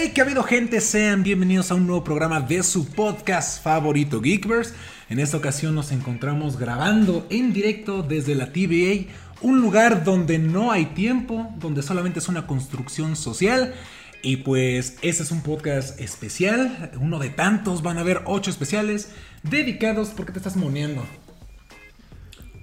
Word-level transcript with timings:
Hey, 0.00 0.12
que 0.14 0.20
ha 0.20 0.24
habido 0.24 0.44
gente, 0.44 0.80
sean 0.80 1.24
bienvenidos 1.24 1.72
a 1.72 1.74
un 1.74 1.88
nuevo 1.88 2.04
programa 2.04 2.40
de 2.40 2.62
su 2.62 2.86
podcast 2.86 3.60
favorito 3.60 4.20
Geekverse. 4.20 4.72
En 5.08 5.18
esta 5.18 5.36
ocasión 5.36 5.74
nos 5.74 5.90
encontramos 5.90 6.56
grabando 6.56 7.26
en 7.30 7.52
directo 7.52 8.04
desde 8.04 8.36
la 8.36 8.52
TVA, 8.52 9.10
un 9.40 9.60
lugar 9.60 10.04
donde 10.04 10.38
no 10.38 10.70
hay 10.70 10.86
tiempo, 10.86 11.52
donde 11.56 11.82
solamente 11.82 12.20
es 12.20 12.28
una 12.28 12.46
construcción 12.46 13.16
social. 13.16 13.74
Y 14.22 14.36
pues 14.36 14.98
este 15.02 15.24
es 15.24 15.32
un 15.32 15.42
podcast 15.42 15.98
especial, 15.98 16.92
uno 17.00 17.18
de 17.18 17.30
tantos, 17.30 17.82
van 17.82 17.98
a 17.98 18.02
haber 18.02 18.22
ocho 18.26 18.52
especiales 18.52 19.10
dedicados, 19.42 20.10
¿por 20.10 20.26
qué 20.26 20.32
te 20.32 20.38
estás 20.38 20.54
moneando? 20.54 21.04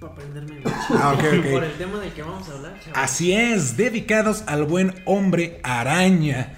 Para 0.00 0.14
aprenderme 0.14 0.56
Ah, 0.64 1.12
ok, 1.12 1.24
ok. 1.38 1.52
por 1.52 1.64
el 1.64 1.76
tema 1.76 2.00
del 2.00 2.12
que 2.14 2.22
vamos 2.22 2.48
a 2.48 2.52
hablar, 2.52 2.80
chaval. 2.82 3.04
Así 3.04 3.34
es, 3.34 3.76
dedicados 3.76 4.42
al 4.46 4.64
buen 4.64 4.94
hombre 5.04 5.60
araña. 5.62 6.56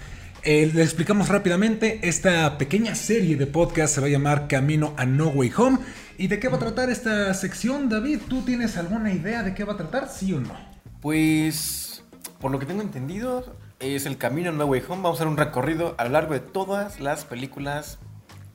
Eh, 0.50 0.70
le 0.72 0.82
explicamos 0.82 1.28
rápidamente, 1.28 2.00
esta 2.04 2.56
pequeña 2.56 2.94
serie 2.94 3.36
de 3.36 3.46
podcast 3.46 3.94
se 3.94 4.00
va 4.00 4.06
a 4.06 4.08
llamar 4.08 4.48
Camino 4.48 4.94
a 4.96 5.04
No 5.04 5.28
Way 5.28 5.52
Home. 5.58 5.78
¿Y 6.16 6.28
de 6.28 6.40
qué 6.40 6.48
va 6.48 6.56
a 6.56 6.58
tratar 6.58 6.88
esta 6.88 7.34
sección, 7.34 7.90
David? 7.90 8.20
¿Tú 8.30 8.40
tienes 8.40 8.78
alguna 8.78 9.12
idea 9.12 9.42
de 9.42 9.52
qué 9.52 9.64
va 9.64 9.74
a 9.74 9.76
tratar, 9.76 10.08
sí 10.08 10.32
o 10.32 10.40
no? 10.40 10.56
Pues, 11.02 12.02
por 12.40 12.50
lo 12.50 12.58
que 12.58 12.64
tengo 12.64 12.80
entendido, 12.80 13.58
es 13.78 14.06
el 14.06 14.16
camino 14.16 14.48
a 14.48 14.52
No 14.54 14.64
Way 14.64 14.84
Home. 14.88 15.02
Vamos 15.02 15.10
a 15.10 15.14
hacer 15.16 15.26
un 15.26 15.36
recorrido 15.36 15.94
a 15.98 16.04
lo 16.04 16.12
largo 16.12 16.32
de 16.32 16.40
todas 16.40 16.98
las 16.98 17.26
películas 17.26 17.98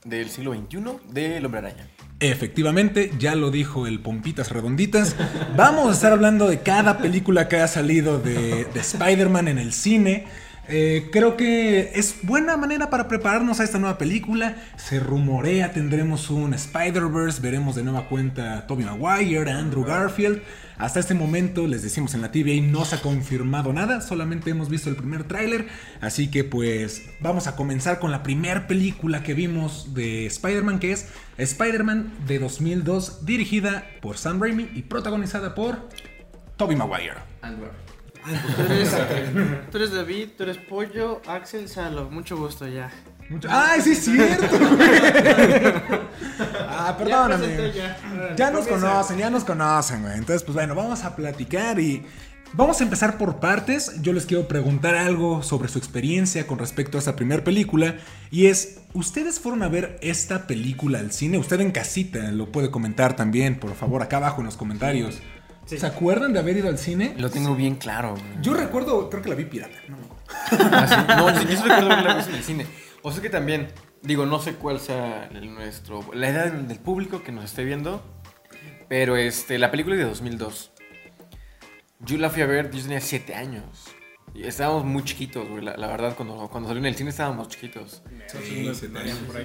del 0.03 0.31
siglo 0.31 0.55
XXI 0.55 0.80
del 1.11 1.45
Hombre 1.45 1.59
Araña. 1.59 1.88
Efectivamente, 2.19 3.11
ya 3.19 3.35
lo 3.35 3.52
dijo 3.52 3.85
el 3.85 3.99
Pompitas 3.99 4.49
Redonditas. 4.49 5.16
Vamos 5.55 5.89
a 5.89 5.91
estar 5.91 6.11
hablando 6.11 6.49
de 6.49 6.61
cada 6.61 6.97
película 6.97 7.47
que 7.47 7.57
ha 7.57 7.67
salido 7.67 8.17
de, 8.17 8.66
de 8.66 8.80
Spider-Man 8.80 9.47
en 9.47 9.59
el 9.59 9.73
cine. 9.73 10.25
Eh, 10.70 11.09
creo 11.12 11.35
que 11.35 11.91
es 11.95 12.20
buena 12.23 12.55
manera 12.55 12.90
para 12.90 13.09
prepararnos 13.09 13.59
a 13.59 13.63
esta 13.63 13.80
nueva 13.80 13.98
película. 13.98 14.55
Se 14.77 14.99
rumorea, 14.99 15.73
tendremos 15.73 16.30
un 16.30 16.53
Spider-Verse, 16.53 17.42
veremos 17.42 17.75
de 17.75 17.83
nueva 17.83 18.08
cuenta 18.08 18.59
a 18.59 18.67
Tobey 18.67 18.86
Maguire, 18.86 19.52
a 19.52 19.58
Andrew 19.58 19.83
Garfield. 19.83 20.42
Hasta 20.78 21.00
este 21.00 21.14
momento, 21.14 21.67
les 21.67 21.83
decimos 21.83 22.14
en 22.14 22.22
la 22.22 22.31
TVA, 22.31 22.61
no 22.61 22.86
se 22.86 22.95
ha 22.95 23.02
confirmado 23.02 23.73
nada, 23.73 24.02
solamente 24.02 24.50
hemos 24.50 24.70
visto 24.70 24.89
el 24.89 24.95
primer 24.95 25.25
tráiler. 25.25 25.67
Así 26.02 26.31
que 26.31 26.44
pues 26.44 27.03
vamos 27.20 27.48
a 27.48 27.55
comenzar 27.55 28.00
con 28.00 28.11
la 28.11 28.23
primera 28.23 28.66
película 28.66 29.22
que 29.22 29.33
vimos 29.33 29.94
de 29.94 30.25
Spider-Man, 30.25 30.80
que 30.80 30.94
es 30.94 31.09
Spider-Man 31.38 32.11
de 32.25 32.39
2002, 32.39 33.25
dirigida 33.25 33.86
por 34.02 34.17
Sam 34.17 34.42
Raimi 34.42 34.70
y 34.73 34.83
protagonizada 34.83 35.53
por 35.55 35.89
Tobey 36.55 36.77
Maguire. 36.77 37.17
Tú 38.23 38.61
eres, 38.73 38.91
tú 39.71 39.77
eres 39.77 39.91
David, 39.93 40.29
tú 40.38 40.43
eres 40.43 40.57
Pollo, 40.57 41.21
Axel, 41.27 41.67
Salo. 41.67 42.09
Mucho 42.09 42.38
gusto 42.38 42.67
ya. 42.67 42.91
Mucho- 43.30 43.47
¡Ay, 43.52 43.81
sí 43.81 43.91
es 43.91 44.03
cierto! 44.05 44.47
güey! 44.57 44.89
ah, 46.69 46.95
perdóname. 46.97 47.71
Ya 47.73 47.97
Ya, 48.11 48.35
ya. 48.35 48.52
nos 48.52 48.67
conocen, 48.67 49.17
ya 49.17 49.30
nos 49.30 49.43
conocen, 49.43 50.02
güey. 50.03 50.13
Entonces, 50.17 50.43
pues 50.43 50.53
bueno, 50.55 50.75
vamos 50.75 51.03
a 51.03 51.15
platicar 51.15 51.80
y 51.80 52.05
vamos 52.53 52.80
a 52.81 52.83
empezar 52.83 53.17
por 53.17 53.38
partes. 53.39 54.02
Yo 54.02 54.13
les 54.13 54.25
quiero 54.25 54.47
preguntar 54.47 54.95
algo 54.95 55.41
sobre 55.43 55.69
su 55.69 55.77
experiencia 55.80 56.45
con 56.47 56.59
respecto 56.59 56.97
a 56.97 56.99
esta 56.99 57.15
primera 57.15 57.43
película. 57.43 57.95
Y 58.31 58.47
es, 58.47 58.80
¿ustedes 58.93 59.39
fueron 59.39 59.63
a 59.63 59.69
ver 59.69 59.97
esta 60.02 60.45
película 60.47 60.99
al 60.99 61.11
cine? 61.11 61.37
Usted 61.37 61.59
en 61.61 61.71
casita 61.71 62.31
lo 62.31 62.52
puede 62.52 62.71
comentar 62.71 63.15
también, 63.15 63.59
por 63.59 63.73
favor, 63.75 64.02
acá 64.02 64.17
abajo 64.17 64.41
en 64.41 64.45
los 64.45 64.58
comentarios. 64.58 65.19
Sí. 65.73 65.79
¿Se 65.79 65.88
acuerdan 65.88 66.33
de 66.33 66.39
haber 66.39 66.57
ido 66.57 66.69
al 66.69 66.77
cine? 66.77 67.16
Lo 67.17 67.29
tengo 67.29 67.55
bien 67.55 67.75
claro. 67.75 68.11
güey. 68.11 68.23
Yo 68.41 68.53
recuerdo, 68.53 69.09
creo 69.09 69.21
que 69.21 69.29
la 69.29 69.35
vi 69.35 69.45
pirata. 69.45 69.77
No 69.88 69.97
me 69.97 70.05
acuerdo. 70.05 70.69
Ah, 70.71 70.88
sí. 70.88 70.95
No, 71.07 71.30
yo, 71.33 71.63
recuerdo 71.63 71.91
haberla 71.91 72.15
visto 72.15 72.31
en 72.31 72.38
el 72.38 72.43
cine. 72.43 72.65
O 73.02 73.11
sea 73.11 73.21
que 73.21 73.30
también, 73.30 73.67
digo, 74.02 74.25
no 74.25 74.39
sé 74.39 74.55
cuál 74.55 74.80
sea 74.80 75.30
el 75.33 75.53
nuestro, 75.53 76.09
la 76.13 76.30
edad 76.30 76.52
del 76.52 76.80
público 76.80 77.23
que 77.23 77.31
nos 77.31 77.45
esté 77.45 77.63
viendo, 77.63 78.03
pero 78.88 79.17
este, 79.17 79.57
la 79.59 79.71
película 79.71 79.95
es 79.95 80.02
de 80.02 80.08
2002. 80.08 80.71
Yo 81.99 82.17
la 82.17 82.30
fui 82.30 82.42
a 82.42 82.45
ver, 82.45 82.71
yo 82.71 82.81
tenía 82.81 83.02
7 83.02 83.36
años. 83.36 83.64
Y 84.36 84.44
estábamos 84.44 84.83
muy 84.83 85.04
chiquitos, 85.04 85.48
güey. 85.48 85.64
La, 85.64 85.77
la 85.77 85.88
verdad, 85.88 86.16
cuando, 86.16 86.48
cuando 86.49 86.67
salió 86.67 86.80
en 86.80 86.88
el 86.88 86.95
cine 86.95 87.11
estábamos 87.11 87.49
chiquitos. 87.49 88.02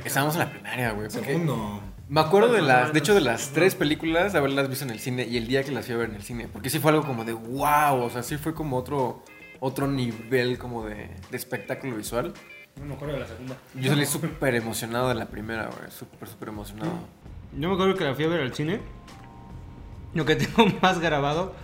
Estábamos 0.05 0.35
en 0.35 0.41
la 0.41 0.51
primaria, 0.51 0.93
güey. 0.93 1.11
Segundo. 1.11 1.83
Me 2.09 2.21
acuerdo 2.21 2.55
de 2.55 2.63
las, 2.63 2.95
de 2.95 3.01
hecho, 3.01 3.15
de 3.15 3.21
las 3.21 3.51
tres 3.51 3.75
películas, 3.75 4.35
haberlas 4.35 4.71
visto 4.71 4.85
en 4.85 4.91
el 4.91 4.99
cine 4.99 5.27
y 5.27 5.37
el 5.37 5.47
día 5.47 5.63
que 5.63 5.73
las 5.73 5.85
fui 5.85 5.95
a 5.95 5.99
ver 5.99 6.09
en 6.09 6.17
el 6.17 6.23
cine. 6.23 6.49
Porque 6.51 6.71
sí 6.71 6.79
fue 6.79 6.93
algo 6.93 7.05
como 7.05 7.27
de 7.27 7.35
wow, 7.35 8.03
o 8.03 8.09
sea, 8.09 8.23
sí 8.23 8.39
fue 8.39 8.55
como 8.55 8.79
otro, 8.79 9.23
otro 9.61 9.87
nivel 9.87 10.57
como 10.57 10.87
de, 10.87 11.11
de 11.31 11.37
espectáculo 11.37 11.97
visual. 11.97 12.33
No 12.77 12.87
me 12.87 12.95
acuerdo 12.95 13.15
de 13.15 13.21
la 13.21 13.27
segunda. 13.27 13.59
Yo 13.75 13.91
salí 13.91 14.07
súper 14.07 14.55
emocionado 14.55 15.09
de 15.09 15.17
la 15.17 15.27
primera, 15.27 15.67
güey. 15.67 15.91
Súper, 15.91 16.29
súper 16.29 16.49
emocionado. 16.49 16.93
Yo 17.53 17.69
me 17.69 17.75
acuerdo 17.75 17.95
que 17.95 18.05
la 18.05 18.15
fui 18.15 18.25
a 18.25 18.29
ver 18.29 18.41
al 18.41 18.55
cine. 18.55 18.81
Lo 20.15 20.25
que 20.25 20.37
tengo 20.37 20.67
más 20.81 20.99
grabado 21.01 21.55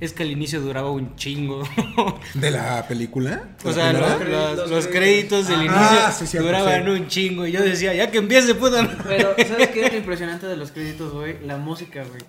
es 0.00 0.12
que 0.12 0.22
al 0.24 0.30
inicio 0.30 0.60
duraba 0.60 0.90
un 0.90 1.16
chingo. 1.16 1.62
¿De 2.34 2.50
la 2.50 2.86
película? 2.86 3.42
¿De 3.62 3.70
o 3.70 3.72
sea, 3.72 3.92
los, 3.92 4.12
primera? 4.14 4.54
los- 4.54 4.70
los 4.70 4.86
créditos 4.88 5.48
del 5.48 5.60
Ah, 5.70 6.08
inicio 6.10 6.26
sí, 6.26 6.38
duraban 6.38 6.84
sí. 6.84 6.90
un 6.90 7.08
chingo. 7.08 7.46
Y 7.46 7.52
yo 7.52 7.62
decía, 7.62 7.94
ya 7.94 8.10
que 8.10 8.18
empiece, 8.18 8.54
puta. 8.54 8.86
Pero, 9.04 9.34
¿sabes 9.48 9.68
qué 9.68 9.86
es 9.86 9.92
lo 9.92 9.98
impresionante 9.98 10.46
de 10.46 10.56
los 10.56 10.70
créditos, 10.72 11.12
güey? 11.12 11.38
La 11.46 11.56
música, 11.56 12.04
güey. 12.04 12.20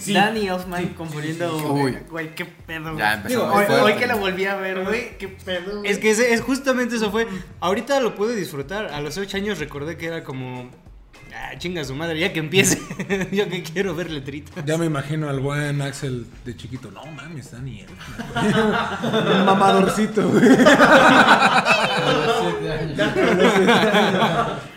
Sí. 0.00 0.12
Danny 0.12 0.48
Elfman 0.48 0.88
componiendo. 0.94 1.56
Uy. 1.72 1.98
Güey, 2.10 2.34
qué 2.34 2.44
pedo, 2.44 2.84
güey. 2.92 2.98
Ya 2.98 3.14
empezó 3.14 3.28
Digo, 3.40 3.52
hoy, 3.52 3.64
hoy 3.82 3.94
que 3.94 4.06
la 4.06 4.14
volví 4.16 4.44
a 4.44 4.56
ver, 4.56 4.84
güey, 4.84 5.16
qué 5.18 5.28
pedo. 5.28 5.78
güey. 5.80 5.90
Es 5.90 5.98
que 5.98 6.10
ese- 6.10 6.32
es 6.32 6.40
justamente 6.40 6.96
eso 6.96 7.10
fue. 7.10 7.26
Ahorita 7.60 8.00
lo 8.00 8.14
puedo 8.14 8.32
disfrutar. 8.32 8.86
A 8.86 9.00
los 9.00 9.16
8 9.18 9.36
años 9.36 9.58
recordé 9.58 9.96
que 9.96 10.06
era 10.06 10.24
como. 10.24 10.70
Ah, 11.38 11.52
chinga 11.58 11.84
su 11.84 11.94
madre, 11.94 12.18
ya 12.18 12.32
que 12.32 12.38
empiece. 12.38 12.80
yo 13.32 13.48
que 13.48 13.62
quiero 13.62 13.94
ver 13.94 14.10
letrita. 14.10 14.64
Ya 14.64 14.78
me 14.78 14.86
imagino 14.86 15.28
al 15.28 15.40
buen 15.40 15.82
Axel 15.82 16.26
de 16.44 16.56
chiquito. 16.56 16.90
No 16.90 17.04
mames, 17.06 17.50
Daniel. 17.50 17.88
Un 19.38 19.44
mamadorcito, 19.44 20.28
güey. 20.28 20.46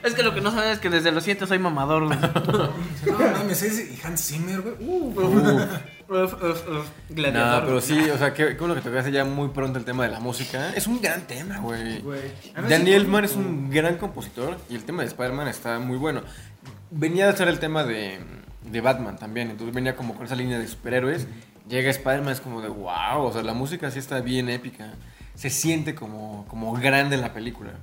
Es 0.03 0.13
que 0.13 0.23
lo 0.23 0.33
que 0.33 0.41
no 0.41 0.51
saben 0.51 0.71
es 0.71 0.79
que 0.79 0.89
desde 0.89 1.11
los 1.11 1.23
7 1.23 1.47
soy 1.47 1.59
mamador, 1.59 2.05
güey. 2.05 2.19
No 2.19 3.17
mames, 3.37 3.61
es 3.63 4.05
Hans 4.05 4.21
Zimmer, 4.27 4.61
güey. 4.61 4.75
Uh, 4.79 5.67
Uf, 6.09 6.33
uf, 6.41 6.67
uf. 6.67 6.87
No, 7.09 7.61
pero 7.65 7.79
sí, 7.81 8.09
o 8.09 8.17
sea, 8.17 8.33
qué, 8.33 8.47
qué 8.47 8.55
bueno 8.57 8.73
que 8.73 8.81
tocaste 8.81 9.11
ya 9.11 9.25
muy 9.25 9.49
pronto 9.49 9.77
el 9.77 9.85
tema 9.85 10.05
de 10.05 10.11
la 10.11 10.19
música. 10.19 10.73
Es 10.75 10.87
un 10.87 10.99
gran 10.99 11.27
tema, 11.27 11.59
güey. 11.59 12.03
Danny 12.67 12.93
Elfman 12.93 13.25
es 13.25 13.35
un 13.35 13.69
gran 13.69 13.97
compositor 13.97 14.57
y 14.69 14.75
el 14.75 14.85
tema 14.85 15.03
de 15.03 15.09
Spider-Man 15.09 15.47
está 15.47 15.77
muy 15.77 15.97
bueno. 15.97 16.23
Venía 16.91 17.29
a 17.29 17.35
ser 17.35 17.47
el 17.47 17.59
tema 17.59 17.83
de, 17.83 18.19
de 18.63 18.81
Batman 18.81 19.17
también, 19.17 19.51
entonces 19.51 19.73
venía 19.73 19.95
como 19.95 20.15
con 20.15 20.25
esa 20.25 20.35
línea 20.35 20.59
de 20.59 20.67
superhéroes. 20.67 21.27
Llega 21.67 21.89
Spider-Man, 21.91 22.33
es 22.33 22.41
como 22.41 22.61
de 22.61 22.69
wow, 22.69 23.21
o 23.21 23.31
sea, 23.31 23.43
la 23.43 23.53
música 23.53 23.91
sí 23.91 23.99
está 23.99 24.21
bien 24.21 24.49
épica. 24.49 24.93
Se 25.35 25.49
siente 25.49 25.93
como, 25.93 26.45
como 26.47 26.73
grande 26.73 27.15
la 27.17 27.31
película. 27.31 27.73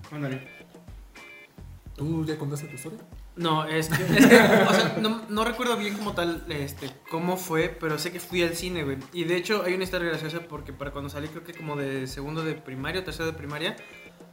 ¿Tú 1.95 2.25
ya 2.27 2.37
contaste 2.37 2.67
tu 2.67 2.75
historia? 2.75 2.99
No, 3.37 3.65
es 3.67 3.89
que, 3.89 4.03
es 4.03 4.27
que, 4.29 4.35
o 4.35 4.73
sea, 4.73 4.97
no, 5.01 5.23
no 5.29 5.45
recuerdo 5.45 5.77
bien 5.77 5.95
como 5.95 6.13
tal 6.13 6.45
este, 6.49 6.91
cómo 7.11 7.37
fue, 7.37 7.69
pero 7.69 7.99
sé 7.99 8.11
que 8.11 8.19
fui 8.19 8.43
al 8.43 8.55
cine, 8.57 8.83
güey. 8.83 8.99
Y 9.13 9.25
de 9.25 9.37
hecho 9.37 9.63
hay 9.65 9.75
una 9.75 9.85
historia 9.85 10.09
graciosa 10.09 10.41
porque 10.49 10.73
para 10.73 10.91
cuando 10.91 11.11
salí, 11.11 11.29
creo 11.29 11.45
que 11.45 11.55
como 11.55 11.77
de 11.77 12.07
segundo 12.07 12.43
de 12.43 12.55
primaria 12.55 13.03
o 13.03 13.05
tercero 13.05 13.27
de 13.27 13.33
primaria, 13.35 13.77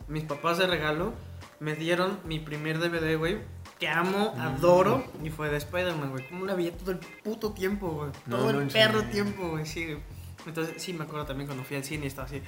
mis 0.08 0.24
papás 0.24 0.58
de 0.58 0.68
regalo 0.68 1.14
me 1.60 1.76
dieron 1.76 2.20
mi 2.26 2.40
primer 2.40 2.80
DVD, 2.80 3.18
güey, 3.18 3.38
que 3.84 3.90
amo, 3.90 4.34
adoro, 4.40 5.04
y 5.22 5.30
fue 5.30 5.50
de 5.50 5.58
Spider-Man, 5.58 6.12
güey. 6.12 6.26
Como 6.30 6.46
la 6.46 6.56
veía 6.56 6.72
todo 6.72 6.92
el 6.92 7.00
puto 7.22 7.52
tiempo, 7.52 7.90
güey. 7.90 8.12
No 8.28 8.38
Todo 8.38 8.50
el 8.52 8.68
perro 8.68 9.04
tiempo, 9.04 9.50
güey, 9.50 9.66
sí, 9.66 9.84
güey. 9.86 9.98
Entonces 10.46 10.82
sí 10.82 10.94
me 10.94 11.04
acuerdo 11.04 11.26
también 11.26 11.48
cuando 11.48 11.66
fui 11.66 11.76
al 11.76 11.84
cine 11.84 12.06
y 12.06 12.08
estaba 12.08 12.28
así. 12.28 12.42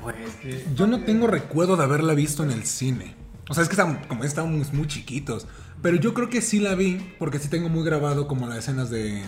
Güey, 0.00 0.16
Yo 0.74 0.88
no 0.88 1.04
tengo 1.04 1.28
recuerdo 1.28 1.76
de 1.76 1.84
haberla 1.84 2.14
visto 2.14 2.42
en 2.42 2.50
el 2.50 2.64
cine. 2.64 3.14
O 3.48 3.54
sea, 3.54 3.62
es 3.62 3.68
que 3.68 3.74
estábamos, 3.74 4.04
como 4.08 4.24
estábamos 4.24 4.72
muy 4.72 4.88
chiquitos. 4.88 5.46
Pero 5.80 5.98
yo 5.98 6.14
creo 6.14 6.28
que 6.28 6.42
sí 6.42 6.58
la 6.58 6.74
vi, 6.74 7.14
porque 7.20 7.38
sí 7.38 7.48
tengo 7.48 7.68
muy 7.68 7.84
grabado 7.84 8.26
como 8.26 8.48
las 8.48 8.58
escenas 8.58 8.90
de 8.90 9.22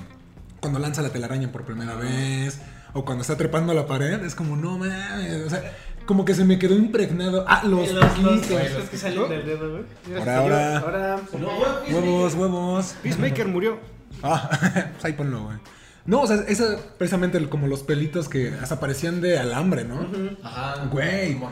cuando 0.61 0.81
lanza 0.81 1.03
la 1.03 1.11
telaraña 1.11 1.53
por 1.53 1.65
primera 1.65 1.95
vez, 1.95 2.61
o 2.95 3.05
cuando 3.05 3.23
está 3.23 3.37
trepando 3.37 3.71
a 3.71 3.77
la 3.77 3.87
pared. 3.87 4.25
Es 4.25 4.35
como, 4.35 4.57
no 4.57 4.77
mames. 4.77 5.47
O 5.47 5.51
sea, 5.51 5.73
como 6.07 6.25
que 6.25 6.35
se 6.35 6.45
me 6.45 6.59
quedó 6.59 6.75
impregnado. 6.75 7.45
Ah, 7.47 7.63
los, 7.65 7.93
los, 7.93 8.19
los, 8.19 8.51
los 8.51 8.89
que 8.91 8.97
salen 8.97 9.29
del 9.29 9.45
dedo, 9.47 9.71
güey. 9.71 10.19
Ahora, 10.19 10.39
ahora. 10.39 10.79
Ahora. 10.79 11.21
Huevos, 11.91 12.35
huevos. 12.35 12.95
Peacemaker 13.03 13.49
murió. 13.49 13.79
Ah, 14.23 14.49
pues 14.93 15.05
ahí 15.05 15.13
ponlo, 15.13 15.45
güey. 15.45 15.57
No, 16.07 16.21
o 16.21 16.27
sea, 16.29 16.37
esa 16.47 16.77
precisamente 16.99 17.37
el- 17.37 17.49
como 17.49 17.67
los 17.67 17.83
pelitos 17.83 18.29
que 18.29 18.55
hasta 18.63 18.79
parecían 18.79 19.21
de 19.21 19.41
alambre, 19.41 19.85
¿no? 19.85 20.07
Ajá. 20.41 20.85
Güey. 20.89 21.35
¿no? 21.35 21.51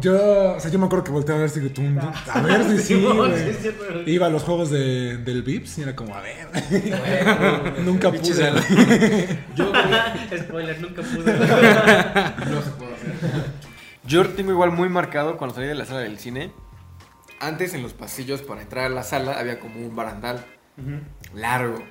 Yo, 0.00 0.54
o 0.56 0.60
sea, 0.60 0.72
yo 0.72 0.78
me 0.80 0.86
acuerdo 0.86 1.04
que 1.04 1.12
volteaba 1.12 1.38
a 1.38 1.42
ver 1.42 1.50
si 1.50 1.60
tú, 1.68 1.82
a 2.32 2.40
ver 2.42 2.64
si 2.64 2.78
sí, 2.80 2.94
güey. 3.00 4.10
Iba 4.10 4.26
a 4.26 4.28
los 4.28 4.42
juegos 4.42 4.70
de, 4.70 5.18
del 5.18 5.44
Vips 5.44 5.78
y 5.78 5.82
era 5.82 5.94
como, 5.94 6.16
a 6.16 6.20
ver. 6.20 6.48
Nunca 7.84 8.10
pude. 8.10 8.34
Salo. 8.34 8.60
güey. 8.68 9.38
Yo 9.54 9.72
Spoiler, 10.36 10.80
nunca 10.80 11.02
pude. 11.02 11.32
no 11.32 12.62
se 12.62 12.70
puede 12.72 12.92
hacer. 12.94 13.44
Yo 14.06 14.28
tengo 14.28 14.52
igual 14.52 14.70
muy 14.70 14.88
marcado 14.88 15.36
cuando 15.36 15.54
salí 15.56 15.66
de 15.66 15.74
la 15.74 15.84
sala 15.84 16.00
del 16.00 16.18
cine. 16.18 16.52
Antes 17.40 17.74
en 17.74 17.82
los 17.82 17.92
pasillos 17.92 18.40
para 18.42 18.62
entrar 18.62 18.86
a 18.86 18.88
la 18.88 19.02
sala 19.02 19.38
había 19.38 19.58
como 19.58 19.84
un 19.84 19.94
barandal 19.94 20.44
largo. 21.34 21.82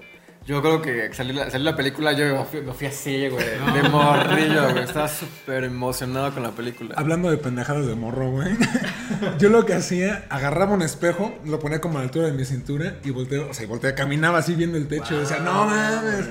Yo 0.45 0.61
creo 0.61 0.79
que 0.79 1.11
salió 1.11 1.33
la, 1.33 1.49
la 1.57 1.75
película, 1.75 2.13
yo 2.13 2.37
me 2.37 2.45
fui, 2.45 2.61
me 2.61 2.71
fui 2.71 2.85
así, 2.85 3.29
güey, 3.29 3.43
de 3.73 3.89
morrillo, 3.89 4.69
güey. 4.69 4.83
Estaba 4.83 5.07
súper 5.07 5.63
emocionado 5.63 6.31
con 6.31 6.43
la 6.43 6.51
película. 6.51 6.93
Hablando 6.95 7.31
de 7.31 7.37
pendejadas 7.37 7.87
de 7.87 7.95
morro, 7.95 8.29
güey. 8.29 8.55
Yo 9.39 9.49
lo 9.49 9.65
que 9.65 9.73
hacía, 9.73 10.25
agarraba 10.29 10.73
un 10.73 10.83
espejo, 10.83 11.33
lo 11.45 11.59
ponía 11.59 11.81
como 11.81 11.97
a 11.97 12.01
la 12.01 12.05
altura 12.05 12.27
de 12.27 12.33
mi 12.33 12.45
cintura 12.45 12.97
y 13.03 13.09
volteo, 13.09 13.49
o 13.49 13.53
sea, 13.55 13.65
y 13.65 13.67
volteo, 13.67 13.95
caminaba 13.95 14.37
así 14.37 14.53
viendo 14.53 14.77
el 14.77 14.87
techo 14.87 15.15
y 15.15 15.19
decía, 15.21 15.39
no 15.39 15.65
mames. 15.65 16.29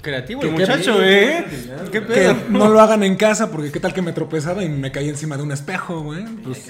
Creativo 0.00 0.40
¿Qué- 0.40 0.46
el 0.46 0.52
muchacho, 0.52 1.02
¿eh? 1.02 1.44
¿Qué 1.86 1.90
Que 1.90 2.00
pedo? 2.00 2.36
no 2.50 2.68
lo 2.68 2.80
hagan 2.80 3.02
en 3.02 3.16
casa 3.16 3.50
porque 3.50 3.72
qué 3.72 3.80
tal 3.80 3.92
que 3.92 4.00
me 4.00 4.12
tropezaba 4.12 4.62
y 4.62 4.68
me 4.68 4.92
caí 4.92 5.08
encima 5.08 5.36
de 5.36 5.42
un 5.42 5.50
espejo, 5.52 6.00
güey. 6.02 6.24
Pues 6.44 6.66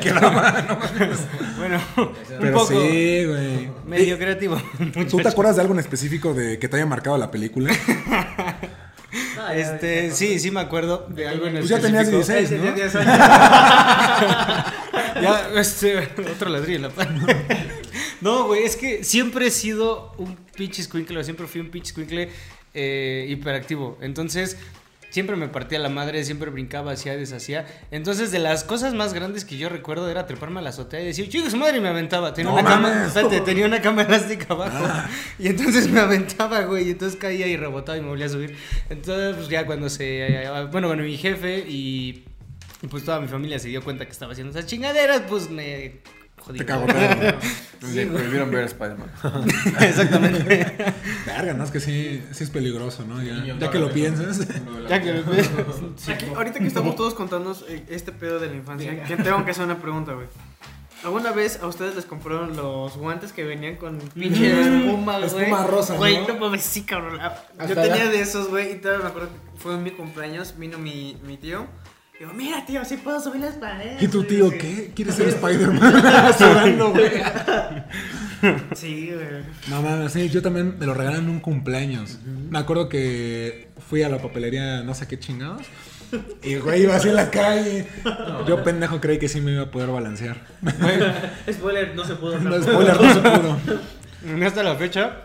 quedaba, 0.00 0.64
no 0.68 0.76
mames. 0.78 1.18
Bueno, 1.56 1.80
un 1.96 2.52
poco 2.52 2.68
sí, 2.68 3.24
güey. 3.24 3.70
medio 3.86 4.18
creativo. 4.18 4.60
¿Tú 5.08 5.16
te 5.18 5.28
acuerdas 5.30 5.56
de 5.56 5.62
algo 5.62 5.72
en 5.74 5.80
específico 5.80 6.34
de 6.34 6.58
que 6.58 6.68
te 6.68 6.76
haya 6.76 6.86
marcado 6.86 7.16
la 7.18 7.30
película? 7.30 7.72
Este, 9.52 10.12
sí, 10.12 10.38
sí 10.38 10.52
me 10.52 10.60
acuerdo 10.60 11.06
de 11.08 11.26
algo 11.26 11.46
en 11.46 11.54
Pues 11.54 11.68
ya 11.68 11.80
tenías 11.80 12.06
específico. 12.06 12.38
16, 12.38 12.50
¿no? 12.60 12.66
Tenía 12.68 12.84
10 12.84 12.94
años. 12.96 13.18
Ya, 15.20 15.50
este, 15.60 15.98
otro 16.32 16.48
ladrillo 16.50 16.76
en 16.76 16.82
la 16.82 16.88
pan. 16.90 17.20
No, 18.20 18.46
güey, 18.46 18.64
es 18.64 18.76
que 18.76 19.04
siempre 19.04 19.46
he 19.46 19.50
sido 19.50 20.14
un 20.18 20.36
pinche 20.36 20.82
squinkle, 20.82 21.18
o 21.18 21.24
siempre 21.24 21.46
fui 21.46 21.60
un 21.60 21.70
pinche 21.70 21.90
squinkle 21.90 22.30
eh, 22.74 23.26
hiperactivo. 23.28 23.98
Entonces, 24.00 24.58
siempre 25.10 25.36
me 25.36 25.48
partía 25.48 25.78
la 25.78 25.88
madre, 25.88 26.24
siempre 26.24 26.50
brincaba, 26.50 26.92
hacía, 26.92 27.16
deshacía. 27.16 27.66
Entonces, 27.90 28.30
de 28.30 28.38
las 28.38 28.64
cosas 28.64 28.94
más 28.94 29.12
grandes 29.12 29.44
que 29.44 29.56
yo 29.56 29.68
recuerdo 29.68 30.08
era 30.08 30.26
treparme 30.26 30.60
a 30.60 30.62
la 30.62 30.70
azotea 30.70 31.00
y 31.00 31.06
decir, 31.06 31.28
chico, 31.28 31.50
su 31.50 31.56
madre, 31.56 31.78
y 31.78 31.80
me 31.80 31.88
aventaba. 31.88 32.32
Tenía, 32.32 32.52
No 32.52 32.58
una 32.58 32.68
cama, 32.68 33.06
espérate, 33.06 33.40
tenía 33.40 33.66
una 33.66 33.80
cama 33.80 34.02
elástica 34.02 34.54
abajo. 34.54 35.08
Y 35.38 35.48
entonces 35.48 35.88
me 35.88 36.00
aventaba, 36.00 36.60
güey, 36.62 36.88
y 36.88 36.90
entonces 36.90 37.18
caía 37.18 37.46
y 37.46 37.56
rebotaba 37.56 37.98
y 37.98 38.02
me 38.02 38.08
volvía 38.08 38.26
a 38.26 38.30
subir. 38.30 38.56
Entonces, 38.88 39.36
pues 39.36 39.48
ya 39.48 39.66
cuando 39.66 39.88
se. 39.88 40.46
Bueno, 40.70 40.88
cuando 40.88 41.04
mi 41.04 41.16
jefe 41.16 41.64
y. 41.66 42.24
y 42.82 42.86
pues 42.88 43.04
toda 43.04 43.20
mi 43.20 43.28
familia 43.28 43.58
se 43.58 43.68
dio 43.68 43.82
cuenta 43.82 44.04
que 44.04 44.12
estaba 44.12 44.32
haciendo 44.32 44.56
esas 44.56 44.68
chingaderas, 44.68 45.22
pues 45.28 45.50
me 45.50 46.00
jodí. 46.40 46.58
Te 46.58 46.66
cagotearon. 46.66 47.36
Le 47.94 48.06
prohibieron 48.06 48.50
ver 48.50 48.64
a 48.64 48.66
Spider-Man. 48.66 49.10
Exactamente. 49.80 50.94
Verga, 51.26 51.54
no, 51.54 51.64
es 51.64 51.70
que 51.70 51.80
sí, 51.80 52.22
sí 52.32 52.44
es 52.44 52.50
peligroso, 52.50 53.04
¿no? 53.06 53.22
Ya, 53.22 53.42
ya 53.58 53.70
que 53.70 53.78
lo 53.78 53.90
piensas. 53.92 54.46
Ya 54.88 55.00
que 55.02 55.10
Aquí, 56.12 56.26
ahorita 56.34 56.58
que 56.58 56.66
estamos 56.66 56.96
todos 56.96 57.14
contándonos 57.14 57.64
eh, 57.68 57.84
este 57.88 58.12
pedo 58.12 58.38
de 58.38 58.48
la 58.48 58.56
infancia, 58.56 59.04
que 59.04 59.16
tengo 59.16 59.44
que 59.44 59.52
hacer 59.52 59.64
una 59.64 59.78
pregunta, 59.80 60.12
güey. 60.12 60.26
¿Alguna 61.02 61.32
vez 61.32 61.60
a 61.62 61.66
ustedes 61.66 61.96
les 61.96 62.04
compraron 62.04 62.54
los 62.56 62.98
guantes 62.98 63.32
que 63.32 63.42
venían 63.42 63.76
con 63.76 63.98
pinche 63.98 64.60
espuma, 64.60 65.18
güey? 65.18 65.44
Espuma 65.44 65.66
rosa, 65.66 65.94
Güey, 65.96 66.20
¿no? 66.20 66.28
no 66.28 66.38
mames, 66.38 66.62
sí, 66.62 66.82
cabrón. 66.82 67.18
Ah, 67.18 67.34
Yo 67.66 67.74
tenía 67.74 68.10
de 68.10 68.20
esos, 68.20 68.48
güey, 68.48 68.72
y 68.72 68.74
todavía 68.76 69.04
me 69.04 69.08
acuerdo 69.08 69.28
que 69.30 69.58
fue 69.58 69.74
en 69.76 69.82
mi 69.82 69.92
cumpleaños, 69.92 70.58
vino 70.58 70.76
mi, 70.76 71.16
mi 71.24 71.38
tío. 71.38 71.66
Y 72.20 72.22
digo, 72.24 72.34
mira, 72.34 72.66
tío, 72.66 72.84
sí 72.84 72.98
puedo 72.98 73.18
subir 73.18 73.40
las 73.40 73.54
paredes. 73.54 74.02
¿Y 74.02 74.06
tu 74.08 74.18
güey". 74.18 74.28
tío 74.28 74.50
Sí. 74.50 74.58
qué? 74.58 74.92
¿Quieres 74.94 75.14
ser 75.14 75.28
Spider-Man? 75.28 76.34
Sudando, 76.38 76.90
güey. 76.90 77.10
Sí, 78.74 79.10
güey. 79.14 79.42
No 79.68 79.80
mames, 79.82 80.12
sí, 80.12 80.28
yo 80.30 80.40
también 80.42 80.78
me 80.78 80.84
lo 80.86 80.92
regalaron 80.94 81.24
en 81.24 81.30
un 81.30 81.40
cumpleaños. 81.40 82.18
Me 82.50 82.58
acuerdo 82.58 82.88
que 82.90 83.68
fui 83.88 84.02
a 84.02 84.08
la 84.10 84.18
papelería, 84.18 84.82
no 84.82 84.94
sé 84.94 85.06
qué 85.08 85.18
chingados. 85.18 85.62
Y 86.42 86.56
güey, 86.56 86.82
iba 86.82 86.96
así 86.96 87.08
en 87.08 87.16
la 87.16 87.30
calle. 87.30 87.86
Yo 88.46 88.62
pendejo 88.64 88.98
creí 89.00 89.18
que 89.18 89.28
sí 89.28 89.40
me 89.42 89.52
iba 89.52 89.62
a 89.64 89.70
poder 89.70 89.88
balancear. 89.90 90.38
Spoiler, 91.50 91.94
no 91.94 92.04
se 92.04 92.14
pudo. 92.16 92.38
No, 92.38 92.62
spoiler, 92.62 93.00
no 93.00 93.14
se 93.14 93.20
pudo. 93.20 94.46
Hasta 94.46 94.62
la 94.62 94.74
fecha, 94.76 95.16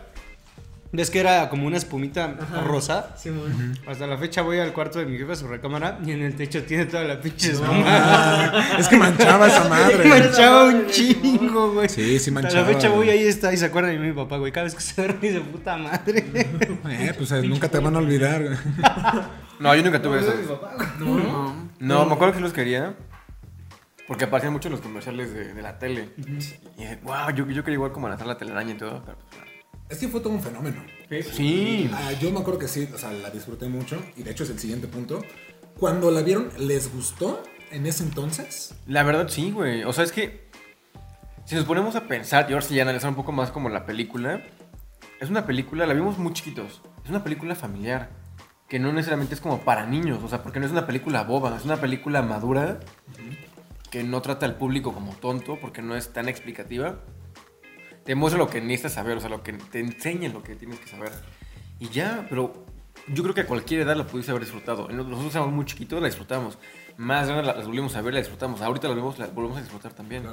ves 0.96 1.10
que 1.10 1.20
era 1.20 1.48
como 1.48 1.66
una 1.66 1.76
espumita 1.76 2.34
rosa. 2.64 3.10
Sí, 3.16 3.30
güey. 3.30 3.52
Hasta 3.86 4.06
la 4.06 4.16
fecha 4.18 4.42
voy 4.42 4.58
al 4.58 4.72
cuarto 4.72 4.98
de 4.98 5.06
mi 5.06 5.18
jefe 5.18 5.32
a 5.32 5.36
su 5.36 5.46
recámara 5.46 5.98
y 6.04 6.12
en 6.12 6.22
el 6.22 6.34
techo 6.34 6.62
tiene 6.64 6.86
toda 6.86 7.04
la 7.04 7.20
pinche 7.20 7.52
espuma. 7.52 7.84
Ah, 7.86 8.76
es 8.78 8.88
que 8.88 8.96
manchaba 8.96 9.46
esa 9.46 9.68
madre. 9.68 10.08
manchaba 10.08 10.64
un 10.64 10.86
chingo, 10.88 11.72
güey. 11.74 11.88
Sí, 11.88 12.18
sí 12.18 12.30
Hasta 12.30 12.30
manchaba. 12.32 12.66
la 12.68 12.74
fecha 12.74 12.88
voy 12.88 13.10
ahí 13.10 13.26
está 13.26 13.52
y 13.52 13.56
se 13.56 13.66
acuerda 13.66 13.90
de 13.90 13.98
mi 13.98 14.12
papá, 14.12 14.38
güey. 14.38 14.50
Cada 14.50 14.64
vez 14.64 14.74
que 14.74 14.80
se 14.80 15.00
duerme 15.00 15.20
dice 15.28 15.40
puta 15.40 15.76
madre. 15.76 16.24
Eh, 16.88 17.14
pues 17.16 17.30
eh, 17.32 17.42
nunca 17.42 17.68
te 17.68 17.78
van 17.78 17.94
a 17.94 17.98
olvidar. 17.98 18.42
güey. 18.42 18.56
No, 19.58 19.74
yo 19.74 19.82
nunca 19.82 20.02
tuve 20.02 20.18
eso. 20.20 20.34
No, 20.98 21.16
no. 21.18 21.68
No, 21.78 22.04
me 22.04 22.12
acuerdo 22.12 22.32
que 22.34 22.38
sí 22.40 22.42
los 22.42 22.52
quería. 22.52 22.94
Porque 24.06 24.24
aparecían 24.24 24.52
mucho 24.52 24.68
en 24.68 24.72
los 24.72 24.82
comerciales 24.82 25.32
de, 25.32 25.54
de 25.54 25.62
la 25.62 25.78
tele. 25.78 26.10
Y 26.18 26.82
dije, 26.82 26.98
wow, 27.02 27.30
yo, 27.34 27.46
yo 27.48 27.64
quería 27.64 27.74
igual 27.76 27.90
como 27.90 28.06
lanzar 28.08 28.26
la 28.26 28.36
telaraña 28.36 28.72
y 28.72 28.76
todo. 28.76 29.02
Pero, 29.04 29.16
pues, 29.30 29.42
Es 29.88 29.98
que 29.98 30.08
fue 30.08 30.20
todo 30.20 30.32
un 30.32 30.42
fenómeno. 30.42 30.82
no. 31.10 31.16
sí. 31.32 31.90
Ah, 31.92 32.12
yo 32.20 32.30
me 32.32 32.40
acuerdo 32.40 32.58
que 32.58 32.68
sí, 32.68 32.88
o 32.92 32.98
sea, 32.98 33.12
la 33.12 33.30
disfruté 33.30 33.68
mucho. 33.68 34.02
Y 34.16 34.22
de 34.22 34.32
hecho 34.32 34.44
es 34.44 34.50
el 34.50 34.58
siguiente 34.58 34.88
punto. 34.88 35.22
Cuando 35.78 36.10
la 36.10 36.22
vieron, 36.22 36.50
¿les 36.58 36.92
gustó 36.92 37.42
en 37.70 37.86
ese 37.86 38.02
entonces? 38.02 38.74
La 38.86 39.02
verdad 39.02 39.28
sí, 39.28 39.50
güey. 39.50 39.84
O 39.84 39.92
sea, 39.92 40.04
es 40.04 40.12
que 40.12 40.48
si 41.44 41.54
nos 41.54 41.64
ponemos 41.64 41.94
a 41.94 42.08
pensar 42.08 42.46
y 42.48 42.54
ahora 42.54 42.66
sí 42.66 42.80
analizar 42.80 43.10
un 43.10 43.16
poco 43.16 43.30
más 43.30 43.50
como 43.50 43.68
la 43.68 43.86
película, 43.86 44.42
es 45.20 45.30
una 45.30 45.46
película, 45.46 45.86
la 45.86 45.94
vimos 45.94 46.18
muy 46.18 46.32
chiquitos. 46.32 46.82
Es 47.04 47.10
una 47.10 47.22
película 47.22 47.54
familiar 47.54 48.10
que 48.68 48.80
no 48.80 48.92
necesariamente 48.92 49.34
es 49.34 49.40
como 49.40 49.60
para 49.60 49.86
niños, 49.86 50.22
o 50.24 50.28
sea, 50.28 50.42
porque 50.42 50.58
no 50.58 50.66
es 50.66 50.72
una 50.72 50.86
película 50.86 51.22
boba, 51.22 51.56
es 51.56 51.64
una 51.64 51.76
película 51.76 52.20
madura 52.22 52.80
que 53.90 54.02
no 54.02 54.20
trata 54.22 54.44
al 54.44 54.56
público 54.56 54.92
como 54.92 55.12
tonto 55.14 55.58
porque 55.60 55.82
no 55.82 55.94
es 55.94 56.12
tan 56.12 56.28
explicativa. 56.28 56.98
Te 58.06 58.14
muestra 58.14 58.38
lo 58.38 58.48
que 58.48 58.60
necesitas 58.60 58.94
saber, 58.94 59.16
o 59.16 59.20
sea, 59.20 59.28
lo 59.28 59.42
que 59.42 59.52
te 59.52 59.80
enseña 59.80 60.28
lo 60.30 60.42
que 60.42 60.54
tienes 60.54 60.78
que 60.78 60.88
saber. 60.88 61.10
Y 61.80 61.88
ya, 61.88 62.24
pero 62.30 62.64
yo 63.08 63.22
creo 63.22 63.34
que 63.34 63.42
a 63.42 63.46
cualquier 63.46 63.80
edad 63.82 63.96
la 63.96 64.06
pudiste 64.06 64.30
haber 64.30 64.44
disfrutado. 64.44 64.88
Nosotros 64.88 65.34
éramos 65.34 65.52
muy 65.52 65.64
chiquitos, 65.64 66.00
la 66.00 66.06
disfrutamos. 66.06 66.56
Más 66.96 67.26
grande 67.28 67.44
las 67.46 67.66
volvimos 67.66 67.94
a 67.96 68.00
ver, 68.02 68.14
la 68.14 68.20
disfrutamos. 68.20 68.60
Ahorita 68.62 68.88
la 68.88 68.94
vemos, 68.94 69.18
la 69.18 69.26
volvemos 69.26 69.58
a 69.58 69.60
disfrutar 69.60 69.92
también. 69.92 70.24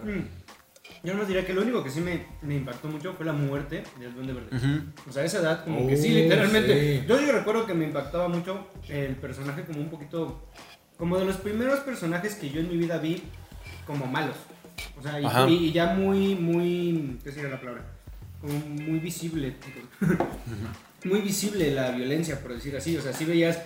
Yo 1.04 1.14
no 1.16 1.26
diría 1.26 1.46
que 1.46 1.54
lo 1.54 1.62
único 1.64 1.84
que 1.84 1.90
sí 1.90 2.00
me, 2.00 2.26
me 2.42 2.56
impactó 2.56 2.88
mucho 2.88 3.14
fue 3.14 3.26
la 3.26 3.34
muerte 3.34 3.84
del 4.00 4.14
Duende 4.14 4.34
Verde. 4.34 4.84
O 5.10 5.12
sea, 5.12 5.24
esa 5.26 5.40
edad 5.40 5.64
como 5.66 5.82
Oh, 5.84 5.88
que 5.88 5.98
sí, 5.98 6.10
literalmente. 6.10 7.00
sí. 7.02 7.06
Yo, 7.08 7.20
yo 7.20 7.32
recuerdo 7.34 7.66
que 7.66 7.74
me 7.74 7.86
impactaba 7.86 8.30
mucho 8.30 8.68
el 8.88 9.16
personaje 9.18 9.64
como 9.64 9.80
un 9.82 9.90
poquito... 9.90 10.48
Como 10.98 11.18
de 11.18 11.26
los 11.26 11.38
primeros 11.38 11.80
personajes 11.80 12.36
que 12.36 12.50
yo 12.52 12.62
en 12.62 12.70
mi 12.70 12.78
vida 12.78 13.00
vi 13.00 13.24
como 13.86 14.06
malos. 14.06 14.36
O 15.00 15.02
sea, 15.02 15.20
y, 15.20 15.26
Ajá. 15.26 15.48
y- 15.50 15.66
y 15.68 15.72
ya 15.72 15.88
muy, 15.94 16.36
muy... 16.36 17.20
¿Qué 17.24 17.32
sería 17.32 17.50
la 17.50 17.60
palabra? 17.60 17.84
Como 18.42 18.54
muy 18.60 19.00
visible. 19.00 19.56
muy 21.06 21.22
visible 21.22 21.72
la 21.72 21.92
violencia, 21.92 22.40
por 22.40 22.54
decir 22.54 22.76
así. 22.76 22.96
O 22.98 23.02
sea, 23.02 23.14
sí 23.14 23.26
veías 23.26 23.60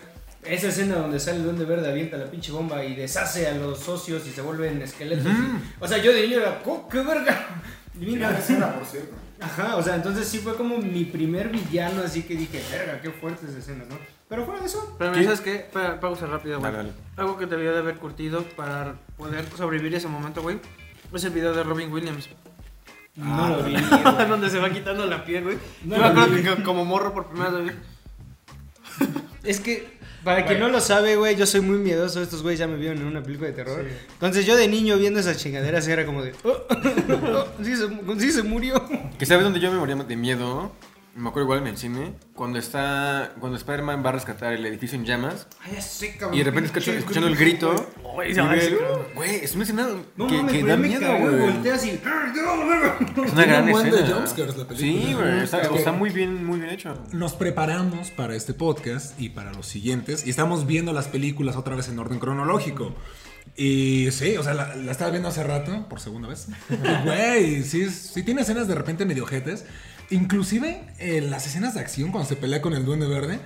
esa 0.44 0.68
escena 0.70 0.96
donde 0.96 1.20
sale 1.20 1.38
el 1.38 1.44
Duende 1.44 1.66
Verde, 1.66 1.90
avienta 1.92 2.18
la 2.18 2.30
pinche 2.32 2.52
bomba 2.52 2.84
y 2.84 2.96
deshace 2.96 3.48
a 3.48 3.56
los 3.56 3.80
socios 3.80 4.26
y 4.28 4.32
se 4.32 4.42
vuelven 4.42 4.82
esqueletos. 4.82 5.26
y- 5.26 5.84
o 5.84 5.88
sea, 5.88 5.98
yo 6.00 6.12
de 6.14 6.22
niño 6.24 6.40
era, 6.40 6.62
"Oh, 6.66 6.88
¡qué 6.90 7.00
verga! 7.02 7.48
Mira, 7.96 8.30
por 8.30 8.86
cierto. 8.86 9.16
Ajá, 9.40 9.76
o 9.76 9.84
sea, 9.84 9.96
entonces 9.96 10.28
sí 10.28 10.40
fue 10.40 10.56
como 10.56 10.78
mi 10.80 11.06
primer 11.06 11.50
villano, 11.50 12.02
así 12.02 12.24
que 12.24 12.36
dije, 12.36 12.60
verga, 12.72 13.00
qué 13.02 13.12
fuertes 13.12 13.54
escenas, 13.56 13.88
¿no? 13.88 13.96
Pero 14.30 14.46
fuera 14.46 14.60
de 14.60 14.66
eso, 14.66 14.96
Pero. 15.00 15.14
¿sabes 15.24 15.42
qué? 15.42 15.68
Pa- 15.72 16.00
pausa 16.00 16.26
rápida, 16.26 16.58
güey. 16.58 16.72
Algo 17.16 17.38
que 17.38 17.46
te 17.48 17.56
debió 17.56 17.72
de 17.72 17.80
haber 17.80 17.96
curtido 17.98 18.44
para 18.56 18.96
poder 19.16 19.46
sobrevivir 19.56 19.94
ese 19.96 20.08
momento, 20.08 20.42
güey. 20.42 20.58
Es 21.14 21.24
el 21.24 21.32
video 21.32 21.54
de 21.54 21.64
Robin 21.64 21.92
Williams. 21.92 22.30
no 23.16 23.50
lo 23.50 23.64
vi. 23.64 23.76
donde 24.30 24.50
se 24.50 24.60
va 24.60 24.70
quitando 24.70 25.06
la 25.06 25.24
piel, 25.26 25.44
güey. 25.44 25.58
No 25.84 25.96
Yo 25.96 26.02
me 26.02 26.08
lo 26.14 26.22
acuerdo 26.22 26.36
vi. 26.36 26.44
que 26.44 26.64
como 26.64 26.86
morro 26.86 27.14
por 27.14 27.28
primera 27.28 27.50
vez. 27.52 27.74
Es 29.44 29.60
que, 29.60 29.98
para 30.24 30.46
quien 30.46 30.60
no 30.60 30.68
lo 30.68 30.82
sabe, 30.82 31.16
güey, 31.16 31.36
yo 31.38 31.46
soy 31.46 31.62
muy 31.62 31.78
miedoso. 31.78 32.22
Estos 32.22 32.42
güeyes 32.44 32.60
ya 32.60 32.68
me 32.68 32.76
vieron 32.76 32.98
en 32.98 33.06
una 33.06 33.24
película 33.24 33.48
de 33.50 33.54
terror. 33.56 33.86
Entonces 34.14 34.46
yo 34.46 34.56
de 34.58 34.68
niño 34.68 34.98
viendo 34.98 35.20
esas 35.20 35.38
chingaderas 35.38 35.88
era 35.88 36.06
como 36.06 36.22
de, 36.22 36.34
oh, 36.44 36.50
oh, 36.70 37.48
sí, 37.64 37.76
se, 37.76 37.88
sí 38.20 38.32
se 38.32 38.44
murió. 38.44 38.84
Que 39.18 39.26
sabes 39.26 39.44
dónde 39.46 39.60
yo 39.60 39.72
me 39.72 39.78
moría 39.78 39.96
de 39.96 40.16
miedo. 40.18 40.74
Me 41.16 41.30
acuerdo 41.30 41.46
igual 41.46 41.60
en 41.62 41.68
el 41.68 41.78
cine. 41.78 42.14
Cuando 42.36 42.60
está. 42.60 43.34
Cuando 43.40 43.58
Spider-Man 43.58 44.04
va 44.06 44.10
a 44.10 44.14
rescatar 44.14 44.54
el 44.54 44.64
edificio 44.68 45.00
en 45.00 45.06
llamas. 45.06 45.48
Ay, 45.64 45.72
ya 45.76 45.82
sé, 45.82 46.16
cabrón. 46.16 46.36
Y 46.36 46.40
de 46.40 46.44
repente 46.44 46.68
escucho- 46.68 46.92
escuchando 46.92 47.28
el 47.28 47.36
grito. 47.36 47.74
Güey, 48.14 48.30
y 48.30 49.44
es 49.44 49.54
una 49.56 49.64
escena 49.64 49.88
No 50.16 50.28
que, 50.28 50.46
que 50.46 50.64
da 50.64 50.78
miedo, 50.78 51.18
güey. 51.20 51.40
volteé 51.40 51.72
así. 51.72 52.00
¡ah, 52.06 52.34
no, 52.36 52.56
la 52.58 52.66
verga! 52.66 52.98
Es 53.26 53.34
una 53.34 53.46
gran 53.46 53.64
un 53.66 53.72
buen 53.72 53.90
de 53.92 54.00
escena. 54.00 54.16
jumpscares 54.16 54.58
la 54.58 54.68
película. 54.68 55.02
Sí, 55.08 55.14
güey. 55.14 55.44
Está, 55.44 55.92
muy 55.92 56.10
bien, 56.10 56.46
muy 56.46 56.60
bien 56.60 56.72
hecho. 56.72 56.98
Nos 57.12 57.34
preparamos 57.34 58.12
para 58.12 58.36
este 58.36 58.54
podcast 58.54 59.20
y 59.20 59.30
para 59.30 59.54
los 59.54 59.68
siguientes 59.68 60.26
y 60.26 60.30
estamos 60.30 60.66
viendo 60.66 60.94
las 60.94 61.08
películas 61.08 61.56
otra 61.56 61.76
vez 61.76 61.90
en 61.90 62.00
orden 62.00 62.20
cronológico. 62.20 62.96
Y 63.56 64.10
sí, 64.12 64.38
o 64.38 64.44
sea, 64.44 64.54
la, 64.54 64.76
la 64.76 64.92
estaba 64.92 65.10
viendo 65.10 65.30
hace 65.30 65.44
rato, 65.44 65.88
por 65.90 66.00
segunda 66.00 66.28
vez. 66.28 66.48
Y, 66.70 67.06
Güey, 67.06 67.64
sí, 67.64 67.90
sí 67.90 68.24
tiene 68.24 68.42
escenas 68.42 68.68
de 68.68 68.76
repente 68.76 69.06
medio 69.06 69.24
ojetes. 69.24 69.66
Inclusive 70.10 70.82
eh, 71.00 71.22
las 71.22 71.48
escenas 71.48 71.74
de 71.74 71.80
acción 71.82 72.12
cuando 72.12 72.30
se 72.30 72.36
pelea 72.36 72.62
con 72.62 72.74
el 72.74 72.86
Duende 72.86 73.08
Verde, 73.08 73.40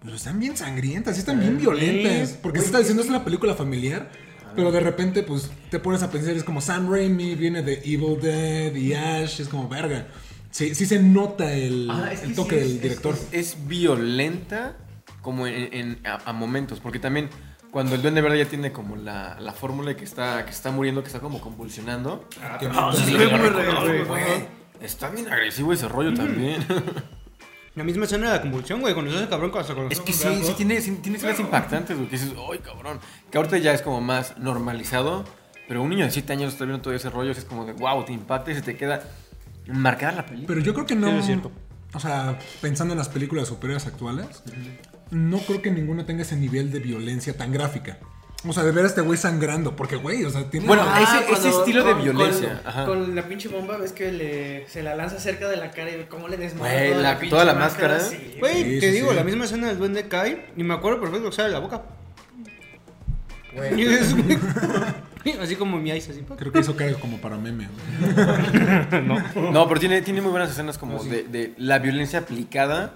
pues 0.00 0.14
están 0.14 0.38
bien 0.40 0.56
sangrientas, 0.56 1.14
sí 1.14 1.20
están 1.20 1.38
bien 1.40 1.58
violentas. 1.58 2.30
Porque 2.42 2.60
se 2.60 2.66
está 2.66 2.78
diciendo 2.78 3.02
es 3.02 3.08
una 3.08 3.24
película 3.24 3.54
familiar, 3.54 4.10
Pero 4.56 4.72
de 4.72 4.80
repente, 4.80 5.22
pues, 5.22 5.48
te 5.70 5.78
pones 5.78 6.02
a 6.02 6.10
pensar, 6.10 6.34
es 6.34 6.42
como 6.42 6.60
Sam 6.60 6.90
Raimi, 6.90 7.36
viene 7.36 7.62
de 7.62 7.74
Evil 7.84 8.20
Dead 8.20 8.74
y 8.74 8.94
Ash, 8.94 9.40
es 9.40 9.48
como 9.48 9.68
verga. 9.68 10.08
Sí, 10.50 10.74
sí 10.74 10.86
se 10.86 10.98
nota 11.00 11.52
el, 11.52 11.88
Ah, 11.88 12.10
es 12.12 12.20
que 12.20 12.26
el 12.26 12.34
toque 12.34 12.56
sí, 12.56 12.60
es- 12.62 12.68
del 12.72 12.80
director. 12.80 13.14
Es, 13.30 13.54
es 13.54 13.68
violenta 13.68 14.76
como 15.22 15.46
en, 15.46 15.72
en- 15.72 15.98
a, 16.06 16.28
a 16.30 16.32
momentos, 16.32 16.80
porque 16.80 16.98
también 16.98 17.28
cuando 17.70 17.94
el 17.94 18.02
duende 18.02 18.20
verde 18.22 18.38
ya 18.38 18.46
tiene 18.46 18.72
como 18.72 18.96
la, 18.96 19.38
la 19.38 19.52
fórmula 19.52 19.90
de 19.90 19.96
que 19.96 20.02
está, 20.04 20.44
que 20.44 20.50
está 20.50 20.72
muriendo, 20.72 21.02
que 21.02 21.06
está 21.06 21.20
como 21.20 21.40
convulsionando. 21.40 22.28
Que- 22.58 22.66
Ah, 22.72 22.90
sí, 22.92 23.04
Sí, 23.04 23.14
reconozco, 23.16 23.58
real, 23.60 23.86
güey. 23.86 24.04
güey. 24.04 24.24
Está 24.80 25.10
bien 25.10 25.28
agresivo 25.28 25.72
ese 25.72 25.86
rollo 25.86 26.12
también. 26.12 26.64
La 27.76 27.84
misma 27.84 28.04
escena 28.04 28.32
de 28.32 28.36
la 28.36 28.42
convulsión, 28.42 28.80
güey, 28.80 28.94
cuando 28.94 29.12
se 29.12 29.18
hace 29.18 29.28
cabrón 29.28 29.50
con 29.50 29.64
con 29.64 29.84
los 29.84 29.92
Es 29.92 30.00
que 30.00 30.12
sí, 30.12 30.28
sí 30.42 30.54
tiene, 30.56 30.80
sí 30.80 30.90
tiene 31.02 31.18
escenas 31.18 31.38
impactantes, 31.38 31.96
güey, 31.96 32.08
que 32.08 32.16
dices, 32.16 32.34
¡ay, 32.50 32.58
cabrón! 32.58 32.98
Que 33.30 33.38
ahorita 33.38 33.58
ya 33.58 33.72
es 33.72 33.82
como 33.82 34.00
más 34.00 34.36
normalizado, 34.38 35.24
pero 35.68 35.82
un 35.82 35.90
niño 35.90 36.04
de 36.04 36.10
7 36.10 36.32
años 36.32 36.52
está 36.52 36.64
viendo 36.64 36.82
todo 36.82 36.94
ese 36.94 37.10
rollo, 37.10 37.30
es 37.30 37.44
como 37.44 37.64
de, 37.64 37.72
wow, 37.74 38.04
te 38.04 38.12
impacta 38.12 38.50
y 38.50 38.56
se 38.56 38.62
te 38.62 38.76
queda 38.76 39.04
marcada 39.68 40.12
la 40.12 40.26
película. 40.26 40.48
Pero 40.48 40.60
yo 40.60 40.74
creo 40.74 40.86
que 40.86 40.96
no. 40.96 41.10
Sí, 41.10 41.16
es 41.18 41.26
cierto. 41.26 41.52
O 41.92 42.00
sea, 42.00 42.38
pensando 42.60 42.94
en 42.94 42.98
las 42.98 43.08
películas 43.08 43.48
superiores 43.48 43.86
actuales, 43.86 44.42
no 45.10 45.38
creo 45.38 45.62
que 45.62 45.70
ninguna 45.70 46.06
tenga 46.06 46.22
ese 46.22 46.36
nivel 46.36 46.70
de 46.72 46.80
violencia 46.80 47.36
tan 47.36 47.52
gráfica. 47.52 47.98
O 48.48 48.54
sea, 48.54 48.62
de 48.62 48.72
ver 48.72 48.84
a 48.84 48.88
este 48.88 49.02
güey 49.02 49.18
sangrando, 49.18 49.76
porque 49.76 49.96
güey, 49.96 50.24
o 50.24 50.30
sea, 50.30 50.48
tiene. 50.48 50.66
Bueno, 50.66 50.82
Ah, 50.86 51.02
ese- 51.02 51.30
ese 51.32 51.50
estilo 51.50 51.84
de 51.84 51.92
violencia, 51.92 52.60
Con, 52.62 52.66
ajá. 52.68 52.84
con 52.86 53.14
la 53.14 53.22
pinche 53.28 53.48
bomba, 53.48 53.76
ves 53.76 53.92
que 53.92 54.10
le, 54.12 54.66
se 54.66 54.82
la 54.82 54.94
lanza 54.96 55.18
cerca 55.20 55.46
de 55.48 55.58
la 55.58 55.70
cara 55.70 55.90
y 55.90 55.96
ve 55.98 56.06
cómo 56.08 56.26
le 56.26 56.38
desmadra 56.38 56.72
Güey, 56.72 56.90
toda 56.92 57.02
la- 57.02 57.12
la, 57.12 57.18
pinche 57.18 57.30
toda 57.30 57.44
la 57.44 57.54
máscara. 57.54 57.98
Güey, 58.38 58.54
Sí, 58.64 58.80
te 58.80 58.86
sí, 58.88 58.92
digo, 58.92 59.10
sí. 59.10 59.16
la 59.16 59.24
misma 59.24 59.44
escena 59.44 59.66
del 59.68 59.76
duende 59.78 60.08
cae 60.08 60.46
y 60.56 60.62
me 60.64 60.72
acuerdo 60.72 61.00
perfecto 61.02 61.28
que 61.28 61.36
sale 61.36 61.48
de 61.48 61.54
la 61.54 61.60
boca. 61.60 61.82
Y 63.76 63.82
es- 63.82 64.14
Así 65.42 65.54
como 65.56 65.76
mi 65.78 65.90
ice, 65.90 66.12
así. 66.12 66.22
Creo 66.38 66.50
que 66.50 66.60
hizo 66.60 66.74
cara 66.76 66.94
como 66.94 67.18
para 67.18 67.36
meme. 67.36 67.68
güey. 67.68 69.02
No, 69.52 69.68
pero 69.68 69.78
tiene, 69.78 70.00
tiene 70.00 70.22
muy 70.22 70.30
buenas 70.30 70.50
escenas 70.50 70.78
como 70.78 71.02
de, 71.04 71.24
de 71.24 71.52
la 71.58 71.78
violencia 71.78 72.20
aplicada 72.20 72.94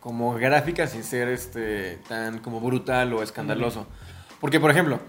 como 0.00 0.34
gráfica 0.34 0.88
sin 0.88 1.04
ser 1.04 1.28
este 1.28 2.00
tan 2.08 2.38
como 2.40 2.60
brutal 2.60 3.12
o 3.12 3.22
escandaloso. 3.22 3.86
Porque, 4.42 4.60
por 4.60 4.70
ejemplo, 4.70 5.00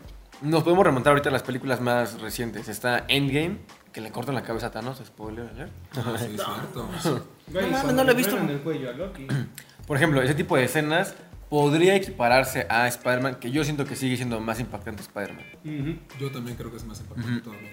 nos 0.42 0.64
podemos 0.64 0.86
remontar 0.86 1.12
ahorita 1.12 1.28
a 1.30 1.32
las 1.34 1.44
películas 1.44 1.82
más 1.82 2.22
recientes. 2.22 2.70
Está 2.70 3.04
Endgame, 3.10 3.58
que 3.92 4.00
le 4.00 4.12
cortan 4.12 4.36
la 4.36 4.44
cabeza 4.44 4.68
a 4.68 4.72
Thanos, 4.72 5.00
spoiler 5.06 5.48
alert. 5.50 5.72
Ah, 5.98 6.16
sí, 6.18 6.36
es 6.36 6.42
cierto. 6.44 7.26
Güey, 7.48 7.70
No 7.72 7.92
no 7.92 8.04
lo 8.06 8.12
he 8.12 8.16
visto. 8.16 8.32
truenan 8.32 8.56
el 8.56 8.62
cuello 8.62 8.90
a 8.90 8.94
Loki. 8.94 9.28
Por 9.88 9.98
ejemplo, 9.98 10.22
ese 10.22 10.34
tipo 10.36 10.56
de 10.56 10.64
escenas 10.64 11.16
podría 11.50 11.96
equipararse 11.96 12.66
a 12.70 12.88
Spider-Man, 12.88 13.36
que 13.36 13.52
yo 13.52 13.64
siento 13.66 13.84
que 13.86 13.96
sigue 13.98 14.16
siendo 14.16 14.40
más 14.40 14.60
impactante 14.62 15.02
Spider-Man. 15.02 16.00
Yo 16.20 16.32
también 16.32 16.56
creo 16.56 16.72
que 16.72 16.78
es 16.78 16.86
más 16.86 17.02
impactante 17.02 17.42
todavía. 17.42 17.70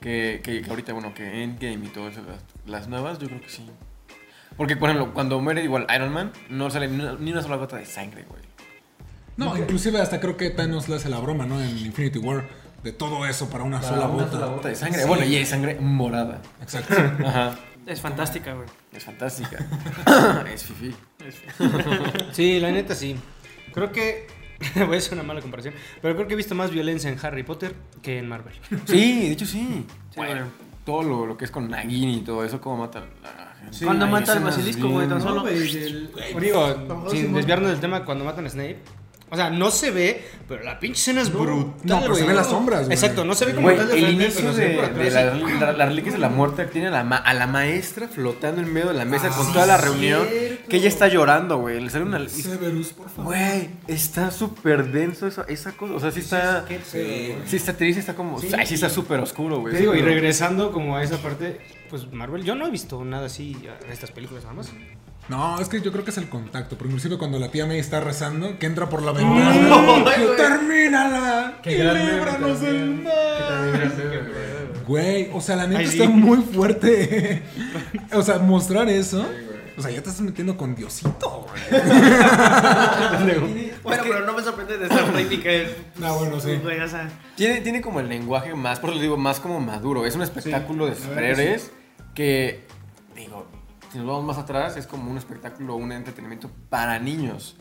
Que, 0.00 0.40
que, 0.42 0.62
que 0.62 0.70
ahorita, 0.70 0.92
bueno, 0.92 1.12
que 1.12 1.42
Endgame 1.42 1.86
y 1.86 1.88
todo 1.88 2.08
eso, 2.08 2.20
las, 2.22 2.42
las 2.66 2.88
nuevas, 2.88 3.18
yo 3.18 3.26
creo 3.28 3.40
que 3.40 3.48
sí. 3.48 3.66
Porque, 4.56 4.76
por 4.76 4.88
ejemplo, 4.90 5.12
cuando 5.12 5.40
muere 5.40 5.64
igual 5.64 5.86
Iron 5.94 6.12
Man, 6.12 6.32
no 6.48 6.70
sale 6.70 6.86
ni 6.88 7.00
una, 7.02 7.14
ni 7.14 7.32
una 7.32 7.42
sola 7.42 7.56
gota 7.56 7.76
de 7.76 7.86
sangre, 7.86 8.24
güey. 8.28 8.42
No, 9.46 9.56
inclusive 9.56 10.00
hasta 10.00 10.20
creo 10.20 10.36
que 10.36 10.50
Thanos 10.50 10.88
le 10.88 10.96
hace 10.96 11.08
la 11.08 11.18
broma, 11.18 11.46
¿no? 11.46 11.60
En 11.60 11.70
Infinity 11.78 12.18
War. 12.18 12.46
De 12.82 12.92
todo 12.92 13.26
eso 13.26 13.48
para 13.50 13.64
una 13.64 13.82
sola 13.82 14.06
Una 14.06 14.24
bota. 14.24 14.30
sola 14.30 14.46
gota 14.46 14.68
de 14.68 14.74
sangre. 14.74 15.02
Sí. 15.02 15.08
Bueno, 15.08 15.24
y 15.26 15.36
hay 15.36 15.44
sangre 15.44 15.76
morada. 15.80 16.40
Exacto. 16.62 16.94
Ajá. 17.26 17.58
Es 17.86 18.00
fantástica, 18.00 18.54
güey. 18.54 18.66
Es 18.92 19.04
fantástica. 19.04 19.58
es 20.54 20.64
fifi. 20.64 20.94
Sí, 22.32 22.60
la 22.60 22.70
neta 22.70 22.94
sí. 22.94 23.16
Creo 23.72 23.92
que. 23.92 24.26
Voy 24.86 24.94
a 24.94 24.98
hacer 24.98 25.14
una 25.14 25.22
mala 25.22 25.40
comparación. 25.40 25.74
Pero 26.02 26.14
creo 26.14 26.26
que 26.26 26.34
he 26.34 26.36
visto 26.36 26.54
más 26.54 26.70
violencia 26.70 27.10
en 27.10 27.18
Harry 27.22 27.42
Potter 27.42 27.74
que 28.02 28.18
en 28.18 28.28
Marvel. 28.28 28.54
Sí, 28.86 29.20
de 29.26 29.32
hecho 29.32 29.46
sí. 29.46 29.86
Sí, 30.10 30.16
Bueno, 30.16 30.32
güey. 30.34 30.44
todo 30.84 31.02
lo, 31.02 31.26
lo 31.26 31.36
que 31.38 31.46
es 31.46 31.50
con 31.50 31.68
Nagini 31.70 32.18
y 32.18 32.20
todo 32.20 32.44
eso, 32.44 32.60
cómo 32.60 32.76
matan 32.76 33.04
a 33.24 33.44
la 33.44 33.54
gente. 33.70 33.84
Cuando 33.84 34.06
mata 34.06 34.32
al 34.32 34.40
basilisco, 34.40 34.88
güey, 34.88 35.08
tan 35.08 35.20
solo. 35.20 35.44
Digo, 35.44 36.84
Vamos, 36.88 37.10
sin 37.12 37.32
desviarnos 37.32 37.70
del 37.70 37.80
tema, 37.80 38.04
cuando 38.04 38.24
matan 38.24 38.46
a 38.46 38.50
Snape. 38.50 38.78
O 39.32 39.36
sea, 39.36 39.48
no 39.48 39.70
se 39.70 39.92
ve, 39.92 40.24
pero 40.48 40.64
la 40.64 40.80
pinche 40.80 40.98
escena 40.98 41.20
es 41.22 41.32
brutal. 41.32 41.72
no, 41.84 42.00
pero 42.00 42.14
se 42.14 42.22
güey. 42.22 42.26
ven 42.26 42.36
las 42.36 42.48
sombras, 42.48 42.80
güey. 42.86 42.92
Exacto, 42.94 43.24
no 43.24 43.34
se 43.34 43.44
ve 43.44 43.52
como 43.54 43.66
Güey, 43.68 43.76
tal 43.76 43.86
de 43.88 43.94
el 43.94 44.00
frente, 44.06 44.24
inicio 44.24 44.52
se 44.52 44.60
de, 44.60 45.10
la- 45.10 45.34
la- 45.66 45.72
las 45.72 45.88
reliquias 45.88 46.14
de 46.14 46.20
la 46.20 46.28
muerte 46.28 46.64
tiene 46.66 46.88
a 46.88 46.90
la, 46.90 47.04
ma- 47.04 47.16
a 47.18 47.32
la 47.32 47.46
maestra 47.46 48.08
flotando 48.08 48.60
en 48.60 48.72
medio 48.72 48.88
de 48.88 48.94
la 48.94 49.04
mesa 49.04 49.28
Ah, 49.30 49.36
con 49.36 49.46
sí, 49.46 49.52
toda 49.52 49.66
la 49.66 49.76
reunión. 49.76 50.26
cierto. 50.28 50.68
Que 50.68 50.76
ella 50.78 50.88
está 50.88 51.06
llorando, 51.06 51.58
güey. 51.58 51.80
Le 51.80 51.90
sale 51.90 52.04
una. 52.06 52.28
Severus, 52.28 52.92
por 52.92 53.08
favor. 53.08 53.26
Güey, 53.36 53.70
está 53.86 54.32
súper 54.32 54.90
denso 54.90 55.28
esa, 55.28 55.44
esa 55.48 55.72
cosa. 55.72 55.94
O 55.94 56.00
sea, 56.00 56.10
sí 56.10 56.20
está. 56.20 56.64
Sí 57.46 57.56
está 57.56 57.72
triste, 57.76 58.00
está 58.00 58.14
como. 58.14 58.40
Sí, 58.40 58.48
ay, 58.58 58.66
sí 58.66 58.74
está 58.74 58.88
súper 58.88 59.20
oscuro, 59.20 59.60
güey. 59.60 59.74
Te 59.74 59.80
digo, 59.80 59.94
y 59.94 60.00
regresando 60.02 60.72
como 60.72 60.96
a 60.96 61.04
esa 61.04 61.18
parte, 61.18 61.60
pues 61.88 62.12
Marvel, 62.12 62.42
yo 62.42 62.56
no 62.56 62.66
he 62.66 62.70
visto 62.72 63.04
nada 63.04 63.26
así 63.26 63.56
a 63.88 63.92
estas 63.92 64.10
películas 64.10 64.42
nada 64.42 64.56
más. 64.56 64.72
No, 65.30 65.60
es 65.60 65.68
que 65.68 65.80
yo 65.80 65.92
creo 65.92 66.02
que 66.04 66.10
es 66.10 66.18
el 66.18 66.28
contacto. 66.28 66.76
Pero 66.76 66.88
inclusive 66.88 67.16
cuando 67.16 67.38
la 67.38 67.52
tía 67.52 67.64
May 67.64 67.78
está 67.78 68.00
rezando, 68.00 68.58
que 68.58 68.66
entra 68.66 68.88
por 68.88 69.00
la 69.00 69.12
ventana. 69.12 69.52
Ay, 70.06 70.24
güey. 70.24 70.36
¡Termínala! 70.36 71.60
Qué 71.62 71.72
y 71.72 71.76
líbranos 71.76 72.60
del 72.60 72.96
mal. 72.96 73.92
Güey. 74.88 74.88
Güey, 74.88 75.30
o 75.32 75.40
sea, 75.40 75.54
la 75.54 75.68
neta 75.68 75.78
Ay, 75.78 75.86
sí. 75.86 76.00
está 76.00 76.10
muy 76.10 76.38
fuerte. 76.38 77.44
o 78.12 78.22
sea, 78.22 78.40
mostrar 78.40 78.88
eso. 78.88 79.24
O 79.78 79.82
sea, 79.82 79.92
ya 79.92 80.02
te 80.02 80.10
estás 80.10 80.20
metiendo 80.20 80.56
con 80.56 80.74
Diosito, 80.74 81.46
güey. 81.48 81.80
Bueno, 83.84 84.02
pero 84.02 84.26
no 84.26 84.32
me 84.32 84.42
sorprende 84.42 84.78
de 84.78 84.86
esta 84.86 85.12
técnica. 85.12 85.50
Ah, 86.02 86.16
bueno, 86.18 86.40
sí. 86.40 86.60
Tiene, 87.36 87.60
tiene 87.60 87.80
como 87.80 88.00
el 88.00 88.08
lenguaje 88.08 88.52
más, 88.54 88.80
por 88.80 88.90
eso 88.90 88.96
le 88.96 89.02
digo, 89.02 89.16
más 89.16 89.38
como 89.38 89.60
maduro. 89.60 90.04
Es 90.04 90.16
un 90.16 90.22
espectáculo 90.22 90.86
de 90.86 90.96
superhéroes 90.96 91.70
que, 92.14 92.66
digo, 93.14 93.46
si 93.90 93.98
nos 93.98 94.06
vamos 94.06 94.24
más 94.24 94.38
atrás, 94.38 94.76
es 94.76 94.86
como 94.86 95.10
un 95.10 95.18
espectáculo, 95.18 95.76
un 95.76 95.92
entretenimiento 95.92 96.50
para 96.68 96.98
niños. 96.98 97.56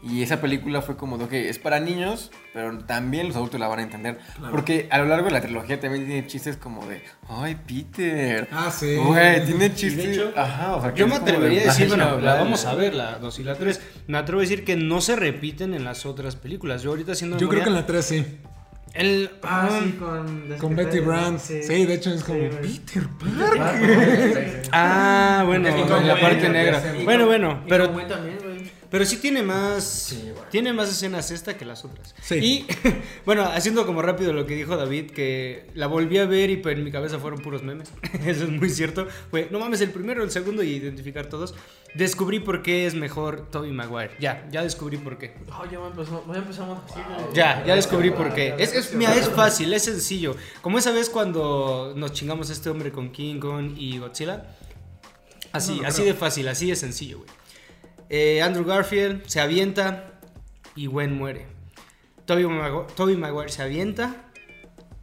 Y 0.00 0.22
esa 0.22 0.40
película 0.40 0.80
fue 0.80 0.96
como 0.96 1.18
de, 1.18 1.24
ok, 1.24 1.32
es 1.32 1.58
para 1.58 1.80
niños, 1.80 2.30
pero 2.54 2.78
también 2.84 3.26
los 3.26 3.36
adultos 3.36 3.58
la 3.58 3.66
van 3.66 3.80
a 3.80 3.82
entender. 3.82 4.18
Porque 4.52 4.86
a 4.92 4.98
lo 4.98 5.06
largo 5.06 5.26
de 5.26 5.32
la 5.32 5.40
trilogía 5.40 5.80
también 5.80 6.06
tiene 6.06 6.24
chistes 6.28 6.56
como 6.56 6.86
de, 6.86 7.02
ay, 7.28 7.56
Peter. 7.66 8.48
Ah, 8.52 8.70
sí. 8.70 8.94
Güey, 8.94 9.44
tiene 9.44 9.74
chistes. 9.74 9.96
de 10.06 10.12
hecho, 10.12 10.32
ajá, 10.36 10.76
o 10.76 10.80
sea, 10.82 10.94
que 10.94 11.00
Yo 11.00 11.08
me 11.08 11.14
como 11.14 11.26
de, 11.26 11.32
atrevería 11.32 11.62
a 11.62 11.64
decir, 11.64 11.82
"Ay, 11.82 11.88
bueno, 11.88 12.04
la 12.04 12.10
chaval". 12.32 12.38
vamos 12.44 12.64
a 12.64 12.74
ver, 12.76 12.94
la 12.94 13.18
2 13.18 13.38
y 13.40 13.42
la 13.44 13.56
3. 13.56 13.80
Me 14.06 14.18
atrevo 14.18 14.40
a 14.40 14.42
decir 14.42 14.64
que 14.64 14.76
no 14.76 15.00
se 15.00 15.16
repiten 15.16 15.74
en 15.74 15.82
las 15.84 16.06
otras 16.06 16.36
películas. 16.36 16.82
Yo 16.82 16.90
ahorita 16.90 17.12
haciendo 17.12 17.36
Yo 17.36 17.48
creo 17.48 17.64
que 17.64 17.68
en 17.68 17.74
memoria, 17.74 17.80
la 17.82 18.00
3 18.00 18.04
sí. 18.04 18.38
El 18.94 19.30
ah, 19.42 19.68
ah, 19.70 19.80
sí, 19.82 19.92
con. 19.92 20.56
Con 20.58 20.76
Betty 20.76 21.00
Brand. 21.00 21.38
Sí, 21.38 21.84
de 21.86 21.94
hecho 21.94 22.12
es 22.12 22.24
como 22.24 22.38
Sí. 22.38 22.80
Peter 22.84 23.08
Parker. 23.18 24.62
Ah, 24.72 25.42
bueno, 25.46 25.68
en 25.68 26.06
la 26.08 26.20
parte 26.20 26.48
negra. 26.48 26.80
sí. 26.80 27.04
Bueno, 27.04 27.26
bueno, 27.26 27.62
Y 27.64 27.68
pero 27.68 27.84
con 27.86 27.94
Gwen 27.94 28.08
también. 28.08 28.38
Pero 28.90 29.04
sí 29.04 29.18
tiene 29.18 29.42
más. 29.42 29.84
Sí, 29.84 30.30
güey. 30.34 30.48
tiene 30.50 30.72
más 30.72 30.88
escenas 30.88 31.30
esta 31.30 31.56
que 31.56 31.64
las 31.64 31.84
otras. 31.84 32.14
Sí. 32.22 32.36
Y 32.36 32.66
bueno, 33.26 33.44
haciendo 33.44 33.84
como 33.86 34.00
rápido 34.00 34.32
lo 34.32 34.46
que 34.46 34.54
dijo 34.54 34.76
David, 34.76 35.10
que 35.10 35.66
la 35.74 35.86
volví 35.86 36.18
a 36.18 36.24
ver 36.24 36.50
y 36.50 36.56
pues, 36.56 36.76
en 36.76 36.84
mi 36.84 36.90
cabeza 36.90 37.18
fueron 37.18 37.40
puros 37.40 37.62
memes. 37.62 37.92
Eso 38.24 38.44
es 38.44 38.50
muy 38.50 38.70
cierto. 38.70 39.06
Fue, 39.30 39.48
no 39.50 39.58
mames, 39.58 39.80
el 39.82 39.90
primero, 39.90 40.22
el 40.22 40.30
segundo 40.30 40.62
y 40.62 40.70
identificar 40.70 41.26
todos. 41.26 41.54
Descubrí 41.94 42.40
por 42.40 42.62
qué 42.62 42.86
es 42.86 42.94
mejor 42.94 43.50
Toby 43.50 43.72
Maguire. 43.72 44.10
Ya, 44.20 44.46
ya 44.50 44.62
descubrí 44.62 44.96
por 44.96 45.18
qué. 45.18 45.34
Oh, 45.52 45.64
ya 45.70 45.78
empezamos, 45.78 46.24
ya 46.26 46.38
empezamos. 46.38 46.80
Ya, 47.34 47.64
ya 47.64 47.74
descubrí 47.74 48.10
por 48.10 48.34
qué. 48.34 48.54
Es, 48.58 48.74
es, 48.74 48.94
mira, 48.94 49.14
es 49.14 49.28
fácil, 49.28 49.72
es 49.72 49.84
sencillo. 49.84 50.36
Como 50.62 50.78
esa 50.78 50.92
vez 50.92 51.10
cuando 51.10 51.92
nos 51.96 52.12
chingamos 52.12 52.50
a 52.50 52.52
este 52.52 52.70
hombre 52.70 52.92
con 52.92 53.10
King 53.10 53.40
Kong 53.40 53.72
y 53.76 53.98
Godzilla. 53.98 54.56
Así, 55.52 55.80
así 55.84 56.04
de 56.04 56.12
fácil, 56.12 56.46
así 56.48 56.68
de 56.68 56.76
sencillo, 56.76 57.18
güey. 57.18 57.30
Eh, 58.10 58.42
Andrew 58.42 58.64
Garfield 58.64 59.26
se 59.26 59.40
avienta 59.40 60.12
y 60.74 60.86
Gwen 60.86 61.14
muere. 61.14 61.46
Toby, 62.26 63.16
Maguire 63.16 63.50
se 63.50 63.62
avienta 63.62 64.16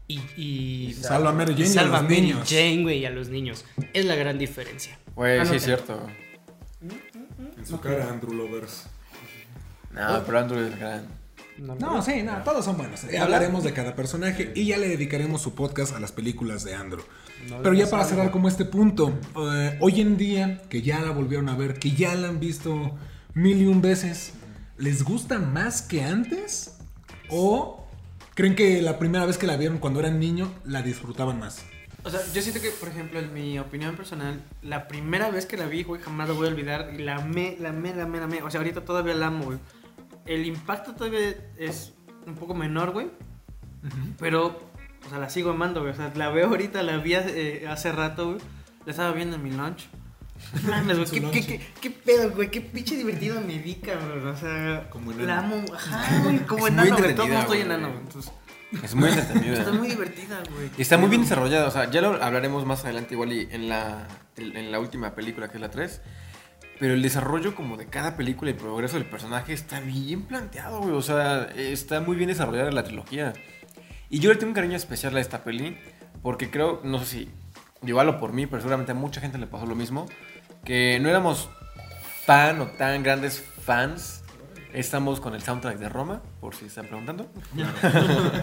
y, 0.07 0.19
y 0.37 0.93
Salva 0.93 1.29
a 1.31 1.33
Mary 1.33 1.53
Jane 1.53 1.65
y 1.65 1.69
a 1.69 1.73
salva 1.73 2.01
los 2.01 2.03
Mary 2.03 2.21
niños. 2.21 2.49
Jane, 2.49 2.95
y 2.95 3.05
a 3.05 3.09
los 3.09 3.29
niños. 3.29 3.65
Es 3.93 4.05
la 4.05 4.15
gran 4.15 4.37
diferencia. 4.37 4.99
Güey, 5.15 5.45
sí 5.45 5.55
es 5.55 5.63
cierto. 5.63 6.07
En 7.57 7.65
su 7.65 7.79
cara, 7.79 8.09
Andrew 8.09 8.33
Lovers. 8.33 8.85
No, 9.91 10.23
pero 10.25 10.39
Andrew 10.39 10.59
es 10.59 10.77
gran. 10.77 11.07
No, 11.57 12.01
sí, 12.01 12.21
no, 12.21 12.43
todos 12.43 12.65
son 12.65 12.77
buenos. 12.77 13.09
Ya 13.09 13.23
hablaremos 13.23 13.63
de 13.63 13.71
cada 13.73 13.95
personaje 13.95 14.51
y 14.55 14.65
ya 14.65 14.77
le 14.77 14.89
dedicaremos 14.89 15.41
su 15.41 15.55
podcast 15.55 15.95
a 15.95 15.99
las 15.99 16.11
películas 16.11 16.63
de 16.63 16.75
Andrew. 16.75 17.03
Pero 17.61 17.73
ya 17.73 17.89
para 17.89 18.03
cerrar 18.05 18.31
como 18.31 18.47
este 18.47 18.65
punto, 18.65 19.13
eh, 19.37 19.77
hoy 19.79 20.01
en 20.01 20.17
día, 20.17 20.61
que 20.69 20.81
ya 20.81 21.01
la 21.01 21.11
volvieron 21.11 21.49
a 21.49 21.55
ver, 21.55 21.79
que 21.79 21.91
ya 21.91 22.15
la 22.15 22.29
han 22.29 22.39
visto 22.39 22.97
mil 23.33 23.61
y 23.61 23.67
un 23.67 23.81
veces, 23.81 24.33
¿les 24.77 25.03
gusta 25.03 25.39
más 25.39 25.81
que 25.81 26.03
antes? 26.03 26.77
¿O 27.29 27.85
creen 28.33 28.55
que 28.55 28.81
la 28.81 28.97
primera 28.97 29.25
vez 29.25 29.37
que 29.37 29.47
la 29.47 29.57
vieron 29.57 29.77
cuando 29.77 29.99
eran 29.99 30.19
niño 30.19 30.51
la 30.63 30.81
disfrutaban 30.81 31.39
más? 31.39 31.63
O 32.05 32.09
sea, 32.11 32.19
yo 32.33 32.41
siento 32.43 32.61
que, 32.61 32.69
por 32.69 32.89
ejemplo, 32.89 33.19
en 33.19 33.33
mi 33.33 33.57
opinión 33.57 33.95
personal, 33.95 34.39
la 34.61 34.87
primera 34.87 35.31
vez 35.31 35.47
que 35.47 35.57
la 35.57 35.65
vi, 35.65 35.81
güey, 35.81 35.99
jamás 35.99 36.27
la 36.27 36.35
voy 36.35 36.45
a 36.45 36.51
olvidar. 36.51 36.91
Y 36.93 36.99
la 36.99 37.15
amé, 37.15 37.57
la 37.59 37.69
amé, 37.69 37.95
la 37.95 38.03
amé, 38.03 38.19
la 38.19 38.25
amé. 38.25 38.43
O 38.43 38.51
sea, 38.51 38.59
ahorita 38.59 38.85
todavía 38.85 39.15
la 39.15 39.27
amo, 39.27 39.45
güey. 39.45 39.57
El 40.27 40.45
impacto 40.45 40.93
todavía 40.93 41.35
es 41.57 41.93
un 42.27 42.35
poco 42.35 42.53
menor, 42.53 42.91
güey. 42.91 43.09
Pero, 44.19 44.59
o 45.05 45.09
sea, 45.09 45.19
la 45.19 45.29
sigo 45.29 45.51
amando, 45.51 45.81
güey. 45.81 45.93
O 45.93 45.95
sea, 45.95 46.11
la 46.15 46.29
veo 46.29 46.47
ahorita, 46.47 46.81
la 46.83 46.97
vi 46.97 47.15
hace, 47.15 47.63
eh, 47.63 47.67
hace 47.67 47.91
rato, 47.91 48.27
güey. 48.31 48.37
La 48.85 48.91
estaba 48.91 49.11
viendo 49.11 49.35
en 49.35 49.43
mi 49.43 49.51
lunch. 49.51 49.87
Mames, 50.67 50.97
güey, 50.97 51.09
¿qué, 51.09 51.19
lunch. 51.21 51.33
qué, 51.33 51.41
qué, 51.45 51.67
qué 51.81 51.89
pedo, 51.91 52.31
güey, 52.31 52.49
qué 52.51 52.61
pinche 52.61 52.95
divertido 52.97 53.39
me 53.41 53.57
vi, 53.59 53.75
cabrón. 53.75 54.27
O 54.27 54.35
sea, 54.37 54.89
Como 54.89 55.11
enano. 55.11 55.27
la 55.27 55.39
amo, 55.39 55.65
ajá, 55.73 56.19
güey, 56.23 56.39
como 56.45 56.67
Es 56.67 56.73
enano, 56.73 56.89
güey. 56.97 56.97
Todo 56.97 57.05
el 57.05 57.11
entretenida, 57.11 57.25
mundo 57.25 57.39
estoy 57.53 57.61
enano, 57.61 57.87
güey. 57.89 58.01
Entonces, 58.01 58.31
Es 58.83 58.95
muy 58.95 59.09
entretenida. 59.09 59.53
está 59.59 59.71
muy 59.71 59.87
divertida, 59.87 60.43
güey. 60.53 60.69
Y 60.77 60.81
está 60.81 60.97
muy 60.97 61.09
bien 61.09 61.21
desarrollada, 61.21 61.67
o 61.67 61.71
sea, 61.71 61.89
ya 61.89 62.01
lo 62.01 62.21
hablaremos 62.21 62.65
más 62.65 62.83
adelante 62.83 63.13
igual 63.13 63.31
y 63.31 63.47
en 63.51 63.69
la, 63.69 64.07
en 64.37 64.71
la 64.71 64.79
última 64.79 65.15
película 65.15 65.47
que 65.47 65.55
es 65.57 65.61
la 65.61 65.69
3. 65.69 66.01
Pero 66.77 66.93
el 66.93 67.01
desarrollo 67.01 67.55
como 67.55 67.77
de 67.77 67.85
cada 67.87 68.17
película 68.17 68.51
y 68.51 68.53
el 68.53 68.59
progreso 68.59 68.97
del 68.97 69.05
personaje 69.05 69.53
está 69.53 69.79
bien 69.79 70.23
planteado, 70.23 70.81
güey. 70.81 70.91
O 70.91 71.01
sea, 71.01 71.43
está 71.55 72.01
muy 72.01 72.17
bien 72.17 72.27
desarrollada 72.27 72.69
la 72.71 72.83
trilogía. 72.83 73.31
Y 74.15 74.19
yo 74.19 74.29
le 74.31 74.37
tengo 74.37 74.51
un 74.51 74.55
cariño 74.55 74.77
especial 74.77 75.13
a 75.17 75.19
esta 75.19 75.43
peli 75.43 75.77
porque 76.23 76.49
creo, 76.49 76.79
no 76.85 76.99
sé 76.99 77.05
si, 77.05 77.29
digo 77.81 77.99
por 78.17 78.31
mí, 78.31 78.47
pero 78.47 78.61
seguramente 78.61 78.93
a 78.93 78.95
mucha 78.95 79.19
gente 79.19 79.37
le 79.37 79.45
pasó 79.45 79.65
lo 79.65 79.75
mismo. 79.75 80.05
Que 80.63 81.01
no 81.01 81.09
éramos 81.09 81.49
fan 82.23 82.61
o 82.61 82.67
tan 82.67 83.03
grandes 83.03 83.43
fans. 83.65 84.23
Estamos 84.73 85.19
con 85.19 85.35
el 85.35 85.41
soundtrack 85.41 85.77
de 85.79 85.89
Roma, 85.89 86.21
por 86.39 86.55
si 86.55 86.67
están 86.67 86.87
preguntando. 86.87 87.29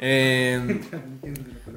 Eh, 0.00 0.80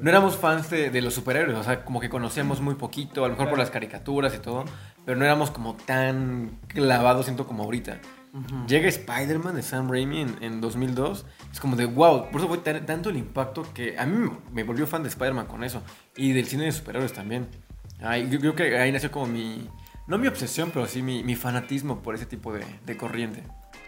no 0.00 0.08
éramos 0.08 0.36
fans 0.36 0.70
de, 0.70 0.90
de 0.90 1.02
los 1.02 1.12
superhéroes, 1.12 1.58
o 1.58 1.64
sea, 1.64 1.84
como 1.84 1.98
que 1.98 2.08
conocíamos 2.08 2.60
muy 2.60 2.76
poquito, 2.76 3.24
a 3.24 3.26
lo 3.26 3.34
mejor 3.34 3.50
por 3.50 3.58
las 3.58 3.70
caricaturas 3.70 4.32
y 4.32 4.38
todo, 4.38 4.64
pero 5.04 5.18
no 5.18 5.24
éramos 5.24 5.50
como 5.50 5.74
tan 5.74 6.60
clavados, 6.68 7.24
siento, 7.24 7.48
como 7.48 7.64
ahorita. 7.64 7.98
Llega 8.66 8.88
Spider-Man 8.88 9.54
de 9.56 9.62
Sam 9.62 9.90
Raimi 9.90 10.20
en, 10.22 10.36
en 10.42 10.60
2002, 10.62 11.26
es 11.52 11.60
como 11.60 11.76
de 11.76 11.84
wow, 11.84 12.30
por 12.30 12.40
eso 12.40 12.48
fue 12.48 12.58
tan- 12.58 12.86
tanto 12.86 13.10
el 13.10 13.16
impacto 13.18 13.66
que 13.74 13.98
a 13.98 14.06
mí 14.06 14.16
me- 14.16 14.38
me 14.52 14.64
volvió 14.64 14.86
fan 14.86 15.02
de 15.02 15.10
Spider-Man 15.10 15.46
con 15.46 15.64
eso, 15.64 15.82
y 16.16 16.32
del 16.32 16.46
cine 16.46 16.64
de 16.64 16.72
superhéroes 16.72 17.12
también. 17.12 17.48
Ay, 18.00 18.28
yo 18.30 18.40
creo 18.40 18.54
que 18.54 18.78
ahí 18.78 18.90
nació 18.90 19.10
como 19.10 19.26
mi, 19.26 19.68
no 20.06 20.16
mi 20.18 20.28
obsesión, 20.28 20.70
pero 20.72 20.86
sí 20.86 21.02
mi, 21.02 21.22
mi 21.22 21.36
fanatismo 21.36 22.02
por 22.02 22.14
ese 22.14 22.24
tipo 22.26 22.52
de, 22.54 22.64
de 22.86 22.96
corriente. 22.96 23.42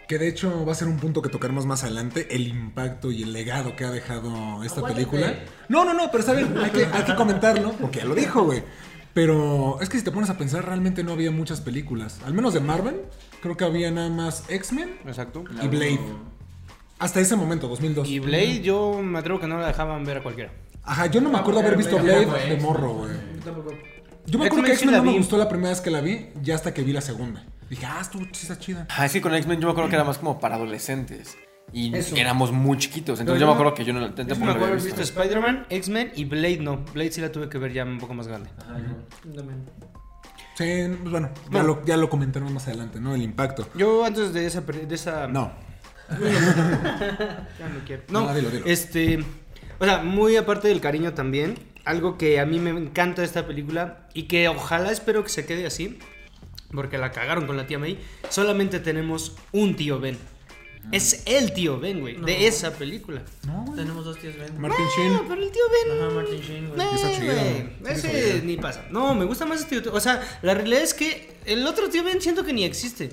Que 0.07 0.19
de 0.19 0.27
hecho 0.27 0.63
va 0.63 0.73
a 0.73 0.75
ser 0.75 0.87
un 0.87 0.97
punto 0.97 1.23
que 1.23 1.29
tocaremos 1.29 1.65
más 1.65 1.83
adelante, 1.83 2.27
el 2.35 2.47
impacto 2.47 3.11
y 3.11 3.23
el 3.23 3.33
legado 3.33 3.75
que 3.75 3.85
ha 3.85 3.89
dejado 3.89 4.63
esta 4.63 4.81
película. 4.93 5.33
No, 5.69 5.83
no, 5.83 5.95
no, 5.95 6.11
pero 6.11 6.19
está 6.19 6.33
bien, 6.33 6.55
hay 6.63 6.69
que, 6.69 6.85
hay 6.85 7.03
que 7.03 7.15
comentarlo, 7.15 7.71
porque 7.81 7.99
ya 7.99 8.05
lo 8.05 8.13
dijo, 8.13 8.43
güey. 8.43 8.61
Pero 9.15 9.79
es 9.81 9.89
que 9.89 9.97
si 9.97 10.03
te 10.03 10.11
pones 10.11 10.29
a 10.29 10.37
pensar, 10.37 10.65
realmente 10.65 11.01
no 11.03 11.13
había 11.13 11.31
muchas 11.31 11.61
películas. 11.61 12.19
Al 12.25 12.33
menos 12.33 12.53
de 12.53 12.59
Marvel, 12.59 12.97
creo 13.45 13.57
que 13.57 13.63
había 13.65 13.91
nada 13.91 14.09
más 14.09 14.43
X-Men 14.49 14.97
Exacto. 15.05 15.43
y 15.61 15.67
Blade. 15.67 15.99
Hasta 16.97 17.19
ese 17.19 17.35
momento, 17.35 17.67
2002. 17.67 18.07
Y 18.07 18.17
Blade, 18.19 18.61
yo 18.61 19.01
me 19.03 19.19
atrevo 19.19 19.39
que 19.39 19.45
no 19.45 19.59
la 19.59 19.67
dejaban 19.67 20.03
ver 20.03 20.17
a 20.17 20.23
cualquiera. 20.23 20.51
Ajá, 20.83 21.05
yo 21.07 21.21
no 21.21 21.29
me 21.29 21.37
acuerdo 21.37 21.59
haber 21.59 21.77
visto 21.77 21.97
Blade 21.99 22.25
de 22.25 22.57
morro, 22.57 22.93
güey. 22.93 23.11
Yo 24.25 24.39
me 24.39 24.47
acuerdo 24.47 24.65
que 24.65 24.71
X-Men 24.73 24.95
sí 24.95 25.01
no 25.01 25.11
me 25.11 25.17
gustó 25.17 25.37
la 25.37 25.47
primera 25.47 25.69
vez 25.69 25.81
que 25.81 25.91
la 25.91 26.01
vi, 26.01 26.29
ya 26.41 26.55
hasta 26.55 26.73
que 26.73 26.81
vi 26.81 26.91
la 26.91 27.01
segunda. 27.01 27.43
Dije, 27.69 27.85
ah, 27.85 27.99
estuvo 28.01 28.23
sí 28.31 28.47
está 28.47 28.57
chida. 28.57 28.87
Ah, 28.89 29.05
es 29.05 29.13
que 29.13 29.21
con 29.21 29.33
X-Men 29.35 29.59
yo 29.61 29.67
me 29.67 29.71
acuerdo 29.73 29.89
que 29.91 29.95
era 29.95 30.03
más 30.05 30.17
como 30.17 30.39
para 30.39 30.55
adolescentes. 30.55 31.37
Y 31.71 31.95
Eso. 31.95 32.15
éramos 32.15 32.51
muy 32.51 32.77
chiquitos. 32.79 33.19
Entonces 33.19 33.39
No, 33.39 33.45
yo 33.45 33.47
me 33.47 33.51
yo- 33.51 33.53
acuerdo 33.59 33.73
que 33.75 33.83
yo 33.85 33.93
no 33.93 33.99
la 33.99 34.07
Yo 34.07 34.13
tampoco 34.15 34.39
me 34.45 34.51
acuerdo 34.51 34.65
haber 34.73 34.83
visto 34.83 35.01
visto. 35.01 35.19
Spider-Man, 35.19 35.65
X-Men 35.69 36.11
y 36.15 36.25
Blade 36.25 36.57
no. 36.61 36.77
Blade 36.93 37.11
sí 37.11 37.21
la 37.21 37.31
tuve 37.31 37.49
que 37.49 37.57
ver 37.59 37.71
ya 37.73 37.83
un 37.83 37.99
poco 37.99 38.13
más 38.15 38.27
grande. 38.27 38.49
Sí, 40.57 40.87
pues 41.01 41.11
bueno, 41.11 41.29
ya 41.51 41.63
lo, 41.63 41.83
ya 41.85 41.97
lo 41.97 42.09
comentaremos 42.09 42.53
más 42.53 42.67
adelante, 42.67 42.99
¿no? 42.99 43.13
El 43.13 43.21
impacto. 43.23 43.67
Yo 43.75 44.05
antes 44.05 44.33
de 44.33 44.45
esa... 44.45 44.61
De 44.61 44.95
esa 44.95 45.27
No. 45.27 45.51
Ya 46.09 47.69
no 47.69 47.79
quiero. 47.85 48.03
No, 48.09 48.21
No, 48.27 48.33
dilo, 48.33 48.49
dilo. 48.49 48.65
este. 48.65 49.23
O 49.79 49.85
sea, 49.85 49.97
muy 50.03 50.35
aparte 50.37 50.67
del 50.67 50.81
cariño 50.81 51.13
también. 51.13 51.55
Algo 51.83 52.17
que 52.17 52.39
a 52.39 52.45
mí 52.45 52.59
me 52.59 52.69
encanta 52.71 53.21
de 53.21 53.27
esta 53.27 53.45
película 53.45 54.07
y 54.13 54.23
que 54.23 54.47
ojalá 54.47 54.91
espero 54.91 55.23
que 55.23 55.29
se 55.29 55.45
quede 55.45 55.65
así. 55.65 55.99
Porque 56.71 56.97
la 56.97 57.11
cagaron 57.11 57.47
con 57.47 57.57
la 57.57 57.67
tía 57.67 57.79
May. 57.79 57.99
Solamente 58.29 58.79
tenemos 58.79 59.35
un 59.51 59.75
tío 59.75 59.99
Ben. 59.99 60.17
Es 60.91 61.23
el 61.25 61.51
tío 61.53 61.79
Ben, 61.79 61.99
güey. 61.99 62.15
No. 62.17 62.25
De 62.25 62.47
esa 62.47 62.71
película. 62.71 63.21
No, 63.47 63.63
güey. 63.65 63.77
Tenemos 63.77 64.05
dos 64.05 64.17
tíos 64.19 64.35
Ben. 64.37 64.59
Martin 64.59 64.85
Sheen. 64.95 65.13
No, 65.13 65.27
pero 65.27 65.41
el 65.43 65.51
tío 65.51 65.61
Ben. 65.87 65.97
Ajá, 66.01 66.09
Martin 66.11 66.39
Sheen, 66.41 66.69
güey. 66.69 66.87
Está 66.95 67.11
chido. 67.11 67.33
Ese 67.89 68.41
ni 68.43 68.57
pasa. 68.57 68.85
No, 68.91 69.15
me 69.15 69.25
gusta 69.25 69.45
más 69.45 69.61
este 69.61 69.81
tío. 69.81 69.93
O 69.93 69.99
sea, 69.99 70.21
la 70.41 70.53
realidad 70.53 70.81
es 70.83 70.93
que 70.93 71.35
el 71.45 71.65
otro 71.67 71.89
tío 71.89 72.03
Ben 72.03 72.21
siento 72.21 72.43
que 72.45 72.53
ni 72.53 72.63
existe. 72.63 73.09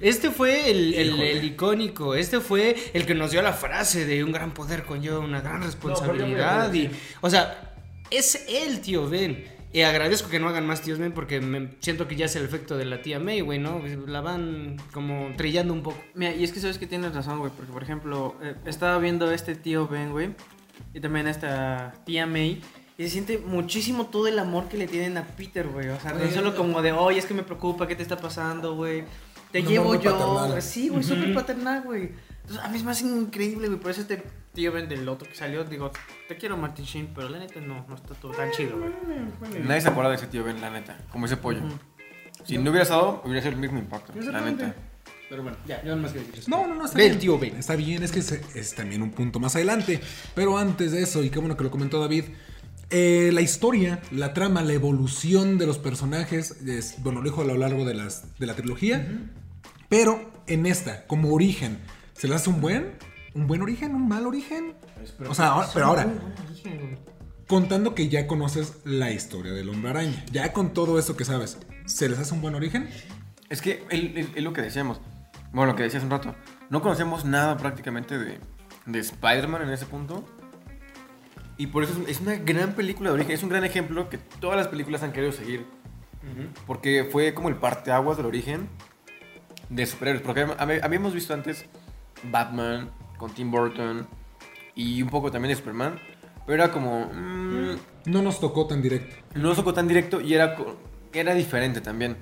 Este 0.00 0.30
fue 0.30 0.70
el, 0.70 0.94
el- 0.94 1.06
Híjole. 1.08 1.32
el 1.32 1.44
icónico. 1.44 2.14
Este 2.14 2.40
fue 2.40 2.76
el 2.94 3.04
que 3.04 3.14
nos 3.14 3.32
dio 3.32 3.42
la 3.42 3.52
frase 3.52 4.06
de 4.06 4.22
un 4.24 4.32
gran 4.32 4.54
poder 4.54 4.84
conlleva 4.84 5.18
una 5.18 5.40
gran 5.40 5.62
responsabilidad. 5.62 6.72
y, 6.72 6.90
o 7.20 7.28
sea, 7.28 7.74
es 8.10 8.46
el 8.48 8.80
tío 8.80 9.08
Ben. 9.10 9.44
Y 9.72 9.82
agradezco 9.82 10.28
que 10.28 10.40
no 10.40 10.48
hagan 10.48 10.66
más 10.66 10.82
tíos 10.82 10.98
Ben 10.98 11.12
porque 11.12 11.40
me 11.40 11.76
siento 11.80 12.08
que 12.08 12.16
ya 12.16 12.24
es 12.26 12.34
el 12.34 12.44
efecto 12.44 12.76
de 12.76 12.84
la 12.84 13.02
tía 13.02 13.20
May, 13.20 13.40
güey, 13.40 13.60
¿no? 13.60 13.80
La 14.06 14.20
van 14.20 14.76
como 14.92 15.28
trillando 15.36 15.72
un 15.72 15.82
poco. 15.84 15.96
Mira, 16.14 16.34
y 16.34 16.42
es 16.42 16.52
que 16.52 16.58
sabes 16.58 16.78
que 16.78 16.88
tienes 16.88 17.14
razón, 17.14 17.38
güey, 17.38 17.52
porque 17.56 17.72
por 17.72 17.82
ejemplo, 17.82 18.34
eh, 18.42 18.56
estaba 18.66 18.98
viendo 18.98 19.28
a 19.28 19.34
este 19.34 19.54
tío 19.54 19.86
Ben, 19.86 20.10
güey, 20.10 20.34
y 20.92 20.98
también 21.00 21.28
a 21.28 21.30
esta 21.30 21.94
tía 22.04 22.26
May, 22.26 22.60
y 22.98 23.04
se 23.04 23.10
siente 23.10 23.38
muchísimo 23.38 24.06
todo 24.06 24.26
el 24.26 24.40
amor 24.40 24.68
que 24.68 24.76
le 24.76 24.88
tienen 24.88 25.16
a 25.16 25.22
Peter, 25.24 25.68
güey. 25.68 25.88
O 25.90 26.00
sea, 26.00 26.14
no 26.14 26.28
solo 26.32 26.56
como 26.56 26.82
de, 26.82 26.90
oye, 26.90 27.18
es 27.20 27.26
que 27.26 27.34
me 27.34 27.44
preocupa, 27.44 27.86
¿qué 27.86 27.94
te 27.94 28.02
está 28.02 28.16
pasando, 28.16 28.74
güey? 28.74 29.04
Te 29.52 29.62
llevo 29.62 29.94
yo. 29.94 30.12
paternal. 30.18 30.62
Sí, 30.62 30.88
güey, 30.88 31.04
Ujú. 31.04 31.14
súper 31.14 31.32
paternal, 31.32 31.82
güey. 31.82 32.10
Entonces, 32.42 32.64
a 32.64 32.68
mí 32.68 32.76
es 32.76 32.84
más 32.84 33.00
increíble, 33.02 33.68
güey. 33.68 33.78
Por 33.80 33.92
eso 33.92 34.00
este 34.00 34.22
tío 34.54 34.72
Ben 34.72 34.88
del 34.88 35.08
otro 35.08 35.28
que 35.28 35.34
salió, 35.34 35.64
digo, 35.64 35.90
te 36.28 36.36
quiero 36.36 36.56
Martin 36.56 36.84
Sheen, 36.84 37.10
pero 37.14 37.28
la 37.28 37.38
neta 37.38 37.60
no, 37.60 37.84
no 37.88 37.94
está 37.94 38.14
todo 38.14 38.32
tan 38.32 38.50
chido, 38.50 38.78
güey. 38.78 38.92
Nadie 39.62 39.80
se 39.80 39.88
acuerda 39.88 40.10
de 40.10 40.16
ese 40.16 40.26
tío 40.26 40.44
Ben, 40.44 40.60
la 40.60 40.70
neta. 40.70 40.98
Como 41.10 41.26
ese 41.26 41.36
pollo. 41.36 41.60
Si 42.44 42.56
no 42.58 42.70
hubiera 42.70 42.82
estado, 42.82 43.22
hubiera 43.24 43.40
sido 43.42 43.54
el 43.54 43.60
mismo 43.60 43.78
impacto. 43.78 44.12
La 44.20 44.40
neta. 44.40 44.74
Pero 45.28 45.44
bueno, 45.44 45.56
ya, 45.64 45.80
yo 45.84 45.94
no 45.94 46.02
más 46.02 46.12
que 46.12 46.18
decir 46.18 46.34
eso. 46.40 46.50
No, 46.50 46.66
no, 46.66 46.74
no, 46.74 46.84
está 46.86 46.98
Del 46.98 47.10
bien. 47.10 47.20
tío 47.20 47.38
Ben. 47.38 47.56
Está 47.56 47.76
bien, 47.76 48.02
es 48.02 48.10
que 48.10 48.18
es, 48.18 48.32
es 48.32 48.74
también 48.74 49.00
un 49.00 49.12
punto 49.12 49.38
más 49.38 49.54
adelante. 49.54 50.00
Pero 50.34 50.58
antes 50.58 50.90
de 50.90 51.02
eso, 51.02 51.22
y 51.22 51.30
qué 51.30 51.38
bueno 51.38 51.56
que 51.56 51.62
lo 51.62 51.70
comentó 51.70 52.00
David, 52.00 52.24
eh, 52.90 53.30
la 53.32 53.40
historia, 53.40 54.00
la 54.10 54.34
trama, 54.34 54.62
la 54.62 54.72
evolución 54.72 55.56
de 55.56 55.66
los 55.66 55.78
personajes, 55.78 56.60
es, 56.66 57.00
bueno, 57.04 57.20
lo 57.20 57.30
dijo 57.30 57.42
a 57.42 57.44
lo 57.44 57.56
largo 57.56 57.84
de, 57.84 57.94
las, 57.94 58.36
de 58.40 58.46
la 58.46 58.54
trilogía. 58.54 59.06
Pero 59.88 60.32
en 60.48 60.66
esta, 60.66 61.06
como 61.06 61.32
origen, 61.32 61.78
¿se 62.14 62.26
le 62.26 62.34
hace 62.34 62.50
un 62.50 62.60
buen? 62.60 62.94
¿Un 63.34 63.46
buen 63.46 63.62
origen? 63.62 63.94
¿Un 63.94 64.08
mal 64.08 64.26
origen? 64.26 64.74
O 65.28 65.34
sea, 65.34 65.48
ahora- 65.48 65.68
pero 65.72 65.86
ahora, 65.86 66.06
contando 67.48 67.94
que 67.94 68.08
ya 68.08 68.26
conoces 68.26 68.78
la 68.84 69.10
historia 69.10 69.52
del 69.52 69.68
hombre 69.68 69.90
araña, 69.90 70.24
ya 70.32 70.52
con 70.52 70.72
todo 70.72 70.98
eso 70.98 71.16
que 71.16 71.24
sabes, 71.24 71.58
¿se 71.86 72.08
les 72.08 72.18
hace 72.18 72.34
un 72.34 72.40
buen 72.40 72.54
origen? 72.54 72.88
Es 73.48 73.60
que 73.62 73.84
es- 73.90 74.42
lo 74.42 74.52
que 74.52 74.62
decíamos. 74.62 75.00
Bueno, 75.52 75.72
lo 75.72 75.76
que 75.76 75.82
decía 75.82 75.98
hace 75.98 76.06
un 76.06 76.12
rato. 76.12 76.34
No 76.70 76.80
conocíamos 76.82 77.24
nada 77.24 77.56
prácticamente 77.56 78.18
de, 78.18 78.38
de 78.86 78.98
Spider-Man 79.00 79.62
en 79.62 79.70
ese 79.70 79.86
punto. 79.86 80.24
Y 81.56 81.66
por 81.66 81.82
eso 81.84 81.92
es, 82.06 82.20
una 82.20 82.36
gran 82.36 82.74
película 82.74 83.10
de 83.10 83.14
origen. 83.16 83.32
Es 83.34 83.42
un 83.42 83.48
gran 83.48 83.64
ejemplo 83.64 84.08
que 84.08 84.18
todas 84.18 84.56
las 84.56 84.68
películas 84.68 85.02
han 85.02 85.12
querido 85.12 85.32
seguir. 85.32 85.66
Porque 86.66 87.08
fue 87.10 87.34
como 87.34 87.48
el 87.48 87.56
parteaguas 87.56 88.16
del 88.16 88.26
origen 88.26 88.68
de 89.68 89.84
superhéroes. 89.86 90.22
Porque 90.24 90.46
hab- 90.46 90.56
hab- 90.56 90.80
habíamos 90.84 91.12
visto 91.12 91.34
antes 91.34 91.66
Batman 92.30 92.90
con 93.20 93.32
Tim 93.32 93.50
Burton 93.52 94.08
y 94.74 95.00
un 95.02 95.08
poco 95.10 95.30
también 95.30 95.50
de 95.50 95.56
Superman. 95.56 96.00
Pero 96.46 96.64
era 96.64 96.72
como... 96.72 97.06
mm, 97.12 97.76
No 98.06 98.22
nos 98.22 98.40
tocó 98.40 98.66
tan 98.66 98.82
directo. 98.82 99.14
no 99.34 99.50
lo 99.50 99.54
tocó 99.54 99.72
tan 99.74 99.86
directo 99.86 100.20
y 100.20 100.34
era, 100.34 100.56
era 101.12 101.34
diferente 101.34 101.80
también. 101.80 102.16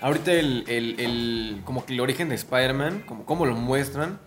Ahorita 0.00 0.32
el, 0.32 0.64
el- 0.68 0.98
el- 0.98 1.60
como 1.64 1.84
que 1.84 1.92
el 1.92 2.00
origen 2.00 2.28
de 2.28 2.34
Spider-Man, 2.36 3.02
como, 3.06 3.24
como 3.24 3.46
lo 3.46 3.54
muestran, 3.54 4.20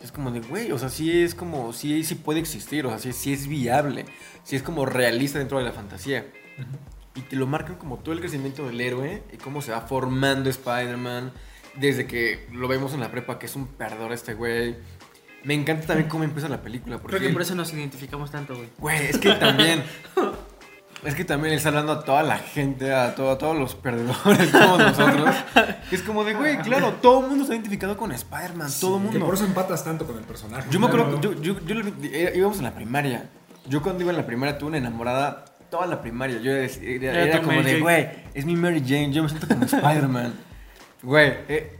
es 0.00 0.12
como 0.12 0.30
de, 0.30 0.40
güey, 0.40 0.72
o 0.72 0.78
sea, 0.78 0.88
sí 0.88 1.22
es 1.22 1.34
como, 1.34 1.72
sí, 1.72 2.04
sí 2.04 2.14
puede 2.16 2.38
existir, 2.40 2.86
o 2.86 2.90
sea, 2.90 2.98
sí, 2.98 3.12
sí 3.12 3.32
es 3.32 3.46
viable, 3.48 4.04
sí 4.44 4.54
es 4.56 4.62
como 4.62 4.86
realista 4.86 5.38
dentro 5.38 5.58
de 5.58 5.64
la 5.64 5.72
fantasía. 5.72 6.26
Y 7.14 7.22
te 7.22 7.34
lo 7.36 7.46
marcan 7.46 7.76
como 7.76 7.96
todo 7.98 8.12
el 8.14 8.20
crecimiento 8.20 8.66
del 8.66 8.80
héroe 8.80 9.22
y 9.32 9.36
cómo 9.38 9.62
se 9.62 9.72
va 9.72 9.80
formando 9.82 10.48
Spider-Man 10.50 11.32
desde 11.76 12.06
que 12.06 12.46
lo 12.52 12.68
vemos 12.68 12.92
en 12.94 13.00
la 13.00 13.10
prepa, 13.10 13.38
que 13.38 13.46
es 13.46 13.56
un 13.56 13.66
perdedor 13.66 14.12
este 14.12 14.34
güey. 14.34 14.76
Me 15.46 15.54
encanta 15.54 15.86
también 15.86 16.08
cómo 16.08 16.24
empieza 16.24 16.48
la 16.48 16.60
película. 16.60 16.98
Porque 16.98 17.16
Creo 17.16 17.28
que 17.28 17.32
por 17.32 17.42
eso 17.42 17.54
nos 17.54 17.72
identificamos 17.72 18.30
tanto, 18.30 18.56
güey. 18.56 18.68
Güey, 18.78 19.06
es 19.06 19.18
que 19.18 19.32
también. 19.34 19.82
es 21.04 21.14
que 21.14 21.24
también 21.24 21.52
él 21.52 21.58
está 21.58 21.68
hablando 21.68 21.92
a 21.92 22.04
toda 22.04 22.22
la 22.24 22.38
gente, 22.38 22.92
a, 22.92 23.14
todo- 23.14 23.30
a 23.30 23.38
todos 23.38 23.56
los 23.56 23.74
perdedores, 23.76 24.50
todos 24.52 24.78
nosotros. 24.78 25.36
Es 25.92 26.02
como 26.02 26.24
de, 26.24 26.34
güey, 26.34 26.58
claro, 26.58 26.94
todo 27.00 27.20
el 27.20 27.28
mundo 27.28 27.44
está 27.44 27.54
identificado 27.54 27.96
con 27.96 28.10
Spider-Man, 28.10 28.70
todo 28.80 28.96
el 28.96 29.02
Que 29.04 29.08
mundo. 29.10 29.26
por 29.26 29.34
eso 29.36 29.44
empatas 29.44 29.84
tanto 29.84 30.04
con 30.06 30.18
el 30.18 30.24
personaje. 30.24 30.66
Yo 30.70 30.80
me 30.80 30.86
acuerdo, 30.86 31.20
yo, 31.20 31.32
yo, 31.40 31.60
yo 31.64 31.74
lo- 31.76 31.92
era- 32.12 32.34
íbamos 32.36 32.58
en 32.58 32.64
la 32.64 32.74
primaria. 32.74 33.30
Yo 33.68 33.82
cuando 33.82 34.02
iba 34.02 34.10
en 34.10 34.16
la 34.18 34.26
primaria 34.26 34.58
tuve 34.58 34.68
una 34.70 34.78
enamorada 34.78 35.44
toda 35.70 35.86
la 35.86 36.00
primaria. 36.00 36.40
Yo 36.40 36.50
era, 36.52 36.64
era- 37.24 37.38
como 37.40 37.52
Mary 37.52 37.72
de, 37.74 37.80
güey, 37.80 38.08
es 38.34 38.44
mi 38.44 38.56
Mary 38.56 38.80
Jane, 38.80 39.12
yo 39.12 39.22
me 39.22 39.28
siento 39.28 39.46
como 39.46 39.64
Spider-Man. 39.64 40.34
Güey, 41.02 41.28
eh, 41.48 41.76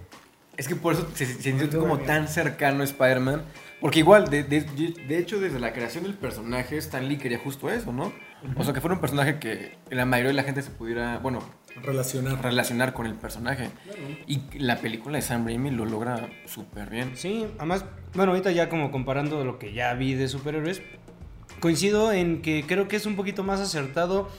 es 0.57 0.69
que 0.69 0.77
por 0.77 0.95
eso 0.95 1.07
se, 1.15 1.27
se 1.27 1.43
sintió 1.43 1.79
como 1.81 1.99
tan 2.01 2.29
cercano 2.29 2.83
Spider-Man. 2.83 3.43
Porque 3.81 3.99
igual, 3.99 4.31
de, 4.31 4.43
de- 4.43 4.63
de 4.63 5.19
hecho, 5.19 5.39
desde 5.39 5.61
la 5.61 5.73
creación 5.75 6.05
del 6.05 6.15
personaje, 6.15 6.79
Stan 6.79 7.07
Lee 7.07 7.19
quería 7.19 7.39
justo 7.39 7.69
eso, 7.71 7.93
¿no? 7.93 8.11
O 8.57 8.65
sea, 8.65 8.73
que 8.73 8.81
fuera 8.81 8.95
un 8.95 9.01
personaje 9.01 9.39
que 9.39 9.77
la 9.91 10.07
mayoría 10.07 10.29
de 10.31 10.35
la 10.35 10.45
gente 10.45 10.63
se 10.63 10.71
pudiera, 10.71 11.19
bueno, 11.19 11.41
Relacionar. 11.83 12.43
relacionar 12.43 12.95
con 12.95 13.05
el 13.05 13.15
personaje. 13.15 13.69
Y 14.27 14.41
la 14.59 14.79
película 14.79 15.17
de 15.17 15.23
Sam 15.23 15.45
Raimi 15.45 15.71
lo 15.71 15.85
logra 15.85 16.27
súper 16.47 16.89
bien. 16.89 17.13
Sí, 17.17 17.47
además, 17.59 17.85
bueno, 18.15 18.33
ahorita 18.33 18.51
ya 18.51 18.71
como 18.71 18.91
comparando 18.91 19.45
lo 19.45 19.59
que 19.59 19.75
ya 19.75 19.93
vi 19.93 20.15
de 20.15 20.27
superhéroes, 20.29 20.81
coincido 21.61 22.13
en 22.13 22.41
que 22.41 22.65
creo 22.67 22.89
que 22.89 22.97
es 22.97 23.05
un 23.05 23.15
poquito 23.17 23.43
más 23.45 23.61
acertado 23.61 24.31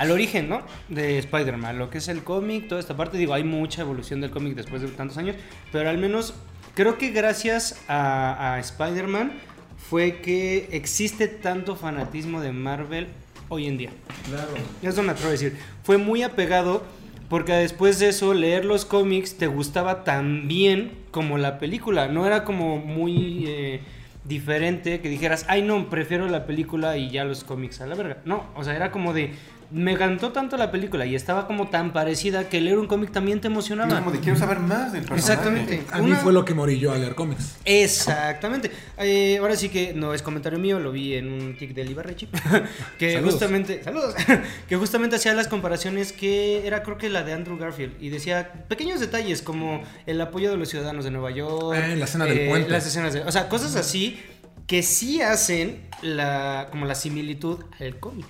al 0.00 0.10
origen, 0.10 0.48
¿no? 0.48 0.62
De 0.88 1.18
Spider-Man, 1.18 1.78
lo 1.78 1.90
que 1.90 1.98
es 1.98 2.08
el 2.08 2.24
cómic, 2.24 2.68
toda 2.68 2.80
esta 2.80 2.96
parte, 2.96 3.18
digo, 3.18 3.34
hay 3.34 3.44
mucha 3.44 3.82
evolución 3.82 4.22
del 4.22 4.30
cómic 4.30 4.54
después 4.54 4.80
de 4.80 4.88
tantos 4.88 5.18
años, 5.18 5.36
pero 5.72 5.90
al 5.90 5.98
menos 5.98 6.32
creo 6.74 6.96
que 6.96 7.10
gracias 7.10 7.84
a, 7.86 8.54
a 8.54 8.60
Spider-Man 8.60 9.32
fue 9.76 10.22
que 10.22 10.70
existe 10.72 11.28
tanto 11.28 11.76
fanatismo 11.76 12.40
de 12.40 12.50
Marvel 12.50 13.08
hoy 13.50 13.66
en 13.66 13.76
día. 13.76 13.90
Claro. 14.26 14.54
Eso 14.82 15.02
me 15.02 15.12
atrevo 15.12 15.28
a 15.28 15.32
decir. 15.32 15.58
Fue 15.82 15.98
muy 15.98 16.22
apegado 16.22 16.82
porque 17.28 17.52
después 17.52 17.98
de 17.98 18.08
eso 18.08 18.32
leer 18.32 18.64
los 18.64 18.86
cómics 18.86 19.36
te 19.36 19.48
gustaba 19.48 20.02
tan 20.02 20.48
bien 20.48 20.92
como 21.10 21.36
la 21.36 21.58
película. 21.58 22.08
No 22.08 22.24
era 22.24 22.44
como 22.44 22.78
muy 22.78 23.44
eh, 23.46 23.80
diferente 24.24 25.00
que 25.00 25.10
dijeras, 25.10 25.44
ay 25.46 25.60
no, 25.60 25.90
prefiero 25.90 26.26
la 26.26 26.46
película 26.46 26.96
y 26.96 27.10
ya 27.10 27.24
los 27.24 27.44
cómics 27.44 27.82
a 27.82 27.86
la 27.86 27.96
verga. 27.96 28.16
No, 28.24 28.46
o 28.56 28.64
sea, 28.64 28.74
era 28.74 28.90
como 28.90 29.12
de, 29.12 29.34
me 29.72 29.92
encantó 29.92 30.32
tanto 30.32 30.56
la 30.56 30.70
película 30.72 31.06
y 31.06 31.14
estaba 31.14 31.46
como 31.46 31.68
tan 31.68 31.92
parecida 31.92 32.48
que 32.48 32.60
leer 32.60 32.78
un 32.78 32.86
cómic 32.88 33.12
también 33.12 33.40
te 33.40 33.46
emocionaba. 33.46 33.98
Como 34.00 34.10
de 34.10 34.18
quiero 34.18 34.36
saber 34.38 34.58
más 34.58 34.92
del 34.92 35.02
personaje. 35.04 35.20
Exactamente. 35.32 35.82
A 35.92 35.98
mí 36.00 36.10
Una- 36.10 36.16
fue 36.18 36.32
lo 36.32 36.44
que 36.44 36.54
morí 36.54 36.78
yo 36.78 36.92
a 36.92 36.98
leer 36.98 37.14
cómics. 37.14 37.56
Exactamente. 37.64 38.70
Eh, 38.98 39.38
ahora 39.40 39.54
sí 39.56 39.68
que 39.68 39.92
no 39.94 40.12
es 40.14 40.22
comentario 40.22 40.58
mío, 40.58 40.80
lo 40.80 40.90
vi 40.92 41.14
en 41.14 41.32
un 41.32 41.56
tic 41.56 41.72
de 41.74 41.84
Ibarrechi. 41.84 42.26
que 42.98 43.12
Saludos. 43.14 43.32
justamente. 43.34 43.82
Saludos. 43.84 44.14
que 44.68 44.76
justamente 44.76 45.16
hacía 45.16 45.34
las 45.34 45.48
comparaciones 45.48 46.12
que 46.12 46.66
era 46.66 46.82
creo 46.82 46.98
que 46.98 47.08
la 47.08 47.22
de 47.22 47.32
Andrew 47.32 47.56
Garfield. 47.56 47.94
Y 48.02 48.08
decía 48.08 48.52
pequeños 48.68 48.98
detalles 49.00 49.42
como 49.42 49.82
el 50.06 50.20
apoyo 50.20 50.50
de 50.50 50.56
los 50.56 50.68
ciudadanos 50.68 51.04
de 51.04 51.10
Nueva 51.10 51.30
York. 51.30 51.76
Ah, 51.80 51.94
la 51.94 52.04
escena 52.04 52.24
del 52.24 52.48
puente. 52.48 52.70
Las 52.70 52.86
escenas 52.86 53.12
de. 53.14 53.20
O 53.22 53.30
sea, 53.32 53.48
cosas 53.48 53.76
así 53.76 54.20
que 54.66 54.82
sí 54.82 55.20
hacen 55.20 55.88
la, 56.02 56.68
como 56.70 56.86
la 56.86 56.94
similitud 56.94 57.58
al 57.78 57.98
cómic. 57.98 58.26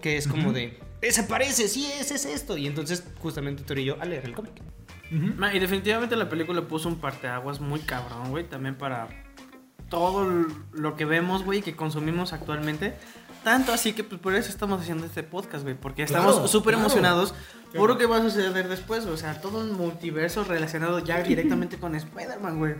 Que 0.00 0.16
es 0.16 0.28
como 0.28 0.52
de. 0.52 0.78
"Eh, 1.02 1.12
Se 1.12 1.22
parece, 1.24 1.68
sí, 1.68 1.86
ese 2.00 2.14
es 2.14 2.24
esto. 2.26 2.56
Y 2.56 2.66
entonces, 2.66 3.04
justamente 3.20 3.62
tú 3.62 3.74
y 3.74 3.84
yo 3.84 4.00
a 4.00 4.04
leer 4.04 4.24
el 4.24 4.34
cómic. 4.34 4.52
Y 5.10 5.58
definitivamente 5.58 6.16
la 6.16 6.28
película 6.28 6.62
puso 6.62 6.88
un 6.88 6.96
parteaguas 6.96 7.60
muy 7.60 7.80
cabrón, 7.80 8.30
güey, 8.30 8.44
también 8.44 8.74
para 8.76 9.08
todo 9.88 10.26
lo 10.72 10.96
que 10.96 11.04
vemos, 11.04 11.44
güey, 11.44 11.62
que 11.62 11.76
consumimos 11.76 12.32
actualmente. 12.32 12.94
Tanto 13.44 13.72
así 13.72 13.92
que 13.92 14.02
pues, 14.02 14.20
por 14.20 14.34
eso 14.34 14.48
estamos 14.50 14.80
haciendo 14.80 15.06
este 15.06 15.22
podcast, 15.22 15.62
güey, 15.62 15.76
porque 15.76 16.02
estamos 16.02 16.32
Claro, 16.32 16.48
súper 16.48 16.74
claro. 16.74 16.80
emocionados 16.86 17.34
por 17.76 17.88
lo 17.88 17.96
que 17.98 18.06
va 18.06 18.16
a 18.16 18.22
suceder 18.22 18.66
después. 18.68 19.06
O 19.06 19.16
sea, 19.16 19.40
todo 19.40 19.60
un 19.60 19.74
multiverso 19.74 20.42
relacionado 20.42 20.98
ya 20.98 21.22
directamente 21.22 21.76
con 21.80 21.94
Spider-Man, 21.94 22.58
güey. 22.58 22.74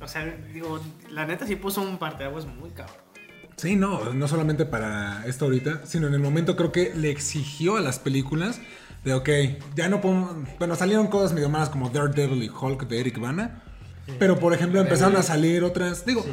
O 0.00 0.06
sea, 0.06 0.24
digo, 0.52 0.80
la 1.10 1.26
neta 1.26 1.44
sí 1.46 1.56
puso 1.56 1.80
un 1.82 1.98
parteaguas 1.98 2.46
muy 2.46 2.70
cabrón. 2.70 2.96
Sí, 3.56 3.76
no, 3.76 4.12
no 4.12 4.28
solamente 4.28 4.64
para 4.66 5.24
esto 5.26 5.44
ahorita, 5.44 5.82
sino 5.84 6.06
en 6.08 6.14
el 6.14 6.20
momento 6.20 6.56
creo 6.56 6.72
que 6.72 6.92
le 6.94 7.10
exigió 7.10 7.76
a 7.76 7.80
las 7.80 7.98
películas 7.98 8.60
de, 9.04 9.14
ok, 9.14 9.28
ya 9.76 9.88
no 9.88 10.00
podemos, 10.00 10.32
bueno, 10.58 10.74
salieron 10.76 11.06
cosas 11.06 11.32
medio 11.32 11.48
más 11.48 11.68
como 11.70 11.88
Daredevil 11.90 12.42
y 12.42 12.48
Hulk 12.48 12.88
de 12.88 13.00
Eric 13.00 13.18
Bana, 13.20 13.62
pero 14.18 14.38
por 14.38 14.52
ejemplo 14.54 14.80
empezaron 14.80 15.16
a 15.16 15.22
salir 15.22 15.62
otras, 15.62 16.04
digo, 16.04 16.24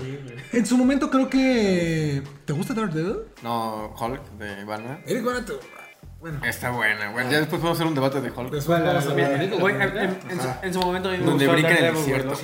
en 0.52 0.66
su 0.66 0.78
momento 0.78 1.10
creo 1.12 1.30
que, 1.30 2.24
¿te 2.46 2.54
gusta 2.54 2.74
Daredevil? 2.74 3.18
No, 3.44 3.94
Hulk 4.00 4.32
de 4.40 4.64
Banner. 4.66 5.04
Eric 5.06 5.24
Bana, 5.24 5.46
te- 5.46 5.54
bueno, 6.20 6.40
Está 6.46 6.70
buena, 6.70 7.12
güey. 7.12 7.26
Ya 7.32 7.40
después 7.40 7.60
podemos 7.62 7.78
hacer 7.80 7.88
un 7.88 7.96
debate 7.96 8.22
de 8.22 8.30
Hulk. 8.30 8.52
después 8.52 8.80
vamos 8.84 9.08
a 9.08 9.14
en, 9.16 10.42
su, 10.42 10.48
en 10.62 10.74
su 10.74 10.80
momento 10.80 11.10
a 11.10 11.12
mí 11.14 11.18
me 11.18 11.26
Donde 11.26 11.48
brinca 11.48 11.78
en 11.78 11.86
el 11.86 11.96
desierto. 11.96 12.38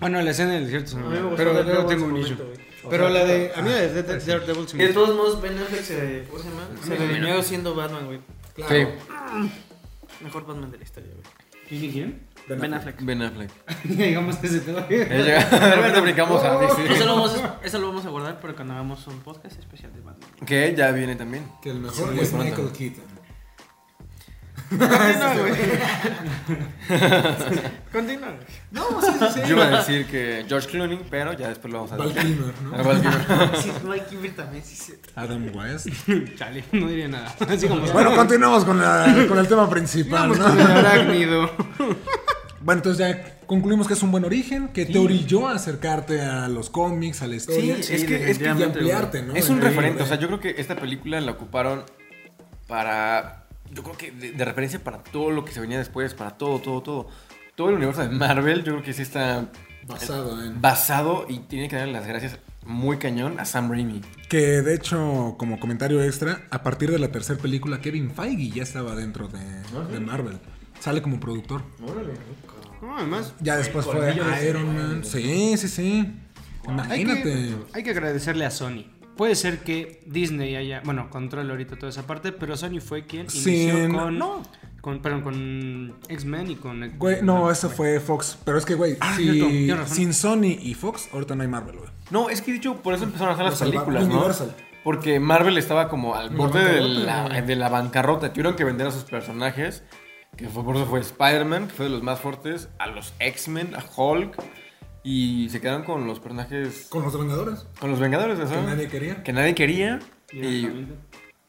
Bueno, 0.00 0.22
la 0.22 0.30
escena 0.30 0.52
del 0.52 0.64
desierto 0.64 0.96
Pero 1.36 1.86
tengo 1.86 2.04
un 2.04 2.10
momento, 2.12 2.52
Pero 2.88 3.08
la 3.08 3.24
de. 3.24 3.52
A 3.54 3.62
mí 3.62 3.68
la 3.70 3.76
de 3.76 4.02
Dead- 4.02 4.24
Daredevil 4.24 4.66
Y 4.74 4.76
de 4.78 4.88
todos 4.92 5.14
modos, 5.16 5.40
Ben 5.42 5.58
Affleck 5.58 5.82
se, 5.82 6.24
¿cómo 6.30 6.42
se 6.42 6.48
llama? 6.48 6.68
Se 6.84 6.96
redimió 6.96 7.42
siendo 7.42 7.74
Batman, 7.74 8.06
güey. 8.06 8.20
Claro. 8.54 8.74
Sí, 8.74 8.86
Mejor 10.24 10.46
Batman 10.46 10.70
de 10.70 10.78
la 10.78 10.84
historia, 10.84 11.10
güey. 11.12 11.24
¿Quién? 11.68 11.92
quién? 11.92 12.28
Ben 12.48 12.72
Affleck. 12.72 13.02
Ben 13.04 13.20
Affleck. 13.22 13.50
Digamos 13.84 14.36
que 14.36 14.48
se 14.48 14.60
te 14.60 14.72
va 14.72 14.86
repente 15.76 16.00
brincamos 16.00 16.42
a 16.42 16.64
Eso 16.64 16.76
DC. 16.88 17.04
lo, 17.04 17.14
vamos 17.16 17.36
a, 17.36 17.60
eso 17.64 17.78
lo 17.78 17.88
vamos 17.88 18.06
a 18.06 18.08
guardar 18.08 18.40
para 18.40 18.54
cuando 18.54 18.72
hagamos 18.74 19.06
un 19.06 19.20
podcast 19.20 19.58
especial 19.58 19.92
de 19.92 20.00
Batman. 20.00 20.30
Que 20.46 20.74
ya 20.74 20.90
viene 20.92 21.14
también. 21.16 21.44
Que 21.62 21.70
el 21.70 21.80
mejor 21.80 22.14
Sí, 22.14 22.20
es. 22.20 22.32
Michael 22.32 22.70
Keaton. 22.72 23.04
Continúa, 24.68 25.34
güey. 25.38 25.52
Continúa. 27.92 28.34
No, 28.70 28.82
sí, 29.00 29.12
sí. 29.34 29.40
Yo 29.46 29.56
iba 29.56 29.64
a 29.66 29.78
decir 29.78 30.06
que 30.06 30.44
George 30.48 30.68
Clooney, 30.68 31.00
pero 31.10 31.32
ya 31.32 31.48
después 31.48 31.72
lo 31.72 31.78
vamos 31.80 31.92
a 31.92 31.96
Val 31.96 32.14
decir. 32.14 32.36
Kilmer, 32.36 32.54
¿no? 32.62 32.72
Ah, 32.76 32.82
Val 32.82 33.00
Kilmer. 33.00 33.56
Sí, 33.62 33.70
Mike 33.84 34.04
Kimber 34.10 34.36
también, 34.36 34.64
sí, 34.64 34.76
sí. 34.76 34.92
Adam 35.14 35.50
West. 35.54 35.88
Chale, 36.36 36.64
no 36.72 36.88
diría 36.88 37.08
nada. 37.08 37.34
Así 37.48 37.66
como. 37.66 37.80
Bueno, 37.92 38.14
continuamos 38.14 38.64
con, 38.64 38.78
la- 38.80 39.24
con 39.28 39.38
el 39.38 39.48
tema 39.48 39.68
principal, 39.70 40.28
Vamos 40.30 40.38
¿no? 40.38 40.44
con 40.48 40.60
el 40.60 40.66
arácnido. 40.66 41.50
Bueno, 42.60 42.80
entonces 42.80 42.98
ya 42.98 43.38
concluimos 43.46 43.86
que 43.86 43.94
es 43.94 44.02
un 44.02 44.10
buen 44.10 44.24
origen, 44.24 44.68
que 44.68 44.84
te 44.84 44.98
orilló 44.98 45.48
a 45.48 45.54
acercarte 45.54 46.20
a 46.20 46.48
los 46.48 46.68
cómics, 46.68 47.22
a 47.22 47.26
la 47.26 47.36
historia. 47.36 47.76
Sí, 47.82 47.94
es 47.94 48.04
que- 48.04 48.30
es 48.30 48.38
que 48.38 48.44
y 48.44 48.48
ampliarte, 48.62 49.22
¿no? 49.22 49.34
Es 49.34 49.48
un 49.48 49.56
En- 49.58 49.62
referente, 49.62 50.02
o 50.02 50.06
sea, 50.06 50.18
yo 50.18 50.26
creo 50.26 50.40
que 50.40 50.54
esta 50.58 50.76
película 50.76 51.20
la 51.20 51.32
ocuparon 51.32 51.84
para, 52.66 53.46
yo 53.72 53.82
creo 53.82 53.96
que 53.96 54.10
de, 54.10 54.32
de 54.32 54.44
referencia 54.44 54.82
para 54.82 55.02
todo 55.02 55.30
lo 55.30 55.44
que 55.44 55.52
se 55.52 55.60
venía 55.60 55.78
después, 55.78 56.14
para 56.14 56.32
todo, 56.36 56.58
todo, 56.60 56.82
todo. 56.82 57.08
Todo 57.54 57.70
el 57.70 57.76
universo 57.76 58.02
de 58.02 58.08
Marvel, 58.10 58.58
yo 58.62 58.72
creo 58.72 58.82
que 58.82 58.92
sí 58.92 59.02
está 59.02 59.48
Basado 59.86 60.44
en... 60.44 60.60
basado 60.60 61.26
y 61.28 61.38
tiene 61.40 61.68
que 61.68 61.76
darle 61.76 61.92
las 61.92 62.06
gracias 62.06 62.38
muy 62.64 62.98
cañón 62.98 63.40
a 63.40 63.44
Sam 63.44 63.70
Raimi. 63.70 64.02
Que 64.28 64.62
de 64.62 64.74
hecho, 64.74 65.34
como 65.38 65.58
comentario 65.58 66.02
extra, 66.02 66.46
a 66.50 66.62
partir 66.62 66.90
de 66.90 66.98
la 66.98 67.10
tercera 67.10 67.40
película, 67.40 67.80
Kevin 67.80 68.10
Feige 68.10 68.50
ya 68.50 68.62
estaba 68.62 68.94
dentro 68.94 69.28
de, 69.28 69.40
de 69.90 70.00
Marvel. 70.00 70.38
Sale 70.78 71.02
como 71.02 71.18
productor. 71.18 71.62
No, 72.82 72.96
además. 72.96 73.34
Ya 73.40 73.56
después 73.56 73.86
fue 73.86 74.14
Iron 74.46 74.74
Man. 74.74 75.04
Sí, 75.04 75.56
sí, 75.56 75.68
sí. 75.68 76.14
Hay 76.66 76.72
Imagínate. 76.72 77.22
que, 77.22 77.56
hay 77.72 77.82
que 77.82 77.90
agradecerle 77.90 78.44
a 78.44 78.50
Sony. 78.50 78.84
Puede 79.18 79.34
ser 79.34 79.58
que 79.58 80.00
Disney 80.06 80.54
haya, 80.56 80.80
bueno, 80.84 81.10
controla 81.10 81.50
ahorita 81.50 81.76
toda 81.76 81.90
esa 81.90 82.06
parte, 82.06 82.32
pero 82.32 82.56
Sony 82.56 82.80
fue 82.80 83.04
quien 83.04 83.28
Sí, 83.28 83.64
inició 83.64 83.88
no- 83.88 83.98
con, 84.04 84.18
no. 84.18 84.42
con, 84.80 85.00
perdón, 85.02 85.22
con 85.22 85.94
X-Men 86.08 86.50
y 86.52 86.54
con... 86.54 86.96
Güey, 86.98 87.20
no, 87.22 87.50
eso 87.50 87.68
fue 87.68 87.98
Fox. 88.00 88.38
Pero 88.44 88.56
es 88.58 88.64
que, 88.64 88.74
güey, 88.76 88.96
Ah, 89.00 89.14
si- 89.16 89.68
sin 89.88 90.14
Sony 90.14 90.56
y 90.62 90.74
Fox, 90.74 91.08
ahorita 91.12 91.34
no 91.34 91.42
hay 91.42 91.48
Marvel, 91.48 91.76
güey. 91.78 91.90
No, 92.10 92.30
es 92.30 92.40
que 92.40 92.52
dicho, 92.52 92.76
por 92.76 92.94
eso 92.94 93.04
empezaron 93.04 93.32
a 93.32 93.34
hacer 93.34 93.44
las 93.46 93.58
películas, 93.60 94.06
¿no? 94.08 94.24
Porque 94.84 95.18
Marvel 95.20 95.58
estaba 95.58 95.88
como 95.88 96.14
al 96.14 96.30
borde 96.30 96.64
de 96.64 96.80
la, 96.80 97.28
de 97.42 97.56
la 97.56 97.68
bancarrota. 97.68 98.32
Tuvieron 98.32 98.54
que 98.54 98.62
vender 98.64 98.86
a 98.86 98.90
sus 98.92 99.02
personajes, 99.02 99.82
que 100.36 100.48
fue, 100.48 100.62
por 100.64 100.76
eso 100.76 100.86
fue 100.86 101.00
Spider-Man, 101.00 101.66
que 101.66 101.74
fue 101.74 101.86
de 101.86 101.90
los 101.90 102.04
más 102.04 102.20
fuertes, 102.20 102.68
a 102.78 102.86
los 102.86 103.12
X-Men, 103.18 103.74
a 103.74 103.84
Hulk, 104.00 104.36
y 105.02 105.48
se 105.50 105.60
quedaron 105.60 105.84
con 105.84 106.06
los 106.06 106.20
personajes, 106.20 106.86
Con 106.90 107.02
los 107.02 107.16
Vengadores. 107.18 107.66
con 107.80 107.90
los 107.90 108.00
Vengadores, 108.00 108.38
Que 108.38 108.46
¿sabes? 108.46 108.64
nadie 108.64 108.88
quería. 108.88 109.22
Que 109.22 109.32
nadie 109.32 109.54
quería. 109.54 110.00
Y 110.32 110.68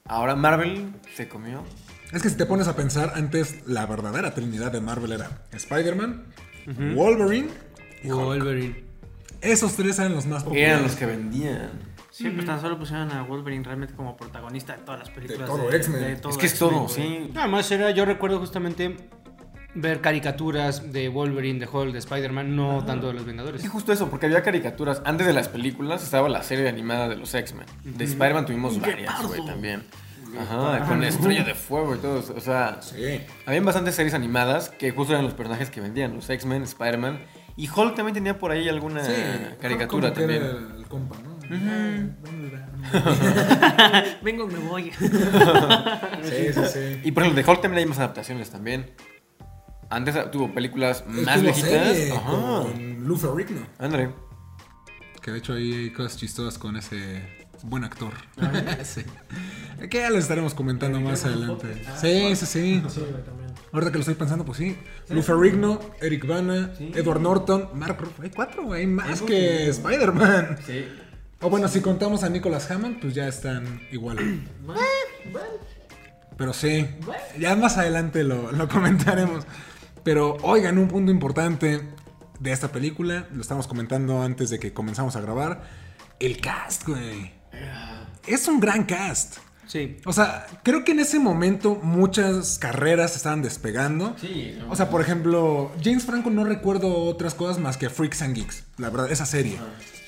ahora 0.05 0.35
Marvel 0.35 0.93
se 1.15 1.27
comió. 1.27 1.63
Es 2.11 2.23
que 2.23 2.29
si 2.29 2.37
te 2.37 2.45
pones 2.45 2.67
a 2.67 2.75
pensar, 2.75 3.11
antes 3.15 3.67
la 3.67 3.85
verdadera 3.85 4.33
trinidad 4.33 4.71
de 4.71 4.81
Marvel 4.81 5.11
era 5.11 5.43
Spider-Man, 5.51 6.25
Wolverine 6.95 7.49
y 8.03 8.11
Hulk. 8.11 8.25
Wolverine. 8.25 8.83
Esos 9.41 9.73
tres 9.75 9.99
eran 9.99 10.15
los 10.15 10.25
más 10.25 10.43
populares. 10.43 10.69
Eran 10.69 10.83
los 10.83 10.95
que 10.95 11.05
vendían. 11.05 11.69
Sí, 12.11 12.29
pues 12.31 12.45
tan 12.45 12.59
solo 12.59 12.77
pusieron 12.77 13.11
a 13.11 13.21
Wolverine 13.23 13.63
realmente 13.63 13.93
como 13.93 14.17
protagonista 14.17 14.75
de 14.75 14.83
todas 14.83 14.99
las 14.99 15.09
películas. 15.09 15.47
todo 15.47 15.71
X-Men. 15.71 16.19
todo 16.19 16.31
Es 16.33 16.37
que 16.37 16.45
es 16.47 16.51
X-Men, 16.53 16.71
todo, 16.73 16.89
sí. 16.89 17.29
Nada 17.33 17.47
más 17.47 17.71
era, 17.71 17.91
yo 17.91 18.03
recuerdo 18.03 18.39
justamente 18.39 18.97
ver 19.75 20.01
caricaturas 20.01 20.91
de 20.91 21.09
Wolverine, 21.09 21.59
de 21.59 21.67
Hulk, 21.71 21.91
de 21.93 21.99
Spider-Man, 21.99 22.55
no 22.55 22.83
tanto 22.85 23.07
de 23.07 23.13
los 23.13 23.25
Vengadores. 23.25 23.63
Es 23.63 23.69
justo 23.69 23.93
eso, 23.93 24.09
porque 24.09 24.25
había 24.25 24.41
caricaturas. 24.43 25.01
Antes 25.05 25.27
de 25.27 25.33
las 25.33 25.47
películas 25.47 26.03
estaba 26.03 26.27
la 26.29 26.41
serie 26.43 26.67
animada 26.67 27.07
de 27.09 27.15
los 27.15 27.33
X-Men. 27.33 27.65
De 27.83 28.03
Spider-Man 28.05 28.45
tuvimos 28.45 28.79
varias, 28.79 29.21
güey, 29.25 29.45
también. 29.45 29.83
Ajá, 30.39 30.85
con 30.87 31.03
Estrella 31.03 31.43
de 31.43 31.55
Fuego 31.55 31.95
y 31.95 31.97
todo 31.99 32.19
eso. 32.19 32.33
O 32.37 32.39
sea, 32.41 32.79
Sí. 32.81 33.21
habían 33.47 33.65
bastantes 33.65 33.95
series 33.95 34.13
animadas 34.13 34.69
que 34.69 34.91
justo 34.91 35.13
eran 35.13 35.25
los 35.25 35.33
personajes 35.33 35.69
que 35.71 35.81
vendían. 35.81 36.13
Los 36.13 36.29
X-Men, 36.29 36.63
Spider-Man. 36.63 37.19
Y 37.57 37.67
Hulk 37.67 37.95
también 37.95 38.13
tenía 38.13 38.37
por 38.37 38.51
ahí 38.51 38.69
alguna 38.69 39.03
Sí, 39.03 39.11
caricatura 39.59 40.13
como 40.13 40.27
que 40.27 40.35
era 40.35 40.39
también. 40.49 40.65
el, 40.73 40.79
el 40.81 40.87
compa, 40.87 41.15
¿no? 41.17 41.37
Ay, 41.51 42.11
¿dónde 42.23 42.47
irá? 42.47 42.69
Vengo, 44.21 44.45
me 44.47 44.59
voy. 44.59 44.91
Sí, 46.23 46.53
sí, 46.53 46.61
sí. 46.73 47.01
Y 47.03 47.11
por 47.11 47.23
ejemplo, 47.23 47.41
de 47.43 47.49
Hulk 47.51 47.61
también 47.61 47.79
hay 47.79 47.85
más 47.87 47.97
adaptaciones 47.99 48.49
también. 48.51 48.91
Antes 49.89 50.31
tuvo 50.31 50.53
películas 50.53 51.03
más 51.07 51.41
viejitas. 51.41 52.11
Ajá. 52.11 52.31
con 52.31 53.07
Lou 53.07 53.17
Ferrigno. 53.17 53.61
Ándale. 53.79 54.09
Que 55.21 55.31
de 55.31 55.37
hecho 55.39 55.53
ahí 55.53 55.73
hay 55.73 55.89
cosas 55.91 56.17
chistosas 56.17 56.57
con 56.57 56.77
ese 56.77 57.47
buen 57.63 57.83
actor. 57.83 58.13
sí. 58.83 59.01
Que 59.89 59.99
ya 59.99 60.09
les 60.09 60.23
estaremos 60.23 60.53
comentando 60.53 60.99
más 61.01 61.25
adelante. 61.25 61.83
Sí, 61.99 62.35
sí, 62.35 62.45
sí. 62.45 62.83
Sí, 62.87 63.01
también. 63.25 63.49
Ahorita 63.71 63.91
que 63.91 63.97
lo 63.97 64.01
estoy 64.01 64.15
pensando, 64.15 64.45
pues 64.45 64.57
sí. 64.59 64.77
Lou 65.09 65.21
Ferrigno, 65.21 65.79
Eric 66.01 66.27
Bana, 66.27 66.71
Edward 66.79 67.21
Norton, 67.21 67.69
Mark 67.73 67.97
Ruffalo. 67.99 68.23
Hay 68.23 68.29
cuatro, 68.29 68.63
güey. 68.65 68.81
Hay 68.81 68.87
más 68.87 69.21
que 69.21 69.69
Spider-Man. 69.69 70.57
Sí. 70.65 70.85
O 71.41 71.49
bueno, 71.49 71.67
si 71.67 71.81
contamos 71.81 72.23
a 72.23 72.29
Nicholas 72.29 72.69
Hammond, 72.69 72.99
pues 72.99 73.15
ya 73.15 73.27
están 73.27 73.81
igual. 73.91 74.17
Pero 76.37 76.53
sí, 76.53 76.87
ya 77.37 77.55
más 77.55 77.77
adelante 77.77 78.23
lo, 78.23 78.51
lo 78.53 78.67
comentaremos. 78.69 79.45
Pero 80.03 80.37
oigan, 80.41 80.77
un 80.77 80.87
punto 80.87 81.11
importante 81.11 81.81
de 82.39 82.51
esta 82.51 82.71
película, 82.71 83.27
lo 83.33 83.41
estamos 83.41 83.67
comentando 83.67 84.21
antes 84.21 84.49
de 84.49 84.59
que 84.59 84.73
comenzamos 84.73 85.15
a 85.15 85.21
grabar, 85.21 85.63
el 86.19 86.39
cast, 86.39 86.87
güey. 86.87 87.31
Es 88.27 88.47
un 88.47 88.59
gran 88.59 88.83
cast. 88.83 89.37
Sí. 89.67 89.97
O 90.05 90.13
sea, 90.13 90.47
creo 90.63 90.83
que 90.83 90.93
en 90.93 90.99
ese 90.99 91.19
momento 91.19 91.75
muchas 91.75 92.57
carreras 92.57 93.15
estaban 93.15 93.43
despegando. 93.43 94.15
Sí, 94.19 94.55
no. 94.57 94.71
O 94.71 94.75
sea, 94.75 94.89
por 94.89 94.99
ejemplo, 94.99 95.71
James 95.83 96.05
Franco 96.05 96.31
no 96.31 96.43
recuerdo 96.43 96.91
otras 97.03 97.35
cosas 97.35 97.59
más 97.59 97.77
que 97.77 97.89
Freaks 97.89 98.23
and 98.23 98.35
Geeks, 98.35 98.63
la 98.77 98.89
verdad, 98.89 99.11
esa 99.11 99.27
serie. 99.27 99.59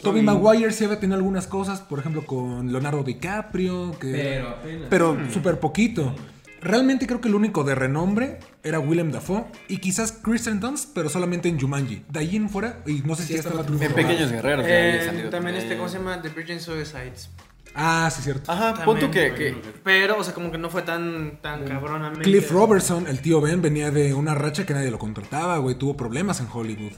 Tobey 0.01 0.23
Maguire 0.23 0.71
sí 0.71 0.83
había 0.83 0.99
tenido 0.99 1.15
algunas 1.15 1.45
cosas, 1.45 1.81
por 1.81 1.99
ejemplo, 1.99 2.25
con 2.25 2.71
Leonardo 2.71 3.03
DiCaprio, 3.03 3.91
que... 3.99 4.11
Pero 4.11 4.49
apenas. 4.49 4.87
Pero 4.89 5.31
súper 5.31 5.59
poquito. 5.59 6.15
Realmente 6.61 7.07
creo 7.07 7.19
que 7.21 7.27
el 7.27 7.35
único 7.35 7.63
de 7.63 7.73
renombre 7.75 8.39
era 8.63 8.79
Willem 8.79 9.11
Dafoe 9.11 9.45
y 9.67 9.77
quizás 9.77 10.11
Kristen 10.11 10.59
Dunst, 10.59 10.89
pero 10.93 11.09
solamente 11.09 11.49
en 11.49 11.59
Jumanji. 11.59 12.03
De 12.09 12.19
ahí 12.19 12.35
en 12.35 12.49
fuera, 12.49 12.81
y 12.85 12.99
no 12.99 13.15
sé 13.15 13.23
si 13.23 13.33
ya 13.33 13.39
estaba 13.39 13.61
En 13.61 13.93
Pequeños 13.93 14.31
Guerreros. 14.31 14.65
ya 14.67 14.71
había 14.77 15.01
Eh, 15.01 15.05
salido 15.05 15.29
también 15.29 15.55
este. 15.55 15.75
¿cómo 15.75 15.89
se 15.89 15.97
llama? 15.97 16.21
The 16.21 16.29
Virgin 16.29 16.59
Suicides. 16.59 17.29
Ah, 17.73 18.11
sí, 18.13 18.21
cierto. 18.21 18.51
Ajá, 18.51 18.83
punto 18.83 19.09
que, 19.09 19.33
que 19.33 19.55
Pero, 19.83 20.17
o 20.17 20.23
sea, 20.23 20.33
como 20.33 20.51
que 20.51 20.57
no 20.57 20.69
fue 20.69 20.81
tan, 20.81 21.39
tan 21.41 21.65
cabronamente. 21.65 22.23
Cliff 22.23 22.51
Robertson, 22.51 23.07
el 23.07 23.21
tío 23.21 23.39
Ben, 23.39 23.61
venía 23.61 23.91
de 23.91 24.13
una 24.13 24.35
racha 24.35 24.65
que 24.65 24.73
nadie 24.73 24.91
lo 24.91 24.99
contrataba, 24.99 25.57
güey. 25.57 25.75
Tuvo 25.75 25.95
problemas 25.95 26.41
en 26.41 26.47
Hollywood. 26.51 26.91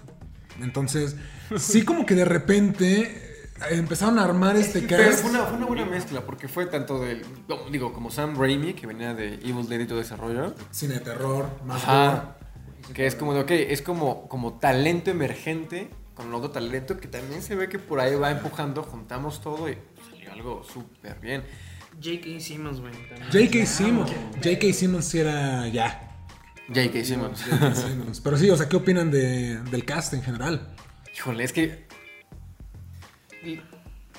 Entonces, 0.62 1.16
sí 1.58 1.84
como 1.84 2.06
que 2.06 2.16
de 2.16 2.26
repente 2.26 3.33
empezaron 3.72 4.20
a 4.20 4.24
armar 4.26 4.56
este 4.58 4.82
Pero 4.82 5.04
cast. 5.04 5.22
fue 5.22 5.32
una, 5.32 5.44
fue 5.46 5.58
una 5.58 5.66
buena 5.66 5.86
mezcla, 5.86 6.22
porque 6.26 6.48
fue 6.48 6.66
tanto 6.66 7.00
del. 7.00 7.22
como- 7.48 7.70
Digo, 7.70 7.94
como 7.94 8.12
Sam 8.12 8.38
Raimi, 8.38 8.74
que 8.74 8.88
venía 8.88 9.14
de 9.14 9.36
Evil 9.36 9.68
Dead 9.70 9.80
y 9.82 9.86
todo 9.86 10.02
ese 10.02 10.16
rollo. 10.16 10.54
Cine 10.72 10.96
de 10.96 11.00
terror, 11.02 11.48
más 11.66 11.84
Ajá. 11.84 12.38
Que 12.94 13.06
es 13.08 13.16
como 13.16 13.34
de, 13.34 13.42
ok, 13.42 13.52
es 13.52 13.82
como, 13.82 14.28
como 14.28 14.60
talento 14.60 15.10
emergente 15.12 15.90
con 16.16 16.34
otro 16.34 16.52
talento 16.52 16.98
que 17.00 17.08
también 17.08 17.42
se 17.42 17.56
ve 17.56 17.70
que 17.70 17.80
por 17.80 18.00
ahí 18.00 18.14
va 18.16 18.30
empujando, 18.30 18.84
juntamos 18.84 19.42
todo 19.42 19.70
y 19.70 19.78
salió 20.12 20.32
algo 20.34 20.64
súper 20.64 21.20
bien. 21.20 21.44
J.K. 22.04 22.40
Simmons, 22.40 22.82
güey. 22.82 22.94
J.K. 23.32 23.66
Simmons. 23.66 24.12
J.K. 24.44 24.74
Simmons 24.74 25.06
sí 25.06 25.20
era 25.20 25.68
ya. 25.70 26.10
J.K. 26.68 27.04
Simmons. 27.06 27.40
Simmons. 27.40 28.20
Pero 28.20 28.38
sí, 28.38 28.50
o 28.50 28.58
sea, 28.58 28.68
¿qué 28.68 28.76
opinan 28.76 29.10
de- 29.12 29.60
del 29.72 29.86
cast 29.86 30.14
en 30.14 30.22
general? 30.24 30.76
Híjole, 31.16 31.44
es 31.46 31.54
que. 31.54 31.86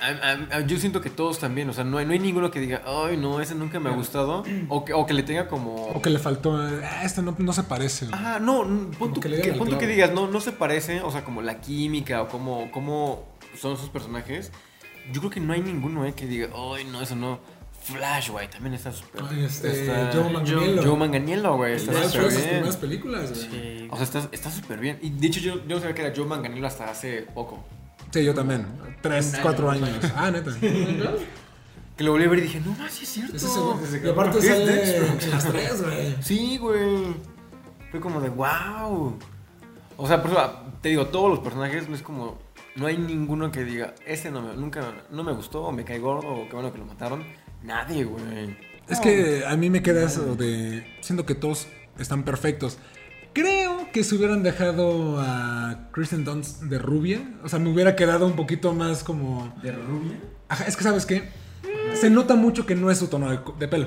A- 0.01 0.07
a- 0.09 0.57
a- 0.59 0.61
yo 0.67 0.77
siento 0.79 1.01
que 1.01 1.09
todos 1.11 1.39
también, 1.39 1.69
o 1.69 1.73
sea, 1.73 1.85
no 1.85 1.99
hay, 1.99 2.05
no 2.07 2.13
hay 2.13 2.19
ninguno 2.19 2.51
que 2.51 2.59
diga, 2.61 2.83
ay, 2.85 3.17
no, 3.17 3.41
ese 3.41 3.55
nunca 3.55 3.79
me 3.81 3.91
ha 3.91 3.93
gustado. 3.95 4.43
O 4.69 4.85
que, 4.85 4.93
o 4.93 5.07
que 5.07 5.15
le 5.15 5.23
tenga 5.23 5.47
como. 5.49 5.75
O 5.89 6.03
que 6.03 6.11
le 6.11 6.19
faltó, 6.19 6.57
ah, 6.57 7.03
este 7.05 7.23
no, 7.23 7.35
no 7.39 7.53
se 7.53 7.63
parece. 7.63 8.07
Ajá, 8.13 8.39
no, 8.41 8.65
pon 8.99 9.13
tú 9.15 9.21
que 9.21 9.41
que, 9.41 9.53
pon 9.53 9.69
tú 9.69 9.79
que 9.79 9.87
digas, 9.87 10.13
no, 10.13 10.27
no 10.27 10.41
se 10.41 10.53
parece, 10.53 11.01
o 11.01 11.11
sea, 11.13 11.25
como 11.25 11.43
la 11.43 11.61
química 11.61 12.23
o 12.23 12.29
cómo, 12.29 12.71
cómo 12.73 13.25
son 13.59 13.77
sus 13.77 13.89
personajes. 13.89 14.51
Yo 15.13 15.21
creo 15.21 15.31
que 15.31 15.41
no 15.41 15.53
hay 15.53 15.61
ninguno, 15.61 16.05
eh, 16.07 16.13
que 16.15 16.27
diga, 16.27 16.49
ay, 16.75 16.85
no, 16.85 17.01
eso 17.01 17.15
no. 17.15 17.39
Flash, 17.85 18.31
güey, 18.31 18.49
también 18.49 18.73
está 18.75 18.91
súper. 18.93 19.23
Este, 19.39 19.83
está- 19.83 20.11
Joe 20.11 20.33
Manganiello. 20.33 20.83
Joe 20.83 20.97
Manganiello, 20.97 21.57
güey, 21.57 21.75
está 21.75 21.93
súper 22.09 22.23
sus 22.33 22.37
bien. 22.37 22.49
primeras 22.49 22.77
películas, 22.79 23.31
güey. 23.31 23.43
Sí. 23.51 23.89
O 23.91 23.97
sea, 23.97 24.05
está 24.05 24.29
está 24.33 24.51
súper 24.51 24.81
bien. 24.81 24.99
Y 25.03 25.11
de 25.11 25.27
hecho, 25.27 25.39
yo, 25.41 25.57
yo 25.67 25.75
no 25.77 25.81
sabía 25.81 25.95
que 25.95 26.01
era 26.03 26.15
Joe 26.17 26.25
Manganiello 26.25 26.67
hasta 26.67 26.91
hace 26.91 27.27
poco. 27.35 27.63
Sí, 28.15 28.25
yo 28.25 28.33
también. 28.33 28.65
Tres, 29.03 29.41
cuatro 29.43 29.69
años. 29.69 29.91
Ah, 30.15 30.31
neta. 30.31 30.53
Que 31.97 32.03
lo 32.03 32.13
volví 32.13 32.25
a 32.25 32.29
ver 32.29 32.39
y 32.41 32.43
dije, 32.43 32.61
no, 32.65 32.73
más, 32.73 32.93
sí 32.93 33.05
es 33.05 33.09
cierto. 33.09 33.37
Es 33.37 33.45
ese. 33.45 34.07
Y 34.07 34.09
aparte 34.09 34.43
sale 34.43 34.99
en 34.99 35.31
las 35.31 35.49
tres, 35.49 35.83
güey. 35.83 36.17
Sí, 36.23 36.59
güey. 36.59 37.15
Fue 37.91 38.01
como 38.01 38.21
de 38.21 38.29
wow. 38.29 39.19
O 39.97 40.09
sea, 40.09 40.23
por 40.23 40.31
eso 40.31 40.61
te 40.81 40.91
digo, 40.91 41.07
todos 41.07 41.29
los 41.31 41.39
personajes 41.41 41.89
no 41.89 41.97
es 41.97 42.03
como. 42.03 42.39
No 42.77 42.87
hay 42.87 42.99
ninguno 42.99 43.51
que 43.51 43.65
diga, 43.65 43.95
este 44.07 44.31
no 44.31 44.43
me, 44.43 44.55
nunca 44.55 44.93
no 45.11 45.25
me 45.25 45.33
gustó, 45.33 45.65
o 45.65 45.73
me 45.73 45.85
cae 45.85 45.99
gordo, 45.99 46.29
o 46.29 46.49
qué 46.49 46.55
bueno 46.55 46.73
que 46.73 46.79
lo 46.79 46.87
mataron. 46.87 47.25
Nadie, 47.65 48.05
güey. 48.05 48.57
Es 48.89 49.01
que 49.01 49.45
a 49.45 49.57
mí 49.57 49.71
me 49.71 49.83
queda 49.83 50.05
eso 50.05 50.37
de. 50.37 50.99
Siento 51.01 51.27
que 51.27 51.35
todos 51.35 51.67
están 51.99 52.23
perfectos. 52.23 52.79
Creo 53.35 53.91
que 53.93 54.05
si 54.05 54.15
hubieran 54.17 54.43
dejado 54.43 55.19
a 55.21 55.89
Kristen 55.93 56.25
Dunst 56.25 56.63
de 56.63 56.79
rubia, 56.79 57.21
o 57.43 57.49
sea, 57.49 57.59
me 57.59 57.69
hubiera 57.71 57.97
quedado 57.97 58.27
un 58.27 58.35
poquito 58.37 58.73
más 58.73 59.03
como. 59.05 59.53
¿De 59.63 59.73
rubia? 59.73 60.19
Ajá, 60.49 60.65
es 60.67 60.77
que 60.77 60.85
sabes 60.85 61.05
qué? 61.05 61.29
Se 61.95 62.11
nota 62.11 62.35
mucho 62.37 62.65
que 62.65 62.75
no 62.75 62.91
es 62.91 62.99
su 62.99 63.09
tono 63.09 63.31
de, 63.31 63.41
de 63.59 63.69
pelo. 63.69 63.87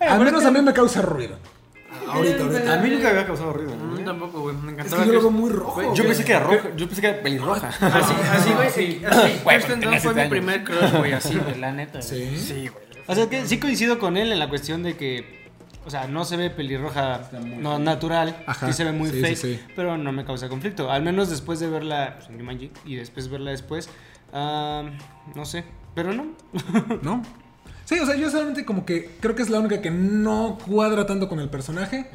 Al 0.00 0.20
menos 0.20 0.44
a 0.44 0.50
mí 0.50 0.60
me 0.60 0.72
causa 0.72 1.00
ruido. 1.00 1.38
Ahorita, 2.08 2.42
ahorita. 2.44 2.74
A 2.74 2.76
mí 2.82 2.90
nunca 2.90 3.02
me 3.04 3.08
había 3.10 3.26
causado 3.26 3.52
ruido. 3.52 3.72
A 3.72 3.76
mí 3.76 3.98
¿no? 4.00 4.04
tampoco, 4.04 4.40
güey. 4.42 4.54
Me 4.56 4.72
Es 4.72 4.78
encantaba. 4.78 5.02
que 5.02 5.08
yo 5.08 5.14
lo 5.14 5.20
veo 5.20 5.30
muy 5.30 5.50
rojo. 5.50 5.74
Güey, 5.82 5.88
Yo 5.96 6.04
pensé 6.04 6.24
que 6.24 6.32
era 6.32 6.40
roja, 6.40 6.68
yo 6.76 6.86
pensé 6.86 7.00
que 7.00 7.06
era 7.08 7.22
pelirroja. 7.22 7.68
Así, 7.80 8.14
así, 8.32 8.50
güey. 8.52 8.70
sí, 8.70 9.02
Así, 9.04 9.40
Güey, 9.42 9.56
Kristen 9.62 9.80
Dunst 9.80 10.04
fue 10.04 10.14
mi 10.14 10.28
primer 10.28 10.64
crush, 10.64 10.92
güey. 10.98 11.12
Así, 11.12 11.36
güey, 11.38 11.58
la 11.58 11.72
neta. 11.72 12.00
güey. 12.00 12.02
Sí. 12.02 12.36
Sí, 12.38 12.68
güey. 12.68 12.86
O 13.06 13.14
sea, 13.14 13.28
que 13.28 13.46
sí 13.46 13.58
coincido 13.58 13.98
con 13.98 14.16
él 14.16 14.30
en 14.32 14.38
la 14.38 14.48
cuestión 14.48 14.82
de 14.82 14.96
que, 14.96 15.45
o 15.86 15.90
sea, 15.90 16.08
no 16.08 16.24
se 16.24 16.36
ve 16.36 16.50
pelirroja 16.50 17.30
no, 17.60 17.78
natural, 17.78 18.42
Ajá, 18.46 18.66
sí 18.66 18.72
se 18.72 18.84
ve 18.84 18.90
muy 18.90 19.08
sí, 19.08 19.20
fake, 19.20 19.36
sí, 19.36 19.54
sí. 19.54 19.60
pero 19.76 19.96
no 19.96 20.10
me 20.10 20.24
causa 20.24 20.48
conflicto. 20.48 20.90
Al 20.90 21.02
menos 21.02 21.30
después 21.30 21.60
de 21.60 21.68
verla 21.68 22.16
pues, 22.16 22.28
en 22.28 22.38
Jumanji 22.38 22.72
y 22.84 22.96
después 22.96 23.28
verla 23.28 23.52
después, 23.52 23.88
no 24.32 25.44
sé, 25.44 25.64
pero 25.94 26.12
no. 26.12 26.26
¿No? 27.02 27.22
Sí, 27.84 28.00
o 28.00 28.04
sea, 28.04 28.16
yo 28.16 28.28
solamente 28.30 28.64
como 28.64 28.84
que 28.84 29.16
creo 29.20 29.36
que 29.36 29.42
es 29.42 29.48
la 29.48 29.60
única 29.60 29.80
que 29.80 29.92
no 29.92 30.58
cuadra 30.66 31.06
tanto 31.06 31.28
con 31.28 31.38
el 31.38 31.48
personaje. 31.48 32.10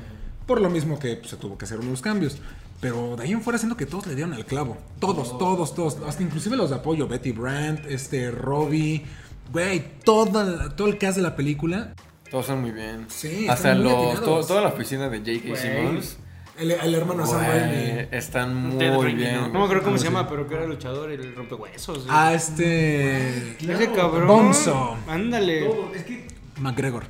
Por 0.45 0.59
lo 0.59 0.69
mismo 0.69 0.99
que 0.99 1.15
pues, 1.15 1.29
se 1.29 1.37
tuvo 1.37 1.57
que 1.57 1.63
hacer 1.63 1.79
unos 1.79 2.01
cambios. 2.01 2.39
Pero 2.81 3.15
de 3.15 3.23
ahí 3.23 3.31
en 3.31 3.41
fuera 3.41 3.57
siento 3.57 3.77
que 3.77 3.85
todos 3.85 4.05
le 4.07 4.15
dieron 4.15 4.33
el 4.33 4.43
clavo. 4.43 4.75
Todos, 4.99 5.37
todos, 5.37 5.73
todos. 5.73 5.97
Hasta 6.05 6.23
inclusive 6.23 6.57
los 6.57 6.71
de 6.71 6.75
apoyo. 6.75 7.07
Betty 7.07 7.31
Brandt, 7.31 7.85
este, 7.85 8.31
Robbie. 8.31 9.05
Güey, 9.53 9.99
toda, 10.03 10.75
todo 10.75 10.89
el 10.89 10.97
cast 10.97 11.15
de 11.15 11.23
la 11.23 11.37
película. 11.37 11.93
Todos 12.31 12.45
son 12.47 12.61
muy 12.61 12.71
bien. 12.71 13.05
Sí, 13.09 13.47
Hasta 13.49 13.71
están 13.73 13.83
muy 13.83 13.91
los, 13.91 14.21
to- 14.23 14.45
toda 14.47 14.61
la 14.61 14.69
oficina 14.69 15.09
de 15.09 15.19
J.K. 15.19 15.55
Simmons. 15.57 16.17
El, 16.57 16.71
el 16.71 16.95
hermano 16.95 17.25
Sam 17.25 17.41
Raimi. 17.45 18.07
están 18.11 18.55
muy 18.55 19.13
bien. 19.13 19.35
¿no? 19.35 19.49
Me 19.49 19.63
acuerdo 19.63 19.83
cómo 19.83 19.95
Ah, 19.95 19.99
se 19.99 20.05
llama, 20.05 20.27
pero 20.29 20.47
que 20.47 20.55
era 20.55 20.65
luchador, 20.65 21.11
el 21.11 21.35
rompehuesos. 21.35 22.05
Ah, 22.09 22.33
este. 22.33 23.51
Ese 23.59 23.91
cabrón. 23.93 24.27
Bonzo. 24.27 24.97
Ándale. 25.07 25.67
Es 25.95 26.03
que 26.05 26.27
McGregor. 26.59 27.03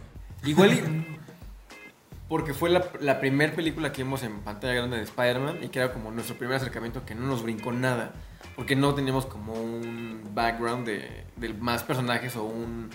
Igual 0.43 0.73
y- 0.73 1.05
porque 2.27 2.53
fue 2.53 2.69
la, 2.69 2.85
la 3.01 3.19
primera 3.19 3.53
película 3.53 3.91
que 3.91 4.03
vimos 4.03 4.23
en 4.23 4.39
pantalla 4.39 4.73
grande 4.73 4.97
de 4.97 5.03
Spider-Man 5.03 5.57
y 5.63 5.67
que 5.67 5.79
era 5.79 5.91
como 5.91 6.11
nuestro 6.11 6.35
primer 6.37 6.55
acercamiento 6.55 7.05
que 7.05 7.13
no 7.13 7.27
nos 7.27 7.43
brincó 7.43 7.71
nada. 7.73 8.13
Porque 8.55 8.75
no 8.75 8.93
teníamos 8.95 9.25
como 9.25 9.53
un 9.53 10.21
background 10.33 10.85
de, 10.85 11.25
de 11.35 11.53
más 11.53 11.83
personajes 11.83 12.35
o 12.35 12.43
un, 12.43 12.89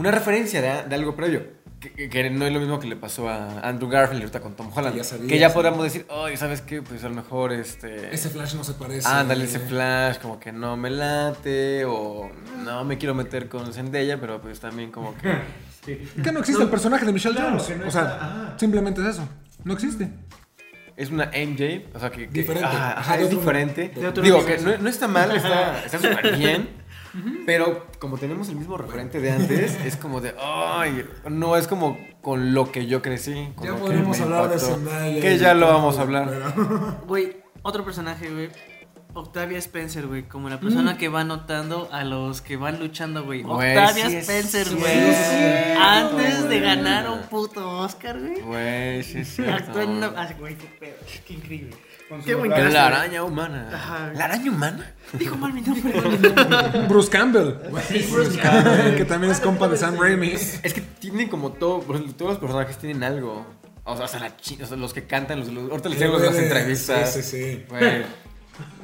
una 0.00 0.10
referencia 0.10 0.60
de, 0.60 0.88
de 0.88 0.94
algo 0.94 1.14
previo. 1.14 1.60
Que, 1.80 1.92
que- 1.92 2.10
que 2.10 2.28
no 2.28 2.44
es 2.46 2.52
lo 2.52 2.60
mismo 2.60 2.78
que 2.78 2.86
le 2.86 2.96
pasó 2.96 3.28
a 3.30 3.60
Andrew 3.60 3.88
Garfield 3.88 4.20
ahorita 4.22 4.40
con 4.40 4.54
Tom 4.54 4.70
Holland. 4.74 4.92
Que 4.92 4.98
ya 4.98 5.04
sabías, 5.04 5.28
que 5.28 5.38
ya 5.38 5.48
¿no? 5.48 5.54
podríamos 5.54 5.82
decir, 5.82 6.04
ay, 6.10 6.36
¿sabes 6.36 6.60
qué? 6.60 6.82
Pues 6.82 7.02
a 7.04 7.08
lo 7.08 7.14
mejor 7.14 7.52
este... 7.52 8.14
Ese 8.14 8.28
Flash 8.28 8.54
no 8.54 8.64
se 8.64 8.74
parece. 8.74 9.08
Ándale, 9.08 9.44
ese 9.44 9.60
flash 9.60 10.18
como 10.18 10.38
que 10.38 10.52
no 10.52 10.76
me 10.76 10.90
late 10.90 11.84
o 11.86 12.30
no 12.64 12.84
me 12.84 12.98
quiero 12.98 13.14
meter 13.14 13.48
con 13.48 13.72
Zendaya, 13.72 14.20
pero 14.20 14.40
pues 14.42 14.60
también 14.60 14.90
como 14.90 15.16
que... 15.16 15.32
Que 16.22 16.30
no 16.30 16.40
existe 16.40 16.62
el 16.62 16.68
personaje 16.68 17.06
de 17.06 17.12
Michelle 17.12 17.34
Claro, 17.34 17.58
Jones. 17.58 17.78
no 17.78 17.88
o 17.88 17.90
sea, 17.90 18.02
está- 18.02 18.54
simplemente 18.58 19.00
es 19.00 19.06
eso. 19.06 19.26
No 19.64 19.72
existe. 19.72 20.10
Es 20.96 21.10
una 21.10 21.26
MJ, 21.34 21.86
o 21.94 21.98
sea 21.98 22.10
que... 22.10 22.26
que- 22.28 22.40
Diferente. 22.40 22.66
ajá, 22.66 22.98
Ajá, 23.00 23.18
es 23.18 23.30
diferente. 23.30 23.90
Digo 24.22 24.44
que 24.44 24.58
no, 24.58 24.76
no 24.76 24.88
está 24.90 25.08
mal, 25.08 25.34
está 25.34 25.82
está 25.82 25.98
súper 26.02 26.36
bien. 26.36 26.68
Pero 27.46 27.86
como 27.98 28.18
tenemos 28.18 28.48
el 28.48 28.56
mismo 28.56 28.76
referente 28.76 29.20
de 29.20 29.32
antes, 29.32 29.76
es 29.84 29.96
como 29.96 30.20
de, 30.20 30.34
ay, 30.38 31.04
no 31.28 31.56
es 31.56 31.66
como 31.66 31.98
con 32.20 32.54
lo 32.54 32.70
que 32.70 32.86
yo 32.86 33.02
crecí. 33.02 33.48
Con 33.54 33.64
Ya 33.66 33.70
lo 33.72 33.76
que 33.76 33.82
podemos 33.82 34.18
me 34.18 34.24
hablar 34.24 34.50
de 34.50 34.58
Zendaya. 34.58 35.20
Que 35.20 35.38
ya 35.38 35.54
lo 35.54 35.66
vamos 35.66 35.98
a 35.98 36.02
hablar. 36.02 36.54
Güey, 37.06 37.36
otro 37.62 37.84
personaje, 37.84 38.30
güey. 38.30 38.50
Octavia 39.12 39.58
Spencer, 39.58 40.06
güey, 40.06 40.22
como 40.28 40.48
la 40.48 40.60
persona 40.60 40.96
que 40.96 41.08
va 41.08 41.22
anotando 41.22 41.88
a 41.90 42.04
los 42.04 42.40
que 42.40 42.56
van 42.56 42.78
luchando, 42.78 43.24
güey. 43.24 43.42
Octavia 43.42 44.08
sí 44.08 44.16
Spencer, 44.16 44.68
güey. 44.76 45.74
Antes 45.76 46.48
de 46.48 46.60
ganar 46.60 47.10
un 47.10 47.22
puto 47.22 47.78
Oscar, 47.80 48.20
güey. 48.20 48.40
Güey, 48.40 49.02
sí, 49.02 49.24
sí. 49.24 49.42
Ah, 49.44 50.28
güey, 50.38 50.56
qué 50.56 50.66
pedo, 50.78 50.96
qué 51.26 51.34
increíble. 51.34 51.76
Qué 52.24 52.34
buen 52.34 52.50
Que 52.50 52.60
cast, 52.60 52.72
la 52.74 52.86
araña 52.88 53.22
humana. 53.24 53.68
Ajá. 53.72 54.12
¿La 54.14 54.24
araña 54.24 54.50
humana? 54.50 54.94
Dijo 55.12 55.36
mal 55.36 55.52
mi 55.52 55.60
nombre. 55.60 55.92
Bruce 56.88 57.10
Campbell. 57.10 57.54
que 58.96 59.04
también 59.04 59.32
es 59.32 59.40
compa 59.40 59.68
de 59.68 59.76
Sam 59.76 59.96
Raimi. 59.98 60.32
Es 60.32 60.74
que 60.74 60.80
tienen 60.80 61.28
como 61.28 61.52
todo, 61.52 61.80
todos 62.16 62.30
los 62.32 62.38
personajes 62.38 62.78
tienen 62.78 63.02
algo. 63.04 63.46
O 63.84 63.96
sea, 63.96 64.04
hasta 64.04 64.18
la 64.18 64.36
chi- 64.36 64.60
o 64.62 64.66
sea, 64.66 64.76
los 64.76 64.92
que 64.92 65.04
cantan, 65.06 65.40
los, 65.40 65.48
los- 65.48 65.70
ahorita 65.70 65.88
les 65.88 65.98
digo 66.00 66.18
las 66.18 66.34
entrevistas. 66.36 67.12
Sí, 67.12 67.22
sí, 67.22 67.64
sí. 67.68 67.74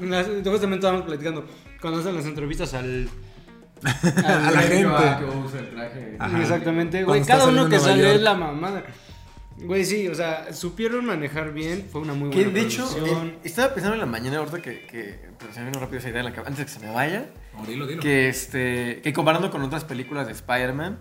Las- 0.01 0.27
Justamente 0.27 0.77
estábamos 0.77 1.03
platicando. 1.03 1.45
Cuando 1.81 2.01
hacen 2.01 2.15
las 2.17 2.25
entrevistas 2.27 2.75
al. 2.75 3.09
A 4.25 4.51
la 4.51 4.62
gente. 4.62 4.87
usa 4.87 5.61
el 5.61 5.71
traje. 5.75 6.17
Ajá. 6.19 6.41
Exactamente, 6.41 7.05
güey. 7.05 7.23
Cada 7.25 7.47
uno 7.47 7.69
que 7.69 7.79
sale 7.79 8.15
es 8.15 8.21
la 8.23 8.35
mamada. 8.35 8.83
Güey, 9.59 9.85
sí, 9.85 10.07
o 10.09 10.14
sea, 10.14 10.53
supieron 10.53 11.05
manejar 11.07 11.53
bien. 11.53 11.88
Fue 11.90 12.01
una 12.03 12.12
muy 12.12 12.31
Que 12.31 12.45
buena 12.45 12.53
de 12.53 12.61
hecho, 12.61 12.88
eh, 13.05 13.38
estaba 13.42 13.73
pensando 13.73 13.95
en 13.95 14.01
la 14.01 14.07
mañana 14.07 14.38
ahorita 14.38 14.61
que, 14.61 14.87
que 14.87 15.19
pero 15.38 15.53
se 15.53 15.61
me 15.61 15.66
vino 15.66 15.81
rápido 15.81 15.99
esa 15.99 16.11
idea 16.11 16.21
en 16.21 16.27
la 16.27 16.33
cabeza, 16.33 16.49
antes 16.51 16.59
de 16.59 16.64
que 16.66 16.79
se 16.81 16.87
me 16.87 16.92
vaya, 16.92 17.27
No, 17.55 17.64
dilo, 17.64 17.87
dilo. 17.87 18.03
que 18.03 18.29
este, 18.29 19.01
que 19.03 19.12
comparando 19.14 19.51
con 19.51 19.62
otras 19.62 19.85
películas 19.85 20.27
de 20.27 20.33
Spider-Man, 20.33 20.99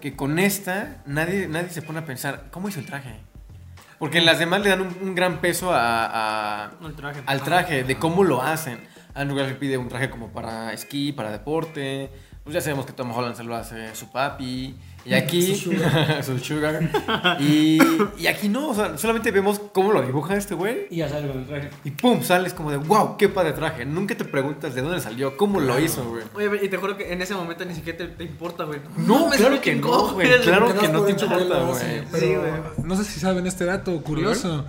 que 0.00 0.16
con 0.16 0.38
esta 0.38 1.02
nadie, 1.06 1.46
nadie 1.46 1.68
se 1.70 1.82
pone 1.82 1.98
a 1.98 2.04
pensar, 2.06 2.48
¿cómo 2.50 2.68
hizo 2.68 2.80
el 2.80 2.86
traje? 2.86 3.20
Porque 3.98 4.18
en 4.18 4.26
las 4.26 4.38
demás 4.38 4.62
le 4.62 4.70
dan 4.70 4.80
un, 4.82 4.96
un 5.02 5.14
gran 5.14 5.40
peso 5.40 5.70
a, 5.72 6.72
traje. 6.96 7.22
al 7.26 7.42
traje, 7.42 7.84
de 7.84 7.96
cómo 7.96 8.24
lo 8.24 8.42
hacen. 8.42 8.80
Andrew 9.14 9.36
Garfield 9.38 9.58
pide 9.60 9.78
un 9.78 9.88
traje 9.88 10.10
como 10.10 10.32
para 10.32 10.72
esquí, 10.72 11.12
para 11.12 11.30
deporte. 11.30 12.10
Pues 12.42 12.52
ya 12.54 12.60
sabemos 12.60 12.84
que 12.84 12.92
Tom 12.92 13.10
Holland 13.12 13.36
se 13.36 13.44
lo 13.44 13.54
hace 13.54 13.94
su 13.94 14.10
papi. 14.10 14.76
Y 15.04 15.14
aquí. 15.14 15.54
su 16.22 16.38
sugar. 16.38 16.90
Y, 17.40 17.78
y 18.18 18.26
aquí 18.26 18.48
no, 18.48 18.68
o 18.68 18.74
sea, 18.74 18.96
solamente 18.96 19.30
vemos 19.30 19.60
cómo 19.72 19.92
lo 19.92 20.02
dibuja 20.02 20.36
este 20.36 20.54
güey. 20.54 20.86
Y 20.90 20.96
ya 20.96 21.08
sale 21.08 21.28
con 21.28 21.38
el 21.40 21.46
traje. 21.46 21.70
Y 21.84 21.90
pum, 21.90 22.22
sales 22.22 22.54
como 22.54 22.70
de 22.70 22.78
wow, 22.78 23.16
qué 23.16 23.28
padre 23.28 23.52
traje. 23.52 23.84
Nunca 23.84 24.16
te 24.16 24.24
preguntas 24.24 24.74
de 24.74 24.82
dónde 24.82 25.00
salió, 25.00 25.36
cómo 25.36 25.60
lo 25.60 25.78
hizo, 25.78 26.04
güey. 26.08 26.24
Oye, 26.34 26.64
y 26.64 26.68
te 26.68 26.76
juro 26.76 26.96
que 26.96 27.12
en 27.12 27.20
ese 27.20 27.34
momento 27.34 27.64
ni 27.64 27.74
siquiera 27.74 27.98
te, 27.98 28.06
te 28.08 28.24
importa, 28.24 28.64
güey. 28.64 28.80
No, 28.96 29.30
claro 29.30 29.60
que 29.60 29.74
no, 29.74 30.12
güey. 30.14 30.28
Claro 30.42 30.78
que 30.78 30.88
no 30.88 31.02
te 31.02 31.12
importa, 31.12 31.62
güey. 31.62 32.20
Sí, 32.20 32.34
güey. 32.34 32.52
No 32.82 32.96
sé 32.96 33.04
si 33.04 33.20
saben 33.20 33.46
este 33.46 33.64
dato 33.64 34.00
curioso. 34.02 34.64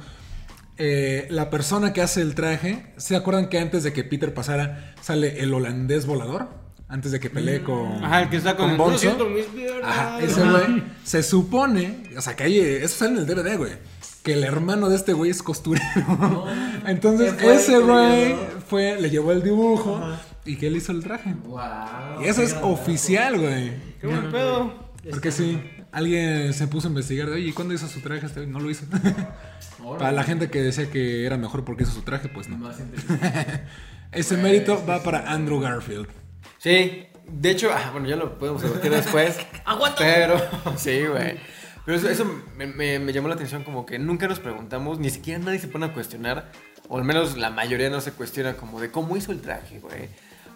Eh, 0.77 1.27
la 1.29 1.49
persona 1.49 1.93
que 1.93 2.01
hace 2.01 2.21
el 2.21 2.35
traje, 2.35 2.87
¿se 2.97 3.15
acuerdan 3.15 3.47
que 3.47 3.59
antes 3.59 3.83
de 3.83 3.93
que 3.93 4.03
Peter 4.03 4.33
pasara 4.33 4.93
sale 4.99 5.41
el 5.41 5.53
holandés 5.53 6.05
volador? 6.05 6.64
Antes 6.87 7.11
de 7.11 7.19
que 7.19 7.29
pelee 7.31 7.63
con, 7.63 8.03
Ajá, 8.03 8.21
el 8.23 8.29
que 8.29 8.37
está 8.37 8.55
con, 8.55 8.69
el 8.71 8.77
Bonzo. 8.77 8.93
"No 8.93 8.99
siento 8.99 9.25
mis 9.29 9.45
piernas". 9.45 9.83
Ajá, 9.83 10.21
ese 10.21 10.43
güey 10.47 10.83
se 11.03 11.23
supone, 11.23 12.03
o 12.15 12.21
sea, 12.21 12.35
que 12.35 12.43
hay, 12.43 12.59
eso 12.59 12.95
sale 12.97 13.13
en 13.13 13.17
el 13.19 13.25
DVD, 13.25 13.57
güey. 13.57 13.73
Que 14.21 14.33
el 14.33 14.43
hermano 14.43 14.89
de 14.89 14.95
este 14.95 15.13
güey 15.13 15.31
es 15.31 15.41
costurero. 15.41 16.45
Entonces, 16.85 17.33
Qué 17.33 17.39
fuerte, 17.43 17.55
ese 17.61 17.79
güey 17.79 18.33
¿no? 18.33 18.39
fue, 18.67 19.01
le 19.01 19.09
llevó 19.09 19.31
el 19.31 19.41
dibujo 19.43 19.99
y 20.45 20.57
que 20.57 20.67
él 20.67 20.75
hizo 20.77 20.91
el 20.91 21.03
traje. 21.03 21.35
y 22.21 22.25
eso 22.25 22.41
es 22.43 22.55
oficial, 22.61 23.39
güey. 23.39 23.71
Qué 23.99 24.07
buen 24.07 24.31
pedo. 24.31 24.85
Porque 25.09 25.31
sí, 25.31 25.59
alguien 25.91 26.53
se 26.53 26.67
puso 26.67 26.87
a 26.87 26.89
investigar 26.89 27.29
de, 27.29 27.35
oye, 27.35 27.47
¿y 27.47 27.51
cuándo 27.51 27.73
hizo 27.73 27.87
su 27.87 27.99
traje 28.01 28.25
este 28.25 28.41
güey? 28.41 28.51
No 28.51 28.59
lo 28.59 28.69
hizo. 28.69 28.85
Para 29.99 30.11
la 30.11 30.23
gente 30.23 30.49
que 30.49 30.61
decía 30.61 30.89
que 30.89 31.25
era 31.25 31.37
mejor 31.37 31.63
porque 31.63 31.83
hizo 31.83 31.91
su 31.93 32.01
traje, 32.01 32.27
pues 32.29 32.47
no. 32.47 32.69
Ese 34.11 34.37
mérito 34.37 34.83
va 34.87 35.03
para 35.03 35.31
Andrew 35.31 35.59
Garfield. 35.59 36.07
Sí, 36.65 37.05
de 37.27 37.51
hecho, 37.51 37.69
ah, 37.71 37.89
bueno, 37.91 38.07
ya 38.07 38.15
lo 38.15 38.39
podemos 38.39 38.59
debatir 38.63 38.89
después. 38.91 39.37
¡Aguanta! 39.65 39.99
Pero, 39.99 40.41
sí, 40.77 41.05
güey. 41.05 41.37
Pero 41.85 41.95
eso, 41.99 42.09
eso 42.09 42.25
me, 42.57 42.65
me- 42.65 42.97
me 42.97 43.13
llamó 43.13 43.27
la 43.27 43.35
atención 43.35 43.63
como 43.63 43.85
que 43.85 43.99
nunca 43.99 44.27
nos 44.27 44.39
preguntamos, 44.39 44.97
ni 44.97 45.11
siquiera 45.11 45.39
nadie 45.43 45.59
se 45.59 45.67
pone 45.67 45.85
a 45.85 45.93
cuestionar, 45.93 46.51
o 46.89 46.97
al 46.97 47.03
menos 47.03 47.37
la 47.37 47.51
mayoría 47.51 47.91
no 47.91 48.01
se 48.01 48.13
cuestiona 48.13 48.55
como 48.55 48.81
de 48.81 48.89
cómo 48.89 49.15
hizo 49.15 49.31
el 49.31 49.41
traje, 49.41 49.77
güey. 49.79 50.09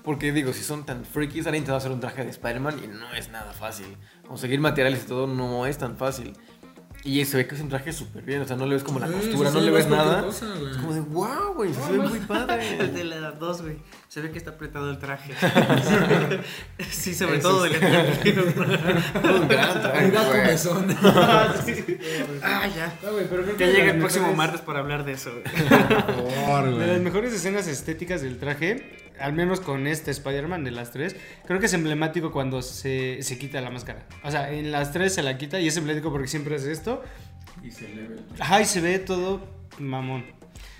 Porque 0.03 0.31
digo, 0.31 0.51
si 0.51 0.63
son 0.63 0.83
tan 0.83 1.05
freakies, 1.05 1.45
han 1.45 1.53
intentado 1.53 1.77
hacer 1.77 1.91
un 1.91 1.99
traje 1.99 2.23
de 2.23 2.31
Spider-Man 2.31 2.81
y 2.83 2.87
no 2.87 3.13
es 3.13 3.29
nada 3.29 3.53
fácil. 3.53 3.95
Conseguir 4.27 4.59
materiales 4.61 5.03
y 5.03 5.07
todo 5.07 5.27
no 5.27 5.67
es 5.67 5.77
tan 5.77 5.95
fácil. 5.95 6.33
Y 7.03 7.23
se 7.23 7.37
ve 7.37 7.47
que 7.47 7.55
es 7.55 7.61
un 7.61 7.69
traje 7.69 7.93
súper 7.93 8.23
bien, 8.23 8.41
o 8.41 8.45
sea, 8.45 8.57
no 8.57 8.65
le 8.65 8.73
ves 8.75 8.83
como 8.83 8.99
la 8.99 9.07
costura, 9.07 9.49
sí, 9.49 9.55
no 9.55 9.59
sí, 9.61 9.65
le 9.65 9.71
ves 9.71 9.87
nada. 9.87 10.21
cosa, 10.21 10.45
es 10.69 10.77
como 10.77 10.93
de, 10.93 10.99
wow, 10.99 11.53
güey, 11.55 11.73
se 11.73 11.91
ve 11.93 11.97
muy 11.97 12.17
El 12.19 12.25
padre. 12.27 12.87
de 12.87 13.03
la 13.05 13.15
edad 13.15 13.33
2, 13.35 13.61
güey. 13.61 13.77
Se 14.09 14.19
ve 14.21 14.31
que 14.31 14.37
está 14.37 14.51
apretado 14.51 14.89
el 14.89 14.97
traje. 14.99 15.33
sí, 16.91 17.13
sobre 17.13 17.37
Eso 17.37 17.49
todo 17.49 17.65
sí. 17.67 17.73
de 17.73 17.79
la 17.79 17.99
un 19.31 19.47
gran 19.47 19.81
traje, 19.81 20.05
Mira 20.07 20.23
güey. 20.25 20.41
comezón. 20.41 20.97
Ah, 21.03 22.67
ya. 22.75 22.93
No, 23.03 23.11
güey, 23.13 23.25
pero 23.29 23.43
creo 23.43 23.57
Que 23.57 23.65
de 23.67 23.71
llegue 23.71 23.85
las 23.85 23.93
el 23.95 23.99
próximo 23.99 24.23
mejores- 24.27 24.37
martes 24.37 24.61
para 24.61 24.79
hablar 24.79 25.05
de 25.05 25.11
eso, 25.13 25.31
güey. 25.31 26.73
De 26.79 26.87
las 26.87 26.99
mejores 27.01 27.33
escenas 27.33 27.67
estéticas 27.67 28.21
del 28.21 28.39
traje, 28.39 29.08
al 29.19 29.33
menos 29.33 29.59
con 29.59 29.87
este 29.87 30.11
Spider-Man 30.11 30.63
de 30.63 30.71
las 30.71 30.91
tres, 30.91 31.15
creo 31.45 31.59
que 31.59 31.65
es 31.67 31.73
emblemático 31.73 32.31
cuando 32.31 32.61
se, 32.61 33.21
se 33.21 33.37
quita 33.37 33.61
la 33.61 33.69
máscara. 33.69 34.05
O 34.23 34.31
sea, 34.31 34.51
en 34.51 34.71
las 34.71 34.91
tres 34.91 35.13
se 35.13 35.23
la 35.23 35.37
quita 35.37 35.59
y 35.59 35.67
es 35.67 35.77
emblemático 35.77 36.11
porque 36.11 36.27
siempre 36.27 36.55
hace 36.55 36.71
esto. 36.71 37.03
Y 37.63 37.71
se 37.71 37.89
le 37.89 38.07
ve 38.07 38.15
Ajá, 38.39 38.61
y 38.61 38.65
se 38.65 38.81
ve 38.81 38.99
todo 38.99 39.45
mamón. 39.79 40.23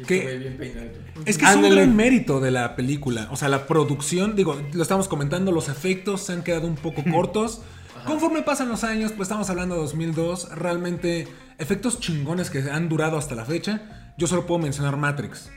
peinado. 0.06 0.90
Es 1.26 1.38
que 1.38 1.46
es 1.46 1.56
un 1.56 1.70
gran 1.70 1.96
mérito 1.96 2.40
de 2.40 2.52
la 2.52 2.76
película. 2.76 3.28
O 3.32 3.36
sea, 3.36 3.50
la 3.50 3.68
producción, 3.68 4.36
digo, 4.36 4.62
lo 4.74 4.82
estamos 4.82 5.08
comentando, 5.08 5.52
los 5.52 5.70
efectos 5.70 6.22
se 6.22 6.34
han 6.34 6.44
quedado 6.44 6.68
un 6.68 6.76
poco 6.76 7.04
cortos. 7.04 7.62
Conforme 8.06 8.42
pasan 8.44 8.70
los 8.70 8.84
años, 8.84 9.12
pues 9.12 9.28
estamos 9.28 9.50
hablando 9.50 9.76
de 9.76 9.82
2002, 9.82 10.56
realmente 10.56 11.28
efectos 11.58 12.00
chingones 12.00 12.50
que 12.50 12.60
han 12.60 12.88
durado 12.88 13.18
hasta 13.18 13.36
la 13.36 13.46
fecha. 13.46 14.14
Yo 14.18 14.28
solo 14.28 14.46
puedo 14.46 14.60
mencionar 14.62 14.96
Matrix. 14.98 15.50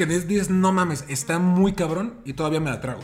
Que 0.00 0.06
des- 0.06 0.48
no 0.48 0.72
mames, 0.72 1.04
está 1.08 1.38
muy 1.38 1.74
cabrón 1.74 2.20
y 2.24 2.32
todavía 2.32 2.58
me 2.60 2.70
la 2.70 2.80
trago. 2.80 3.00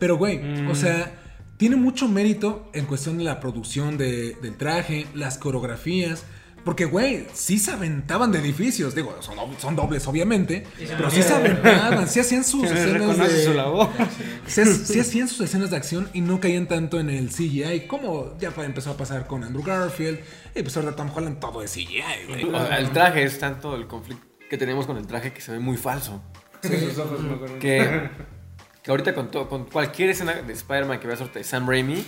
Pero, 0.00 0.16
güey, 0.16 0.66
o 0.68 0.74
sea, 0.74 1.14
tiene 1.56 1.76
mucho 1.76 2.08
mérito 2.08 2.68
en 2.74 2.86
cuestión 2.86 3.16
de 3.18 3.22
la 3.24 3.38
producción 3.38 3.96
de- 3.96 4.34
del 4.42 4.56
traje, 4.56 5.06
las 5.14 5.38
coreografías. 5.38 6.24
Porque, 6.64 6.84
güey, 6.84 7.26
sí 7.32 7.58
se 7.58 7.70
aventaban 7.72 8.30
de 8.32 8.38
edificios. 8.40 8.94
Digo, 8.96 9.16
son, 9.20 9.36
dobles- 9.36 9.58
son 9.60 9.76
dobles, 9.76 10.06
obviamente. 10.08 10.64
Pero 10.78 11.10
sí 11.10 11.22
se 11.22 11.32
aventaban, 11.32 12.08
sí 12.08 12.18
hacían 12.18 12.42
sus 12.44 12.68
Se 12.68 12.74
escenas 12.74 13.18
de... 13.18 13.44
su 13.44 13.54
labor. 13.54 13.88
Sí, 14.48 14.64
sí 14.64 14.98
hacían 15.00 15.28
sus 15.28 15.40
escenas 15.42 15.70
de 15.70 15.76
acción 15.76 16.08
y 16.12 16.20
no 16.22 16.40
caían 16.40 16.66
tanto 16.66 16.98
en 16.98 17.08
el 17.08 17.28
CGI 17.30 17.86
como 17.86 18.36
ya 18.40 18.52
empezó 18.64 18.90
a 18.90 18.96
pasar 18.96 19.28
con 19.28 19.44
Andrew 19.44 19.62
Garfield 19.64 20.18
y 20.56 20.62
pues 20.62 20.76
ahora 20.76 20.96
Tom 20.96 21.08
Holland 21.14 21.38
todo 21.38 21.62
es 21.62 21.72
CGI, 21.72 22.02
güey. 22.28 22.44
O 22.44 22.50
sea, 22.66 22.78
el 22.78 22.90
traje 22.90 23.22
es 23.22 23.38
tanto 23.38 23.76
el 23.76 23.86
conflicto 23.86 24.26
que 24.52 24.58
tenemos 24.58 24.84
con 24.86 24.98
el 24.98 25.06
traje 25.06 25.32
que 25.32 25.40
se 25.40 25.50
ve 25.50 25.58
muy 25.60 25.78
falso. 25.78 26.22
Sus 26.62 26.98
ojos, 26.98 27.20
me 27.22 27.32
acuerdo. 27.36 27.58
Que, 27.58 28.10
que 28.82 28.90
ahorita 28.90 29.14
con, 29.14 29.30
to- 29.30 29.48
con 29.48 29.64
cualquier 29.64 30.10
escena 30.10 30.34
de 30.34 30.52
Spider-Man 30.52 31.00
que 31.00 31.06
veas 31.06 31.22
ahorita 31.22 31.38
de 31.38 31.44
Sam 31.46 31.66
Raimi, 31.66 32.04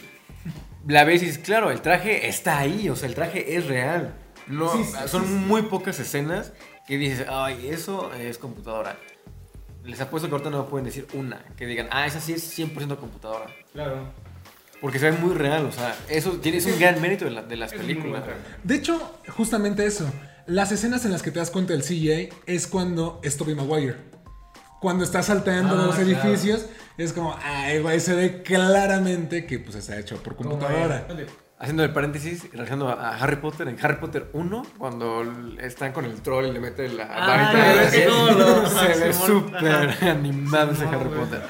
la 0.86 1.04
ves 1.04 1.22
y 1.22 1.26
dices, 1.26 1.42
claro, 1.42 1.70
el 1.70 1.80
traje 1.80 2.28
está 2.28 2.58
ahí, 2.58 2.90
o 2.90 2.96
sea, 2.96 3.08
el 3.08 3.14
traje 3.14 3.56
es 3.56 3.64
real. 3.66 4.14
No, 4.46 4.70
son 5.06 5.48
muy 5.48 5.62
pocas 5.62 5.98
escenas 6.00 6.52
que 6.86 6.98
dices, 6.98 7.24
ay, 7.30 7.68
eso 7.70 8.12
es 8.12 8.36
computadora. 8.36 8.98
Les 9.82 9.98
apuesto 10.02 10.28
que 10.28 10.32
ahorita 10.34 10.50
no 10.50 10.66
pueden 10.68 10.84
decir 10.84 11.06
una, 11.14 11.42
que 11.56 11.64
digan, 11.64 11.88
ah, 11.92 12.06
esa 12.06 12.20
sí 12.20 12.34
es 12.34 12.58
100% 12.58 12.98
computadora. 12.98 13.46
Claro. 13.72 14.12
Porque 14.82 14.98
se 14.98 15.10
ve 15.10 15.16
muy 15.16 15.32
real, 15.34 15.64
o 15.64 15.72
sea, 15.72 15.96
eso 16.10 16.32
tiene, 16.32 16.58
es 16.58 16.66
un 16.66 16.78
gran 16.78 17.00
mérito 17.00 17.24
de, 17.24 17.30
la- 17.30 17.42
de 17.42 17.56
las 17.56 17.72
Es 17.72 17.78
películas. 17.80 18.22
De 18.62 18.74
hecho, 18.74 19.18
justamente 19.34 19.86
eso. 19.86 20.06
Las 20.46 20.72
escenas 20.72 21.04
en 21.04 21.12
las 21.12 21.22
que 21.22 21.30
te 21.30 21.38
das 21.38 21.50
cuenta 21.50 21.72
del 21.72 21.82
CGI 21.82 22.28
es 22.46 22.66
cuando 22.66 23.20
es 23.22 23.36
Tobey 23.36 23.54
Maguire. 23.54 23.96
Cuando 24.80 25.04
está 25.04 25.22
saltando 25.22 25.76
de 25.76 25.86
los 25.86 25.98
edificios, 25.98 26.66
es 26.98 27.14
como, 27.14 27.34
ay, 27.42 27.78
güey, 27.80 27.98
se 28.00 28.14
ve 28.14 28.42
claramente 28.42 29.46
que 29.46 29.58
pues 29.58 29.76
está 29.76 29.98
hecho 29.98 30.22
por 30.22 30.36
computadora. 30.36 31.06
Haciendo 31.58 31.84
el 31.84 31.92
paréntesis, 31.94 32.42
regresando 32.52 32.90
a 32.90 33.16
Harry 33.16 33.36
Potter, 33.36 33.68
en 33.68 33.78
Harry 33.82 33.96
Potter 33.96 34.28
1, 34.34 34.66
cuando 34.76 35.22
están 35.58 35.92
con 35.92 36.04
el 36.04 36.20
troll 36.20 36.46
y 36.46 36.52
le 36.52 36.60
mete 36.60 36.88
la 36.88 37.04
Ah, 37.04 37.26
varita 37.54 37.90
de 37.90 38.06
no, 38.06 38.32
no, 38.32 38.68
se 38.68 39.00
ve 39.00 39.12
súper 39.14 39.96
animado 40.02 40.72
ese 40.72 40.84
Harry 40.84 41.08
Potter. 41.08 41.42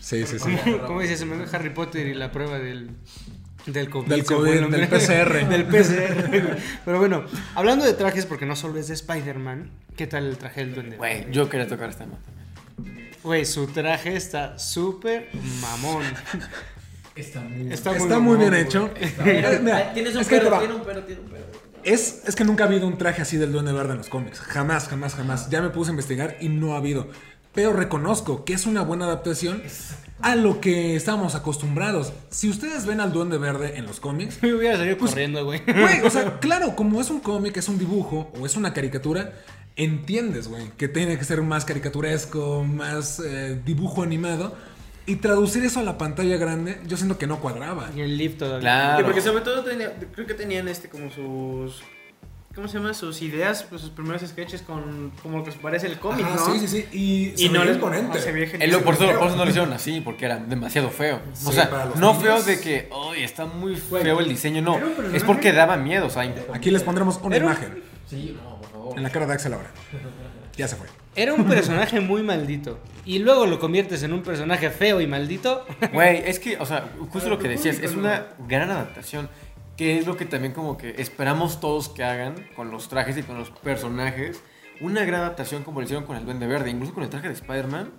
Sí, 0.00 0.26
sí, 0.26 0.40
sí. 0.40 0.56
¿Cómo, 0.64 0.86
cómo 0.86 1.00
dice? 1.02 1.16
Se 1.16 1.26
me 1.26 1.36
ve 1.36 1.46
Harry 1.52 1.70
Potter 1.70 2.08
y 2.08 2.14
la 2.14 2.32
prueba 2.32 2.58
del. 2.58 2.90
Del 3.66 3.90
COVID. 3.90 4.08
Del 4.08 4.24
COVID, 4.24 4.88
PCR. 4.88 5.48
del 5.48 5.64
PCR. 5.66 6.56
Pero 6.84 6.98
bueno, 6.98 7.24
hablando 7.54 7.84
de 7.84 7.92
trajes, 7.94 8.26
porque 8.26 8.46
no 8.46 8.56
solo 8.56 8.78
es 8.78 8.88
de 8.88 8.94
Spider-Man, 8.94 9.70
¿qué 9.96 10.06
tal 10.06 10.26
el 10.26 10.38
traje 10.38 10.60
del 10.60 10.74
Duende? 10.74 10.96
Güey, 10.96 11.30
yo 11.30 11.48
quería 11.48 11.66
tocar 11.68 11.90
este 11.90 12.04
tema. 12.04 12.18
Güey, 13.22 13.44
su 13.44 13.66
traje 13.66 14.16
está 14.16 14.58
súper 14.58 15.28
mamón. 15.60 16.02
Está 17.14 17.40
muy 17.40 17.72
Está, 17.72 17.94
Está 17.96 18.18
muy 18.18 18.38
bien 18.38 18.54
hecho. 18.54 18.90
mira, 19.24 19.92
Tienes 19.92 20.14
un 20.14 20.22
es 20.22 20.28
que 20.28 20.36
ahí 20.36 20.40
te 20.40 20.46
pero, 20.46 20.50
va. 20.52 20.58
tiene 20.60 20.74
un 20.74 20.82
pero, 20.82 21.04
tiene 21.04 21.20
un 21.20 21.28
pero. 21.28 21.44
Es, 21.84 22.22
es 22.26 22.34
que 22.36 22.44
nunca 22.44 22.64
ha 22.64 22.66
habido 22.66 22.86
un 22.86 22.96
traje 22.98 23.20
así 23.22 23.36
del 23.36 23.52
Duende 23.52 23.72
Verde 23.72 23.92
en 23.92 23.98
los 23.98 24.08
cómics. 24.08 24.40
Jamás, 24.40 24.88
jamás, 24.88 25.14
jamás. 25.14 25.50
Ya 25.50 25.60
me 25.60 25.70
puse 25.70 25.90
a 25.90 25.92
investigar 25.92 26.36
y 26.40 26.48
no 26.48 26.74
ha 26.74 26.78
habido. 26.78 27.08
Pero 27.54 27.72
reconozco 27.72 28.44
que 28.44 28.52
es 28.54 28.66
una 28.66 28.82
buena 28.82 29.06
adaptación 29.06 29.62
a 30.22 30.36
lo 30.36 30.60
que 30.60 30.94
estábamos 30.96 31.34
acostumbrados. 31.34 32.12
Si 32.30 32.48
ustedes 32.48 32.86
ven 32.86 33.00
al 33.00 33.12
Duende 33.12 33.38
Verde 33.38 33.76
en 33.76 33.86
los 33.86 33.98
cómics, 34.00 34.38
Me 34.42 34.54
hubiera 34.54 34.76
salido 34.76 34.98
Pues, 34.98 35.10
corriendo, 35.12 35.44
güey. 35.44 35.62
güey, 35.66 36.00
o 36.02 36.10
sea, 36.10 36.38
claro, 36.40 36.76
como 36.76 37.00
es 37.00 37.10
un 37.10 37.20
cómic, 37.20 37.56
es 37.56 37.68
un 37.68 37.78
dibujo 37.78 38.30
o 38.38 38.46
es 38.46 38.56
una 38.56 38.72
caricatura, 38.72 39.32
entiendes, 39.76 40.48
güey, 40.48 40.70
que 40.76 40.88
tiene 40.88 41.18
que 41.18 41.24
ser 41.24 41.42
más 41.42 41.64
caricaturesco, 41.64 42.64
más 42.64 43.20
eh, 43.20 43.60
dibujo 43.64 44.02
animado. 44.02 44.54
Y 45.06 45.16
traducir 45.16 45.64
eso 45.64 45.80
a 45.80 45.82
la 45.82 45.98
pantalla 45.98 46.36
grande, 46.36 46.78
yo 46.86 46.96
siento 46.96 47.18
que 47.18 47.26
no 47.26 47.40
cuadraba. 47.40 47.90
Y 47.96 48.00
el 48.00 48.16
lift 48.16 48.38
todavía. 48.38 48.60
Claro. 48.60 48.98
Sí, 48.98 49.04
porque 49.04 49.20
sobre 49.22 49.42
todo 49.42 49.64
tenía- 49.64 49.92
creo 50.12 50.26
que 50.26 50.34
tenían 50.34 50.68
este 50.68 50.88
como 50.88 51.10
sus 51.10 51.82
¿cómo 52.54 52.66
se 52.68 52.78
llama? 52.78 52.92
sus 52.94 53.22
ideas, 53.22 53.62
pues 53.68 53.80
sus 53.82 53.90
primeros 53.90 54.22
sketches 54.22 54.62
con 54.62 55.12
como 55.22 55.38
lo 55.38 55.44
que 55.44 55.52
parece 55.52 55.86
el 55.86 55.98
cómic, 55.98 56.26
Ajá, 56.26 56.34
¿no? 56.36 56.52
Sí, 56.54 56.60
sí, 56.60 56.68
sí. 56.68 56.86
Y, 56.92 57.36
se 57.36 57.44
Y 57.44 57.48
no 57.48 57.64
les 57.64 57.76
imponente. 57.76 58.20
se 58.20 58.32
veía 58.32 58.46
Eh, 58.46 58.50
genial. 58.50 58.70
lo- 58.72 58.82
por, 58.82 58.94
eso, 58.94 59.06
por 59.18 59.26
eso 59.28 59.36
no 59.36 59.44
lo 59.44 59.50
hicieron 59.50 59.72
así, 59.72 60.00
porque 60.00 60.24
era 60.26 60.36
demasiado 60.36 60.90
feo. 60.90 61.16
o 61.16 61.36
Sí, 61.36 61.52
sea, 61.52 61.70
para 61.70 61.86
los 61.86 61.96
no 61.96 62.12
niños. 62.12 62.22
feo 62.24 62.42
de 62.42 62.60
que, 62.60 62.88
ay, 62.92 63.22
está 63.24 63.44
muy 63.46 63.76
feo 63.76 64.20
el 64.20 64.28
diseño, 64.28 64.62
no. 64.62 64.78
Es 65.14 65.22
porque 65.24 65.52
daba 65.52 65.76
miedo, 65.76 66.06
o 66.06 66.10
sea, 66.10 66.22
Aquí 66.52 66.70
les 66.70 66.82
pondremos 66.82 67.16
una 67.18 67.30
Pero- 67.30 67.46
imagen 67.46 67.82
Sí, 68.08 68.36
no, 68.42 68.56
por 68.60 68.70
favor. 68.70 68.96
en 68.96 69.02
la 69.04 69.10
cara 69.10 69.26
de 69.26 69.32
Axel 69.34 69.52
ahora. 69.52 69.70
Ya 70.56 70.66
se 70.68 70.76
fue. 70.76 70.86
Era 71.16 71.32
un 71.34 71.44
personaje 71.44 72.00
muy 72.00 72.22
maldito. 72.22 72.78
Y 73.04 73.18
luego 73.20 73.46
lo 73.46 73.58
conviertes 73.58 74.02
en 74.02 74.12
un 74.12 74.22
personaje 74.22 74.70
feo 74.70 75.00
y 75.00 75.06
maldito. 75.06 75.64
Güey, 75.92 76.22
es 76.26 76.38
que, 76.38 76.56
o 76.58 76.66
sea, 76.66 76.88
justo 77.10 77.28
lo 77.28 77.38
que 77.38 77.48
decías, 77.48 77.78
es 77.78 77.94
una 77.94 78.26
gran 78.46 78.70
adaptación. 78.70 79.28
Que 79.80 79.96
es 79.98 80.06
lo 80.06 80.18
que 80.18 80.26
también 80.26 80.52
como 80.52 80.76
que 80.76 80.90
esperamos 80.98 81.58
todos 81.58 81.88
que 81.88 82.04
hagan 82.04 82.34
con 82.54 82.70
los 82.70 82.90
trajes 82.90 83.16
y 83.16 83.22
con 83.22 83.38
los 83.38 83.48
personajes. 83.50 84.42
Una 84.82 85.06
gran 85.06 85.22
adaptación 85.22 85.62
como 85.62 85.80
lo 85.80 85.84
hicieron 85.84 86.04
con 86.04 86.18
el 86.18 86.26
Duende 86.26 86.46
Verde, 86.46 86.68
incluso 86.68 86.92
con 86.92 87.02
el 87.02 87.08
traje 87.08 87.28
de 87.28 87.32
Spider-Man, 87.32 87.90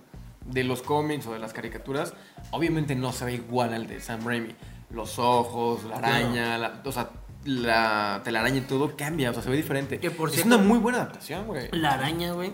de 0.46 0.62
los 0.62 0.80
cómics 0.82 1.26
o 1.26 1.32
de 1.32 1.40
las 1.40 1.52
caricaturas. 1.52 2.14
Obviamente 2.52 2.94
no 2.94 3.10
se 3.10 3.24
ve 3.24 3.34
igual 3.34 3.74
al 3.74 3.88
de 3.88 3.98
Sam 4.00 4.24
Raimi. 4.24 4.54
Los 4.90 5.18
ojos, 5.18 5.82
la 5.82 5.96
araña, 5.96 6.56
la- 6.56 6.82
o 6.84 6.92
sea, 6.92 7.10
la 7.44 8.20
telaraña 8.22 8.58
y 8.58 8.60
todo 8.60 8.96
cambia, 8.96 9.30
o 9.30 9.34
sea, 9.34 9.42
se 9.42 9.50
ve 9.50 9.56
diferente. 9.56 9.98
Que 9.98 10.12
por 10.12 10.28
es 10.28 10.36
cierto- 10.36 10.54
una 10.54 10.58
muy 10.64 10.78
buena 10.78 10.98
adaptación, 10.98 11.46
güey. 11.48 11.68
La 11.72 11.94
araña, 11.94 12.30
güey. 12.32 12.52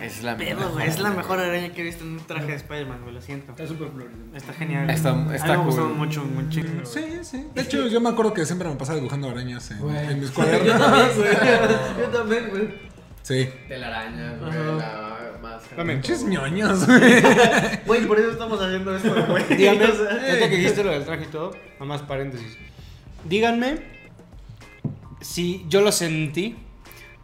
Qué 0.00 0.06
Es 0.06 0.22
la 0.22 0.36
pedo, 0.36 0.56
mejor. 0.56 0.72
güey. 0.72 0.88
Es 0.88 0.98
la 0.98 1.10
mejor 1.10 1.38
araña 1.40 1.72
que 1.72 1.80
he 1.80 1.84
visto 1.84 2.04
en 2.04 2.12
un 2.12 2.18
traje 2.26 2.46
de 2.46 2.54
Spider-Man, 2.54 3.00
güey. 3.02 3.14
Lo 3.14 3.20
siento. 3.20 3.52
Está 3.52 3.66
súper 3.66 3.88
florido. 3.88 4.18
Está 4.34 4.52
genial. 4.52 4.88
Está- 4.90 5.34
está 5.34 5.58
me 5.58 5.64
gustó 5.64 5.82
cool. 5.88 5.94
mucho, 5.96 6.24
mucho. 6.24 6.60
Sí, 6.84 7.04
sí. 7.22 7.46
De 7.54 7.62
hecho, 7.62 7.86
yo 7.88 8.00
me 8.00 8.08
acuerdo 8.10 8.32
que 8.34 8.44
siempre 8.46 8.68
me 8.68 8.76
pasaba 8.76 8.96
dibujando 8.98 9.28
arañas 9.30 9.70
en, 9.70 9.78
Güey. 9.78 9.96
en 10.12 10.20
mis 10.20 10.30
cuadernos. 10.32 10.78
también, 10.78 11.08
güey. 11.16 11.30
Yo 12.00 12.08
también, 12.18 12.48
güey. 12.50 12.88
Sí. 13.22 13.48
Telaraña, 13.68 14.36
güey, 14.40 14.50
Ajá. 14.50 14.62
la 15.32 15.38
máscara. 15.42 15.76
También. 15.76 16.00
Pinches 16.00 16.22
ñoños. 16.24 16.86
Güey, 17.86 18.06
por 18.06 18.18
eso 18.18 18.30
estamos 18.30 18.60
haciendo 18.60 18.96
esto, 18.96 19.26
güey. 19.28 19.44
Díganme, 19.56 19.84
ahorita 19.84 20.48
que 20.48 20.56
dijiste 20.56 20.84
lo 20.84 20.90
del 20.92 21.04
traje 21.04 21.24
y 21.24 21.28
todo, 21.28 21.50
nada 21.74 21.84
más 21.84 22.02
paréntesis. 22.02 22.56
Díganme 23.24 23.78
si 25.20 25.66
yo 25.68 25.80
lo 25.80 25.92
sentí 25.92 26.56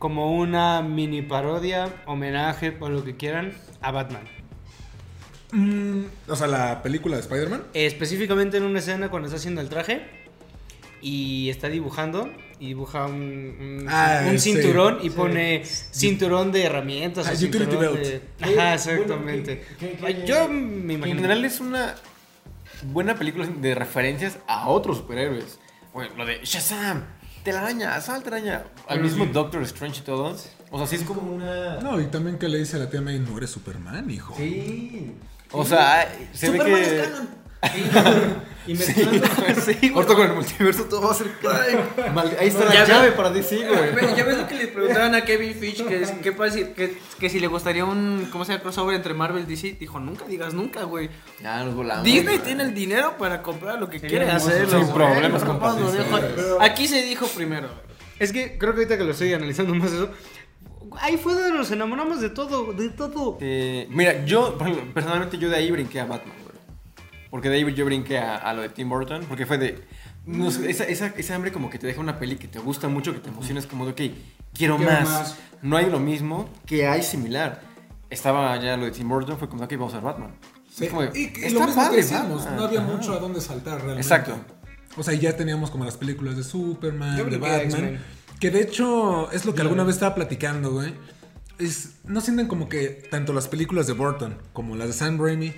como 0.04 0.36
una 0.36 0.82
mini 0.82 1.22
parodia, 1.22 1.90
homenaje 2.04 2.76
o 2.78 2.90
lo 2.90 3.02
que 3.04 3.16
quieran 3.16 3.54
a 3.80 3.90
Batman. 3.90 4.24
Mm, 5.50 6.02
o 6.28 6.36
sea, 6.36 6.46
la 6.46 6.82
película 6.82 7.16
de 7.16 7.22
Spider-Man. 7.22 7.62
Específicamente 7.72 8.58
en 8.58 8.64
una 8.64 8.80
escena 8.80 9.08
cuando 9.08 9.28
está 9.28 9.38
haciendo 9.38 9.62
el 9.62 9.70
traje 9.70 10.02
y 11.00 11.48
está 11.48 11.70
dibujando 11.70 12.30
y 12.60 12.66
dibuja 12.66 13.06
un, 13.06 13.14
un- 13.14 13.86
Ah, 13.88 14.26
un 14.30 14.38
sí, 14.38 14.52
cinturón 14.52 14.98
y 15.00 15.04
sí. 15.04 15.10
pone 15.16 15.64
cinturón 15.64 16.52
de 16.52 16.64
herramientas. 16.64 17.26
Ah, 17.26 17.30
o 17.30 17.34
utility 17.36 17.58
cinturón 17.60 17.94
belt. 17.94 18.06
de- 18.06 18.20
Ajá, 18.60 18.74
exactamente. 18.74 19.54
bueno, 19.54 19.78
¿qué- 19.80 19.90
qué- 20.00 20.06
Ay, 20.06 20.14
qué- 20.16 20.26
Yo 20.26 20.48
me 20.50 20.94
En 20.96 21.02
general 21.02 21.42
es 21.46 21.60
una 21.60 21.94
buena 22.92 23.14
película 23.14 23.46
de 23.46 23.74
referencias 23.74 24.36
a 24.46 24.68
otros 24.68 24.98
superhéroes. 24.98 25.58
Bueno, 25.94 26.10
lo 26.14 26.26
de 26.26 26.40
Shazam, 26.44 27.04
telaraña, 27.44 28.00
sal 28.00 28.22
telaraña, 28.22 28.64
al 28.88 29.00
mismo 29.00 29.26
Doctor 29.26 29.62
Strange 29.62 30.00
y 30.00 30.02
todo. 30.02 30.34
O 30.70 30.78
sea, 30.78 30.86
sí 30.88 30.96
es 30.96 31.02
como... 31.02 31.20
una. 31.20 31.76
No, 31.76 32.00
y 32.00 32.06
también 32.06 32.38
que 32.38 32.48
le 32.48 32.58
dice 32.58 32.76
a 32.76 32.80
la 32.80 32.90
tía 32.90 33.00
May, 33.00 33.20
no 33.20 33.36
eres 33.38 33.50
Superman, 33.50 34.10
hijo. 34.10 34.34
Sí. 34.36 35.14
O 35.52 35.64
sea, 35.64 36.12
se 36.32 36.50
ve 36.50 36.58
Superman 36.58 36.82
que... 36.82 36.96
es 36.96 37.08
canon. 37.08 37.43
Y 38.66 38.72
mezclando. 38.72 39.26
sí, 39.60 39.74
güey. 39.74 39.92
Ahorita 39.92 40.14
con 40.14 40.26
el 40.26 40.32
multiverso 40.36 40.84
todo 40.84 41.02
va 41.02 41.10
a 41.10 41.14
ser... 41.14 41.26
Mal- 42.14 42.34
Ahí 42.40 42.48
está 42.48 42.64
la 42.64 42.86
llave 42.86 43.08
ves- 43.08 43.14
para 43.16 43.28
DC, 43.30 43.56
güey. 43.58 44.16
Ya 44.16 44.24
ves 44.24 44.38
lo 44.38 44.48
que 44.48 44.54
le 44.54 44.68
preguntaban 44.68 45.14
a 45.14 45.22
Kevin 45.22 45.54
Fish, 45.54 45.84
que, 45.84 46.00
es- 46.02 46.10
que, 46.12 46.32
pasa- 46.32 46.72
que, 46.74 46.96
que 47.20 47.28
si 47.28 47.40
le 47.40 47.46
gustaría 47.46 47.84
un, 47.84 48.26
¿cómo 48.32 48.46
se 48.46 48.52
llama? 48.52 48.62
Crossover 48.62 48.96
entre 48.96 49.12
Marvel 49.12 49.42
y 49.42 49.46
DC. 49.54 49.76
Dijo, 49.78 50.00
nunca 50.00 50.24
digas 50.24 50.54
nunca, 50.54 50.84
güey. 50.84 51.10
Ya 51.42 51.62
nos 51.62 51.74
volamos. 51.74 52.04
Disney 52.04 52.36
güey. 52.38 52.38
tiene 52.38 52.62
el 52.62 52.72
dinero 52.72 53.18
para 53.18 53.42
comprar 53.42 53.78
lo 53.78 53.90
que 53.90 53.98
Sería 53.98 54.20
quiere 54.20 54.32
hacer. 54.32 54.66
Sin 54.70 54.88
problemas, 54.94 55.42
sí, 55.42 55.48
sí. 55.92 56.42
Aquí 56.60 56.88
se 56.88 57.02
dijo 57.02 57.26
primero. 57.26 57.68
Es 58.18 58.32
que 58.32 58.56
creo 58.56 58.72
que 58.72 58.78
ahorita 58.80 58.96
que 58.96 59.04
lo 59.04 59.10
estoy 59.10 59.34
analizando 59.34 59.74
más 59.74 59.92
eso. 59.92 60.08
Ahí 61.00 61.18
fue 61.18 61.34
donde 61.34 61.50
nos 61.52 61.70
enamoramos 61.70 62.20
de 62.22 62.30
todo, 62.30 62.72
de 62.72 62.88
todo. 62.88 63.36
Eh, 63.42 63.86
mira, 63.90 64.24
yo, 64.24 64.56
personalmente, 64.94 65.36
yo 65.36 65.50
de 65.50 65.56
ahí 65.56 65.70
brinqué 65.70 66.00
a 66.00 66.06
Batman. 66.06 66.34
Porque 67.34 67.48
de 67.48 67.56
ahí 67.56 67.74
yo 67.74 67.84
brinqué 67.84 68.16
a, 68.16 68.36
a 68.36 68.54
lo 68.54 68.62
de 68.62 68.68
Tim 68.68 68.88
Burton, 68.88 69.24
porque 69.28 69.44
fue 69.44 69.58
de... 69.58 69.82
no 70.24 70.46
esa, 70.46 70.84
esa, 70.84 71.06
esa 71.08 71.34
hambre 71.34 71.50
como 71.50 71.68
que 71.68 71.80
te 71.80 71.86
deja 71.88 72.00
una 72.00 72.16
peli 72.20 72.36
que 72.36 72.46
te 72.46 72.60
gusta 72.60 72.86
mucho, 72.86 73.12
que 73.12 73.18
te 73.18 73.28
emociona, 73.28 73.58
es 73.58 73.66
como 73.66 73.86
de, 73.86 73.90
ok, 73.90 73.96
quiero, 74.52 74.76
Quiero 74.76 74.92
más. 74.92 75.02
más. 75.02 75.36
No 75.60 75.76
hay 75.76 75.90
lo 75.90 75.98
mismo 75.98 76.48
que 76.64 76.86
hay 76.86 77.02
similar. 77.02 77.60
Estaba 78.08 78.56
ya 78.60 78.76
lo 78.76 78.84
de 78.84 78.92
Tim 78.92 79.08
Burton, 79.08 79.36
fue 79.36 79.48
como, 79.48 79.64
ok, 79.64 79.72
vamos 79.72 79.94
a 79.94 79.96
ver 79.96 80.04
Batman. 80.04 80.36
Sí, 80.72 80.86
como 80.86 81.02
de, 81.02 81.10
y, 81.18 81.22
y 81.22 81.26
está 81.26 81.58
lo 81.58 81.66
mismo 81.66 81.74
padre, 81.74 81.96
que 81.96 82.02
decíamos, 82.02 82.38
Batman. 82.38 82.56
no 82.56 82.64
había 82.66 82.80
Ajá. 82.82 82.92
mucho 82.92 83.12
a 83.12 83.18
dónde 83.18 83.40
saltar 83.40 83.78
realmente. 83.78 84.02
Exacto. 84.02 84.36
O 84.96 85.02
sea, 85.02 85.14
ya 85.14 85.36
teníamos 85.36 85.72
como 85.72 85.84
las 85.84 85.96
películas 85.96 86.36
de 86.36 86.44
Superman, 86.44 87.18
Yo 87.18 87.24
de 87.24 87.38
Batman. 87.38 87.98
Que 88.38 88.52
de 88.52 88.60
hecho 88.60 89.28
es 89.32 89.44
lo 89.44 89.56
que 89.56 89.62
alguna 89.62 89.82
vez 89.82 89.96
estaba 89.96 90.14
platicando, 90.14 90.70
güey. 90.70 90.94
Es, 91.58 91.94
¿No 92.04 92.20
sienten 92.20 92.46
como 92.46 92.68
que 92.68 92.90
tanto 93.10 93.32
las 93.32 93.48
películas 93.48 93.88
de 93.88 93.94
Burton 93.94 94.38
como 94.52 94.76
las 94.76 94.86
de 94.86 94.92
Sam 94.92 95.20
Raimi 95.20 95.52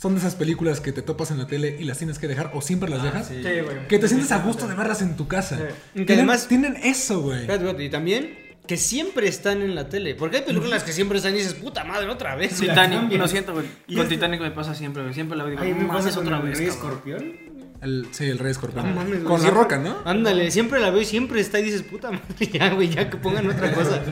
son 0.00 0.14
de 0.14 0.20
esas 0.20 0.34
películas 0.34 0.80
que 0.80 0.92
te 0.92 1.02
topas 1.02 1.30
en 1.30 1.36
la 1.38 1.46
tele 1.46 1.76
y 1.78 1.84
las 1.84 1.98
tienes 1.98 2.18
que 2.18 2.26
dejar 2.26 2.52
o 2.54 2.62
siempre 2.62 2.88
las 2.88 3.02
dejas? 3.02 3.28
sí. 3.28 3.42
güey. 3.42 3.86
Que 3.86 3.98
te 3.98 4.08
sientes 4.08 4.32
a 4.32 4.38
gusto 4.38 4.66
de 4.66 4.74
verlas 4.74 5.02
en 5.02 5.16
tu 5.16 5.28
casa. 5.28 5.58
Sí. 5.94 6.04
Que 6.06 6.14
además- 6.14 6.48
tienen 6.48 6.76
eso, 6.82 7.20
güey. 7.20 7.40
Espérate, 7.40 7.64
espérate, 7.64 7.84
Y 7.84 7.90
también 7.90 8.38
que 8.66 8.76
siempre 8.76 9.28
están 9.28 9.62
en 9.62 9.74
la 9.74 9.88
tele. 9.88 10.14
Porque 10.14 10.38
hay 10.38 10.42
películas 10.44 10.84
que 10.84 10.92
siempre 10.92 11.18
están 11.18 11.34
y 11.34 11.38
dices, 11.38 11.54
puta 11.54 11.84
madre, 11.84 12.08
otra 12.08 12.34
vez. 12.36 12.58
Titanic, 12.58 13.12
lo 13.12 13.28
siento, 13.28 13.52
güey. 13.52 13.66
Con 13.94 14.08
Titanic 14.08 14.40
me 14.40 14.52
pasa 14.52 14.74
siempre, 14.74 15.02
güey. 15.02 15.12
Siempre 15.12 15.36
la 15.36 15.44
digo, 15.44 15.60
Ay, 15.60 15.74
me 15.74 15.86
pasa 15.86 16.18
otra 16.18 16.40
vez. 16.40 16.56
Rey 16.58 16.68
cabrón". 16.68 16.90
Escorpión. 16.92 17.49
El- 17.82 18.08
sí, 18.10 18.24
el 18.24 18.38
Rey 18.38 18.50
Escorpión. 18.50 18.86
No 18.88 18.94
mames, 18.94 19.22
güey, 19.22 19.24
Con 19.24 19.42
la 19.42 19.50
roca, 19.50 19.78
¿no? 19.78 19.96
Ándale, 20.04 20.50
siempre 20.50 20.80
la 20.80 20.90
veo 20.90 21.00
y 21.00 21.06
siempre 21.06 21.40
está 21.40 21.58
y 21.60 21.62
dices, 21.64 21.82
puta 21.82 22.10
madre, 22.10 22.46
ya, 22.52 22.74
güey, 22.74 22.90
ya 22.90 23.08
que 23.08 23.16
pongan 23.16 23.48
otra 23.50 23.72
cosa. 23.72 24.02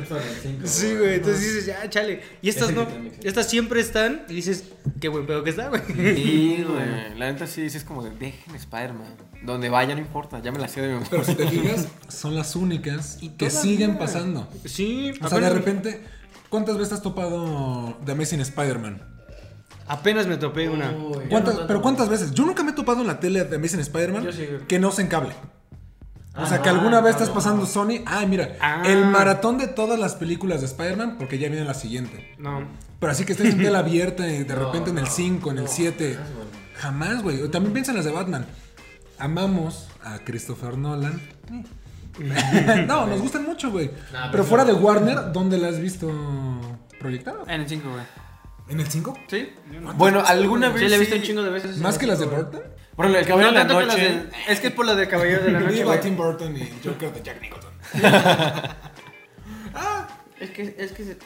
Sí, 0.65 0.95
güey, 0.97 1.17
entonces 1.17 1.43
dices, 1.43 1.67
ya, 1.67 1.89
chale. 1.91 2.23
Y 2.41 2.49
estas 2.49 2.73
no, 2.73 2.87
estas 3.23 3.49
siempre 3.51 3.81
están 3.81 4.23
y 4.29 4.35
dices, 4.35 4.65
qué 5.01 5.09
buen 5.09 5.27
pedo 5.27 5.45
que 5.45 5.51
está, 5.51 5.69
güey. 5.69 5.83
Sí, 5.87 6.65
güey. 6.69 7.19
La 7.19 7.31
neta 7.31 7.47
sí, 7.47 7.69
sí 7.69 7.77
es 7.77 7.85
como 7.85 8.03
de, 8.03 8.11
dejen 8.13 8.55
Spider-Man. 8.55 9.15
Donde 9.43 9.69
vaya 9.69 9.95
no 9.95 10.01
importa, 10.01 10.41
ya 10.43 10.51
me 10.51 10.59
la 10.59 10.67
sé 10.69 10.81
de 10.81 10.89
memoria. 10.89 11.09
Pero 11.11 11.25
si 11.25 11.35
te 11.35 11.47
fijas, 11.49 11.89
son 12.09 12.35
las 12.35 12.57
únicas 12.57 13.19
que 13.21 13.29
todavía. 13.29 13.61
siguen 13.61 13.99
pasando. 13.99 14.49
Sí, 14.65 15.13
O 15.21 15.29
sea, 15.29 15.41
de 15.41 15.51
repente, 15.51 16.01
¿cuántas 16.49 16.79
veces 16.79 16.95
has 16.95 17.03
topado 17.03 17.99
The 18.05 18.13
Amazing 18.13 18.41
Spider-Man? 18.41 19.03
Apenas 19.89 20.27
me 20.27 20.37
topé 20.37 20.69
una. 20.69 20.91
Uy, 20.91 21.15
yo 21.25 21.29
¿Cuántas- 21.29 21.55
no 21.55 21.61
tanto. 21.61 21.67
pero 21.67 21.83
¿cuántas 21.83 22.09
veces? 22.09 22.33
Yo 22.33 22.45
nunca 22.47 22.63
me 22.63 22.71
he 22.73 22.75
topado 22.75 23.01
en 23.01 23.07
la 23.07 23.19
tele 23.21 23.45
de 23.45 23.57
Amazing 23.57 23.81
Spider-Man 23.81 24.27
sí, 24.33 24.47
que 24.69 24.79
no 24.79 24.91
se 24.93 25.03
en 25.03 25.09
cable. 25.09 25.35
O 26.37 26.47
sea, 26.47 26.59
Ah, 26.59 26.63
que 26.63 26.69
alguna 26.69 27.01
vez 27.01 27.15
estás 27.17 27.31
pasando 27.31 27.67
Sony. 27.67 28.03
Ay, 28.07 28.27
mira, 28.29 28.55
Ah. 28.61 28.83
el 28.87 29.05
maratón 29.07 29.59
de 29.59 29.67
todas 29.67 29.99
las 29.99 30.15
películas 30.15 30.61
de 30.61 30.67
Spider-Man, 30.67 31.17
porque 31.19 31.39
ya 31.39 31.49
viene 31.49 31.65
la 31.65 31.75
siguiente. 31.75 32.35
No. 32.39 32.63
Pero 33.01 33.11
así 33.11 33.25
que 33.25 33.33
estés 33.33 33.55
en 33.55 33.59
tela 33.61 33.79
abierta 33.81 34.29
y 34.29 34.45
de 34.45 34.55
No, 34.55 34.67
repente 34.67 34.91
en 34.91 34.99
el 34.99 35.05
no, 35.05 35.11
5, 35.11 35.51
en 35.51 35.59
el 35.59 35.65
no, 35.65 35.71
7. 35.71 36.15
jamás, 36.15 36.33
güey. 36.35 36.49
Jamás, 36.77 37.23
güey. 37.41 37.49
También 37.51 37.73
piensa 37.73 37.91
en 37.91 37.97
las 37.97 38.05
de 38.05 38.13
Batman. 38.13 38.47
Amamos 39.19 39.89
a 40.05 40.19
Christopher 40.21 40.79
Nolan. 40.79 41.21
no, 42.87 43.07
nos 43.07 43.21
gustan 43.21 43.45
mucho, 43.45 43.71
güey. 43.71 43.87
Nah, 44.13 44.31
Pero 44.31 44.31
pero- 44.31 44.45
fuera 44.45 44.65
de 44.65 44.73
Warner, 44.75 45.33
¿dónde 45.33 45.59
la 45.59 45.69
has 45.69 45.81
visto 45.81 46.09
proyectada? 47.01 47.43
En 47.53 47.63
el 47.63 47.69
5, 47.69 47.91
güey. 47.91 48.03
¿En 48.69 48.81
el 48.81 48.89
5? 48.89 49.19
¿Sí? 49.29 49.53
Bueno, 49.97 50.23
alguna 50.27 50.69
vez. 50.69 50.83
Sí, 50.83 50.89
la 50.89 50.97
he 50.97 50.99
visto 50.99 51.17
un 51.17 51.23
chingo 51.23 51.43
de 51.43 51.51
veces. 51.51 51.79
¿Más 51.79 51.99
que 51.99 52.07
las 52.07 52.19
de 52.19 52.27
Burton? 52.27 52.63
Por 52.95 53.07
ejemplo, 53.07 53.21
el 53.21 53.27
caballero 53.27 53.53
de 53.53 53.59
la 53.59 53.65
noche. 53.65 54.23
Es 54.49 54.61
que 54.61 54.67
es 54.67 54.73
por 54.73 54.85
la 54.85 54.95
de 54.95 55.07
Caballero 55.07 55.45
de 55.45 55.53
la 55.53 55.61
Noche, 55.61 55.85
güey. 55.85 56.01
Tim 56.01 56.17
Burton 56.17 56.57
y 56.57 56.69
Joker 56.85 57.13
de 57.13 57.23
Jack 57.23 57.41
Nicholson. 57.41 57.71
Es 60.41 60.51
que, 60.51 60.75
es 60.79 60.93
que 60.93 61.05
se... 61.05 61.17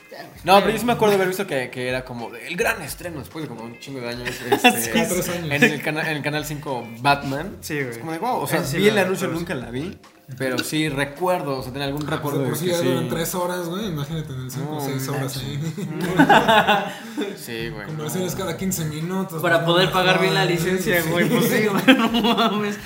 No, 0.45 0.59
pero 0.61 0.71
yo 0.71 0.79
sí 0.79 0.87
me 0.87 0.93
acuerdo 0.93 1.11
de 1.13 1.17
haber 1.17 1.29
visto 1.29 1.47
que, 1.47 1.69
que 1.71 1.87
era 1.89 2.03
como 2.05 2.35
el 2.35 2.57
gran 2.57 2.81
estreno 2.81 3.19
después 3.19 3.43
de 3.45 3.49
como 3.49 3.63
un 3.65 3.79
chingo 3.79 4.01
de 4.01 4.09
años. 4.09 4.29
Este, 4.51 4.91
Cada 4.91 5.09
tres 5.09 5.29
años. 5.29 5.51
En 5.51 5.63
el, 5.65 5.83
cana- 5.83 6.11
en 6.11 6.17
el 6.17 6.23
canal 6.23 6.45
5 6.47 6.89
Batman. 7.01 7.57
Sí, 7.61 7.75
güey. 7.75 7.91
Es 7.91 7.99
como 7.99 8.13
de 8.13 8.19
wow. 8.19 8.37
O 8.41 8.47
sea, 8.47 8.65
sí 8.65 8.79
vi 8.79 8.85
la 8.85 8.93
el 8.93 8.99
anuncio, 9.07 9.27
recuerdo. 9.29 9.41
nunca 9.55 9.67
la 9.67 9.71
vi. 9.71 9.99
Pero 10.39 10.57
sí 10.61 10.89
recuerdo, 10.89 11.59
o 11.59 11.63
sea, 11.63 11.73
tenía 11.73 11.87
algún 11.89 12.07
recuerdo 12.07 12.43
Por 12.45 12.53
de 12.55 12.59
si 12.59 12.65
que 12.67 12.71
ya 12.71 12.79
duran 12.79 13.03
sí. 13.05 13.09
3 13.11 13.35
horas, 13.35 13.69
güey. 13.69 13.87
Imagínate 13.89 14.33
en 14.33 14.41
el 14.41 14.51
5 14.51 14.71
o 14.71 14.75
No 14.77 14.81
6 14.81 15.09
horas 15.09 15.37
ahí. 15.37 15.61
Sí, 17.37 17.69
güey. 17.69 17.87
Conversaciones 17.87 18.35
cada 18.35 18.57
15 18.57 18.85
minutos. 18.87 19.43
Para 19.43 19.65
poder 19.67 19.89
no 19.89 19.93
pagar 19.93 20.21
bien 20.21 20.33
la 20.35 20.45
licencia, 20.47 21.03
güey. 21.11 21.29
Pues 21.29 21.45
sí, 21.47 21.67
güey. 21.67 21.97
No 21.99 22.09
mames. 22.11 22.79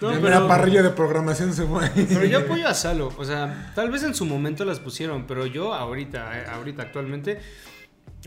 No, 0.00 0.10
pero- 0.10 0.28
la 0.28 0.46
parrilla 0.48 0.82
de 0.82 0.90
programación 0.90 1.52
se 1.54 1.64
fue. 1.64 1.90
Pero 1.94 2.24
yo 2.24 2.38
apoyo 2.44 2.68
a 2.68 2.74
Salo. 2.74 3.12
O 3.16 3.24
sea, 3.24 3.72
tal 3.74 3.90
vez 3.90 4.02
en 4.02 4.14
su 4.14 4.24
momento 4.26 4.64
las 4.64 4.78
pusieron, 4.80 5.26
pero 5.26 5.46
yo 5.46 5.72
ahorita, 5.74 6.38
eh, 6.38 6.44
ahorita 6.52 6.82
actualmente. 6.82 7.38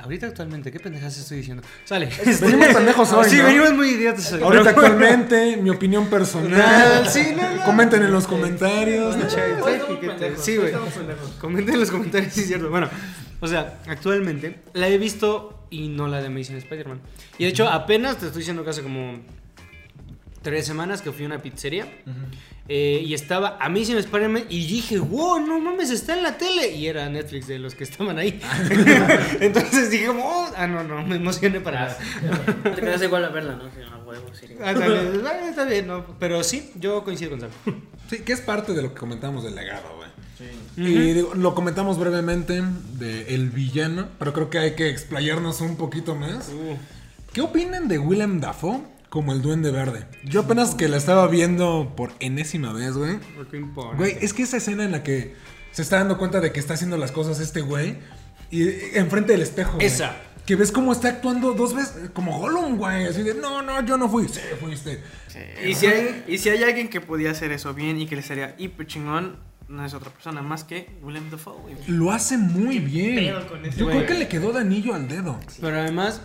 Ahorita 0.02 0.28
actualmente, 0.28 0.72
¿qué 0.72 0.80
pendejas 0.80 1.18
estoy 1.18 1.38
diciendo? 1.38 1.62
Sale. 1.84 2.10
Venimos 2.42 2.68
pendejos 2.74 3.12
hoy, 3.12 3.30
Sí, 3.30 3.38
¿no? 3.38 3.44
venimos 3.46 3.74
muy 3.74 3.90
idiotas 3.90 4.32
hoy. 4.32 4.42
Ahorita 4.42 4.70
actualmente, 4.70 5.58
mi 5.58 5.70
opinión 5.72 6.08
personal. 6.08 6.58
Nah, 6.58 7.06
sí, 7.10 7.34
no, 7.36 7.56
no. 7.56 7.64
Comenten 7.66 8.04
en 8.04 8.12
los 8.12 8.26
comentarios. 8.26 9.16
Sí, 10.38 10.56
güey. 10.56 10.68
estamos 10.68 10.94
pendejos. 10.94 11.30
Comenten 11.40 11.74
en 11.76 11.80
los 11.82 11.92
comentarios 11.92 12.34
si 12.34 12.42
es 12.42 12.48
cierto. 12.48 12.70
Bueno, 12.70 12.88
o 13.42 13.48
sea, 13.48 13.80
actualmente 13.88 14.60
la 14.74 14.88
he 14.88 14.98
visto 14.98 15.66
y 15.70 15.90
no 15.90 16.08
la 16.08 16.22
de 16.22 16.28
Amazing 16.28 16.58
Spider-Man. 16.58 17.02
Y 17.38 17.44
de 17.44 17.50
hecho, 17.50 17.68
apenas 17.68 18.18
te 18.18 18.28
estoy 18.28 18.40
diciendo 18.40 18.64
que 18.64 18.70
hace 18.70 18.82
como 18.84 19.20
tres 20.42 20.66
semanas 20.66 21.02
que 21.02 21.12
fui 21.12 21.24
a 21.24 21.28
una 21.28 21.42
pizzería 21.42 21.88
eh, 22.72 23.02
y 23.04 23.16
estaba 23.16 23.58
Amazing 23.60 23.98
Spider-Man 23.98 24.44
y 24.48 24.68
dije, 24.68 25.00
wow, 25.00 25.40
no 25.40 25.60
mames, 25.60 25.90
está 25.90 26.16
en 26.16 26.22
la 26.22 26.38
tele. 26.38 26.72
Y 26.72 26.86
era 26.86 27.10
Netflix 27.10 27.48
de 27.48 27.58
los 27.58 27.74
que 27.74 27.84
estaban 27.84 28.20
ahí. 28.20 28.40
Entonces 29.40 29.90
dije, 29.90 30.10
oh, 30.10 30.48
ah, 30.56 30.68
no, 30.68 30.84
no, 30.84 31.04
me 31.04 31.16
emocioné 31.16 31.62
para 31.62 31.88
nada. 31.88 31.98
Te 32.76 32.82
quedas 32.82 33.02
igual 33.02 33.26
a 33.26 33.30
verla, 33.30 33.56
¿no? 33.56 33.64
Sí, 33.72 33.82
a 33.92 33.98
huevo, 33.98 34.28
sí. 34.34 34.46
Ah, 34.62 34.72
está 34.72 34.88
bien, 34.88 35.22
ah, 35.26 35.50
está 35.50 35.66
bien, 35.66 35.88
no. 35.88 36.06
Pero 36.20 36.44
sí, 36.44 36.72
yo 36.76 37.04
coincido 37.04 37.32
con 37.32 37.42
Sam. 37.42 37.50
Sí, 38.08 38.20
que 38.20 38.34
es 38.34 38.42
parte 38.42 38.74
de 38.74 38.84
lo 38.84 38.94
que 38.94 39.00
comentamos 39.00 39.44
del 39.44 39.56
legado, 39.56 39.96
güey. 39.96 40.10
Y 40.78 41.14
digo, 41.14 41.34
lo 41.34 41.54
comentamos 41.56 42.00
brevemente 42.00 42.62
de 42.94 43.34
El 43.34 43.50
Villano, 43.50 44.08
pero 44.20 44.32
creo 44.32 44.50
que 44.50 44.60
hay 44.60 44.76
que 44.76 44.90
explayarnos 44.90 45.60
un 45.60 45.76
poquito 45.76 46.16
más. 46.16 46.52
¿Qué 47.34 47.42
opinan 47.42 47.88
de 47.88 47.98
Willem 47.98 48.40
Dafoe 48.40 48.82
como 49.10 49.34
el 49.34 49.42
Duende 49.42 49.72
Verde? 49.72 50.06
Yo 50.24 50.42
apenas 50.42 50.76
que 50.76 50.88
la 50.88 50.98
estaba 50.98 51.28
viendo 51.28 51.94
por 51.96 52.12
enésima 52.20 52.74
vez, 52.74 52.94
güey. 52.94 53.18
¿Qué 53.50 53.58
importa? 53.58 53.98
Güey, 53.98 54.18
es 54.22 54.34
que 54.34 54.44
esa 54.44 54.58
escena 54.58 54.84
en 54.84 54.92
la 54.92 55.04
que 55.04 55.36
se 55.72 55.82
está 55.82 55.98
dando 55.98 56.18
cuenta 56.18 56.40
de 56.40 56.52
que 56.52 56.60
está 56.60 56.74
haciendo 56.76 56.98
las 56.98 57.12
cosas 57.12 57.40
este 57.40 57.62
güey 57.62 57.98
y 58.52 58.64
enfrente 58.98 59.34
del 59.34 59.42
espejo. 59.42 59.74
güey, 59.76 59.88
Esa. 59.88 60.16
Que 60.46 60.56
ves 60.56 60.72
cómo 60.72 60.92
está 60.94 61.10
actuando 61.10 61.54
dos 61.54 61.76
veces, 61.76 62.10
como 62.12 62.40
Gollum, 62.40 62.78
güey. 62.78 63.06
Así 63.06 63.22
de, 63.22 63.36
no, 63.36 63.62
no, 63.62 63.86
yo 63.86 63.98
no 63.98 64.10
fui. 64.10 64.28
Sí, 64.28 64.40
fuiste. 64.60 65.00
Y 65.64 65.76
si, 65.76 65.86
hay, 65.86 66.24
y 66.28 66.40
si 66.40 66.50
hay 66.50 66.64
alguien 66.64 66.90
que 66.90 67.02
podía 67.02 67.30
hacer 67.32 67.52
eso 67.52 67.74
bien 67.76 68.00
y 68.02 68.08
que 68.08 68.16
le 68.16 68.24
sería 68.24 68.56
hiper 68.58 68.88
chingón, 68.88 69.38
no 69.68 69.86
es 69.86 69.94
otra 69.94 70.10
persona 70.12 70.42
más 70.42 70.64
que 70.64 70.90
Willem 71.04 71.30
Dafoe, 71.30 71.62
güey. 71.62 71.76
Lo 71.88 72.12
hace 72.12 72.38
muy 72.40 72.80
bien. 72.80 73.32
Yo 73.78 73.86
güey? 73.86 73.98
creo 73.98 74.06
que 74.08 74.14
le 74.16 74.28
quedó 74.28 74.52
de 74.52 74.62
anillo 74.62 74.96
al 74.96 75.08
dedo. 75.08 75.40
Pero 75.62 75.78
además, 75.80 76.22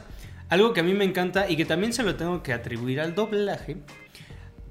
algo 0.55 0.73
que 0.73 0.81
a 0.81 0.83
mí 0.83 0.95
me 0.95 1.05
encanta 1.05 1.49
y 1.51 1.57
que 1.57 1.65
también 1.65 1.93
se 1.93 2.03
lo 2.03 2.17
tengo 2.17 2.43
que 2.43 2.53
atribuir 2.53 3.01
al 3.01 3.15
doblaje, 3.15 3.77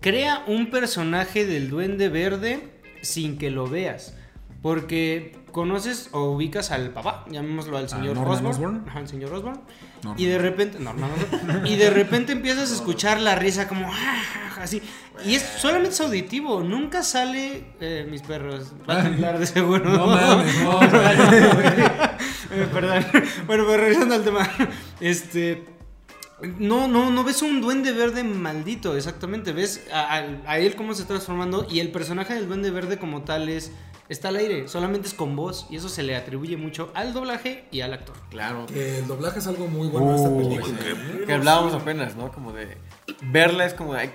crea 0.02 0.44
un 0.48 0.70
personaje 0.70 1.46
del 1.46 1.70
duende 1.70 2.10
verde 2.10 2.60
sin 3.02 3.38
que 3.38 3.50
lo 3.52 3.68
veas. 3.68 4.16
Porque 4.62 5.36
conoces 5.52 6.08
o 6.14 6.32
ubicas 6.32 6.72
al 6.72 6.92
papá, 6.92 7.26
llamémoslo 7.30 7.78
al 7.78 7.90
señor 7.90 8.16
Norman 8.16 8.46
Osborn. 8.46 8.48
Osborn. 8.78 8.84
Ajá, 8.90 9.00
el 9.02 9.08
señor 9.10 9.34
Osborn. 9.34 9.60
Norman. 10.04 10.20
Y 10.22 10.26
de 10.26 10.38
repente, 10.38 10.80
Norman 10.80 11.10
y 11.66 11.76
de 11.76 11.90
repente 11.90 12.32
empiezas 12.32 12.72
a 12.72 12.76
escuchar 12.76 13.20
la 13.20 13.36
risa 13.36 13.68
como 13.68 13.92
"Ah", 13.92 14.22
así. 14.62 14.82
Y 15.26 15.36
es 15.36 15.42
solamente 15.42 15.90
es 15.92 16.00
auditivo, 16.02 16.62
nunca 16.64 17.04
sale 17.04 17.66
eh, 17.82 18.08
mis 18.10 18.22
perros. 18.22 18.72
Va 18.90 19.02
a 19.02 19.04
temblar 19.04 19.38
de 19.38 19.46
seguro. 19.46 19.84
No 19.84 20.08
mames, 20.08 20.64
no, 20.64 20.80
Eh, 22.56 22.68
Perdón. 22.72 23.04
Bueno, 23.48 23.64
pero 23.68 23.78
regresando 23.78 24.14
al 24.16 24.24
tema. 24.24 24.48
Este. 25.02 25.64
No, 26.60 26.88
no, 26.88 27.10
no 27.10 27.24
ves 27.24 27.42
un 27.42 27.62
duende 27.62 27.92
verde 27.94 28.24
maldito, 28.24 28.96
exactamente. 28.96 29.54
Ves 29.54 29.86
a, 29.94 30.18
a- 30.18 30.42
a 30.46 30.60
él 30.60 30.76
cómo 30.76 30.94
se 30.94 31.02
está 31.04 31.14
transformando 31.16 31.66
y 31.70 31.80
el 31.80 31.92
personaje 31.92 32.34
del 32.34 32.48
duende 32.48 32.70
verde 32.72 32.98
como 33.00 33.22
tal 33.24 33.50
es. 33.50 33.72
Está 34.10 34.28
al 34.28 34.36
aire, 34.36 34.68
solamente 34.68 35.08
es 35.08 35.14
con 35.14 35.36
voz 35.38 35.66
y 35.70 35.78
eso 35.78 35.88
se 35.88 36.04
le 36.04 36.16
atribuye 36.18 36.58
mucho 36.58 36.92
al 36.94 37.14
doblaje 37.14 37.66
y 37.72 37.80
al 37.82 37.94
actor. 37.94 38.16
Claro. 38.30 38.66
Que 38.66 39.00
el 39.00 39.08
doblaje 39.08 39.40
es 39.40 39.48
algo 39.48 39.68
muy 39.68 39.88
bueno 39.88 40.10
de 40.12 40.16
esta 40.18 40.30
película. 40.38 40.78
que, 41.20 41.26
que 41.26 41.34
hablábamos 41.34 41.74
apenas, 41.74 42.16
¿no? 42.18 42.30
Como 42.34 42.52
de 42.52 42.78
verla 43.22 43.66
es 43.66 43.74
como 43.74 43.94
ay, 43.94 44.12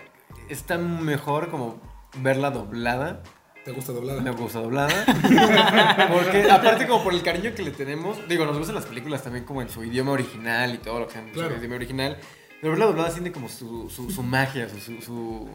es 0.50 0.64
tan 0.64 1.02
mejor 1.04 1.50
como 1.50 1.80
verla 2.18 2.50
doblada. 2.50 3.22
¿Te 3.68 3.74
gusta 3.74 3.92
doblada? 3.92 4.22
Me 4.22 4.30
gusta 4.30 4.60
doblada. 4.60 5.04
Porque 6.10 6.50
aparte 6.50 6.86
como 6.86 7.04
por 7.04 7.12
el 7.12 7.22
cariño 7.22 7.52
que 7.54 7.62
le 7.62 7.70
tenemos, 7.70 8.16
digo, 8.26 8.46
nos 8.46 8.56
gustan 8.56 8.76
las 8.76 8.86
películas 8.86 9.22
también 9.22 9.44
como 9.44 9.60
en 9.60 9.68
su 9.68 9.84
idioma 9.84 10.12
original 10.12 10.74
y 10.74 10.78
todo 10.78 11.00
lo 11.00 11.06
que 11.06 11.12
sea 11.12 11.20
en 11.22 11.34
su 11.34 11.40
idioma 11.40 11.74
original. 11.74 12.16
Pero 12.62 12.70
verla 12.70 12.86
doblada 12.86 13.12
tiene 13.12 13.30
como 13.30 13.50
su, 13.50 13.90
su, 13.90 14.10
su 14.10 14.22
magia, 14.22 14.70
su, 14.70 14.80
su, 14.80 15.02
su, 15.02 15.48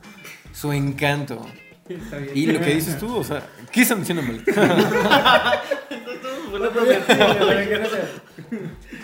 su 0.54 0.72
encanto. 0.72 1.44
Y 2.36 2.46
lo 2.46 2.60
que 2.60 2.76
dices 2.76 3.00
tú, 3.00 3.18
o 3.18 3.24
sea, 3.24 3.50
¿qué 3.72 3.82
están 3.82 4.02
diciendo 4.02 4.22
mal? 4.22 4.44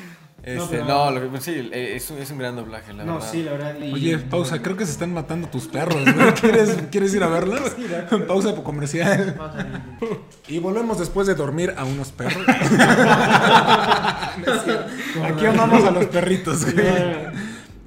Este, 0.44 0.80
no, 0.84 1.12
lo 1.12 1.32
que, 1.32 1.42
sí, 1.42 1.70
eh, 1.72 1.94
es 1.96 2.10
un, 2.10 2.18
es 2.18 2.32
un 2.32 2.38
gran 2.38 2.56
doblaje, 2.56 2.94
la 2.94 3.04
verdad. 3.04 3.34
la 3.34 3.52
verdad. 3.52 3.76
y- 3.80 3.94
Oye, 3.94 4.18
pausa, 4.20 4.62
creo 4.62 4.78
que 4.78 4.86
se 4.86 4.92
están 4.94 5.14
matando 5.14 5.48
tus 5.50 5.68
perros, 5.68 6.02
güey. 6.02 6.34
¿Quieres, 6.42 6.78
¿Quieres 6.92 7.14
ir 7.14 7.24
a 7.24 7.28
verlos? 7.28 7.62
pausa 8.28 8.56
por 8.56 8.64
comercial. 8.64 9.36
Y 10.48 10.60
volvemos 10.60 10.98
después 11.00 11.28
de 11.28 11.36
dormir 11.36 11.74
a 11.78 11.84
unos 11.86 12.12
perros. 12.12 12.44
No. 15.16 15.26
Aquí 15.26 15.46
amamos 15.46 15.84
a 15.84 15.92
los 15.92 16.06
perritos, 16.06 16.64
güey. 16.74 16.86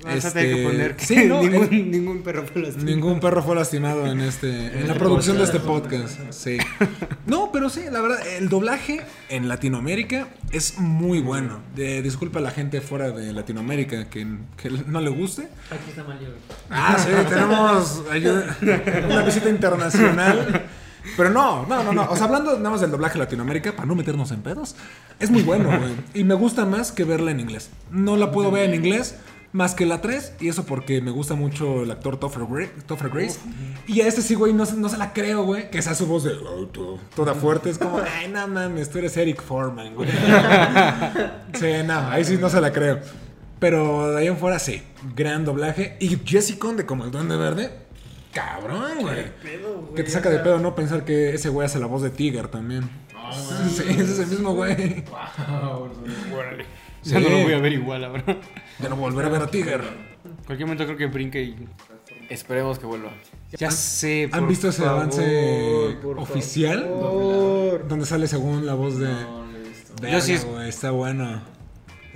Vas 0.05 0.25
a 0.25 0.29
Este, 0.29 0.31
tener 0.41 0.57
que 0.57 0.63
poner 0.65 0.97
que 0.97 1.07
sí, 1.07 1.17
no, 1.27 1.43
ningún, 1.43 1.69
el- 1.73 1.91
ningún 1.91 2.23
perro 2.23 2.45
fue 2.47 2.63
lastimado. 2.63 2.91
Ningún 2.91 3.21
perro 3.21 3.43
fue 3.43 3.55
lastimado 3.55 4.07
en 4.07 4.21
este 4.21 4.81
en 4.81 4.89
la 4.89 4.95
producción 4.95 5.39
de 5.39 5.45
este 5.45 5.61
podcast. 5.61 6.19
Sí. 6.31 6.59
No, 7.25 7.51
pero 7.53 7.71
sí, 7.71 7.83
la 7.91 8.01
verdad, 8.01 8.19
el 8.37 8.49
doblaje 8.49 9.01
en 9.29 9.49
Latinoamérica 9.49 10.27
es 10.51 10.79
muy 10.79 11.21
bueno. 11.21 11.61
De, 11.77 12.03
disculpa 12.03 12.41
a 12.41 12.43
la 12.43 12.51
gente 12.51 12.81
fuera 12.81 13.11
de 13.11 13.33
Latinoamérica 13.33 14.11
que, 14.11 14.27
que 14.57 14.71
no 14.87 15.01
le 15.01 15.09
guste. 15.11 15.43
Aquí 15.71 15.91
está 15.91 16.03
mal. 16.05 16.19
Ah, 16.69 16.97
sí, 16.99 17.11
tenemos 17.29 18.03
ayuda- 18.11 18.57
una 19.07 19.23
visita 19.23 19.49
internacional. 19.49 20.63
Pero 21.17 21.31
no, 21.31 21.65
no, 21.67 21.83
no, 21.85 21.93
no. 21.93 22.11
O 22.11 22.17
sea, 22.17 22.27
hablando 22.27 22.57
nada 22.59 22.71
más 22.71 22.81
del 22.81 22.91
doblaje 22.91 23.19
Latinoamérica, 23.19 23.73
para 23.73 23.87
no 23.87 23.95
meternos 23.95 24.31
en 24.33 24.43
pedos, 24.43 24.77
es 25.19 25.31
muy 25.31 25.43
bueno, 25.43 25.69
güey. 25.79 25.93
Y 26.15 26.25
me 26.25 26.35
gusta 26.35 26.65
más 26.65 26.93
que 26.93 27.05
verla 27.05 27.31
en 27.31 27.41
inglés. 27.41 27.71
No 27.91 28.17
la 28.17 28.31
puedo 28.31 28.51
ver 28.51 28.69
en 28.69 28.75
inglés 28.75 29.17
más 29.53 29.75
que 29.75 29.85
la 29.87 30.01
3, 30.01 30.35
y 30.41 30.49
eso 30.49 30.65
porque 30.65 31.01
me 31.03 31.11
gusta 31.11 31.35
mucho 31.35 31.83
el 31.83 31.91
actor 31.91 32.19
Topher, 32.19 32.43
Gra- 32.45 32.71
Topher 32.87 33.11
Grace. 33.11 33.39
Y 33.87 34.01
a 34.01 34.07
este 34.07 34.23
sí, 34.23 34.35
güey, 34.35 34.53
no, 34.55 34.65
se- 34.65 34.77
no 34.77 34.89
se 34.89 34.97
la 34.97 35.13
creo, 35.13 35.45
güey. 35.45 35.71
Que 35.71 35.83
sea 35.83 35.95
su 35.95 36.07
voz 36.07 36.25
de 36.25 36.33
"Oh, 36.33 36.67
to- 36.69 36.99
toda 37.15 37.35
fuerte. 37.35 37.69
Es 37.71 37.77
como, 37.79 37.99
ay, 37.99 38.29
no 38.29 38.49
mames, 38.49 38.89
tú 38.91 38.99
eres 38.99 39.17
Eric 39.17 39.43
Foreman, 39.43 39.95
güey. 39.95 40.09
Sí, 41.55 41.67
no, 41.85 41.99
ahí 42.09 42.25
sí 42.25 42.39
no 42.41 42.49
se 42.49 42.61
la 42.61 42.73
creo. 42.73 42.99
Pero 43.59 44.11
de 44.11 44.19
ahí 44.21 44.27
en 44.27 44.39
fuera 44.39 44.59
sí, 44.59 44.83
gran 45.15 45.45
doblaje. 45.45 45.97
Y 46.01 46.19
Jesse 46.25 46.57
Conde 46.57 46.85
como 46.87 47.05
el 47.05 47.11
Duende 47.11 47.37
Verde, 47.37 47.71
cabrón, 48.33 48.99
güey. 49.01 49.27
Que 49.95 50.03
te 50.03 50.11
saca 50.11 50.31
de 50.31 50.39
pedo 50.41 50.59
no 50.59 50.75
pensar 50.75 51.05
que 51.05 51.35
ese 51.35 51.49
güey 51.51 51.67
hace 51.67 51.79
la 51.79 51.87
voz 51.87 52.03
de 52.03 52.11
Tiger 52.11 52.49
también. 52.49 52.89
Sí, 53.77 53.85
ese 53.89 54.03
es 54.13 54.19
el 54.19 54.27
mismo 54.27 54.55
güey. 54.55 55.05
Ya 57.03 57.21
no 57.21 57.29
lo 57.29 57.43
voy 57.43 57.53
a 57.53 57.59
ver 57.59 57.73
igual 57.73 58.05
ahora. 58.05 58.25
Ya 58.79 58.89
no 58.89 58.97
volveré 58.97 59.29
a 59.29 59.31
ver 59.31 59.43
a 59.43 59.47
Tiger. 59.49 59.83
Cualquier 60.47 60.67
momento 60.67 60.85
creo 60.85 60.97
que 60.97 61.07
brinque 61.07 61.43
y. 61.43 61.69
Esperemos 62.29 62.79
que 62.79 62.87
vuelva. 62.87 63.11
Ya 63.59 63.71
sé. 63.71 64.29
¿Han 64.33 64.41
por 64.41 64.49
visto 64.49 64.69
ese 64.69 64.83
favor, 64.83 65.01
avance 65.03 65.97
por 66.03 66.19
oficial? 66.19 66.81
favor. 66.83 67.89
Donde 67.89 68.07
sale 68.07 68.27
según 68.27 68.65
la 68.67 68.75
voz 68.75 68.99
de. 68.99 69.09
Verga, 70.01 70.19
Yo 70.19 70.21
sí 70.21 70.39
está 70.67 70.91
bueno. 70.91 71.43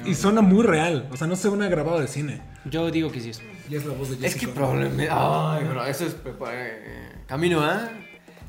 Y 0.05 0.15
suena 0.15 0.41
muy 0.43 0.63
real. 0.65 1.09
O 1.13 1.17
sea, 1.17 1.27
no 1.27 1.37
se 1.37 1.49
una 1.49 1.69
grabado 1.69 2.01
de 2.01 2.07
cine. 2.09 2.43
Yo 2.65 2.91
digo 2.91 3.11
que 3.11 3.21
sí 3.21 3.31
es. 3.31 3.41
Y 3.69 3.75
es 3.77 3.85
la 3.85 3.95
voz 3.95 4.09
de 4.11 4.27
Es 4.27 4.35
Jesse 4.35 4.47
que 4.47 4.49
probablemente. 4.49 5.09
Ay, 5.11 5.65
bro, 5.65 5.85
eso 5.87 6.07
es. 6.07 6.17
eh, 6.53 7.13
camino 7.27 7.61
a. 7.63 7.91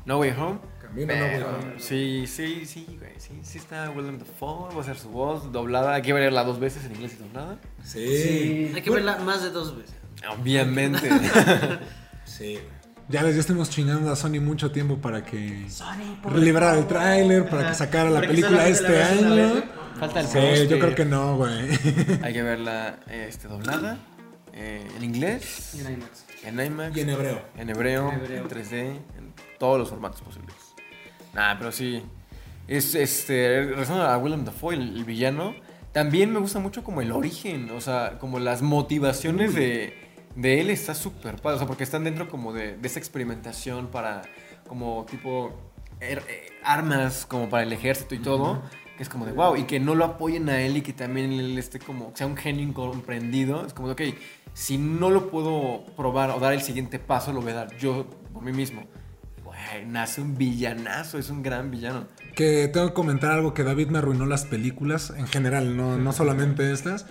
No 0.06 0.18
Way 0.20 0.30
Home. 0.38 0.58
Camino 0.88 1.14
No. 1.14 1.78
Sí, 1.78 2.24
sí, 2.26 2.64
sí, 2.66 2.86
güey. 2.98 3.12
Sí, 3.18 3.38
sí 3.42 3.58
está 3.58 3.90
Willem 3.90 4.18
Dafoe. 4.18 4.74
Va 4.74 4.80
a 4.80 4.84
ser 4.84 4.96
su 4.98 5.08
voz 5.10 5.52
doblada. 5.52 5.94
Hay 5.94 6.02
que 6.02 6.12
verla 6.12 6.44
dos 6.44 6.58
veces 6.58 6.84
en 6.84 6.94
inglés 6.94 7.14
y 7.18 7.22
doblada. 7.22 7.58
Sí. 7.84 8.72
Hay 8.74 8.82
que 8.82 8.90
verla 8.90 9.18
más 9.18 9.42
de 9.42 9.50
dos 9.50 9.76
veces. 9.76 9.94
Obviamente. 10.38 11.08
Sí. 12.24 12.58
Ya 13.08 13.22
les 13.22 13.34
ya 13.36 13.40
estuvimos 13.40 13.70
chingando 13.70 14.12
a 14.12 14.14
Sony 14.14 14.38
mucho 14.38 14.70
tiempo 14.70 14.98
para 14.98 15.24
que 15.24 15.66
liberara 16.34 16.78
el 16.78 16.86
tráiler, 16.86 17.48
para 17.48 17.70
que 17.70 17.74
sacara 17.74 18.10
la 18.10 18.20
película 18.20 18.68
este 18.68 19.02
año. 19.02 19.34
vez, 19.34 19.64
Falta 19.98 20.20
el 20.20 20.26
Sí, 20.26 20.68
yo 20.68 20.78
creo 20.78 20.94
que 20.94 21.06
no, 21.06 21.38
güey. 21.38 21.52
Hay 22.22 22.34
que 22.34 22.42
verla 22.42 23.00
este, 23.10 23.48
doblada. 23.48 23.96
eh, 24.52 24.86
en 24.94 25.04
inglés. 25.04 25.74
En 25.80 25.90
IMAX. 25.94 26.24
En 26.44 26.60
IMAX. 26.60 26.96
Y 26.96 27.00
en 27.00 27.08
hebreo. 27.10 27.42
En 27.56 27.70
hebreo, 27.70 28.12
En 28.12 28.20
hebreo. 28.20 28.42
en 28.42 28.48
3D, 28.50 28.74
en 29.16 29.34
todos 29.58 29.78
los 29.78 29.88
formatos 29.88 30.20
posibles. 30.20 30.47
Nah, 31.34 31.56
pero 31.58 31.72
sí. 31.72 32.02
Es, 32.66 32.94
este, 32.94 33.64
regresando 33.64 34.02
a 34.04 34.18
Willem 34.18 34.44
Dafoe, 34.44 34.74
el, 34.74 34.96
el 34.96 35.04
villano, 35.04 35.54
también 35.92 36.32
me 36.32 36.38
gusta 36.38 36.58
mucho 36.58 36.84
como 36.84 37.00
el 37.00 37.12
origen, 37.12 37.70
o 37.70 37.80
sea, 37.80 38.18
como 38.18 38.38
las 38.38 38.60
motivaciones 38.60 39.54
de, 39.54 39.94
de 40.36 40.60
él 40.60 40.68
está 40.70 40.94
súper 40.94 41.36
padre. 41.36 41.56
O 41.56 41.58
sea, 41.58 41.66
porque 41.66 41.84
están 41.84 42.04
dentro 42.04 42.28
como 42.28 42.52
de, 42.52 42.76
de 42.76 42.86
esa 42.88 42.98
experimentación 42.98 43.86
para, 43.88 44.22
como 44.66 45.06
tipo, 45.10 45.52
er- 46.00 46.22
eh, 46.28 46.50
armas 46.62 47.24
como 47.26 47.48
para 47.48 47.62
el 47.62 47.72
ejército 47.72 48.14
y 48.14 48.18
todo. 48.18 48.62
Que 48.98 49.02
es 49.04 49.08
como 49.08 49.24
de 49.26 49.32
wow. 49.32 49.56
Y 49.56 49.62
que 49.62 49.78
no 49.80 49.94
lo 49.94 50.04
apoyen 50.04 50.48
a 50.48 50.60
él 50.60 50.76
y 50.76 50.82
que 50.82 50.92
también 50.92 51.32
él 51.32 51.56
esté 51.56 51.78
como, 51.78 52.10
sea 52.16 52.26
un 52.26 52.36
genio 52.36 52.64
incomprendido. 52.64 53.64
Es 53.64 53.72
como 53.72 53.88
de, 53.88 53.92
ok, 54.10 54.14
si 54.54 54.76
no 54.76 55.08
lo 55.08 55.30
puedo 55.30 55.86
probar 55.96 56.30
o 56.32 56.40
dar 56.40 56.52
el 56.52 56.60
siguiente 56.62 56.98
paso, 56.98 57.32
lo 57.32 57.40
voy 57.40 57.52
a 57.52 57.54
dar 57.54 57.76
yo 57.78 58.06
por 58.34 58.42
mí 58.42 58.52
mismo. 58.52 58.82
Nace 59.86 60.20
un 60.20 60.36
villanazo, 60.36 61.18
es 61.18 61.30
un 61.30 61.42
gran 61.42 61.70
villano. 61.70 62.06
Que 62.34 62.68
tengo 62.68 62.88
que 62.88 62.94
comentar 62.94 63.32
algo 63.32 63.54
que 63.54 63.64
David 63.64 63.88
me 63.88 63.98
arruinó 63.98 64.26
las 64.26 64.44
películas 64.44 65.12
en 65.16 65.26
general, 65.26 65.76
no, 65.76 65.98
no 65.98 66.12
solamente 66.12 66.72
estas. 66.72 67.06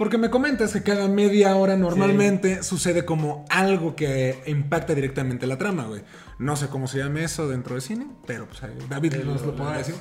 Porque 0.00 0.16
me 0.16 0.30
comentas 0.30 0.72
que 0.72 0.82
cada 0.82 1.08
media 1.08 1.54
hora 1.56 1.76
normalmente 1.76 2.62
sucede 2.62 3.04
como 3.04 3.44
algo 3.50 3.96
que 3.96 4.42
impacta 4.46 4.94
directamente 4.94 5.46
la 5.46 5.58
trama, 5.58 5.84
güey. 5.84 6.00
No 6.38 6.56
sé 6.56 6.68
cómo 6.68 6.86
se 6.86 6.96
llama 6.96 7.20
eso 7.20 7.48
dentro 7.48 7.74
de 7.74 7.82
cine, 7.82 8.06
pero 8.26 8.46
pues 8.46 8.62
David 8.88 9.16
nos 9.26 9.42
lo 9.42 9.54
podrá 9.54 9.76
decir. 9.76 9.94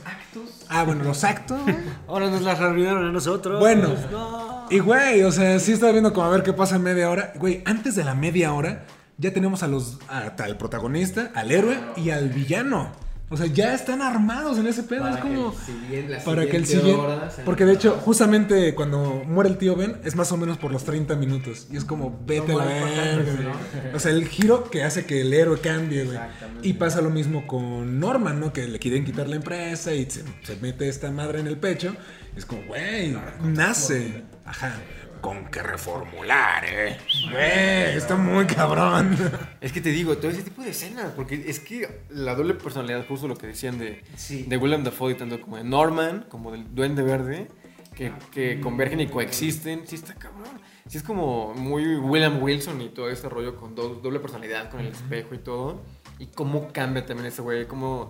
Ah, 0.69 0.85
bueno, 0.85 1.03
los 1.03 1.25
actos, 1.25 1.61
güey. 1.63 1.75
Ahora 2.07 2.29
nos 2.29 2.43
las 2.43 2.61
arruinaron 2.61 3.07
a 3.07 3.11
nosotros. 3.11 3.59
Bueno. 3.59 3.89
No. 4.09 4.67
Y 4.69 4.79
güey, 4.79 5.21
o 5.23 5.33
sea, 5.33 5.59
sí 5.59 5.73
estaba 5.73 5.91
viendo 5.91 6.13
como 6.13 6.27
a 6.27 6.29
ver 6.29 6.43
qué 6.43 6.53
pasa 6.53 6.77
en 6.77 6.83
media 6.83 7.09
hora. 7.09 7.33
Güey, 7.35 7.61
antes 7.65 7.95
de 7.95 8.05
la 8.05 8.15
media 8.15 8.53
hora 8.53 8.85
ya 9.19 9.31
tenemos 9.33 9.61
a 9.63 9.67
los 9.67 9.99
a- 10.07 10.33
al 10.43 10.57
protagonista, 10.57 11.31
al 11.35 11.51
héroe 11.51 11.77
y 11.97 12.09
al 12.09 12.29
villano. 12.29 12.91
O 13.31 13.37
sea, 13.37 13.45
ya 13.45 13.75
están 13.75 14.01
armados 14.01 14.57
en 14.57 14.65
ese 14.65 14.81
pedo. 14.81 15.01
Para 15.01 15.15
es 15.17 15.21
como 15.21 15.53
el 15.91 16.17
para 16.25 16.47
que 16.47 16.57
el 16.57 16.65
siguiente 16.65 16.99
Porque 17.45 17.63
de 17.63 17.73
hecho, 17.73 17.91
justamente 18.03 18.73
cuando 18.73 19.21
muere 19.23 19.51
el 19.51 19.59
tío 19.59 19.75
Ben, 19.75 19.97
es 20.03 20.15
más 20.15 20.31
o 20.31 20.37
menos 20.37 20.57
por 20.57 20.71
los 20.71 20.83
30 20.83 21.15
minutos. 21.15 21.67
Y 21.71 21.77
es 21.77 21.85
como, 21.85 22.19
vete 22.25 22.53
a 22.53 22.55
la 22.55 22.65
verga. 22.65 23.53
O 23.93 23.99
sea, 23.99 24.13
el 24.13 24.27
giro 24.27 24.63
que 24.71 24.83
hace 24.83 25.05
que 25.05 25.21
el 25.21 25.31
héroe 25.31 25.59
cambie, 25.59 26.05
güey. 26.05 26.17
Y 26.63 26.73
pasa 26.73 27.01
lo 27.01 27.11
mismo 27.11 27.45
con 27.45 27.99
Norman, 27.99 28.39
¿no? 28.39 28.51
Que 28.51 28.67
le 28.67 28.79
quieren 28.79 29.05
quitar 29.05 29.29
la 29.29 29.35
empresa 29.35 29.93
y 29.93 30.09
se, 30.09 30.23
se 30.41 30.55
mete 30.59 30.89
esta 30.89 31.11
madre 31.11 31.39
en 31.39 31.45
el 31.45 31.57
pecho. 31.57 31.95
Es 32.35 32.47
como, 32.47 32.63
güey, 32.63 33.15
nace. 33.43 34.23
Ajá. 34.43 34.73
Con 35.21 35.45
que 35.47 35.61
reformular, 35.61 36.63
eh. 36.65 36.97
Güey, 37.31 37.97
está 37.97 38.15
muy 38.15 38.45
cabrón. 38.45 39.17
Es 39.59 39.71
que 39.73 39.81
te 39.81 39.89
digo, 39.89 40.17
todo 40.17 40.31
ese 40.31 40.43
tipo 40.43 40.61
de 40.61 40.69
escenas, 40.69 41.11
porque 41.15 41.43
es 41.47 41.59
que 41.59 42.03
la 42.09 42.35
doble 42.35 42.53
personalidad, 42.53 43.05
justo 43.07 43.27
lo 43.27 43.35
que 43.35 43.47
decían 43.47 43.77
de, 43.79 44.01
Sí. 44.15 44.43
de 44.47 44.57
William 44.57 44.83
Dafoe, 44.83 45.15
tanto 45.15 45.41
como 45.41 45.57
de 45.57 45.63
Norman, 45.65 46.25
como 46.29 46.51
del 46.51 46.73
Duende 46.73 47.03
Verde, 47.03 47.47
que, 47.95 48.13
que 48.31 48.61
convergen 48.61 49.01
y 49.01 49.07
coexisten, 49.07 49.85
sí 49.85 49.95
está 49.95 50.13
cabrón. 50.15 50.47
Sí 50.87 50.97
es 50.97 51.03
como 51.03 51.53
muy 51.53 51.97
William 51.97 52.41
Wilson 52.41 52.81
y 52.81 52.89
todo 52.89 53.09
este 53.09 53.27
rollo 53.29 53.55
con 53.57 53.75
do- 53.75 53.95
doble 53.95 54.19
personalidad, 54.19 54.69
con 54.71 54.79
el 54.79 54.87
espejo 54.87 55.35
y 55.35 55.39
todo. 55.39 55.81
Y 56.17 56.27
cómo 56.27 56.69
cambia 56.71 57.05
también 57.05 57.27
ese 57.27 57.41
güey, 57.41 57.65
cómo 57.67 58.09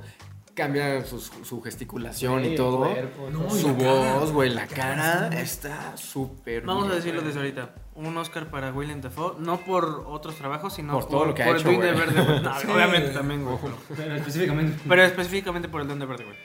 cambia 0.60 1.04
su, 1.06 1.20
su 1.20 1.62
gesticulación 1.62 2.46
y 2.46 2.56
todo. 2.56 2.86
el 2.86 2.92
cuerpo, 3.08 3.30
No, 3.32 3.40
todo. 3.46 3.58
y 3.58 3.62
Su 3.62 3.74
voz, 3.74 4.32
güey, 4.32 4.50
la 4.52 4.68
cara 4.68 5.30
está 5.42 5.98
súper 5.98 6.64
Vamos 6.66 6.84
a 6.84 6.88
bien. 6.88 6.98
decirlo 6.98 7.22
desde 7.22 7.40
ahorita. 7.40 7.70
Un 7.96 8.16
Oscar 8.18 8.50
para 8.50 8.72
William 8.72 9.02
Dafoe, 9.02 9.36
no 9.40 9.58
por 9.62 10.06
otros 10.08 10.36
trabajos, 10.36 10.74
sino 10.74 10.94
Por 10.94 11.08
todo 11.10 11.26
lo 11.26 11.34
que 11.36 11.44
ha 11.44 11.48
por 11.48 11.58
hecho, 11.58 11.70
el 11.70 11.76
Duende. 11.78 12.00
Verde, 12.00 12.24
güey. 12.24 12.40
No, 12.44 12.60
Sí. 12.60 12.68
Obviamente 12.68 13.10
también, 13.10 13.44
güey. 13.44 13.58
Pero 13.98 14.16
específicamente. 14.16 14.80
Pero 14.88 15.04
específicamente 15.04 15.68
por 15.70 15.82
el 15.82 15.88
Duende 15.88 16.06
Verde, 16.06 16.24
güey. 16.26 16.38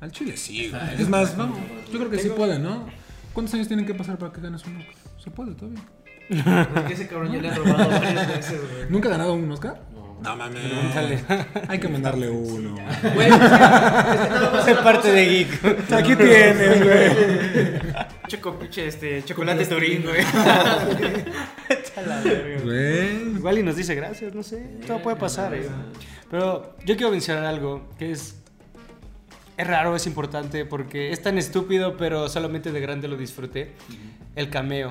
Al 0.00 0.10
chile 0.12 0.36
sí, 0.36 0.70
güey. 0.70 0.82
Es 1.02 1.08
más, 1.08 1.36
vamos, 1.36 1.58
yo 1.92 1.98
creo 1.98 2.10
que 2.10 2.18
sí 2.18 2.28
puede, 2.30 2.58
¿no? 2.58 2.86
¿Cuántos 3.32 3.54
años 3.54 3.66
tienen 3.68 3.84
que 3.86 3.94
pasar 3.94 4.18
para 4.18 4.32
que 4.32 4.40
ganes 4.40 4.64
un 4.66 4.76
Oscar? 4.78 4.94
Se 5.22 5.30
puede 5.30 5.54
todavía. 5.54 5.82
Porque 6.74 6.94
ese 6.94 7.08
cabrón 7.08 7.32
ya 7.32 7.40
le 7.42 7.48
ha 7.50 7.54
robado 7.54 7.88
varias 7.90 8.28
veces, 8.28 8.60
güey. 8.60 8.90
¿Nunca 8.90 9.08
ha 9.08 9.12
ganado 9.12 9.34
un 9.34 9.50
Oscar? 9.52 9.80
No 10.22 10.36
mames. 10.36 11.24
Hay 11.68 11.78
que 11.78 11.88
mandarle 11.88 12.30
uno. 12.30 12.76
Güey, 13.14 13.28
es 13.28 13.36
que- 13.36 13.44
es 13.44 13.50
que 13.50 13.58
nada 13.58 14.50
más 14.52 14.64
Soy 14.64 14.72
una 14.74 14.82
parte 14.84 15.12
de 15.12 15.24
Geek. 15.26 15.92
Aquí 15.92 16.16
tienes, 16.16 16.84
güey. 16.84 17.92
Choco 18.28 18.58
este 18.76 19.24
chocolate 19.24 19.66
torín, 19.66 20.04
güey. 20.04 20.22
Güey. 22.64 23.36
Igual 23.36 23.58
y 23.58 23.62
nos 23.62 23.76
dice 23.76 23.94
gracias, 23.94 24.34
no 24.34 24.42
sé. 24.42 24.64
Todo 24.86 25.00
puede 25.02 25.16
pasar, 25.16 25.54
eh. 25.54 25.68
Pero 26.30 26.74
yo 26.84 26.96
quiero 26.96 27.10
mencionar 27.10 27.44
algo 27.44 27.88
que 27.98 28.12
es. 28.12 28.36
Es 29.58 29.66
raro, 29.66 29.94
es 29.94 30.06
importante 30.06 30.64
porque 30.64 31.12
es 31.12 31.20
tan 31.22 31.36
estúpido, 31.36 31.96
pero 31.98 32.28
solamente 32.28 32.72
de 32.72 32.80
grande 32.80 33.06
lo 33.06 33.16
disfruté. 33.16 33.72
El 34.34 34.48
cameo. 34.48 34.90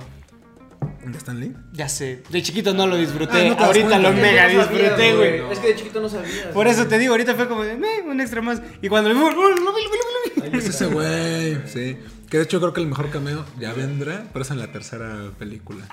¿De 1.06 1.18
Stan 1.18 1.40
Lee? 1.40 1.54
Ya 1.74 1.90
sé, 1.90 2.24
de 2.30 2.42
chiquito 2.42 2.74
no 2.74 2.88
lo 2.88 2.96
Ah, 2.96 3.00
disfruté, 3.00 3.50
no 3.50 3.56
te 3.56 3.60
das 3.60 3.68
ahorita 3.68 3.88
cuenta. 3.90 4.10
lo 4.10 4.14
mega 4.14 4.44
no 4.54 4.60
disfruté, 4.60 5.14
güey. 5.16 5.52
Es 5.52 5.60
que 5.60 5.68
de 5.68 5.76
chiquito 5.76 6.00
no 6.02 6.10
sabías. 6.10 6.48
Por 6.54 6.68
eso 6.68 6.88
te 6.88 6.98
digo, 7.00 7.14
ahorita 7.14 7.36
fue 7.36 7.48
como 7.48 7.64
de, 7.64 7.76
"Meh, 7.78 8.02
un 8.08 8.22
extra 8.22 8.42
más. 8.42 8.62
Y 8.82 8.88
cuando 8.88 9.10
lo 9.12 9.16
vi, 9.16 9.22
¡oh! 9.36 10.56
Es 10.58 10.68
ese 10.70 10.86
güey, 10.88 11.58
sí. 11.68 11.98
Que 12.30 12.38
de 12.38 12.44
hecho 12.44 12.60
creo 12.60 12.74
que 12.74 12.82
el 12.82 12.88
mejor 12.88 13.10
cameo 13.10 13.46
ya 13.60 13.74
vendrá, 13.74 14.26
pero 14.32 14.44
es 14.44 14.52
en 14.52 14.60
la 14.60 14.72
tercera 14.72 15.32
película. 15.38 15.86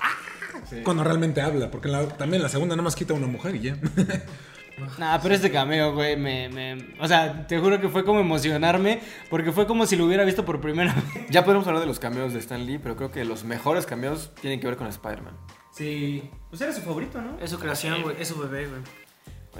Cuando 0.83 1.03
realmente 1.03 1.41
habla, 1.41 1.71
porque 1.71 1.87
en 1.87 1.93
la- 1.93 2.07
también 2.09 2.41
la 2.43 2.49
segunda 2.49 2.75
nomás 2.75 2.95
quita 2.95 3.13
a 3.13 3.17
una 3.17 3.27
mujer 3.27 3.55
y 3.55 3.59
ya. 3.61 3.77
Nah, 4.97 5.19
pero 5.21 5.35
este 5.35 5.51
cameo, 5.51 5.93
güey, 5.93 6.15
me, 6.17 6.49
me. 6.49 6.95
O 6.99 7.07
sea, 7.07 7.47
te 7.47 7.59
juro 7.59 7.79
que 7.79 7.89
fue 7.89 8.03
como 8.05 8.19
emocionarme, 8.19 8.99
porque 9.29 9.51
fue 9.51 9.67
como 9.67 9.85
si 9.85 9.95
lo 9.95 10.05
hubiera 10.05 10.23
visto 10.25 10.45
por 10.45 10.59
primera 10.61 10.93
vez. 10.93 11.03
Ya 11.29 11.43
podemos 11.45 11.65
hablar 11.67 11.81
de 11.81 11.87
los 11.87 11.99
cameos 11.99 12.33
de 12.33 12.39
Stan 12.39 12.65
Lee, 12.65 12.77
pero 12.79 12.95
creo 12.95 13.11
que 13.11 13.23
los 13.25 13.43
mejores 13.43 13.85
cameos 13.85 14.31
tienen 14.41 14.59
que 14.59 14.67
ver 14.67 14.77
con 14.77 14.87
Spider-Man. 14.87 15.35
Sí. 15.71 16.29
Pues 16.49 16.61
era 16.61 16.73
su 16.73 16.81
favorito, 16.81 17.21
¿no? 17.21 17.37
Es 17.39 17.51
su 17.51 17.59
creación, 17.59 18.01
güey. 18.01 18.15
Es 18.19 18.27
su 18.27 18.39
bebé, 18.39 18.67
güey. 18.67 18.81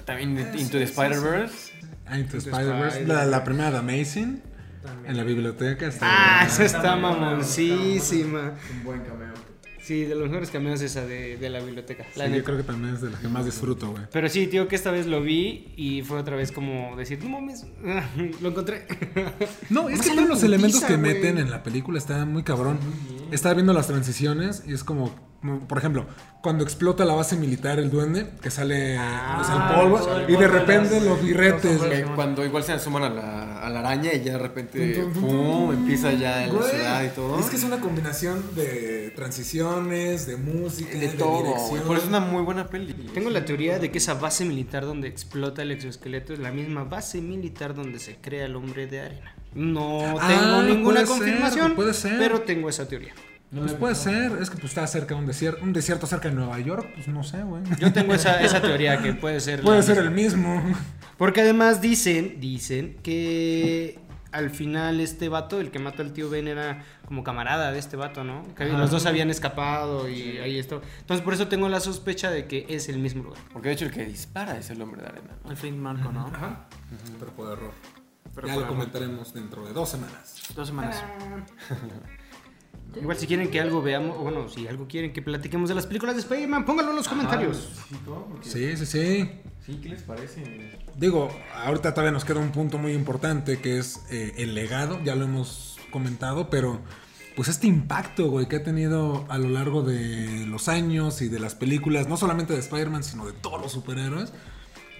También 0.04 0.38
Into 0.58 0.78
the 0.78 0.84
Spider-Verse. 0.84 1.72
Ah, 2.06 2.18
Into 2.18 2.36
Into 2.36 2.50
Spider-Verse. 2.50 3.06
La, 3.06 3.24
la 3.26 3.44
primera 3.44 3.70
de 3.70 3.78
Amazing. 3.78 4.42
En 5.04 5.16
la 5.16 5.24
biblioteca. 5.24 5.86
Está 5.86 6.06
Ah, 6.40 6.44
esa 6.46 6.64
está 6.64 6.96
mamoncísima. 6.96 8.54
Un 8.72 8.84
buen 8.84 9.00
cameo. 9.00 9.29
Sí, 9.82 10.04
de 10.04 10.14
los 10.14 10.28
mejores 10.28 10.50
cameos 10.50 10.80
esa 10.82 11.04
de, 11.06 11.36
de 11.36 11.50
la 11.50 11.60
biblioteca. 11.60 12.04
Sí, 12.12 12.18
La 12.18 12.26
yo 12.26 12.32
neta. 12.32 12.44
creo 12.44 12.56
que 12.58 12.62
también 12.64 12.94
es 12.94 13.00
de 13.00 13.10
las 13.10 13.20
que 13.20 13.28
más 13.28 13.44
disfruto, 13.44 13.90
güey. 13.90 14.02
Pero 14.12 14.28
sí, 14.28 14.46
tío, 14.46 14.68
que 14.68 14.76
esta 14.76 14.90
vez 14.90 15.06
lo 15.06 15.22
vi 15.22 15.72
y 15.76 16.02
fue 16.02 16.18
otra 16.18 16.36
vez 16.36 16.52
como 16.52 16.94
decir, 16.96 17.22
no 17.24 17.30
mames, 17.30 17.66
lo 18.40 18.48
encontré. 18.50 18.86
No, 19.70 19.88
es 19.88 20.00
que 20.02 20.10
todos 20.10 20.28
los 20.28 20.42
elementos 20.42 20.82
que 20.84 20.96
meten 20.96 21.38
en 21.38 21.50
la 21.50 21.62
película 21.62 21.98
están 21.98 22.32
muy 22.32 22.42
cabrón. 22.42 22.78
Estaba 23.30 23.54
viendo 23.54 23.72
las 23.72 23.86
transiciones 23.86 24.62
y 24.66 24.72
es 24.74 24.82
como, 24.84 25.14
por 25.68 25.78
ejemplo, 25.78 26.06
cuando 26.42 26.64
explota 26.64 27.04
la 27.04 27.14
base 27.14 27.34
militar 27.36 27.78
el 27.78 27.90
duende, 27.90 28.26
que 28.42 28.50
sale 28.50 28.98
o 28.98 29.44
sea, 29.44 29.68
el 29.70 29.74
polvo, 29.80 29.98
todo 29.98 30.22
y 30.28 30.32
de 30.32 30.38
de 30.38 30.48
repente 30.48 31.00
los 31.00 31.22
birretes. 31.22 31.80
cuando 32.14 32.44
igual 32.44 32.62
se 32.62 32.72
asoman 32.72 33.04
a 33.04 33.08
la, 33.10 33.58
a 33.60 33.70
la 33.70 33.80
araña 33.80 34.12
y 34.12 34.22
ya 34.22 34.32
de 34.32 34.38
repente 34.38 35.00
empieza 35.00 36.12
ya 36.12 36.44
en 36.44 36.54
la 36.56 36.62
ciudad 36.62 37.04
y 37.04 37.08
todo. 37.08 37.38
Es 37.38 37.46
que 37.46 37.56
es 37.56 37.64
una 37.64 37.80
combinación 37.80 38.42
de 38.54 39.12
transiciones, 39.16 40.26
de 40.26 40.36
música, 40.36 40.98
de 40.98 41.08
todo, 41.08 41.38
dirección. 41.42 41.70
güey. 41.70 41.82
Por 41.82 41.96
eso 41.96 42.04
es 42.04 42.08
una 42.10 42.20
muy 42.20 42.42
buena 42.42 42.66
peli. 42.68 42.92
Tengo 43.14 43.30
la 43.30 43.44
teoría 43.44 43.78
de 43.78 43.90
que 43.90 43.98
esa 43.98 44.14
base 44.14 44.44
militar 44.44 44.84
donde 44.84 45.08
explota 45.08 45.62
el 45.62 45.70
exoesqueleto 45.72 46.32
es 46.32 46.38
la 46.38 46.50
misma 46.52 46.84
base 46.84 47.20
militar 47.20 47.74
donde 47.74 47.98
se 47.98 48.16
crea 48.16 48.44
el 48.46 48.56
hombre 48.56 48.86
de 48.86 49.00
arena. 49.00 49.34
No 49.54 50.16
Ah, 50.20 50.28
tengo 50.28 50.62
ninguna 50.62 50.82
puede 51.02 51.06
ser, 51.06 51.06
confirmación, 51.06 51.74
puede 51.74 51.94
ser. 51.94 52.18
pero 52.18 52.42
tengo 52.42 52.68
esa 52.68 52.86
teoría. 52.86 53.12
Pues 53.52 53.72
puede 53.72 53.94
ser, 53.96 54.38
es 54.40 54.48
que 54.48 54.56
pues 54.56 54.66
está 54.70 54.86
cerca 54.86 55.14
de 55.14 55.20
un 55.20 55.26
desierto, 55.26 55.64
un 55.64 55.72
desierto 55.72 56.06
cerca 56.06 56.28
de 56.28 56.34
Nueva 56.36 56.60
York, 56.60 56.88
pues 56.94 57.08
no 57.08 57.24
sé, 57.24 57.42
güey. 57.42 57.62
Yo 57.80 57.92
tengo 57.92 58.14
esa, 58.14 58.40
esa 58.40 58.62
teoría 58.62 59.02
que 59.02 59.12
puede 59.12 59.40
ser. 59.40 59.60
Puede 59.62 59.82
ser 59.82 60.08
misma. 60.10 60.54
el 60.56 60.62
mismo. 60.62 60.76
Porque 61.18 61.40
además 61.40 61.80
dicen, 61.80 62.38
dicen 62.38 62.96
que 63.02 63.98
al 64.32 64.50
final 64.50 65.00
este 65.00 65.28
vato, 65.28 65.60
el 65.60 65.72
que 65.72 65.80
mató 65.80 66.02
al 66.02 66.12
tío 66.12 66.30
Ben, 66.30 66.46
era 66.46 66.84
como 67.06 67.24
camarada 67.24 67.72
de 67.72 67.80
este 67.80 67.96
vato, 67.96 68.22
¿no? 68.22 68.44
Que 68.54 68.66
los 68.66 68.90
dos 68.90 69.06
habían 69.06 69.30
escapado 69.30 70.08
y 70.08 70.38
ahí 70.38 70.58
está. 70.58 70.76
Entonces 71.00 71.24
por 71.24 71.34
eso 71.34 71.48
tengo 71.48 71.68
la 71.68 71.80
sospecha 71.80 72.30
de 72.30 72.46
que 72.46 72.66
es 72.68 72.88
el 72.88 72.98
mismo 73.00 73.24
lugar. 73.24 73.40
Porque 73.52 73.68
de 73.68 73.74
hecho 73.74 73.84
el 73.86 73.90
que 73.90 74.04
dispara 74.04 74.56
es 74.58 74.70
el 74.70 74.80
hombre 74.80 75.02
de 75.02 75.08
arena. 75.08 75.30
¿no? 75.42 75.50
Al 75.50 75.56
fin 75.56 75.80
Marco, 75.80 76.12
¿no? 76.12 76.30
Pero 77.18 77.32
por 77.32 77.52
error. 77.52 77.72
Pero 78.32 78.46
ya 78.46 78.54
lo 78.54 78.60
error. 78.60 78.72
comentaremos 78.72 79.34
dentro 79.34 79.66
de 79.66 79.72
dos 79.72 79.88
semanas. 79.88 80.40
Dos 80.54 80.68
semanas. 80.68 81.02
Igual 82.96 83.16
si 83.16 83.26
quieren 83.26 83.50
que 83.50 83.60
algo 83.60 83.82
veamos, 83.82 84.16
o 84.16 84.22
bueno, 84.22 84.48
si 84.48 84.66
algo 84.66 84.88
quieren 84.88 85.12
que 85.12 85.22
platiquemos 85.22 85.68
de 85.68 85.74
las 85.74 85.86
películas 85.86 86.16
de 86.16 86.22
Spider-Man, 86.22 86.64
pónganlo 86.64 86.90
en 86.90 86.96
los 86.96 87.08
comentarios. 87.08 87.68
Sí, 88.42 88.76
sí, 88.76 88.86
sí. 88.86 89.30
Sí, 89.64 89.78
¿qué 89.82 89.88
les 89.90 90.02
parece? 90.02 90.78
Digo, 90.96 91.28
ahorita 91.54 91.92
todavía 91.92 92.12
nos 92.12 92.24
queda 92.24 92.40
un 92.40 92.50
punto 92.50 92.78
muy 92.78 92.92
importante 92.92 93.60
que 93.60 93.78
es 93.78 94.04
eh, 94.10 94.34
el 94.38 94.54
legado, 94.54 94.98
ya 95.04 95.14
lo 95.14 95.24
hemos 95.24 95.78
comentado, 95.90 96.50
pero 96.50 96.80
pues 97.36 97.48
este 97.48 97.66
impacto, 97.66 98.28
güey, 98.28 98.48
que 98.48 98.56
ha 98.56 98.64
tenido 98.64 99.24
a 99.28 99.38
lo 99.38 99.48
largo 99.48 99.82
de 99.82 100.46
los 100.46 100.68
años 100.68 101.22
y 101.22 101.28
de 101.28 101.38
las 101.38 101.54
películas, 101.54 102.08
no 102.08 102.16
solamente 102.16 102.52
de 102.52 102.58
Spider-Man, 102.58 103.04
sino 103.04 103.26
de 103.26 103.32
todos 103.32 103.60
los 103.60 103.72
superhéroes, 103.72 104.32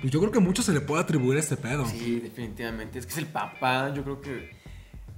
pues 0.00 0.12
yo 0.12 0.20
creo 0.20 0.32
que 0.32 0.40
mucho 0.40 0.62
se 0.62 0.72
le 0.72 0.80
puede 0.80 1.02
atribuir 1.02 1.36
a 1.36 1.40
este 1.40 1.56
pedo. 1.56 1.84
Sí, 1.86 2.20
definitivamente. 2.20 2.98
Es 2.98 3.06
que 3.06 3.12
es 3.12 3.18
el 3.18 3.26
papá, 3.26 3.92
yo 3.92 4.02
creo 4.02 4.20
que... 4.20 4.59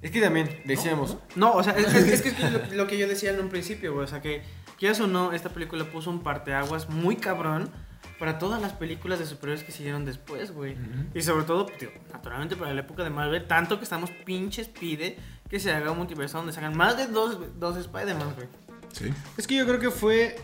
Es 0.03 0.11
que 0.11 0.21
también 0.21 0.49
decíamos, 0.65 1.17
No, 1.37 1.53
o 1.53 1.63
sea, 1.63 1.75
es, 1.75 1.95
es- 1.95 2.09
es 2.09 2.23
que 2.23 2.29
es 2.31 2.53
lo, 2.53 2.61
lo 2.75 2.87
que 2.87 2.99
yo 2.99 3.07
decía 3.09 3.31
en 3.31 3.41
un 3.41 3.49
principio, 3.49 3.93
güey. 3.95 4.05
O 4.05 4.09
sea, 4.09 4.21
que 4.21 4.43
quieras 4.79 5.01
o 5.01 5.07
no, 5.07 5.33
esta 5.33 5.49
película 5.51 5.85
puso 5.85 6.11
un 6.11 6.23
parteaguas 6.23 6.89
muy 6.89 7.17
cabrón 7.17 7.71
para 8.19 8.39
todas 8.39 8.61
las 8.61 8.73
películas 8.73 9.19
de 9.19 9.27
superhéroes 9.27 9.65
que 9.65 9.73
siguieron 9.73 10.05
después, 10.05 10.53
güey. 10.53 10.77
Y 11.15 11.23
sobre 11.23 11.45
todo, 11.45 11.67
digo, 11.79 11.93
naturalmente 12.13 12.57
para 12.57 12.73
la 12.75 12.81
época 12.81 13.03
de 13.05 13.11
Marvel, 13.11 13.47
tanto 13.47 13.79
que 13.79 13.85
estamos 13.85 14.11
pinches 14.25 14.69
pide 14.69 15.17
que 15.49 15.59
se 15.61 15.73
haga 15.73 15.91
un 15.91 15.99
multiverso 15.99 16.39
donde 16.39 16.53
se 16.53 16.61
hagan 16.61 16.77
más 16.77 16.97
de 16.97 17.07
dos, 17.07 17.39
dos 17.59 17.77
Spider-Man, 17.77 18.35
güey. 18.37 18.49
Sí. 18.93 19.13
Es 19.37 19.47
que 19.47 19.57
yo 19.57 19.67
creo 19.67 19.79
que 19.81 19.91
fue. 19.91 20.37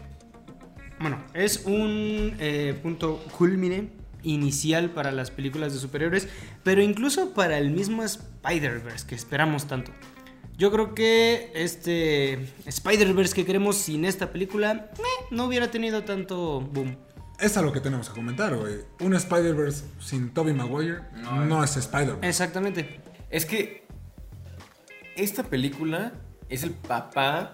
Bueno, 1.00 1.22
es 1.34 1.64
un 1.66 2.34
eh, 2.40 2.78
punto 2.82 3.22
culmine 3.36 3.90
inicial 4.22 4.90
para 4.90 5.12
las 5.12 5.30
películas 5.30 5.72
de 5.72 5.78
superhéroes, 5.78 6.28
pero 6.64 6.82
incluso 6.82 7.34
para 7.34 7.58
el 7.58 7.70
mismo 7.70 8.02
Spider-Verse 8.02 9.06
que 9.06 9.14
esperamos 9.14 9.66
tanto. 9.66 9.92
Yo 10.56 10.72
creo 10.72 10.94
que 10.94 11.52
este 11.54 12.48
Spider-Verse 12.66 13.34
que 13.34 13.46
queremos 13.46 13.76
sin 13.76 14.04
esta 14.04 14.32
película 14.32 14.90
meh, 14.98 15.26
no 15.30 15.44
hubiera 15.44 15.70
tenido 15.70 16.02
tanto 16.02 16.60
boom. 16.60 16.96
Es 17.38 17.56
a 17.56 17.62
lo 17.62 17.72
que 17.72 17.80
tenemos 17.80 18.08
que 18.08 18.16
comentar, 18.16 18.56
güey. 18.56 18.80
Un 19.00 19.14
Spider-Verse 19.14 19.84
sin 20.00 20.30
Tobey 20.30 20.52
Maguire 20.52 21.02
no, 21.22 21.62
es 21.62 21.76
Spider-Man. 21.76 22.24
Exactamente. 22.24 23.00
Es 23.30 23.46
que 23.46 23.86
esta 25.16 25.44
película 25.44 26.14
es 26.48 26.64
el 26.64 26.72
papá 26.72 27.52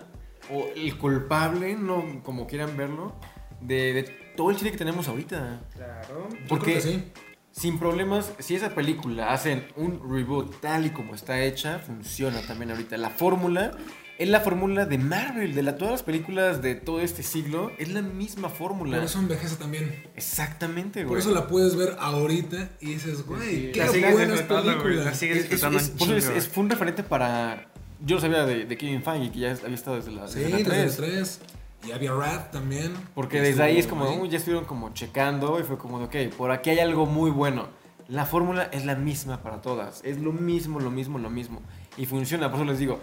o 0.51 0.67
el 0.75 0.97
culpable, 0.97 1.75
no 1.75 2.23
como 2.23 2.47
quieran 2.47 2.75
verlo, 2.77 3.15
de, 3.61 3.93
de 3.93 4.24
todo 4.37 4.51
el 4.51 4.57
cine 4.57 4.71
que 4.73 4.79
tenemos 4.79 5.09
ahorita. 5.09 5.63
Claro. 5.75 6.29
Porque 6.49 6.81
sí. 6.81 7.05
sin 7.53 7.79
problemas, 7.79 8.33
si 8.39 8.55
esa 8.55 8.75
película 8.75 9.33
hacen 9.33 9.67
un 9.77 10.01
reboot 10.11 10.61
tal 10.61 10.87
y 10.87 10.91
como 10.91 11.15
está 11.15 11.41
hecha, 11.43 11.79
funciona 11.79 12.41
también 12.43 12.71
ahorita. 12.71 12.97
La 12.97 13.11
fórmula 13.11 13.73
es 14.17 14.29
la 14.29 14.41
fórmula 14.41 14.87
de 14.87 14.97
Marvel, 14.99 15.55
de 15.55 15.63
la, 15.65 15.77
todas 15.77 15.91
las 15.93 16.03
películas 16.05 16.63
de 16.63 16.77
todo 16.77 17.01
este 17.01 17.25
siglo, 17.25 17.73
es 17.79 17.89
la 17.89 18.01
misma 18.01 18.49
fórmula. 18.49 18.99
Por 18.99 19.07
eso 19.07 19.19
envejece 19.19 19.57
también. 19.57 20.05
Exactamente, 20.15 21.01
güey. 21.01 21.09
Por 21.09 21.19
eso 21.19 21.33
la 21.33 21.49
puedes 21.49 21.75
ver 21.75 21.97
ahorita 21.99 22.71
y 22.81 22.95
dices, 22.95 23.27
güey, 23.27 23.73
qué 23.73 23.81
La 23.81 23.89
sigues 23.89 24.13
buenas 24.13 24.49
la 24.49 24.63
películas. 24.63 26.49
fue 26.53 26.63
un 26.63 26.71
referente 26.71 27.03
para. 27.03 27.67
Yo 28.05 28.17
lo 28.17 28.21
sabía 28.21 28.45
de, 28.45 28.67
de 28.67 28.77
Kevin 28.77 29.03
Feige, 29.03 29.33
que 29.33 29.39
ya 29.41 29.51
había 29.53 29.75
estado 29.75 29.97
desde 29.97 30.13
la, 30.13 30.29
Sí, 30.29 30.41
desde 30.41 30.51
la 30.51 30.57
desde 30.59 30.97
3. 30.97 30.99
el 30.99 31.13
3. 31.15 31.41
Y 31.87 31.93
había 31.93 32.13
Rat 32.13 32.51
también. 32.53 32.93
Porque 33.15 33.37
que 33.39 33.43
desde 33.43 33.63
ahí 33.63 33.79
es 33.79 33.87
como, 33.87 34.05
ahí. 34.07 34.19
"Uy, 34.21 34.29
ya 34.29 34.39
estuvieron 34.39 34.65
como 34.67 34.93
checando 34.95 35.59
y 35.61 35.63
fue 35.63 35.77
como 35.79 35.99
de, 36.07 36.27
ok, 36.29 36.35
por 36.37 36.51
aquí 36.51 36.71
hay 36.71 36.79
algo 36.81 37.07
muy 37.07 37.31
bueno. 37.31 37.67
La 38.09 38.27
fórmula 38.27 38.65
es 38.73 38.85
la 38.85 38.95
misma 38.95 39.43
para 39.43 39.63
todas. 39.63 40.01
Es 40.05 40.19
lo 40.19 40.33
mismo, 40.33 40.81
lo 40.81 40.91
mismo, 40.91 41.19
lo 41.19 41.31
mismo. 41.31 41.61
Y 41.97 42.07
funciona. 42.07 42.51
Por 42.51 42.61
eso 42.61 42.65
les 42.71 42.79
digo, 42.79 43.01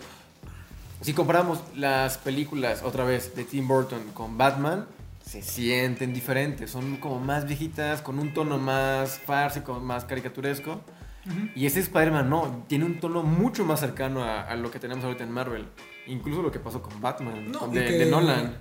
si 1.01 1.13
comparamos 1.13 1.59
las 1.75 2.17
películas 2.17 2.84
otra 2.84 3.03
vez 3.03 3.36
de 3.36 3.43
Tim 3.43 3.67
Burton 3.67 4.01
con 4.13 4.38
Batman, 4.38 4.86
se 5.25 5.41
sienten 5.41 6.13
diferentes. 6.13 6.69
Son 6.71 6.97
como 6.97 7.19
más 7.19 7.45
viejitas, 7.47 8.01
con 8.01 8.19
un 8.19 8.34
tono 8.34 8.57
más 8.59 9.17
fársico, 9.19 9.79
más 9.79 10.05
caricaturesco. 10.05 10.82
Y 11.55 11.67
este 11.67 11.79
Spider-Man 11.82 12.29
no, 12.29 12.63
tiene 12.67 12.86
un 12.86 12.99
tono 12.99 13.21
mucho 13.21 13.63
más 13.63 13.79
cercano 13.79 14.23
a, 14.23 14.41
a 14.41 14.55
lo 14.55 14.71
que 14.71 14.79
tenemos 14.79 15.03
ahorita 15.03 15.23
en 15.23 15.32
Marvel. 15.32 15.67
Incluso 16.07 16.41
lo 16.41 16.51
que 16.51 16.59
pasó 16.59 16.82
con 16.82 16.99
Batman, 16.99 17.51
No, 17.51 17.59
con 17.59 17.71
de, 17.71 17.86
que- 17.86 17.91
de 17.93 18.05
Nolan. 18.07 18.57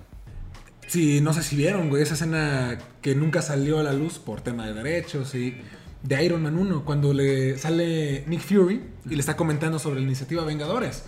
Sí, 0.91 1.21
no 1.21 1.31
sé 1.31 1.41
si 1.41 1.55
vieron, 1.55 1.87
güey, 1.87 2.03
esa 2.03 2.15
escena 2.15 2.77
que 3.01 3.15
nunca 3.15 3.41
salió 3.41 3.79
a 3.79 3.83
la 3.83 3.93
luz 3.93 4.19
por 4.19 4.41
tema 4.41 4.67
de 4.67 4.73
derechos 4.73 5.33
y 5.35 5.55
de 6.03 6.25
Iron 6.25 6.43
Man 6.43 6.57
1, 6.57 6.83
cuando 6.83 7.13
le 7.13 7.57
sale 7.57 8.25
Nick 8.27 8.41
Fury 8.41 8.81
y 9.09 9.15
le 9.15 9.21
está 9.21 9.37
comentando 9.37 9.79
sobre 9.79 10.01
la 10.01 10.05
iniciativa 10.07 10.43
Vengadores. 10.43 11.03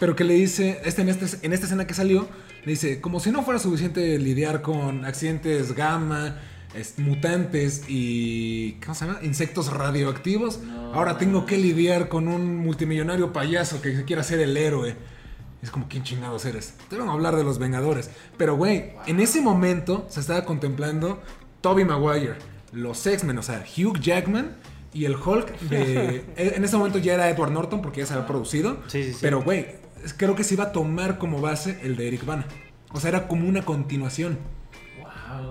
Pero 0.00 0.16
que 0.16 0.24
le 0.24 0.32
dice, 0.32 0.80
este, 0.86 1.02
en, 1.02 1.10
este, 1.10 1.26
en 1.46 1.52
esta 1.52 1.66
escena 1.66 1.86
que 1.86 1.92
salió, 1.92 2.26
le 2.64 2.70
dice, 2.72 3.02
como 3.02 3.20
si 3.20 3.30
no 3.30 3.42
fuera 3.42 3.60
suficiente 3.60 4.18
lidiar 4.18 4.62
con 4.62 5.04
accidentes 5.04 5.74
gamma, 5.74 6.40
es- 6.74 6.98
mutantes 6.98 7.82
y, 7.88 8.78
¿cómo 8.82 8.94
se 8.94 9.04
llama? 9.04 9.18
Insectos 9.22 9.70
radioactivos. 9.70 10.60
Ahora 10.94 11.18
tengo 11.18 11.44
que 11.44 11.58
lidiar 11.58 12.08
con 12.08 12.28
un 12.28 12.56
multimillonario 12.56 13.30
payaso 13.34 13.82
que 13.82 13.94
se 13.94 14.04
quiere 14.04 14.22
hacer 14.22 14.40
el 14.40 14.56
héroe. 14.56 14.96
Es 15.62 15.70
como, 15.70 15.86
¿quién 15.88 16.02
chingados 16.02 16.44
eres? 16.44 16.74
Te 16.90 16.96
van 16.96 17.08
a 17.08 17.12
hablar 17.12 17.36
de 17.36 17.44
los 17.44 17.58
Vengadores. 17.58 18.10
Pero, 18.36 18.56
güey, 18.56 18.92
en 19.06 19.20
ese 19.20 19.40
momento 19.40 20.06
se 20.08 20.20
estaba 20.20 20.44
contemplando 20.44 21.22
Toby 21.60 21.84
Maguire, 21.84 22.34
los 22.72 23.06
X-Men, 23.06 23.38
o 23.38 23.42
sea, 23.42 23.64
Hugh 23.64 23.98
Jackman 24.00 24.56
y 24.92 25.04
el 25.04 25.14
Hulk 25.14 25.60
de... 25.60 26.24
en 26.36 26.64
ese 26.64 26.76
momento 26.76 26.98
ya 26.98 27.14
era 27.14 27.30
Edward 27.30 27.52
Norton 27.52 27.80
porque 27.80 28.00
ya 28.00 28.06
se 28.06 28.14
había 28.14 28.26
producido. 28.26 28.78
Sí, 28.88 29.04
sí, 29.04 29.12
sí. 29.12 29.18
Pero, 29.22 29.42
güey, 29.42 29.76
creo 30.16 30.34
que 30.34 30.42
se 30.42 30.54
iba 30.54 30.64
a 30.64 30.72
tomar 30.72 31.18
como 31.18 31.40
base 31.40 31.78
el 31.82 31.96
de 31.96 32.08
Eric 32.08 32.26
Bana. 32.26 32.44
O 32.92 32.98
sea, 33.00 33.10
era 33.10 33.28
como 33.28 33.48
una 33.48 33.62
continuación. 33.62 34.38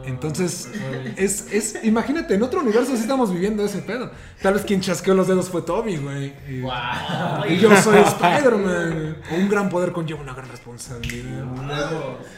Entonces, 0.06 0.70
es, 1.16 1.52
es, 1.52 1.84
imagínate, 1.84 2.36
en 2.36 2.44
otro 2.44 2.62
universo 2.62 2.96
sí 2.96 3.02
estamos 3.02 3.32
viviendo 3.32 3.66
ese 3.66 3.80
pedo. 3.80 4.12
Tal 4.42 4.56
vez 4.56 4.64
quien 4.64 4.82
chasqueó 4.82 5.14
los 5.14 5.28
dedos 5.28 5.50
fue 5.50 5.62
Toby, 5.62 5.98
güey. 5.98 6.34
Y, 6.50 6.64
y 7.54 7.58
yo 7.60 7.76
soy 7.78 8.00
Spider-Man. 8.00 9.18
Un 9.38 9.50
gran 9.50 9.70
poder 9.70 9.92
conlleva 9.92 10.22
una 10.22 10.34
gran 10.34 10.50
responsabilidad. 10.50 11.46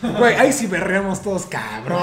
Güey, 0.02 0.36
ahí 0.36 0.52
sí 0.52 0.68
berreamos 0.68 1.22
todos, 1.22 1.46
cabrón. 1.46 2.00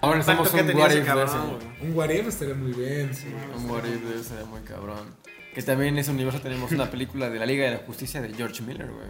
Ahora 0.00 0.22
que 0.22 0.30
un 0.30 0.76
what 0.76 0.90
if 0.90 1.06
de 1.06 1.24
ese. 1.24 1.36
Un 1.82 1.94
what 1.96 2.10
if 2.10 2.28
estaría 2.28 2.54
muy 2.54 2.72
bien. 2.72 3.10
Un 3.56 3.70
what 3.70 3.84
if 3.84 4.02
de 4.02 4.14
ese 4.20 4.24
sería 4.30 4.44
muy 4.44 4.60
cabrón. 4.60 5.14
Que 5.54 5.62
también 5.62 5.94
en 5.94 6.00
ese 6.00 6.10
universo 6.10 6.40
tenemos 6.40 6.72
una 6.72 6.90
película 6.90 7.30
de 7.30 7.38
la 7.38 7.46
Liga 7.46 7.64
de 7.64 7.70
la 7.72 7.78
Justicia 7.86 8.20
de 8.20 8.34
George 8.34 8.62
Miller, 8.62 8.90
güey. 8.90 9.08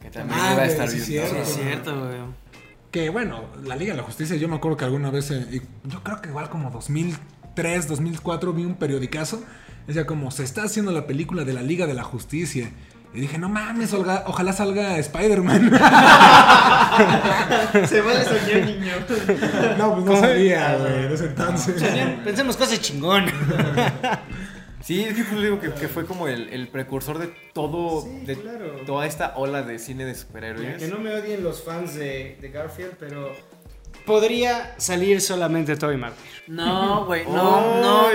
Que 0.00 0.10
también 0.10 0.38
Ah, 0.40 0.52
iba 0.52 0.62
a 0.62 0.66
estar 0.66 0.88
sí, 0.88 1.12
bien. 1.12 1.28
Sí, 1.28 1.36
es 1.36 1.48
cierto, 1.48 1.98
güey. 1.98 2.20
Que 2.96 3.10
bueno, 3.10 3.42
la 3.62 3.76
Liga 3.76 3.92
de 3.92 3.98
la 3.98 4.04
Justicia, 4.04 4.36
yo 4.36 4.48
me 4.48 4.56
acuerdo 4.56 4.78
que 4.78 4.86
alguna 4.86 5.10
vez, 5.10 5.30
eh, 5.30 5.60
yo 5.84 6.02
creo 6.02 6.22
que 6.22 6.30
igual 6.30 6.48
como 6.48 6.70
2003, 6.70 7.88
2004, 7.88 8.54
vi 8.54 8.64
un 8.64 8.76
periodicazo. 8.76 9.42
Decía 9.86 10.06
como, 10.06 10.30
se 10.30 10.44
está 10.44 10.62
haciendo 10.62 10.92
la 10.92 11.06
película 11.06 11.44
de 11.44 11.52
la 11.52 11.60
Liga 11.60 11.86
de 11.86 11.92
la 11.92 12.04
Justicia. 12.04 12.70
Y 13.12 13.20
dije, 13.20 13.36
no 13.36 13.50
mames, 13.50 13.92
Olga- 13.92 14.22
ojalá 14.26 14.54
salga 14.54 14.96
Spider-Man. 14.96 15.72
Se 17.86 18.00
vale 18.00 18.24
soñar, 18.24 18.64
niño. 18.66 18.92
no, 19.76 19.92
pues 19.96 20.04
no 20.06 20.16
sabía, 20.18 20.78
güey, 20.78 21.04
en 21.04 21.12
ese 21.12 21.26
entonces. 21.26 21.82
Pensemos 22.24 22.56
cosas 22.56 22.80
chingón. 22.80 23.26
Sí, 24.82 25.02
es 25.02 25.14
que 25.14 25.24
pues, 25.24 25.40
digo 25.42 25.58
que, 25.60 25.72
que 25.72 25.88
fue 25.88 26.04
como 26.06 26.28
el, 26.28 26.48
el 26.50 26.68
precursor 26.68 27.18
de 27.18 27.28
todo, 27.52 28.02
Sí, 28.02 28.24
de 28.26 28.36
claro. 28.36 28.66
toda 28.86 29.06
esta 29.06 29.34
ola 29.36 29.62
de 29.62 29.78
cine 29.78 30.04
de 30.04 30.14
superhéroes. 30.14 30.78
que 30.82 30.88
no 30.88 30.98
me 30.98 31.12
odien 31.14 31.42
los 31.42 31.62
fans 31.62 31.94
de, 31.94 32.36
de 32.40 32.50
Garfield, 32.50 32.94
pero 32.98 33.32
Podría 34.04 34.74
salir 34.78 35.20
solamente 35.20 35.74
Toby 35.76 35.96
Maguire. 35.96 36.20
No, 36.46 37.06
güey, 37.06 37.24
no, 37.24 37.80
no, 37.80 38.10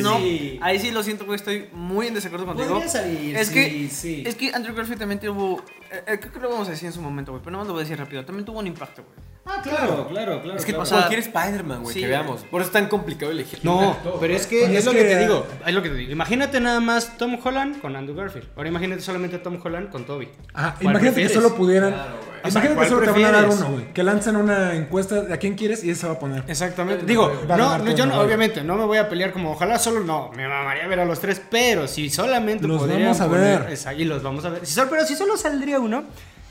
no. 0.00 0.18
Sí. 0.18 0.58
Ahí 0.62 0.78
sí 0.78 0.92
lo 0.92 1.02
siento, 1.02 1.24
güey, 1.24 1.34
estoy 1.34 1.68
muy 1.72 2.06
en 2.06 2.14
desacuerdo 2.14 2.46
contigo. 2.46 2.68
podría 2.74 2.88
salir. 2.88 3.36
Es 3.36 3.48
sí, 3.48 3.54
que, 3.54 3.88
sí. 3.88 4.22
es 4.24 4.36
que 4.36 4.52
Andrew 4.54 4.72
Garfield 4.76 5.00
también 5.00 5.18
tuvo, 5.18 5.60
eh, 5.90 6.04
eh, 6.06 6.18
creo 6.20 6.32
que 6.32 6.38
lo 6.38 6.48
vamos 6.50 6.68
a 6.68 6.70
decir 6.70 6.86
en 6.86 6.92
su 6.92 7.00
momento, 7.02 7.32
güey, 7.32 7.42
pero 7.42 7.50
no 7.52 7.58
más 7.58 7.66
lo 7.66 7.72
voy 7.72 7.80
a 7.80 7.84
decir 7.84 7.98
rápido, 7.98 8.24
también 8.24 8.44
tuvo 8.44 8.60
un 8.60 8.68
impacto, 8.68 9.02
güey. 9.02 9.31
Ah, 9.44 9.60
claro, 9.60 10.06
claro, 10.08 10.40
claro. 10.40 10.56
Es 10.58 10.64
que 10.64 10.72
claro. 10.72 10.88
cualquier 10.88 11.18
Spider-Man, 11.18 11.82
güey, 11.82 11.94
sí, 11.94 12.00
que 12.00 12.06
veamos. 12.06 12.42
Por 12.44 12.60
eso 12.60 12.68
es 12.68 12.72
tan 12.72 12.86
complicado 12.88 13.32
elegir. 13.32 13.58
No, 13.64 13.96
pero 14.20 14.34
es 14.34 14.46
que 14.46 14.64
es, 14.64 14.70
es 14.70 14.84
lo 14.84 14.92
que, 14.92 14.98
que- 14.98 15.04
te 15.04 15.18
digo. 15.18 15.46
Es 15.66 15.74
lo 15.74 15.82
que 15.82 15.88
te 15.88 15.94
digo. 15.96 16.12
Imagínate 16.12 16.60
nada 16.60 16.78
más 16.78 17.18
Tom 17.18 17.36
Holland 17.42 17.80
con 17.80 17.96
Andrew 17.96 18.14
Garfield. 18.16 18.48
Ahora 18.56 18.68
imagínate 18.68 19.02
solamente 19.02 19.36
a 19.36 19.42
Tom 19.42 19.58
Holland 19.62 19.90
con 19.90 20.04
Toby. 20.06 20.28
Ajá, 20.54 20.74
¿Cuál 20.80 20.92
imagínate 20.92 21.04
que 21.06 21.12
prefieres? 21.12 21.32
solo 21.32 21.54
pudieran. 21.56 21.92
O 21.92 21.96
sea, 21.96 22.50
imagínate 22.50 22.74
¿cuál 22.74 22.86
que 22.86 22.90
solo 22.94 23.00
te 23.02 23.10
van 23.10 23.24
a 23.24 23.30
dar 23.32 23.40
prefieres? 23.46 23.60
uno, 23.66 23.70
güey. 23.78 23.92
Que 23.92 24.02
lanzan 24.04 24.36
una 24.36 24.74
encuesta 24.74 25.22
de 25.22 25.34
a 25.34 25.36
quién 25.38 25.54
quieres 25.56 25.82
y 25.82 25.90
ese 25.90 26.02
se 26.02 26.06
va 26.06 26.12
a 26.14 26.18
poner. 26.20 26.44
Exactamente. 26.46 27.04
Digo, 27.04 27.32
no, 27.48 27.56
no, 27.56 27.78
Tobey 27.78 27.94
yo 27.96 28.06
no- 28.06 28.20
obviamente 28.20 28.62
no 28.62 28.76
me 28.76 28.84
voy 28.84 28.98
a 28.98 29.08
pelear 29.08 29.32
como 29.32 29.50
ojalá 29.52 29.76
solo 29.80 30.00
no, 30.00 30.30
me 30.36 30.46
mamaría 30.46 30.86
ver 30.86 31.00
a 31.00 31.04
los 31.04 31.18
tres, 31.20 31.42
pero 31.50 31.88
si 31.88 32.10
solamente 32.10 32.68
Los 32.68 32.88
vamos 32.88 33.20
a 33.20 33.26
poner- 33.28 33.60
ver. 33.62 33.72
Esa- 33.72 33.92
y 33.92 34.04
los 34.04 34.22
vamos 34.22 34.44
a 34.44 34.50
ver. 34.50 34.64
Si 34.66 34.72
sol- 34.72 34.86
pero 34.88 35.04
si 35.04 35.16
solo 35.16 35.36
saldría 35.36 35.80
uno, 35.80 36.04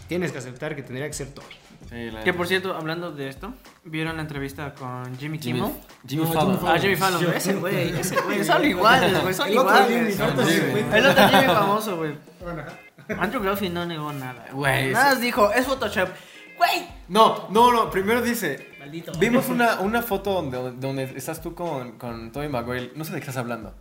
tienes 0.10 0.34
que 0.34 0.39
aceptar 0.39 0.76
que 0.76 0.84
tendría 0.84 1.08
que 1.08 1.14
ser 1.14 1.28
Toby. 1.28 1.46
Sí, 1.92 2.10
la- 2.10 2.24
Que 2.24 2.34
por 2.34 2.48
cierto, 2.48 2.74
hablando 2.74 3.12
de 3.12 3.28
esto, 3.28 3.54
¿vieron 3.84 4.16
la 4.16 4.22
entrevista 4.22 4.74
con 4.74 5.18
Jimmy 5.18 5.38
Kimmel? 5.39 5.64
Jimmy, 5.64 5.74
Jimmy 6.08 6.24
No, 6.24 6.32
Fallon. 6.34 6.58
Jimmy 6.58 6.70
Ah, 6.72 6.80
Jimmy 6.80 6.96
Fallon, 6.96 7.34
ese 7.36 7.54
güey, 7.54 7.89
ese 8.00 8.22
güey, 8.22 8.44
son 8.46 8.66
iguales, 8.66 9.22
güey, 9.22 9.34
son 9.34 9.48
El 9.48 9.54
iguales. 9.54 10.20
Otro 10.22 10.46
Jimmy. 10.46 10.60
Jimmy. 10.80 10.96
El 10.98 11.06
otro 11.06 11.28
Jimmy 11.28 11.46
famoso, 11.46 11.98
güey. 11.98 12.16
Bueno, 12.42 12.62
ajá. 12.62 13.22
Andrew 13.22 13.44
Garfield 13.44 13.74
no 13.74 13.86
negó 13.86 14.14
nada, 14.14 14.46
Güey, 14.54 14.92
Nada 14.94 15.10
más 15.10 15.20
dijo, 15.22 15.52
es 15.52 15.66
Photoshop. 15.66 16.10
Güey, 16.58 16.88
No, 17.10 17.48
no, 17.50 17.74
no. 17.74 17.89
Primero 17.92 18.22
dice. 18.22 18.70
Maldito. 18.80 19.12
Vimos 19.20 19.50
una, 19.50 19.82
una 19.82 20.02
foto 20.02 20.32
donde, 20.32 20.72
donde 20.80 21.04
estás 21.18 21.42
tú 21.42 21.54
con, 21.56 21.94
con 21.98 22.32
Tobey 22.32 22.48
Maguire. 22.48 22.94
No 22.96 23.04
sé 23.04 23.12
de 23.12 23.18
qué 23.20 23.24
estás 23.24 23.38
hablando. 23.38 23.74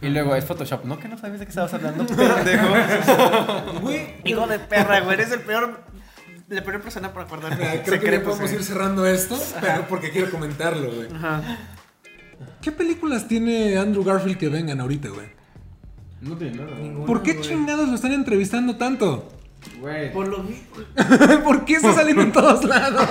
Y 0.00 0.08
luego 0.08 0.34
es 0.36 0.44
Photoshop. 0.44 0.84
¿No 0.84 0.98
que 0.98 1.08
no 1.08 1.18
sabes 1.18 1.40
de 1.40 1.46
qué 1.46 1.50
estabas 1.50 1.74
hablando? 1.74 2.06
Pendejo. 2.06 2.66
hijo 4.24 4.46
de 4.46 4.58
perra, 4.60 5.00
güey, 5.00 5.14
eres 5.14 5.32
el 5.32 5.40
peor, 5.40 5.80
la 6.48 6.62
peor 6.62 6.80
persona 6.82 7.12
para 7.12 7.26
Mira, 7.26 7.56
creo 7.56 7.82
que 7.82 7.90
ya 7.90 7.96
secretos, 7.96 8.22
podemos 8.24 8.50
güey. 8.50 8.54
ir 8.54 8.64
cerrando 8.64 9.06
esto, 9.06 9.40
pero 9.60 9.86
porque 9.88 10.10
quiero 10.10 10.30
comentarlo, 10.30 10.92
güey. 10.92 11.08
Ajá. 11.14 11.58
¿Qué 12.60 12.72
películas 12.72 13.28
tiene 13.28 13.76
Andrew 13.78 14.04
Garfield 14.04 14.38
que 14.38 14.48
vengan 14.48 14.80
ahorita, 14.80 15.08
güey? 15.08 15.26
No 16.20 16.36
tiene 16.36 16.56
nada. 16.56 17.06
¿Por 17.06 17.22
qué 17.22 17.40
chingados 17.40 17.88
lo 17.88 17.94
están 17.94 18.12
entrevistando 18.12 18.76
tanto? 18.76 19.30
Güey. 19.80 20.12
Por 20.12 20.28
lo 20.28 20.42
mismo. 20.42 20.64
¿Por 21.44 21.64
qué 21.64 21.74
está 21.74 21.94
saliendo 21.94 22.22
en 22.22 22.32
todos 22.32 22.64
lados? 22.64 23.08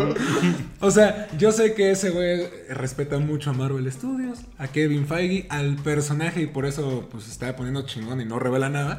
o 0.80 0.90
sea, 0.90 1.28
yo 1.38 1.52
sé 1.52 1.74
que 1.74 1.92
ese 1.92 2.10
güey 2.10 2.48
respeta 2.68 3.18
mucho 3.18 3.50
a 3.50 3.52
Marvel 3.52 3.90
Studios, 3.90 4.40
a 4.58 4.68
Kevin 4.68 5.06
Feige, 5.06 5.46
al 5.48 5.76
personaje 5.76 6.42
y 6.42 6.46
por 6.46 6.66
eso 6.66 7.08
pues 7.10 7.24
se 7.24 7.30
está 7.30 7.54
poniendo 7.54 7.82
chingón 7.86 8.20
y 8.20 8.24
no 8.24 8.38
revela 8.38 8.68
nada. 8.68 8.98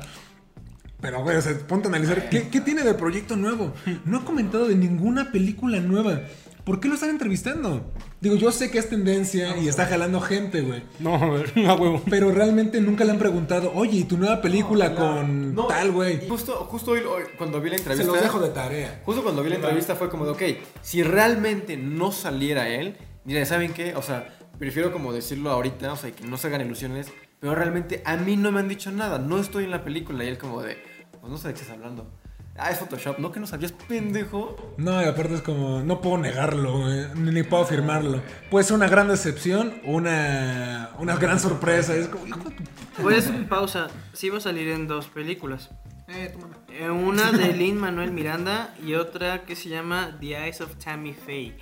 Pero, 1.02 1.24
güey, 1.24 1.36
o 1.38 1.42
sea, 1.42 1.58
ponte 1.68 1.88
a 1.88 1.90
analizar, 1.90 2.30
¿qué, 2.30 2.48
qué 2.50 2.62
tiene 2.62 2.84
de 2.84 2.94
proyecto 2.94 3.36
nuevo? 3.36 3.74
No 4.06 4.20
ha 4.20 4.26
comentado 4.26 4.68
de 4.68 4.76
ninguna 4.76 5.32
película 5.32 5.80
nueva. 5.80 6.22
¿Por 6.64 6.80
qué 6.80 6.88
lo 6.88 6.94
están 6.94 7.10
entrevistando? 7.10 7.92
Digo, 8.20 8.36
yo 8.36 8.52
sé 8.52 8.70
que 8.70 8.78
es 8.78 8.88
tendencia 8.88 9.58
y 9.58 9.68
está 9.68 9.88
jalando 9.88 10.22
gente, 10.22 10.62
güey. 10.62 10.84
No, 11.00 11.16
a 11.16 11.28
ver, 11.32 11.52
a 11.68 11.74
huevo. 11.74 12.04
Pero 12.08 12.32
realmente 12.32 12.80
nunca 12.82 13.04
le 13.04 13.12
han 13.12 13.18
preguntado, 13.18 13.72
oye, 13.74 13.98
¿y 13.98 14.04
tu 14.04 14.18
nueva 14.18 14.42
película 14.42 14.94
con 14.94 15.56
No, 15.56 15.66
tal, 15.66 15.92
güey? 15.92 16.28
Justo, 16.30 16.54
justo 16.70 16.92
hoy, 16.92 17.00
hoy, 17.00 17.24
cuando 17.36 17.60
vi 17.62 17.72
la 17.72 17.78
Se 17.78 17.84
entrevista. 17.84 18.14
los 18.14 18.22
dejo 18.22 18.40
de 18.40 18.50
tarea. 18.50 19.02
Justo 19.04 19.24
cuando 19.24 19.42
vi 19.42 19.50
la 19.50 19.56
entrevista 19.56 19.96
fue 19.96 20.10
como 20.10 20.26
de, 20.26 20.32
ok, 20.32 20.42
si 20.84 21.02
realmente 21.02 21.78
no 21.78 22.12
saliera 22.12 22.70
él, 22.70 22.96
mira, 23.26 23.44
¿saben 23.46 23.74
qué? 23.74 23.96
O 23.96 24.04
sea, 24.04 24.28
prefiero 24.60 24.92
como 24.94 25.14
decirlo 25.14 25.50
ahorita, 25.50 25.94
o 25.94 25.96
sea, 25.96 26.12
que 26.12 26.26
no 26.26 26.38
se 26.38 26.46
hagan 26.46 26.62
ilusiones, 26.62 27.08
pero 27.40 27.56
realmente 27.56 28.04
a 28.06 28.18
mí 28.18 28.38
no 28.38 28.52
me 28.52 28.60
han 28.60 28.68
dicho 28.68 28.92
nada, 28.92 29.18
no 29.18 29.40
estoy 29.40 29.64
en 29.64 29.72
la 29.72 29.84
película 29.84 30.24
y 30.24 30.28
él 30.28 30.38
como 30.38 30.62
de, 30.62 30.78
pues 31.22 31.32
no 31.32 31.38
sé 31.38 31.48
de 31.50 31.54
qué 31.54 31.62
estás 31.62 31.78
hablando. 31.78 32.12
Ah, 32.58 32.70
es 32.70 32.80
Photoshop, 32.80 33.18
no 33.20 33.32
que 33.32 33.40
no 33.40 33.48
sabías, 33.48 33.72
pendejo. 33.72 34.74
No, 34.78 35.02
y 35.02 35.06
aparte 35.06 35.36
es 35.36 35.42
como, 35.42 35.80
no 35.82 36.02
puedo 36.02 36.18
negarlo, 36.18 36.84
ni 37.16 37.44
puedo 37.44 37.64
afirmarlo. 37.64 38.22
Puede 38.50 38.66
ser 38.66 38.76
una 38.76 38.90
gran 38.90 39.08
decepción, 39.08 39.74
una, 39.86 40.90
una 41.00 41.16
gran 41.16 41.40
sorpresa. 41.40 41.96
Es 41.96 42.08
como, 42.10 42.28
hijo 42.28 42.40
de 42.50 42.56
tu- 42.56 42.64
Pues, 43.02 43.32
pausa. 43.50 43.88
Sí 44.12 44.30
va 44.30 44.40
a 44.40 44.42
salir 44.42 44.68
en 44.68 44.88
dos 44.88 45.08
películas. 45.08 45.70
Eh, 46.10 46.30
tu 46.34 46.40
mamá. 46.40 46.58
Eh, 46.70 46.90
Una 46.90 47.32
de 47.32 47.54
Lin 47.54 47.78
Manuel 47.78 48.12
Miranda 48.12 48.76
y 48.86 48.96
otra 48.96 49.44
que 49.44 49.56
se 49.56 49.70
llama 49.70 50.18
The 50.20 50.44
Eyes 50.44 50.60
of 50.60 50.76
Tammy 50.76 51.14
Faye. 51.14 51.56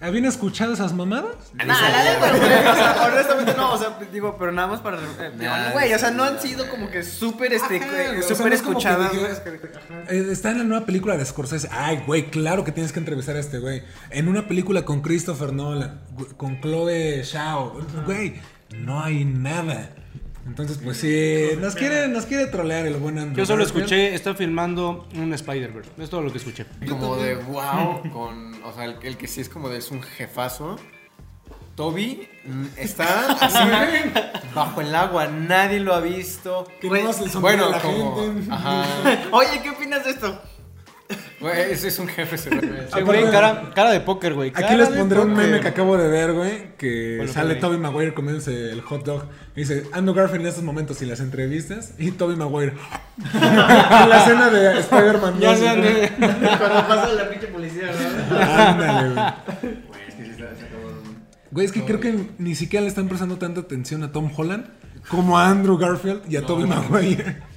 ¿Habían 0.00 0.26
escuchado 0.26 0.74
esas 0.74 0.92
mamadas? 0.92 1.32
Nah, 1.54 1.64
la 1.64 2.04
neta, 2.04 2.30
güey, 2.36 2.42
o 2.52 2.74
sea, 2.74 3.08
honestamente 3.12 3.54
no, 3.56 3.72
o 3.72 3.78
sea, 3.78 3.98
digo, 4.12 4.36
pero 4.38 4.52
nada 4.52 4.68
más 4.68 4.80
para... 4.80 4.98
eh, 4.98 5.32
Nah, 5.36 5.70
Güey, 5.70 5.94
o 5.94 5.98
sea, 5.98 6.10
no 6.10 6.24
han 6.24 6.38
sido 6.40 6.68
como 6.68 6.90
que 6.90 7.02
súper, 7.02 7.52
este, 7.54 7.80
súper 8.22 8.48
no 8.48 8.54
escuchadas. 8.54 9.12
Eh, 10.08 10.28
está 10.30 10.50
en 10.50 10.58
la 10.58 10.64
nueva 10.64 10.84
película 10.84 11.16
de 11.16 11.24
Scorsese. 11.24 11.68
Ay, 11.72 12.02
güey, 12.06 12.30
claro 12.30 12.64
que 12.64 12.72
tienes 12.72 12.92
que 12.92 12.98
entrevistar 12.98 13.36
a 13.36 13.40
este 13.40 13.58
güey. 13.60 13.82
En 14.10 14.28
una 14.28 14.46
película 14.46 14.84
con 14.84 15.00
Christopher 15.00 15.52
Nolan, 15.52 16.00
con 16.36 16.60
Chloe 16.60 17.22
Shao. 17.24 17.80
Güey, 18.04 18.34
no 18.76 19.02
hay 19.02 19.24
nada. 19.24 19.90
Entonces, 20.46 20.78
pues 20.82 20.98
sí, 20.98 21.50
nos 21.58 21.74
quiere, 21.74 22.06
nos 22.08 22.26
quiere 22.26 22.46
trolear 22.46 22.86
el 22.86 22.96
buen 22.96 23.18
Andrew 23.18 23.36
Yo 23.36 23.46
solo 23.46 23.64
escuché, 23.64 24.14
está 24.14 24.34
filmando 24.34 25.08
un 25.16 25.32
Spider-Verse. 25.32 25.90
Es 25.98 26.10
todo 26.10 26.20
lo 26.20 26.30
que 26.30 26.38
escuché. 26.38 26.66
Como 26.88 27.16
de, 27.16 27.36
wow, 27.36 28.02
con, 28.12 28.62
o 28.62 28.72
sea, 28.74 28.84
el, 28.84 28.96
el 29.02 29.16
que 29.16 29.26
sí 29.26 29.40
es 29.40 29.48
como 29.48 29.68
de, 29.70 29.78
es 29.78 29.90
un 29.90 30.02
jefazo. 30.02 30.76
Toby 31.76 32.28
mm, 32.44 32.66
está 32.76 33.32
así 33.32 33.58
bajo 34.54 34.80
el 34.80 34.94
agua, 34.94 35.26
nadie 35.26 35.80
lo 35.80 35.94
ha 35.94 36.00
visto. 36.00 36.68
Que 36.80 36.88
no 36.88 37.10
hace 37.10 37.24
el 37.24 37.30
sombrero 37.30 37.70
Bueno, 37.70 37.70
la 37.70 37.80
como, 37.82 38.16
gente. 38.16 38.52
ajá, 38.52 38.84
Oye, 39.32 39.60
¿qué 39.62 39.70
opinas 39.70 40.04
de 40.04 40.10
esto? 40.10 40.40
Güey, 41.44 41.72
ese 41.72 41.88
es 41.88 41.98
un 41.98 42.08
jefe 42.08 42.36
ese 42.36 42.50
güey. 42.50 42.62
Sí, 42.92 43.00
güey, 43.02 43.30
cara, 43.30 43.70
cara 43.74 43.90
de 43.90 44.00
póker, 44.00 44.34
güey. 44.34 44.52
Aquí 44.54 44.74
les 44.74 44.88
pondré 44.88 45.20
un 45.20 45.34
meme 45.34 45.60
que 45.60 45.68
acabo 45.68 45.96
de 45.96 46.08
ver, 46.08 46.32
güey, 46.32 46.76
que 46.76 47.16
Bueno, 47.18 47.32
sale. 47.32 47.56
Toby 47.56 47.76
Maguire 47.76 48.14
comiéndose 48.14 48.72
el 48.72 48.80
hot 48.80 49.04
dog. 49.04 49.24
Y 49.54 49.60
dice, 49.60 49.84
Andrew 49.92 50.14
Garfield 50.14 50.42
en 50.42 50.48
estos 50.48 50.64
momentos 50.64 51.00
y 51.02 51.06
las 51.06 51.20
entrevistas. 51.20 51.92
Y 51.98 52.12
Toby 52.12 52.36
Maguire. 52.36 52.72
en 53.34 54.08
la 54.08 54.18
escena 54.18 54.50
de 54.50 54.80
Spider-Man. 54.80 55.38
Ya 55.38 55.50
2, 55.50 55.58
sé. 55.58 56.12
Cuando 56.18 56.88
pasa 56.88 57.12
la 57.12 57.28
pinche 57.28 57.46
policía, 57.48 57.90
¿no? 58.30 58.38
Ándale, 58.38 59.14
güey. 59.14 59.24
Güey, 59.86 60.02
es 60.08 60.14
que 60.14 60.24
sí 60.24 60.30
está, 60.30 60.44
está 60.50 60.66
cabrón. 60.68 61.24
Güey, 61.50 61.66
es 61.66 61.72
que 61.72 61.84
creo 61.84 62.00
que 62.00 62.30
ni 62.38 62.54
siquiera 62.54 62.82
le 62.82 62.88
están 62.88 63.08
prestando 63.08 63.36
tanta 63.36 63.60
atención 63.60 64.02
a 64.02 64.12
Tom 64.12 64.30
Holland 64.34 64.66
como 65.08 65.38
a 65.38 65.48
Andrew 65.50 65.76
Garfield 65.76 66.22
y 66.28 66.36
a 66.36 66.46
Toby 66.46 66.64
Maguire. 66.64 67.53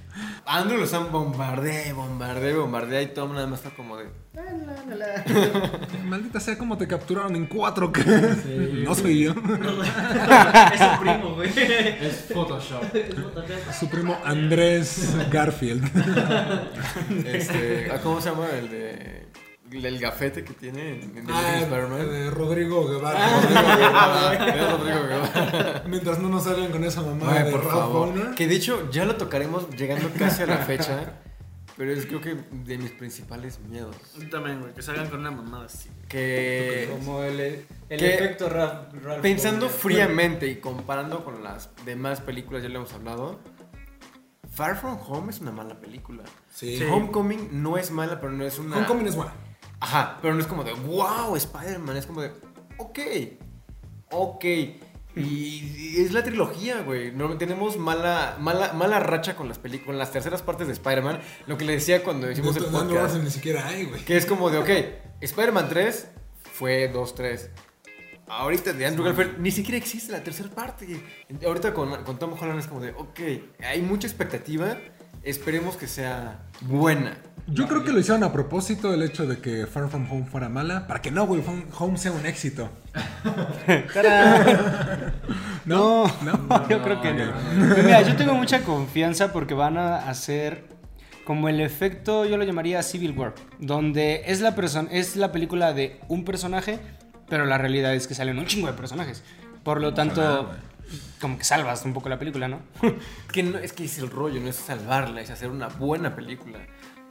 Andrew 0.48 0.78
lo 0.78 0.86
están 0.86 1.12
bombardea, 1.12 1.93
bombardea, 1.93 2.56
bombardea 2.56 3.02
y 3.02 3.08
Tom 3.08 3.34
nada 3.34 3.48
más 3.48 3.60
está 3.60 3.76
como 3.76 3.98
de. 3.98 4.06
Maldita 6.06 6.39
sea, 6.39 6.58
cómo 6.58 6.78
te 6.78 6.88
capturaron 6.88 7.36
en 7.36 7.50
4K. 7.50 8.84
no 8.86 8.95
soy 8.95 9.24
yo. 9.24 9.32
Es 9.32 10.80
su 10.80 11.00
primo, 11.02 11.36
güey. 11.36 11.50
Es 11.50 12.28
Photoshop. 12.34 12.95
Es 12.95 13.16
Photoshop. 13.16 13.74
Su 13.78 13.89
primo 13.89 14.18
Andrés 14.24 15.16
Garfield. 15.30 15.84
Este, 17.26 17.89
¿Cómo 18.04 18.22
se 18.22 18.30
llama? 18.30 18.48
El 18.50 18.70
de. 18.70 19.28
El 19.72 19.99
gafete 19.99 20.43
que 20.43 20.53
tiene 20.53 21.01
en, 21.03 21.18
en 21.18 21.26
Ah, 21.30 21.57
Spider-Man. 21.59 22.09
de 22.09 22.30
Rodrigo 22.32 22.88
Guevara. 22.88 23.20
Ah, 23.22 24.32
Rodrigo 24.78 25.03
Guevara. 25.03 25.84
Mientras 25.88 26.20
no 26.20 26.30
nos 26.30 26.43
salgan 26.45 26.72
con 26.72 26.84
esa 26.84 27.01
mamá 27.01 27.32
Ay, 27.32 27.43
de 27.45 27.51
por 27.51 27.61
Ralph 27.65 27.74
favor. 27.76 28.36
Que 28.36 28.47
de 28.47 28.55
hecho 28.55 28.89
ya 28.91 29.05
lo 29.05 29.15
tocaremos 29.18 29.70
llegando 29.72 30.09
casi 30.18 30.43
a 30.43 30.45
la 30.47 30.57
fecha. 30.57 31.13
Pero 31.76 31.91
es 31.91 32.07
creo 32.07 32.22
que 32.22 32.36
de 32.51 32.78
mis 32.80 32.89
principales 32.91 33.59
miedos. 33.59 33.95
También, 34.32 34.61
güey, 34.61 34.74
que 34.74 34.82
salgan 34.82 35.09
con 35.09 35.20
una 35.20 35.30
mamada 35.30 35.65
así. 35.65 35.89
Que 36.09 36.89
Como 36.91 37.22
el, 37.22 37.39
el 37.89 38.03
efecto 38.03 38.49
Ralph. 38.49 38.93
Ralph 39.03 39.22
pensando 39.22 39.70
fríamente 39.70 40.47
y 40.47 40.55
comparando 40.55 41.24
con 41.24 41.43
las 41.43 41.70
demás 41.86 42.20
películas, 42.22 42.63
ya 42.63 42.70
lo 42.70 42.78
hemos 42.80 42.93
hablado. 42.93 43.39
Far 44.51 44.76
From 44.80 44.97
Home 45.07 45.30
es 45.32 45.39
una 45.39 45.51
mala 45.51 45.80
película. 45.80 46.24
Sí. 46.51 46.78
Sí. 46.78 46.84
Homecoming 46.84 47.49
no 47.61 47.78
es 47.78 47.91
mala, 47.91 48.20
pero 48.20 48.34
no 48.34 48.43
es 48.43 48.57
una. 48.57 48.78
Homecoming 48.78 49.05
es 49.07 49.15
buena. 49.15 49.34
Ajá, 49.80 50.17
pero 50.21 50.34
no 50.34 50.41
es 50.41 50.47
como 50.47 50.63
de 50.63 50.73
wow, 50.73 51.36
Spider-Man. 51.36 51.97
Es 51.97 52.05
como 52.05 52.21
de 52.21 52.32
ok, 52.78 52.99
ok. 54.11 54.45
Y 55.15 55.99
es 55.99 56.13
la 56.13 56.23
trilogía, 56.23 56.82
güey. 56.82 57.11
No, 57.11 57.38
tenemos 57.38 57.78
mala, 57.78 58.38
mala, 58.39 58.73
mala 58.73 58.99
racha 58.99 59.36
con 59.36 59.47
las 59.47 59.57
películas, 59.57 59.88
con 59.88 59.97
las 59.97 60.11
terceras 60.11 60.43
partes 60.43 60.67
de 60.67 60.73
Spider-Man. 60.73 61.19
Lo 61.47 61.57
que 61.57 61.65
le 61.65 61.73
decía 61.73 62.03
cuando 62.03 62.30
hicimos 62.30 62.55
el 62.55 62.63
De 62.63 62.67
Andrew 62.67 62.82
podcast. 62.84 63.03
Garfield 63.03 63.23
ni 63.23 63.32
siquiera 63.32 63.67
hay, 63.67 63.86
güey. 63.86 64.05
Que 64.05 64.15
es 64.15 64.28
como 64.28 64.51
de, 64.51 64.59
ok, 64.59 64.69
Spider-Man 65.21 65.69
3 65.69 66.07
fue 66.53 66.93
2-3. 66.93 67.49
Ahorita 68.28 68.73
de 68.73 68.86
Andrew 68.86 69.05
Garfield 69.05 69.39
ni 69.39 69.49
siquiera 69.51 69.78
existe 69.78 70.11
la 70.11 70.23
tercera 70.23 70.49
parte. 70.49 71.01
Ahorita 71.43 71.73
con, 71.73 72.03
con 72.03 72.19
Tom 72.19 72.34
Holland 72.39 72.59
es 72.59 72.67
como 72.67 72.82
de, 72.82 72.91
ok, 72.91 73.19
hay 73.63 73.82
mucha 73.82 74.05
expectativa. 74.05 74.78
Esperemos 75.23 75.78
que 75.78 75.88
sea 75.88 76.45
buena. 76.61 77.17
Yo 77.48 77.68
creo 77.68 77.84
que 77.84 77.93
lo 77.93 78.00
hicieron 78.00 78.24
a 78.24 78.32
propósito 78.34 78.93
el 78.93 79.02
hecho 79.04 79.26
de 79.26 79.39
que 79.39 79.66
Far 79.68 79.88
From 79.89 80.12
Home 80.12 80.26
fuera 80.26 80.50
mala. 80.50 80.86
Para 80.86 81.02
que 81.02 81.12
no, 81.12 81.26
güey, 81.26 81.41
Home- 81.48 81.66
Home 81.80 81.98
sea 81.98 82.12
un 82.12 82.26
éxito. 82.26 82.70
No, 85.66 86.06
¿No? 86.24 86.70
yo 86.70 86.82
creo 86.82 87.02
que 87.02 87.14
no. 87.14 87.26
Pues 87.74 87.84
Mira, 87.84 88.02
yo 88.02 88.16
tengo 88.16 88.34
mucha 88.34 88.62
confianza 88.64 89.34
porque 89.34 89.54
van 89.54 89.78
a 89.78 89.98
hacer 90.10 90.64
como 91.26 91.50
el 91.50 91.60
efecto, 91.60 92.24
yo 92.24 92.38
lo 92.38 92.45
llamaría 92.45 92.82
Civil 92.84 93.12
War, 93.18 93.34
donde 93.60 94.22
es 94.28 94.39
la, 94.39 94.56
persona 94.56 94.88
es 94.93 95.18
la 95.18 95.34
película 95.34 95.74
de 95.74 96.00
un 96.08 96.24
personaje, 96.24 96.80
pero 97.28 97.45
la 97.45 97.58
realidad 97.58 97.93
es 97.93 98.08
que 98.08 98.16
salen 98.16 98.39
un 98.39 98.45
chingo 98.45 98.68
de 98.68 98.74
personajes. 98.74 99.24
Por 99.64 99.82
lo 99.82 99.93
tanto, 99.93 100.50
como 101.20 101.38
que 101.38 101.43
salvas 101.43 101.84
un 101.84 101.93
poco 101.93 102.08
la 102.08 102.18
película, 102.18 102.48
¿no? 102.48 102.60
Que 103.34 103.43
no, 103.43 103.58
es 103.58 103.74
que 103.74 103.84
es 103.84 103.98
el 104.00 104.10
rollo, 104.10 104.39
no 104.39 104.48
es 104.48 104.56
salvarla, 104.56 105.20
es 105.20 105.30
hacer 105.32 105.50
una 105.50 105.68
buena 105.68 106.16
película. 106.16 106.60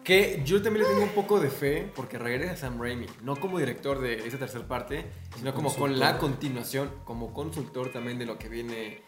Que 0.07 0.41
yo 0.45 0.63
también 0.63 0.85
le 0.85 0.93
tengo 0.93 1.03
un 1.03 1.11
poco 1.17 1.41
de 1.41 1.51
fe 1.51 1.91
porque 1.97 2.17
regresa 2.17 2.57
Sam 2.57 2.81
Raimi, 2.81 3.07
no 3.23 3.35
como 3.35 3.59
director 3.59 4.01
de 4.01 4.25
esa 4.25 4.39
tercera 4.39 4.65
parte, 4.69 5.05
sino 5.37 5.53
como 5.53 5.75
con 5.75 5.99
la 5.99 6.19
continuación, 6.19 6.93
como 7.05 7.35
consultor 7.35 7.91
también 7.91 8.17
de 8.17 8.25
lo 8.25 8.39
que 8.39 8.49
viene 8.49 9.03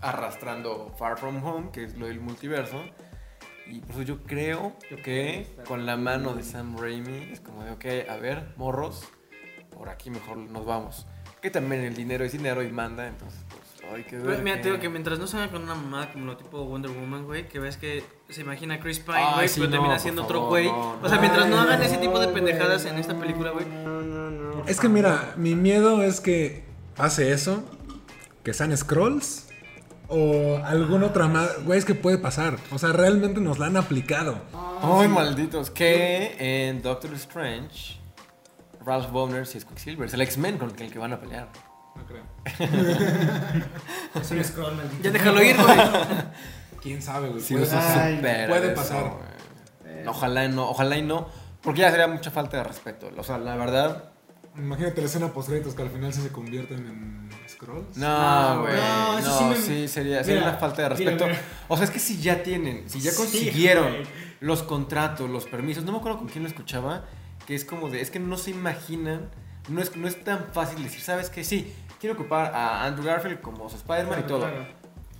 arrastrando 0.00 0.94
Far 0.96 1.18
From 1.18 1.44
Home, 1.44 1.70
que 1.72 1.82
es 1.82 1.96
lo 1.96 2.06
del 2.06 2.20
multiverso. 2.20 2.80
Y 3.66 3.80
por 3.80 3.90
eso 3.90 4.02
yo 4.02 4.22
creo 4.22 4.76
que 5.04 5.48
con 5.66 5.84
la 5.84 5.96
mano 5.96 6.32
de 6.34 6.44
Sam 6.44 6.76
Raimi 6.78 7.32
es 7.32 7.40
como 7.40 7.64
de, 7.64 7.72
ok, 7.72 8.08
a 8.08 8.16
ver, 8.16 8.54
morros, 8.56 9.02
por 9.76 9.88
aquí 9.88 10.10
mejor 10.10 10.36
nos 10.36 10.64
vamos. 10.64 11.08
Que 11.42 11.50
también 11.50 11.82
el 11.82 11.96
dinero 11.96 12.24
es 12.24 12.30
dinero 12.30 12.62
y 12.62 12.70
manda, 12.70 13.08
entonces 13.08 13.40
Mira, 14.42 14.56
te 14.60 14.68
digo 14.68 14.78
que 14.78 14.88
mientras 14.88 15.18
no 15.18 15.26
salga 15.26 15.50
con 15.50 15.62
una 15.62 15.74
mamada 15.74 16.12
como 16.12 16.26
lo 16.26 16.36
tipo 16.36 16.64
Wonder 16.64 16.90
Woman, 16.90 17.24
güey, 17.24 17.48
que 17.48 17.58
ves 17.58 17.76
que 17.76 18.04
se 18.28 18.42
imagina 18.42 18.74
a 18.74 18.80
Chris 18.80 19.00
Pine, 19.00 19.18
Ay, 19.18 19.34
güey, 19.34 19.48
sí, 19.48 19.60
pero 19.60 19.70
no, 19.70 19.76
termina 19.76 19.98
siendo 19.98 20.22
favor, 20.22 20.36
otro 20.36 20.48
güey. 20.48 20.66
no, 20.66 20.98
o 21.02 21.08
sea, 21.08 21.18
mientras 21.18 21.48
no 21.48 21.58
hagan 21.60 21.82
ese 21.82 21.98
tipo 21.98 22.18
de 22.18 22.28
pendejadas 22.28 22.84
en 22.86 22.98
esta 22.98 23.18
película, 23.18 23.50
güey. 23.50 23.66
Es 24.66 24.78
que 24.78 24.88
mira, 24.88 25.34
mi 25.36 25.54
miedo 25.54 26.02
es 26.02 26.20
que 26.20 26.64
pase 26.96 27.32
eso, 27.32 27.64
que 28.42 28.54
sean 28.54 28.76
scrolls 28.76 29.48
o 30.08 30.60
alguna 30.64 31.06
otra 31.06 31.28
más. 31.28 31.64
Güey, 31.64 31.78
es 31.78 31.84
que 31.84 31.94
puede 31.94 32.18
pasar. 32.18 32.58
O 32.70 32.78
sea, 32.78 32.92
realmente 32.92 33.40
nos 33.40 33.58
la 33.58 33.66
han 33.66 33.76
aplicado. 33.76 34.38
Ay, 34.82 35.08
malditos. 35.08 35.70
Que 35.70 36.68
en 36.68 36.82
Doctor 36.82 37.14
Strange, 37.14 37.98
Ralph 38.84 39.10
Bonner 39.10 39.46
sí 39.46 39.58
es 39.58 39.64
Quicksilver. 39.64 40.06
Es 40.06 40.14
el 40.14 40.20
X-Men 40.22 40.58
con 40.58 40.70
el 40.78 40.90
que 40.90 40.98
van 40.98 41.12
a 41.12 41.20
pelear. 41.20 41.48
No 41.96 42.04
creo. 42.06 42.22
Es 44.20 44.30
un 44.30 44.44
scroll, 44.44 44.74
maldito. 44.76 45.02
Ya 45.02 45.10
déjalo 45.10 45.42
ir, 45.42 45.56
güey. 45.56 45.78
¿Quién 46.82 47.02
sabe, 47.02 47.28
güey? 47.28 47.40
Sí, 47.40 47.54
puede 47.54 47.66
pasar. 47.66 48.14
súper 48.16 48.48
puede 48.48 48.66
eso, 48.66 48.74
pasar. 48.74 49.02
güey. 49.04 50.06
Ojalá 50.06 50.44
y 50.46 50.48
no, 50.48 50.68
ojalá 50.70 50.96
y 50.96 51.02
no, 51.02 51.28
porque 51.62 51.80
ya 51.82 51.90
sería 51.90 52.06
mucha 52.06 52.30
falta 52.30 52.56
de 52.58 52.64
respeto. 52.64 53.10
O 53.16 53.22
sea, 53.22 53.38
la 53.38 53.56
verdad, 53.56 54.04
Imagínate 54.56 55.00
la 55.00 55.06
escena 55.06 55.28
post 55.32 55.48
créditos 55.48 55.74
que 55.74 55.82
al 55.82 55.90
final 55.90 56.12
sí 56.12 56.22
se 56.22 56.30
convierten 56.30 56.78
en 56.78 57.30
scrolls. 57.48 57.96
no, 57.96 58.62
güey. 58.62 58.74
no, 59.22 59.38
sí 59.38 59.44
me- 59.44 59.56
sí, 59.56 59.88
sería, 59.88 60.24
sería 60.24 60.40
Mira, 60.40 60.50
una 60.50 60.58
falta 60.58 60.82
de 60.82 60.88
respeto. 60.88 61.26
mira. 61.26 61.38
O 61.68 61.76
sea, 61.76 61.84
es 61.84 61.90
que 61.90 61.98
si 62.00 62.20
ya 62.20 62.42
tienen, 62.42 62.88
si 62.90 63.00
ya 63.00 63.14
consiguieron 63.14 63.94
los 64.40 64.62
contratos, 64.64 65.30
los 65.30 65.44
permisos, 65.46 65.84
no 65.84 65.92
me 65.92 65.98
acuerdo 65.98 66.18
con 66.18 66.28
quién 66.28 66.42
lo 66.42 66.48
escuchaba, 66.48 67.04
que 67.46 67.54
es 67.54 67.64
como 67.64 67.90
de, 67.90 68.00
es 68.00 68.10
que 68.10 68.18
no 68.18 68.36
se 68.36 68.50
imaginan, 68.50 69.30
no 69.70 69.80
es, 69.80 69.96
no 69.96 70.06
es 70.08 70.22
tan 70.22 70.46
fácil 70.52 70.82
decir, 70.82 71.00
¿sabes 71.00 71.30
qué? 71.30 71.44
Sí, 71.44 71.72
quiero 72.00 72.14
ocupar 72.14 72.54
a 72.54 72.84
Andrew 72.84 73.06
Garfield 73.06 73.40
como 73.40 73.68
su 73.68 73.76
Spider-Man 73.76 74.20
y 74.20 74.22
todo. 74.24 74.48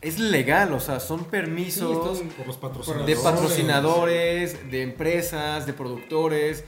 Es 0.01 0.19
legal, 0.19 0.73
o 0.73 0.81
sea, 0.81 0.99
son 0.99 1.25
permisos 1.25 2.19
Por 2.37 2.47
los 2.47 2.57
de 2.57 2.63
patrocinadores. 2.63 3.19
patrocinadores, 3.19 4.71
de 4.71 4.83
empresas, 4.83 5.67
de 5.67 5.73
productores. 5.75 6.65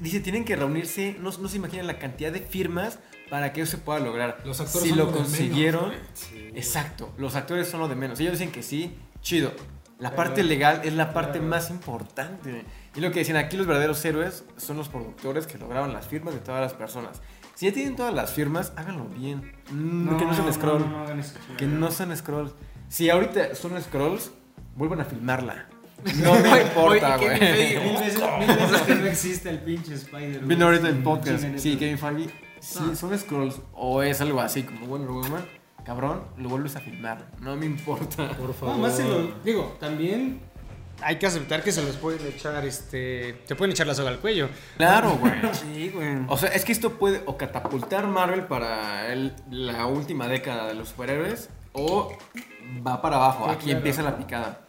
Dice, 0.00 0.20
tienen 0.20 0.44
que 0.44 0.54
reunirse, 0.54 1.16
no, 1.18 1.30
no 1.30 1.48
se 1.48 1.56
imaginan 1.56 1.88
la 1.88 1.98
cantidad 1.98 2.30
de 2.30 2.40
firmas 2.40 3.00
para 3.28 3.52
que 3.52 3.62
eso 3.62 3.72
se 3.72 3.78
pueda 3.78 3.98
lograr. 3.98 4.38
Los 4.44 4.60
actores 4.60 4.82
si 4.84 4.88
son 4.90 4.98
lo 4.98 5.04
lo 5.06 5.10
de 5.12 5.18
consiguieron, 5.18 5.90
menos, 5.90 6.54
exacto, 6.54 7.12
los 7.18 7.34
actores 7.34 7.68
son 7.68 7.80
lo 7.80 7.88
de 7.88 7.96
menos. 7.96 8.20
Ellos 8.20 8.32
dicen 8.32 8.52
que 8.52 8.62
sí, 8.62 8.96
chido. 9.20 9.52
La 9.98 10.14
parte 10.14 10.42
legal 10.44 10.80
es 10.84 10.94
la 10.94 11.12
parte 11.12 11.40
más 11.40 11.70
importante. 11.70 12.64
Y 12.94 13.00
lo 13.00 13.12
que 13.12 13.20
decían 13.20 13.36
aquí 13.36 13.56
los 13.56 13.66
verdaderos 13.66 14.04
héroes 14.04 14.44
son 14.56 14.76
los 14.76 14.88
productores 14.88 15.46
que 15.46 15.58
lograban 15.58 15.92
las 15.92 16.08
firmas 16.08 16.34
de 16.34 16.40
todas 16.40 16.60
las 16.60 16.74
personas. 16.74 17.20
Si 17.54 17.66
ya 17.66 17.72
tienen 17.72 17.94
todas 17.94 18.12
las 18.14 18.32
firmas, 18.32 18.72
háganlo 18.76 19.04
bien. 19.06 19.52
Mm, 19.70 20.16
que 20.16 20.24
no 20.24 20.34
sean 20.34 20.52
scroll. 20.52 20.90
no 20.90 21.04
eso. 21.20 21.34
Que 21.56 21.66
no 21.66 21.90
sean 21.90 22.16
scrolls. 22.16 22.52
Si 22.88 23.08
ahorita 23.10 23.54
son 23.54 23.80
scrolls, 23.80 24.32
vuelvan 24.76 25.00
a 25.00 25.04
filmarla. 25.04 25.66
No 26.22 26.32
me 26.34 26.62
importa, 26.62 27.18
güey. 27.18 27.38
Mil 27.38 27.98
veces, 27.98 28.22
mil 28.38 28.46
veces 28.48 28.80
que 28.86 28.94
no 28.94 29.04
existe 29.06 29.50
el 29.50 29.58
pinche 29.58 29.94
Spider. 29.94 30.40
Viendo 30.46 30.64
ahorita 30.64 30.88
el 30.88 31.02
podcast. 31.02 31.44
Sí. 31.58 31.76
Kevin 31.76 31.98
Feige. 31.98 32.30
Sí, 32.60 32.96
son 32.96 33.16
scrolls. 33.18 33.60
O 33.74 34.02
es 34.02 34.20
algo 34.22 34.40
así 34.40 34.62
como 34.62 34.86
Wonder 34.86 35.10
Woman. 35.10 35.44
Cabrón, 35.84 36.22
lo 36.38 36.48
vuelves 36.48 36.76
a 36.76 36.80
filmar. 36.80 37.26
No 37.40 37.54
me 37.56 37.66
importa. 37.66 38.28
Por 38.30 38.48
No, 38.48 38.52
favor. 38.54 38.78
más 38.78 38.96
se 38.96 39.06
lo 39.06 39.30
digo, 39.44 39.76
también 39.78 40.40
hay 41.02 41.16
que 41.18 41.26
aceptar 41.26 41.62
que 41.62 41.72
se 41.72 41.82
los 41.82 41.96
pueden 41.96 42.26
echar, 42.26 42.64
este, 42.66 43.34
te 43.46 43.54
pueden 43.56 43.72
echar 43.72 43.86
la 43.86 43.94
soga 43.94 44.10
al 44.10 44.18
cuello. 44.18 44.48
Claro, 44.76 45.16
güey. 45.16 45.32
Sí, 45.54 45.90
güey. 45.94 46.18
O 46.28 46.36
sea, 46.36 46.50
es 46.50 46.64
que 46.64 46.72
esto 46.72 46.98
puede 46.98 47.22
o 47.26 47.36
catapultar 47.36 48.06
Marvel 48.06 48.44
para 48.44 49.12
el- 49.12 49.34
la 49.50 49.86
última 49.86 50.26
década 50.28 50.66
de 50.68 50.74
los 50.74 50.88
superhéroes 50.90 51.48
o 51.72 52.16
va 52.86 53.00
para 53.02 53.16
abajo. 53.16 53.44
Sí, 53.46 53.50
Aquí 53.54 53.64
claro. 53.64 53.78
empieza 53.78 54.02
la 54.02 54.16
picada. 54.16 54.60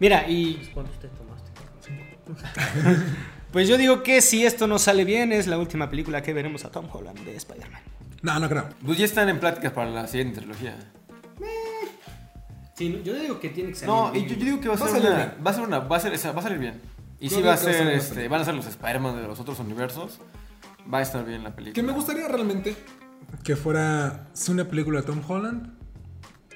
Mira, 0.00 0.28
y 0.28 0.70
¿Cuántos 0.74 0.98
te 1.00 1.08
tomaste? 1.08 1.50
pues 3.52 3.68
yo 3.68 3.76
digo 3.78 4.02
que 4.02 4.20
si 4.20 4.44
esto 4.44 4.66
no 4.66 4.78
sale 4.78 5.04
bien 5.04 5.32
es 5.32 5.46
la 5.46 5.58
última 5.58 5.88
película 5.90 6.22
que 6.22 6.32
veremos 6.32 6.64
a 6.64 6.70
Tom 6.70 6.86
Holland 6.92 7.18
de 7.24 7.36
Spider-Man. 7.36 7.80
No, 8.22 8.38
no 8.40 8.48
creo. 8.48 8.68
Pues 8.84 8.98
ya 8.98 9.04
están 9.04 9.28
en 9.28 9.38
pláticas 9.40 9.72
para 9.72 9.90
la 9.90 10.06
siguiente 10.06 10.40
trilogía. 10.40 10.76
Sí, 12.78 13.02
yo 13.04 13.12
digo 13.14 13.40
que 13.40 13.48
tiene 13.48 13.70
que 13.70 13.74
salir. 13.74 13.92
No, 13.92 14.10
y 14.10 14.20
bien. 14.20 14.28
yo, 14.28 14.34
yo 14.36 14.44
digo 14.44 14.60
que 14.60 14.68
va 14.68 14.74
a 14.76 14.78
Va 14.78 14.86
a 14.86 14.88
ser 14.88 15.02
salir 15.02 15.12
una. 15.16 15.24
bien. 15.26 15.46
Va 15.46 15.50
a 15.50 15.54
ser 15.54 15.64
una. 15.64 15.78
Va 15.80 15.96
a 15.96 16.00
ser 16.00 16.12
va 16.36 16.38
a 16.38 16.42
salir 16.42 16.58
bien. 16.58 16.80
Y 17.18 17.28
Yo 17.28 17.36
sí 17.38 17.42
va 17.42 17.50
a 17.50 17.54
a 17.54 17.56
ser, 17.56 17.82
una 17.82 17.92
este, 17.94 18.28
van 18.28 18.40
a 18.40 18.44
ser 18.44 18.54
los 18.54 18.66
Spider-Man 18.66 19.20
de 19.20 19.26
los 19.26 19.40
otros 19.40 19.58
universos. 19.58 20.20
Va 20.92 20.98
a 20.98 21.02
estar 21.02 21.24
bien 21.26 21.42
la 21.42 21.54
película. 21.56 21.74
Que 21.74 21.82
me 21.82 21.92
gustaría 21.92 22.28
realmente 22.28 22.76
que 23.42 23.56
fuera 23.56 24.28
una 24.48 24.68
película 24.68 25.00
de 25.00 25.06
Tom 25.06 25.20
Holland 25.26 25.74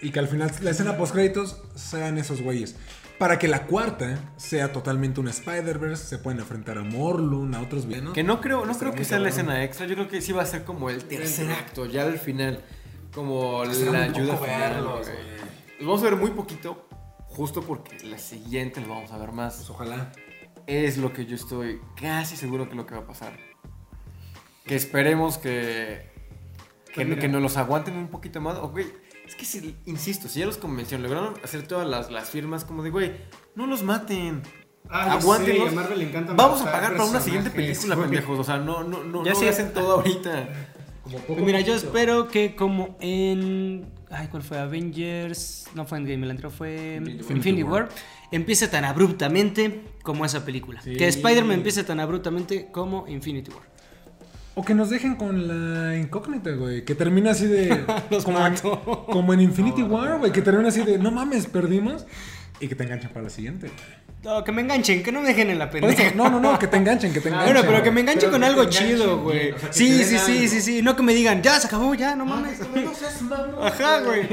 y 0.00 0.10
que 0.10 0.20
al 0.20 0.28
final 0.28 0.50
la 0.62 0.70
escena 0.70 0.96
post 0.96 1.12
créditos 1.12 1.60
sean 1.74 2.16
esos 2.18 2.40
güeyes. 2.40 2.76
Para 3.18 3.38
que 3.38 3.46
la 3.46 3.66
cuarta 3.66 4.18
sea 4.36 4.72
totalmente 4.72 5.20
un 5.20 5.28
Spider-Verse, 5.28 6.06
se 6.06 6.18
pueden 6.18 6.40
enfrentar 6.40 6.78
a 6.78 6.82
Morlun, 6.82 7.54
a 7.54 7.60
otros 7.60 7.86
villanos. 7.86 8.14
Que 8.14 8.22
no 8.24 8.40
creo, 8.40 8.64
no 8.64 8.76
creo 8.78 8.94
que 8.94 9.04
sea 9.04 9.18
la 9.18 9.28
escena 9.28 9.62
extra. 9.64 9.86
Yo 9.86 9.94
creo 9.94 10.08
que 10.08 10.20
sí 10.22 10.32
va 10.32 10.42
a 10.42 10.46
ser 10.46 10.64
como 10.64 10.90
el 10.90 11.04
tercer 11.04 11.50
acto, 11.52 11.86
ya 11.86 12.02
al 12.02 12.18
final. 12.18 12.60
Como 13.12 13.64
la 13.64 13.70
ayuda 14.04 14.36
final. 14.36 14.38
verlos. 14.38 15.06
Los 15.83 15.89
vamos 15.89 16.03
a 16.03 16.05
ver 16.11 16.16
muy 16.16 16.30
poquito, 16.30 16.87
justo 17.26 17.62
porque 17.62 17.99
la 18.07 18.18
siguiente 18.18 18.80
los 18.80 18.89
vamos 18.89 19.11
a 19.12 19.18
ver 19.18 19.33
más. 19.33 19.57
Pues 19.57 19.70
ojalá. 19.70 20.12
Es 20.66 20.97
lo 20.97 21.12
que 21.12 21.26
yo 21.26 21.35
estoy 21.35 21.80
casi 22.01 22.37
seguro 22.37 22.64
que 22.66 22.70
es 22.70 22.76
lo 22.76 22.87
que 22.87 22.95
va 22.95 23.01
a 23.01 23.07
pasar. 23.07 23.37
Que 24.64 24.76
esperemos 24.76 25.39
que. 25.39 26.11
Que, 26.87 26.95
Pues 26.95 27.09
mira. 27.09 27.20
que 27.20 27.28
nos 27.28 27.43
los 27.43 27.57
aguanten 27.57 27.97
un 27.97 28.09
poquito 28.09 28.41
más. 28.41 28.59
O, 28.59 28.68
güey, 28.68 28.87
es 29.26 29.35
que 29.35 29.45
si, 29.45 29.76
insisto, 29.87 30.28
si 30.28 30.41
ya 30.41 30.47
los 30.47 30.57
convencionaron, 30.59 31.11
lograron 31.14 31.41
hacer 31.43 31.66
todas 31.66 31.89
las, 31.89 32.11
las 32.11 32.30
firmas 32.30 32.64
como 32.64 32.83
de, 32.83 32.91
güey, 32.91 33.12
no 33.57 33.66
los 33.66 33.83
maten. 33.83 34.43
Ah, 34.89 35.12
Aguántenlos. 35.14 35.70
sé, 35.70 35.72
a 35.76 35.80
Marvel 35.80 35.99
le 36.01 36.09
encanta 36.09 36.33
Vamos 36.35 36.61
a 36.61 36.64
pagar 36.70 36.93
para 36.93 37.05
una 37.09 37.20
siguiente 37.20 37.51
película, 37.51 37.97
pendejos. 37.97 38.39
O 38.39 38.45
sea, 38.45 38.59
no, 38.59 38.85
no, 38.85 39.03
no, 39.05 39.24
Ya 39.24 39.33
no 39.33 39.39
sé. 39.39 39.49
hacen 39.49 39.72
todo 39.72 39.95
ahorita. 39.95 40.49
Como 41.03 41.18
poco 41.18 41.35
Pues 41.35 41.47
mira, 41.47 41.61
yo 41.61 41.72
poquito. 41.72 41.87
espero 41.89 42.28
que 42.28 42.55
como 42.55 42.97
en... 43.01 43.91
Ay, 44.12 44.28
¿cuál 44.28 44.42
fue? 44.42 44.58
Avengers... 44.58 45.66
No 45.74 45.86
fue 45.86 45.98
Endgame, 45.98 46.24
el 46.24 46.30
anterior 46.30 46.52
fue 46.52 46.96
Infinity 46.96 47.32
Infinity, 47.32 47.62
War. 47.62 47.84
War. 47.84 47.88
Empiece 48.30 48.68
tan 48.68 48.84
abruptamente 48.84 49.82
como 50.02 50.24
esa 50.24 50.44
película. 50.44 50.80
Sí. 50.82 50.94
Que 50.96 51.08
Spider-Man 51.08 51.58
empiece 51.58 51.82
tan 51.82 51.98
abruptamente 51.98 52.68
como 52.70 53.06
Infinity 53.08 53.50
War. 53.50 53.72
O 54.54 54.64
que 54.64 54.74
nos 54.74 54.90
dejen 54.90 55.14
con 55.16 55.48
la 55.48 55.96
incógnita, 55.96 56.50
güey. 56.50 56.84
Que 56.84 56.94
termina 56.94 57.30
así 57.30 57.46
de. 57.46 57.84
Los 58.10 58.24
como, 58.24 58.36
en, 58.38 58.52
mato. 58.52 59.06
como 59.06 59.32
en 59.32 59.40
Infinity 59.40 59.82
War, 59.82 60.18
güey. 60.18 60.30
Que 60.30 60.42
termina 60.42 60.68
así 60.68 60.82
de. 60.82 60.98
No 60.98 61.10
mames, 61.10 61.46
perdimos. 61.46 62.06
Y 62.60 62.68
que 62.68 62.74
te 62.74 62.84
enganchen 62.84 63.10
para 63.10 63.24
la 63.24 63.30
siguiente. 63.30 63.68
güey. 63.68 64.01
No, 64.24 64.44
que 64.44 64.52
me 64.52 64.62
enganchen, 64.62 65.02
que 65.02 65.10
no 65.10 65.20
me 65.20 65.26
dejen 65.28 65.50
en 65.50 65.58
la 65.58 65.64
eso, 65.64 65.72
pendeja. 65.72 66.12
no, 66.14 66.30
no, 66.30 66.38
no, 66.38 66.56
que 66.56 66.68
te 66.68 66.76
enganchen, 66.76 67.12
que 67.12 67.20
te 67.20 67.28
enganchen. 67.28 67.52
Bueno, 67.54 67.68
pero 67.68 67.82
que 67.82 67.90
me 67.90 68.02
enganche 68.02 68.20
Pero 68.20 68.30
con 68.32 68.40
que 68.42 68.46
algo 68.46 68.62
enganchen 68.62 68.86
chido, 68.88 69.18
güey. 69.18 69.50
o 69.50 69.58
sea, 69.58 69.68
que 69.70 69.74
Sí, 69.74 70.04
sí, 70.04 70.16
sí, 70.16 70.16
algo. 70.16 70.48
sí, 70.48 70.60
sí. 70.62 70.82
No 70.82 70.94
que 70.94 71.02
me 71.02 71.12
digan, 71.12 71.42
ya 71.42 71.58
se 71.58 71.66
acabó, 71.66 71.92
ya, 71.94 72.14
no 72.14 72.24
mames. 72.24 72.60
Ajá, 73.60 74.00
güey. 74.02 74.28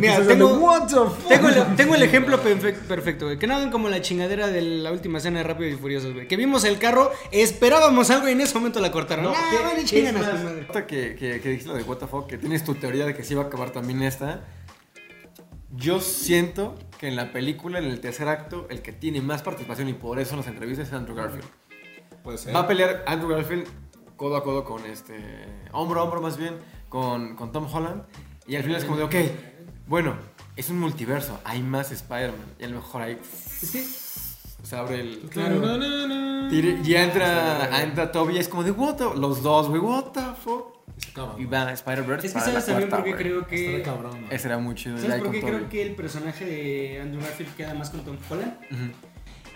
Mira, 0.00 0.26
tengo, 0.26 0.48
de, 0.48 0.54
"What 0.58 0.86
the 0.86 0.94
fuck?" 0.94 1.28
tengo, 1.28 1.48
el, 1.50 1.76
tengo 1.76 1.94
el 1.94 2.02
ejemplo 2.04 2.42
perfe- 2.42 2.72
perfecto, 2.74 3.26
güey. 3.26 3.38
Que 3.38 3.46
no 3.46 3.54
hagan 3.56 3.70
como 3.70 3.90
la 3.90 4.00
chingadera 4.00 4.46
de 4.48 4.62
la 4.62 4.90
última 4.92 5.18
escena 5.18 5.38
de 5.40 5.44
Rápido 5.44 5.68
y 5.68 5.74
Furiosos, 5.74 6.14
güey. 6.14 6.26
Que 6.26 6.36
vimos 6.36 6.64
el 6.64 6.78
carro, 6.78 7.12
esperábamos 7.30 8.08
algo 8.10 8.28
y 8.28 8.32
en 8.32 8.40
ese 8.40 8.54
momento 8.54 8.80
la 8.80 8.90
cortaron. 8.92 9.26
No, 9.26 9.30
No, 9.32 9.36
¿qué- 9.50 9.62
vale, 9.62 9.84
chingan 9.84 10.16
a 10.16 10.20
su 10.20 10.44
madre. 10.44 10.66
Que, 10.86 11.16
que, 11.16 11.40
que 11.42 11.48
dijiste 11.50 11.68
lo 11.68 11.74
de 11.74 11.82
WTF, 11.82 12.26
que 12.28 12.38
tienes 12.38 12.64
tu 12.64 12.74
teoría 12.76 13.04
de 13.04 13.14
que 13.14 13.22
sí 13.22 13.34
va 13.34 13.42
a 13.42 13.46
acabar 13.48 13.70
también 13.72 14.02
esta. 14.02 14.40
Yo 15.76 16.00
siento 16.00 16.76
que 17.04 17.08
en 17.08 17.16
la 17.16 17.32
película, 17.32 17.78
en 17.78 17.84
el 17.84 18.00
tercer 18.00 18.28
acto, 18.28 18.66
el 18.70 18.80
que 18.80 18.90
tiene 18.90 19.20
más 19.20 19.42
participación 19.42 19.90
y 19.90 19.92
por 19.92 20.18
eso 20.18 20.30
en 20.32 20.38
las 20.38 20.46
entrevistas 20.46 20.88
es 20.88 20.94
Andrew 20.94 21.14
Garfield. 21.14 21.44
Puede 22.22 22.38
ser. 22.38 22.56
Va 22.56 22.60
a 22.60 22.66
pelear 22.66 23.04
Andrew 23.06 23.28
Garfield 23.28 23.66
codo 24.16 24.36
a 24.36 24.42
codo 24.42 24.64
con 24.64 24.86
este. 24.86 25.14
hombro 25.72 26.00
a 26.00 26.04
hombro 26.04 26.22
más 26.22 26.38
bien, 26.38 26.56
con, 26.88 27.36
con 27.36 27.52
Tom 27.52 27.68
Holland. 27.70 28.04
Y 28.46 28.56
al 28.56 28.62
final 28.62 28.78
es 28.78 28.86
como 28.86 28.96
de, 28.96 29.02
ok, 29.02 29.14
bueno, 29.86 30.14
es 30.56 30.70
un 30.70 30.80
multiverso, 30.80 31.38
hay 31.44 31.62
más 31.62 31.92
Spider-Man. 31.92 32.54
Y 32.58 32.64
a 32.64 32.68
lo 32.68 32.76
mejor 32.76 33.02
ahí 33.02 33.18
Es 33.60 33.70
que, 33.70 33.84
se 34.66 34.74
abre 34.74 35.00
el. 35.00 35.18
Claro. 35.28 35.60
Y 36.50 36.94
entra, 36.94 37.82
entra 37.82 38.12
Toby 38.12 38.36
y 38.36 38.38
es 38.38 38.48
como 38.48 38.64
de, 38.64 38.70
what 38.70 38.94
the, 38.94 39.04
los 39.14 39.42
dos, 39.42 39.68
güey, 39.68 39.82
what 39.82 40.12
the 40.12 40.22
fuck. 40.42 40.73
Acaba, 41.10 41.34
Y 41.38 41.44
va 41.44 41.72
Spider-Verse. 41.72 42.26
es 42.28 42.32
que 42.32 42.38
para 42.38 42.46
sabes 42.52 42.66
también 42.66 42.88
cuarta, 42.88 43.04
por 43.04 43.16
qué 43.18 43.24
güey. 43.24 43.44
creo 43.46 43.46
que. 43.76 43.82
cabrón. 43.82 44.26
Ese 44.30 44.48
era 44.48 44.58
muy 44.58 44.74
chido. 44.74 44.98
¿Sabes 44.98 45.22
por 45.22 45.30
qué 45.32 45.40
creo 45.40 45.68
que 45.68 45.82
el 45.82 45.94
personaje 45.94 46.44
de 46.44 47.00
Andrew 47.00 47.20
Garfield 47.22 47.54
queda 47.56 47.74
más 47.74 47.90
con 47.90 48.04
Tom 48.04 48.16
Holland? 48.28 48.54
Ujú. 48.70 48.92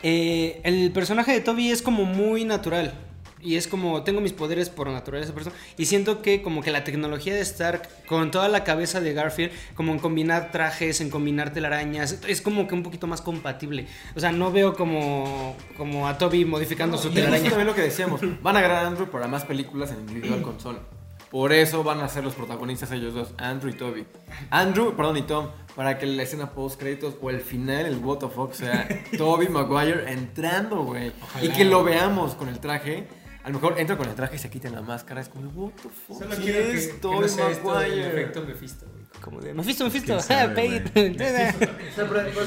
Eh, 0.03 0.61
el 0.64 0.93
personaje 0.93 1.32
de 1.32 1.41
Toby 1.41 1.70
es 1.70 1.82
como 1.82 2.05
muy 2.05 2.45
natural. 2.45 2.95
Y 3.41 3.55
es 3.55 3.68
como, 3.68 4.03
tengo 4.03 4.20
mis 4.20 4.32
poderes 4.32 4.68
por 4.68 4.89
naturaleza. 4.89 5.32
Eso, 5.41 5.53
y 5.76 5.86
siento 5.86 6.22
que 6.22 6.43
como 6.43 6.61
que 6.61 6.72
la 6.72 6.82
tecnología 6.82 7.32
de 7.34 7.41
Stark, 7.43 7.89
con 8.07 8.32
toda 8.32 8.49
la 8.49 8.64
cabeza 8.64 9.01
de 9.01 9.12
Garfield, 9.12 9.53
como 9.76 9.93
en 9.93 10.01
combinar 10.01 10.51
trajes, 10.51 11.01
en 11.01 11.09
combinar 11.09 11.53
telarañas, 11.53 12.18
es 12.26 12.43
como 12.43 12.66
que 12.66 12.74
un 12.74 12.82
poquito 12.82 13.07
más 13.07 13.20
compatible. 13.22 13.86
O 14.16 14.20
sea, 14.20 14.32
no 14.32 14.51
veo 14.51 14.74
como, 14.74 15.57
como 15.76 16.09
a 16.09 16.18
Toby 16.18 16.45
modificando 16.47 16.99
su 16.99 17.09
Y 17.09 17.11
es 17.11 17.14
telaraña. 17.14 17.49
también 17.49 17.68
lo 17.68 17.76
que 17.76 17.82
decíamos. 17.82 18.20
Van 18.43 18.57
a 18.57 18.59
agarrar 18.59 18.84
a 18.84 18.89
Andrew 18.89 19.09
para 19.09 19.28
más 19.28 19.45
películas 19.45 19.93
en 19.93 20.01
individual 20.01 20.43
console. 20.43 20.78
Por 21.31 21.53
eso 21.53 21.85
van 21.85 22.01
a 22.01 22.09
ser 22.09 22.24
los 22.24 22.35
protagonistas 22.35 22.91
ellos 22.93 23.12
dos, 23.14 23.35
Andrew 23.37 23.70
y 23.70 23.76
Toby. 23.76 24.07
Andrew, 24.51 24.95
perdón, 24.97 25.18
y 25.18 25.22
Tom, 25.22 25.49
para 25.76 25.99
que 25.99 26.07
la 26.07 26.22
escena 26.22 26.53
post 26.53 26.81
créditos 26.81 27.16
o 27.20 27.31
el 27.31 27.41
final, 27.41 27.85
el 27.87 27.99
What 27.99 28.18
the 28.18 28.29
fuck, 28.29 28.53
sea 28.55 28.89
Toby 29.18 29.49
Maguire 29.49 30.11
entrando, 30.11 30.85
güey. 30.85 31.12
Y 31.43 31.49
que 31.51 31.64
lo 31.64 31.85
veamos 31.85 32.35
con 32.35 32.49
el 32.49 32.59
traje. 32.61 33.07
A 33.45 33.49
lo 33.51 33.61
mejor 33.61 33.79
entra 33.79 33.97
con 33.97 34.09
el 34.09 34.14
traje 34.14 34.37
y 34.37 34.39
se 34.39 34.51
quita 34.51 34.70
la 34.70 34.83
máscara. 34.83 35.20
Es 35.20 35.29
como, 35.29 35.49
What 35.51 35.72
the 35.83 35.89
fuck. 35.89 36.18
Solo 36.18 36.31
¿quién 36.31 36.43
quiero 36.43 36.70
que, 36.70 36.76
es 36.76 36.89
que 36.89 36.95
Tobey 36.95 37.20
no 37.20 37.29
sea 37.29 37.51
esto 37.51 37.79
del 37.79 37.91
Maguire? 37.91 38.09
efecto 38.09 38.43
Mephisto, 38.43 38.87
güey. 38.91 38.98
Como 39.29 39.43
de 39.43 39.53
Mephisto, 39.53 39.85
Mephisto, 39.85 40.18
sea, 40.22 40.55
por, 40.55 40.64
eso 40.64 40.85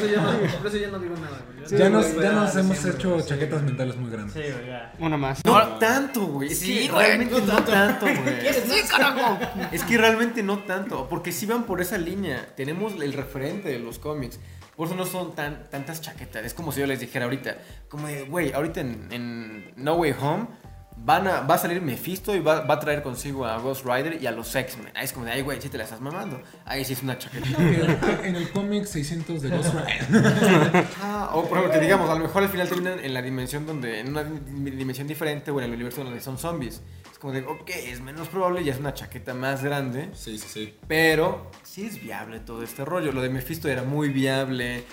ya 0.07 0.87
no, 0.87 0.97
no 0.97 0.99
digo 0.99 1.15
nada, 1.15 1.45
güey. 1.45 1.79
Ya 1.79 1.89
nos, 1.91 2.15
ya 2.15 2.31
nos 2.31 2.55
hemos 2.55 2.75
siempre, 2.75 2.99
hecho 2.99 3.19
sí. 3.19 3.29
chaquetas 3.29 3.61
mentales 3.61 3.95
muy 3.97 4.09
grandes. 4.09 4.33
Sí, 4.33 4.51
güey, 4.51 4.65
ya. 4.65 4.91
Una 4.97 5.15
más. 5.15 5.45
No 5.45 5.77
tanto, 5.77 6.25
güey. 6.25 6.51
Es 6.51 6.57
Sí, 6.57 6.87
que 6.87 6.91
realmente 6.91 7.39
no 7.39 7.63
tanto, 7.63 8.07
güey. 8.07 8.51
Sí, 8.51 8.81
carajo. 8.89 9.37
Es 9.71 9.83
que 9.83 9.95
realmente 9.95 10.41
no 10.41 10.57
tanto, 10.63 11.07
porque 11.07 11.31
si 11.31 11.45
van 11.45 11.65
por 11.65 11.81
esa 11.81 11.99
línea, 11.99 12.47
tenemos 12.55 12.93
el 12.93 13.13
referente 13.13 13.69
de 13.69 13.77
los 13.77 13.99
cómics. 13.99 14.39
Por 14.75 14.87
eso 14.87 14.95
no 14.95 15.05
son 15.05 15.35
tan, 15.35 15.69
tantas 15.69 16.01
chaquetas. 16.01 16.43
Es 16.43 16.55
como 16.55 16.71
si 16.71 16.79
yo 16.79 16.87
les 16.87 16.99
dijera 16.99 17.25
ahorita, 17.25 17.59
como 17.89 18.07
de, 18.07 18.23
güey, 18.23 18.53
ahorita 18.53 18.81
en, 18.81 19.07
en 19.11 19.73
No 19.75 19.97
Way 19.97 20.15
Home 20.19 20.47
van 21.03 21.27
a, 21.27 21.41
va 21.41 21.55
a 21.55 21.57
salir 21.57 21.81
Mephisto 21.81 22.35
y 22.35 22.39
va, 22.39 22.61
va 22.61 22.75
a 22.75 22.79
traer 22.79 23.01
consigo 23.01 23.45
a 23.45 23.57
Ghost 23.57 23.85
Rider 23.85 24.21
y 24.21 24.27
a 24.27 24.31
los 24.31 24.55
X-Men. 24.55 24.91
Ahí 24.95 25.05
es 25.05 25.13
como 25.13 25.25
de, 25.25 25.31
ay, 25.31 25.41
güey, 25.41 25.59
sí 25.61 25.69
te 25.69 25.77
la 25.77 25.83
estás 25.85 25.99
mamando. 26.01 26.41
Ahí 26.65 26.85
sí 26.85 26.93
es 26.93 27.01
una 27.01 27.17
chaqueta. 27.17 27.47
En 28.23 28.35
el 28.35 28.49
cómic 28.51 28.85
600 28.85 29.41
de 29.41 29.49
Ghost 29.49 29.73
Rider. 29.73 30.85
Ah, 31.01 31.31
o 31.33 31.43
por 31.47 31.57
ejemplo, 31.57 31.79
que 31.79 31.83
digamos, 31.85 32.09
a 32.09 32.15
lo 32.15 32.21
mejor 32.21 32.43
al 32.43 32.49
final 32.49 32.67
terminan 32.69 32.99
en 33.03 33.13
la 33.13 33.21
dimensión 33.21 33.65
donde, 33.65 33.99
en 33.99 34.09
una 34.09 34.23
di- 34.23 34.71
dimensión 34.71 35.07
diferente 35.07 35.49
o 35.51 35.59
en 35.59 35.65
el 35.65 35.73
universo 35.73 36.03
donde 36.03 36.21
son 36.21 36.37
zombies. 36.37 36.81
Es 37.11 37.17
como 37.17 37.33
de, 37.33 37.41
ok, 37.43 37.69
es 37.69 37.99
menos 38.01 38.27
probable, 38.27 38.63
ya 38.63 38.73
es 38.73 38.79
una 38.79 38.93
chaqueta 38.93 39.33
más 39.33 39.63
grande. 39.63 40.09
Sí, 40.13 40.37
sí, 40.37 40.47
sí. 40.47 40.75
Pero 40.87 41.49
sí 41.63 41.85
es 41.85 42.01
viable 42.01 42.39
todo 42.39 42.61
este 42.63 42.85
rollo. 42.85 43.11
Lo 43.11 43.21
de 43.21 43.29
Mephisto 43.29 43.67
era 43.69 43.83
muy 43.83 44.09
viable. 44.09 44.83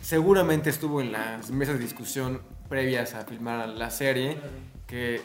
Seguramente 0.00 0.70
estuvo 0.70 1.00
en 1.00 1.12
las 1.12 1.50
mesas 1.50 1.76
de 1.78 1.84
discusión 1.84 2.40
previas 2.68 3.14
a 3.14 3.24
filmar 3.24 3.68
la 3.68 3.90
serie. 3.90 4.38
Que 4.86 5.20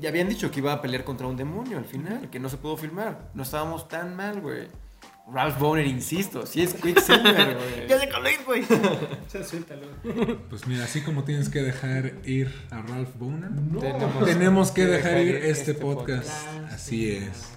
ya 0.00 0.08
habían 0.08 0.28
dicho 0.28 0.50
que 0.50 0.60
iba 0.60 0.72
a 0.72 0.82
pelear 0.82 1.04
contra 1.04 1.26
un 1.26 1.36
demonio 1.36 1.78
al 1.78 1.84
final. 1.84 2.30
Que 2.30 2.38
no 2.38 2.48
se 2.48 2.56
pudo 2.56 2.76
filmar. 2.76 3.30
No 3.34 3.42
estábamos 3.42 3.88
tan 3.88 4.16
mal, 4.16 4.40
güey. 4.40 4.68
Ralph 5.30 5.58
Boner, 5.58 5.86
insisto. 5.86 6.46
Sí 6.46 6.62
es 6.62 6.74
Quicksilver, 6.74 7.56
güey. 7.56 7.88
Ya 7.88 7.96
ir, 8.04 8.44
güey. 8.44 8.64
Pues 10.50 10.66
mira, 10.66 10.84
así 10.84 11.00
como 11.00 11.24
tienes 11.24 11.48
que 11.48 11.62
dejar 11.62 12.14
ir 12.24 12.52
a 12.70 12.82
Ralph 12.82 13.16
Boner, 13.18 13.50
Tenemos, 13.80 14.24
tenemos 14.24 14.70
que 14.72 14.86
dejar 14.86 15.20
ir 15.20 15.36
este 15.36 15.74
podcast. 15.74 16.30
Así 16.70 17.10
es. 17.12 17.52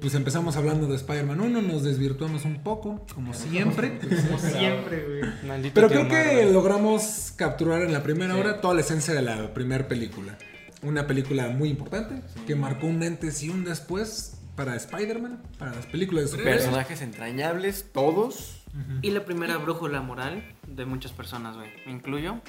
Pues 0.00 0.14
empezamos 0.14 0.56
hablando 0.56 0.86
de 0.86 0.96
Spider-Man 0.96 1.40
1, 1.40 1.62
nos 1.62 1.82
desvirtuamos 1.82 2.44
un 2.44 2.62
poco, 2.62 3.04
como 3.14 3.34
siempre. 3.34 3.98
Como 3.98 4.38
siempre, 4.38 5.04
güey. 5.04 5.46
Maldito 5.46 5.74
Pero 5.74 5.88
creo 5.88 6.08
que 6.08 6.50
logramos 6.50 7.32
capturar 7.36 7.82
en 7.82 7.92
la 7.92 8.02
primera 8.02 8.36
hora 8.36 8.60
toda 8.60 8.74
la 8.74 8.80
esencia 8.80 9.12
de 9.12 9.22
la 9.22 9.52
primera 9.52 9.86
película. 9.86 10.38
Una 10.82 11.06
película 11.06 11.48
muy 11.48 11.68
importante 11.68 12.22
que 12.46 12.54
marcó 12.54 12.86
un 12.86 13.02
antes 13.02 13.42
y 13.42 13.50
un 13.50 13.64
después 13.64 14.40
para 14.56 14.76
Spider-Man, 14.76 15.42
para 15.58 15.74
las 15.74 15.86
películas 15.86 16.24
de 16.24 16.30
superhéroes. 16.30 16.62
Personajes 16.62 17.02
entrañables, 17.02 17.86
todos. 17.92 18.62
Y 19.02 19.10
la 19.10 19.24
primera 19.24 19.56
brújula 19.56 20.00
moral 20.00 20.44
de 20.66 20.84
muchas 20.84 21.12
personas, 21.12 21.56
güey. 21.56 21.70
Me 21.86 21.92
incluyo. 21.92 22.40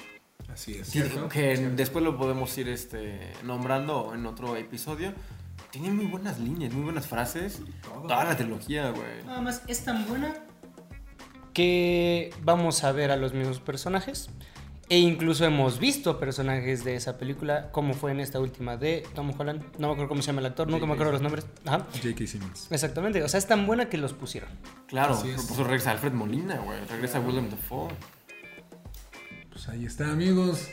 Así 0.52 0.74
es. 0.74 0.88
Sí, 0.88 1.02
que 1.30 1.56
después 1.74 2.04
lo 2.04 2.16
podemos 2.16 2.56
ir 2.58 2.68
este, 2.68 3.32
nombrando 3.44 4.12
en 4.14 4.26
otro 4.26 4.56
episodio. 4.56 5.12
Tiene 5.70 5.90
muy 5.90 6.06
buenas 6.06 6.38
líneas, 6.38 6.72
muy 6.72 6.84
buenas 6.84 7.06
frases. 7.06 7.60
Toda 8.02 8.24
la 8.24 8.36
trilogía, 8.36 8.90
güey. 8.90 9.24
Nada 9.24 9.40
más 9.40 9.62
es 9.66 9.84
tan 9.84 10.06
buena 10.06 10.34
que 11.54 12.30
vamos 12.42 12.84
a 12.84 12.92
ver 12.92 13.10
a 13.10 13.16
los 13.16 13.32
mismos 13.32 13.60
personajes. 13.60 14.28
E 14.88 14.98
incluso 14.98 15.44
hemos 15.46 15.78
visto 15.78 16.18
personajes 16.20 16.84
de 16.84 16.96
esa 16.96 17.16
película, 17.16 17.70
como 17.72 17.94
fue 17.94 18.10
en 18.10 18.20
esta 18.20 18.40
última 18.40 18.76
de 18.76 19.06
Tom 19.14 19.32
Holland. 19.38 19.62
No 19.78 19.86
me 19.88 19.92
acuerdo 19.94 20.08
cómo 20.08 20.20
se 20.22 20.26
llama 20.26 20.40
el 20.40 20.46
actor, 20.46 20.68
nunca 20.68 20.84
me 20.86 20.92
acuerdo 20.92 21.12
los 21.12 21.22
nombres. 21.22 21.46
Ajá. 21.64 21.86
J.K. 21.94 22.26
Simmons. 22.26 22.66
Exactamente, 22.70 23.22
o 23.22 23.28
sea, 23.28 23.38
es 23.38 23.46
tan 23.46 23.66
buena 23.66 23.88
que 23.88 23.96
los 23.96 24.12
pusieron. 24.12 24.50
Claro, 24.88 25.14
Así 25.14 25.30
es. 25.30 25.42
por 25.42 25.52
eso 25.54 25.64
regresa 25.64 25.90
Alfred 25.92 26.12
Molina, 26.12 26.56
güey. 26.58 26.78
Regresa 26.90 27.20
William 27.20 27.48
Dafoe. 27.48 27.88
Pues 29.50 29.68
ahí 29.68 29.86
está, 29.86 30.10
amigos. 30.10 30.68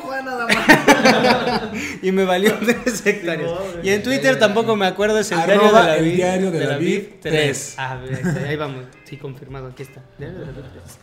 Juan 0.01 0.25
nada 0.25 0.47
más. 0.47 1.61
Y 2.01 2.11
me 2.11 2.23
valió 2.25 2.57
tres 2.59 3.05
hectáreas. 3.05 3.49
modo, 3.49 3.79
Y 3.83 3.89
en 3.89 4.03
Twitter 4.03 4.37
tampoco 4.39 4.75
me 4.75 4.85
acuerdo, 4.87 5.19
es 5.19 5.31
el 5.31 5.39
Arroba 5.39 5.57
diario 5.57 5.71
de 5.71 5.87
la 5.87 5.95
el 5.97 6.15
diario 6.15 6.51
de 6.51 6.65
David 6.65 7.03
3. 7.21 7.33
tres. 7.33 7.75
Ah, 7.77 7.99
ahí 8.47 8.55
vamos. 8.55 8.85
Sí, 9.03 9.17
confirmado, 9.17 9.67
aquí 9.67 9.83
está. 9.83 10.01
Diario 10.17 10.39
de 10.39 10.45
David 10.45 10.61
3. 10.73 10.99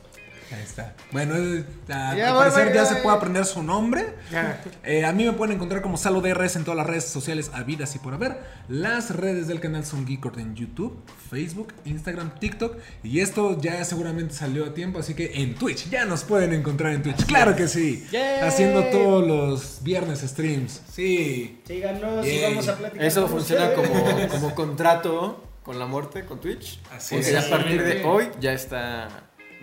Ahí 0.52 0.62
está. 0.62 0.94
Bueno, 1.10 1.34
a- 1.34 2.14
Ya 2.16 2.28
al 2.28 2.34
voy, 2.34 2.42
parecer 2.44 2.66
voy, 2.66 2.74
ya 2.74 2.84
voy. 2.84 2.94
se 2.94 3.02
puede 3.02 3.16
aprender 3.16 3.44
su 3.44 3.62
nombre. 3.62 4.14
Ya. 4.30 4.62
Eh, 4.84 5.04
a 5.04 5.12
mí 5.12 5.24
me 5.24 5.32
pueden 5.32 5.56
encontrar 5.56 5.82
como 5.82 5.96
Salo 5.96 6.20
DRS 6.20 6.56
en 6.56 6.64
todas 6.64 6.76
las 6.78 6.86
redes 6.86 7.04
sociales 7.06 7.50
habidas 7.52 7.94
y 7.96 7.98
por 7.98 8.14
haber. 8.14 8.38
Las 8.68 9.10
redes 9.10 9.48
del 9.48 9.58
canal 9.60 9.84
son 9.84 10.06
Geekord 10.06 10.38
en 10.38 10.54
YouTube, 10.54 10.96
Facebook, 11.30 11.72
Instagram, 11.84 12.38
TikTok. 12.38 12.76
Y 13.02 13.20
esto 13.20 13.60
ya 13.60 13.84
seguramente 13.84 14.34
salió 14.34 14.66
a 14.66 14.74
tiempo, 14.74 15.00
así 15.00 15.14
que 15.14 15.42
en 15.42 15.54
Twitch. 15.56 15.90
Ya 15.90 16.04
nos 16.04 16.22
pueden 16.22 16.52
encontrar 16.52 16.92
en 16.92 17.02
Twitch. 17.02 17.24
claro 17.26 17.56
que 17.56 17.66
sí. 17.66 18.06
Yay. 18.12 18.40
Haciendo 18.40 18.84
todos 18.84 19.26
los 19.26 19.82
viernes 19.82 20.20
streams. 20.20 20.80
Sí. 20.92 21.60
Síganos 21.66 22.24
Yay. 22.24 22.38
y 22.38 22.42
vamos 22.44 22.68
a 22.68 22.76
platicar. 22.76 23.04
Eso 23.04 23.22
con 23.22 23.30
funciona 23.30 23.72
como, 23.74 23.88
como 24.30 24.54
contrato 24.54 25.42
con 25.64 25.78
la 25.80 25.86
muerte, 25.86 26.24
con 26.24 26.40
Twitch. 26.40 26.80
Así 26.94 27.16
Porque 27.16 27.36
es. 27.36 27.44
a 27.44 27.50
partir 27.50 27.82
de 27.82 28.04
hoy 28.04 28.28
ya 28.40 28.52
está 28.52 29.08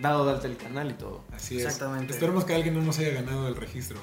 dado 0.00 0.26
de 0.26 0.32
alta 0.32 0.46
el 0.46 0.56
canal 0.56 0.90
y 0.90 0.94
todo. 0.94 1.24
Así 1.32 1.58
es. 1.58 1.64
Exactamente. 1.64 2.12
Esperemos 2.12 2.44
que 2.44 2.54
alguien 2.54 2.74
no 2.74 2.82
nos 2.82 2.98
haya 2.98 3.10
ganado 3.10 3.48
el 3.48 3.56
registro. 3.56 3.98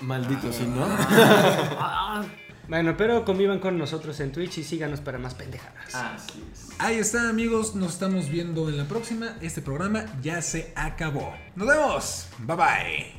Maldito, 0.00 0.52
si 0.52 0.66
no. 0.66 0.84
Ah, 0.88 2.24
Bueno, 2.66 2.96
pero 2.96 3.24
convivan 3.26 3.58
con 3.58 3.76
nosotros 3.76 4.18
en 4.20 4.32
Twitch 4.32 4.58
y 4.58 4.64
síganos 4.64 5.00
para 5.00 5.18
más 5.18 5.34
pendejadas. 5.34 5.94
Así 5.94 6.42
es. 6.50 6.68
Ahí 6.78 6.96
está, 6.96 7.28
amigos. 7.28 7.74
Nos 7.74 7.92
estamos 7.92 8.30
viendo 8.30 8.68
en 8.70 8.78
la 8.78 8.84
próxima. 8.84 9.36
Este 9.42 9.60
programa 9.60 10.06
ya 10.22 10.40
se 10.40 10.72
acabó. 10.74 11.34
Nos 11.56 11.68
vemos. 11.68 12.26
Bye 12.38 12.56
bye. 12.56 13.12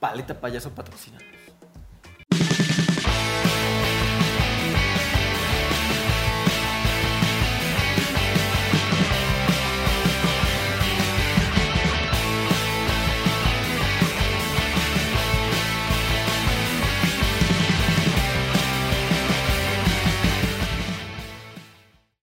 Paleta 0.00 0.38
payaso 0.38 0.74
patrocina. 0.74 1.18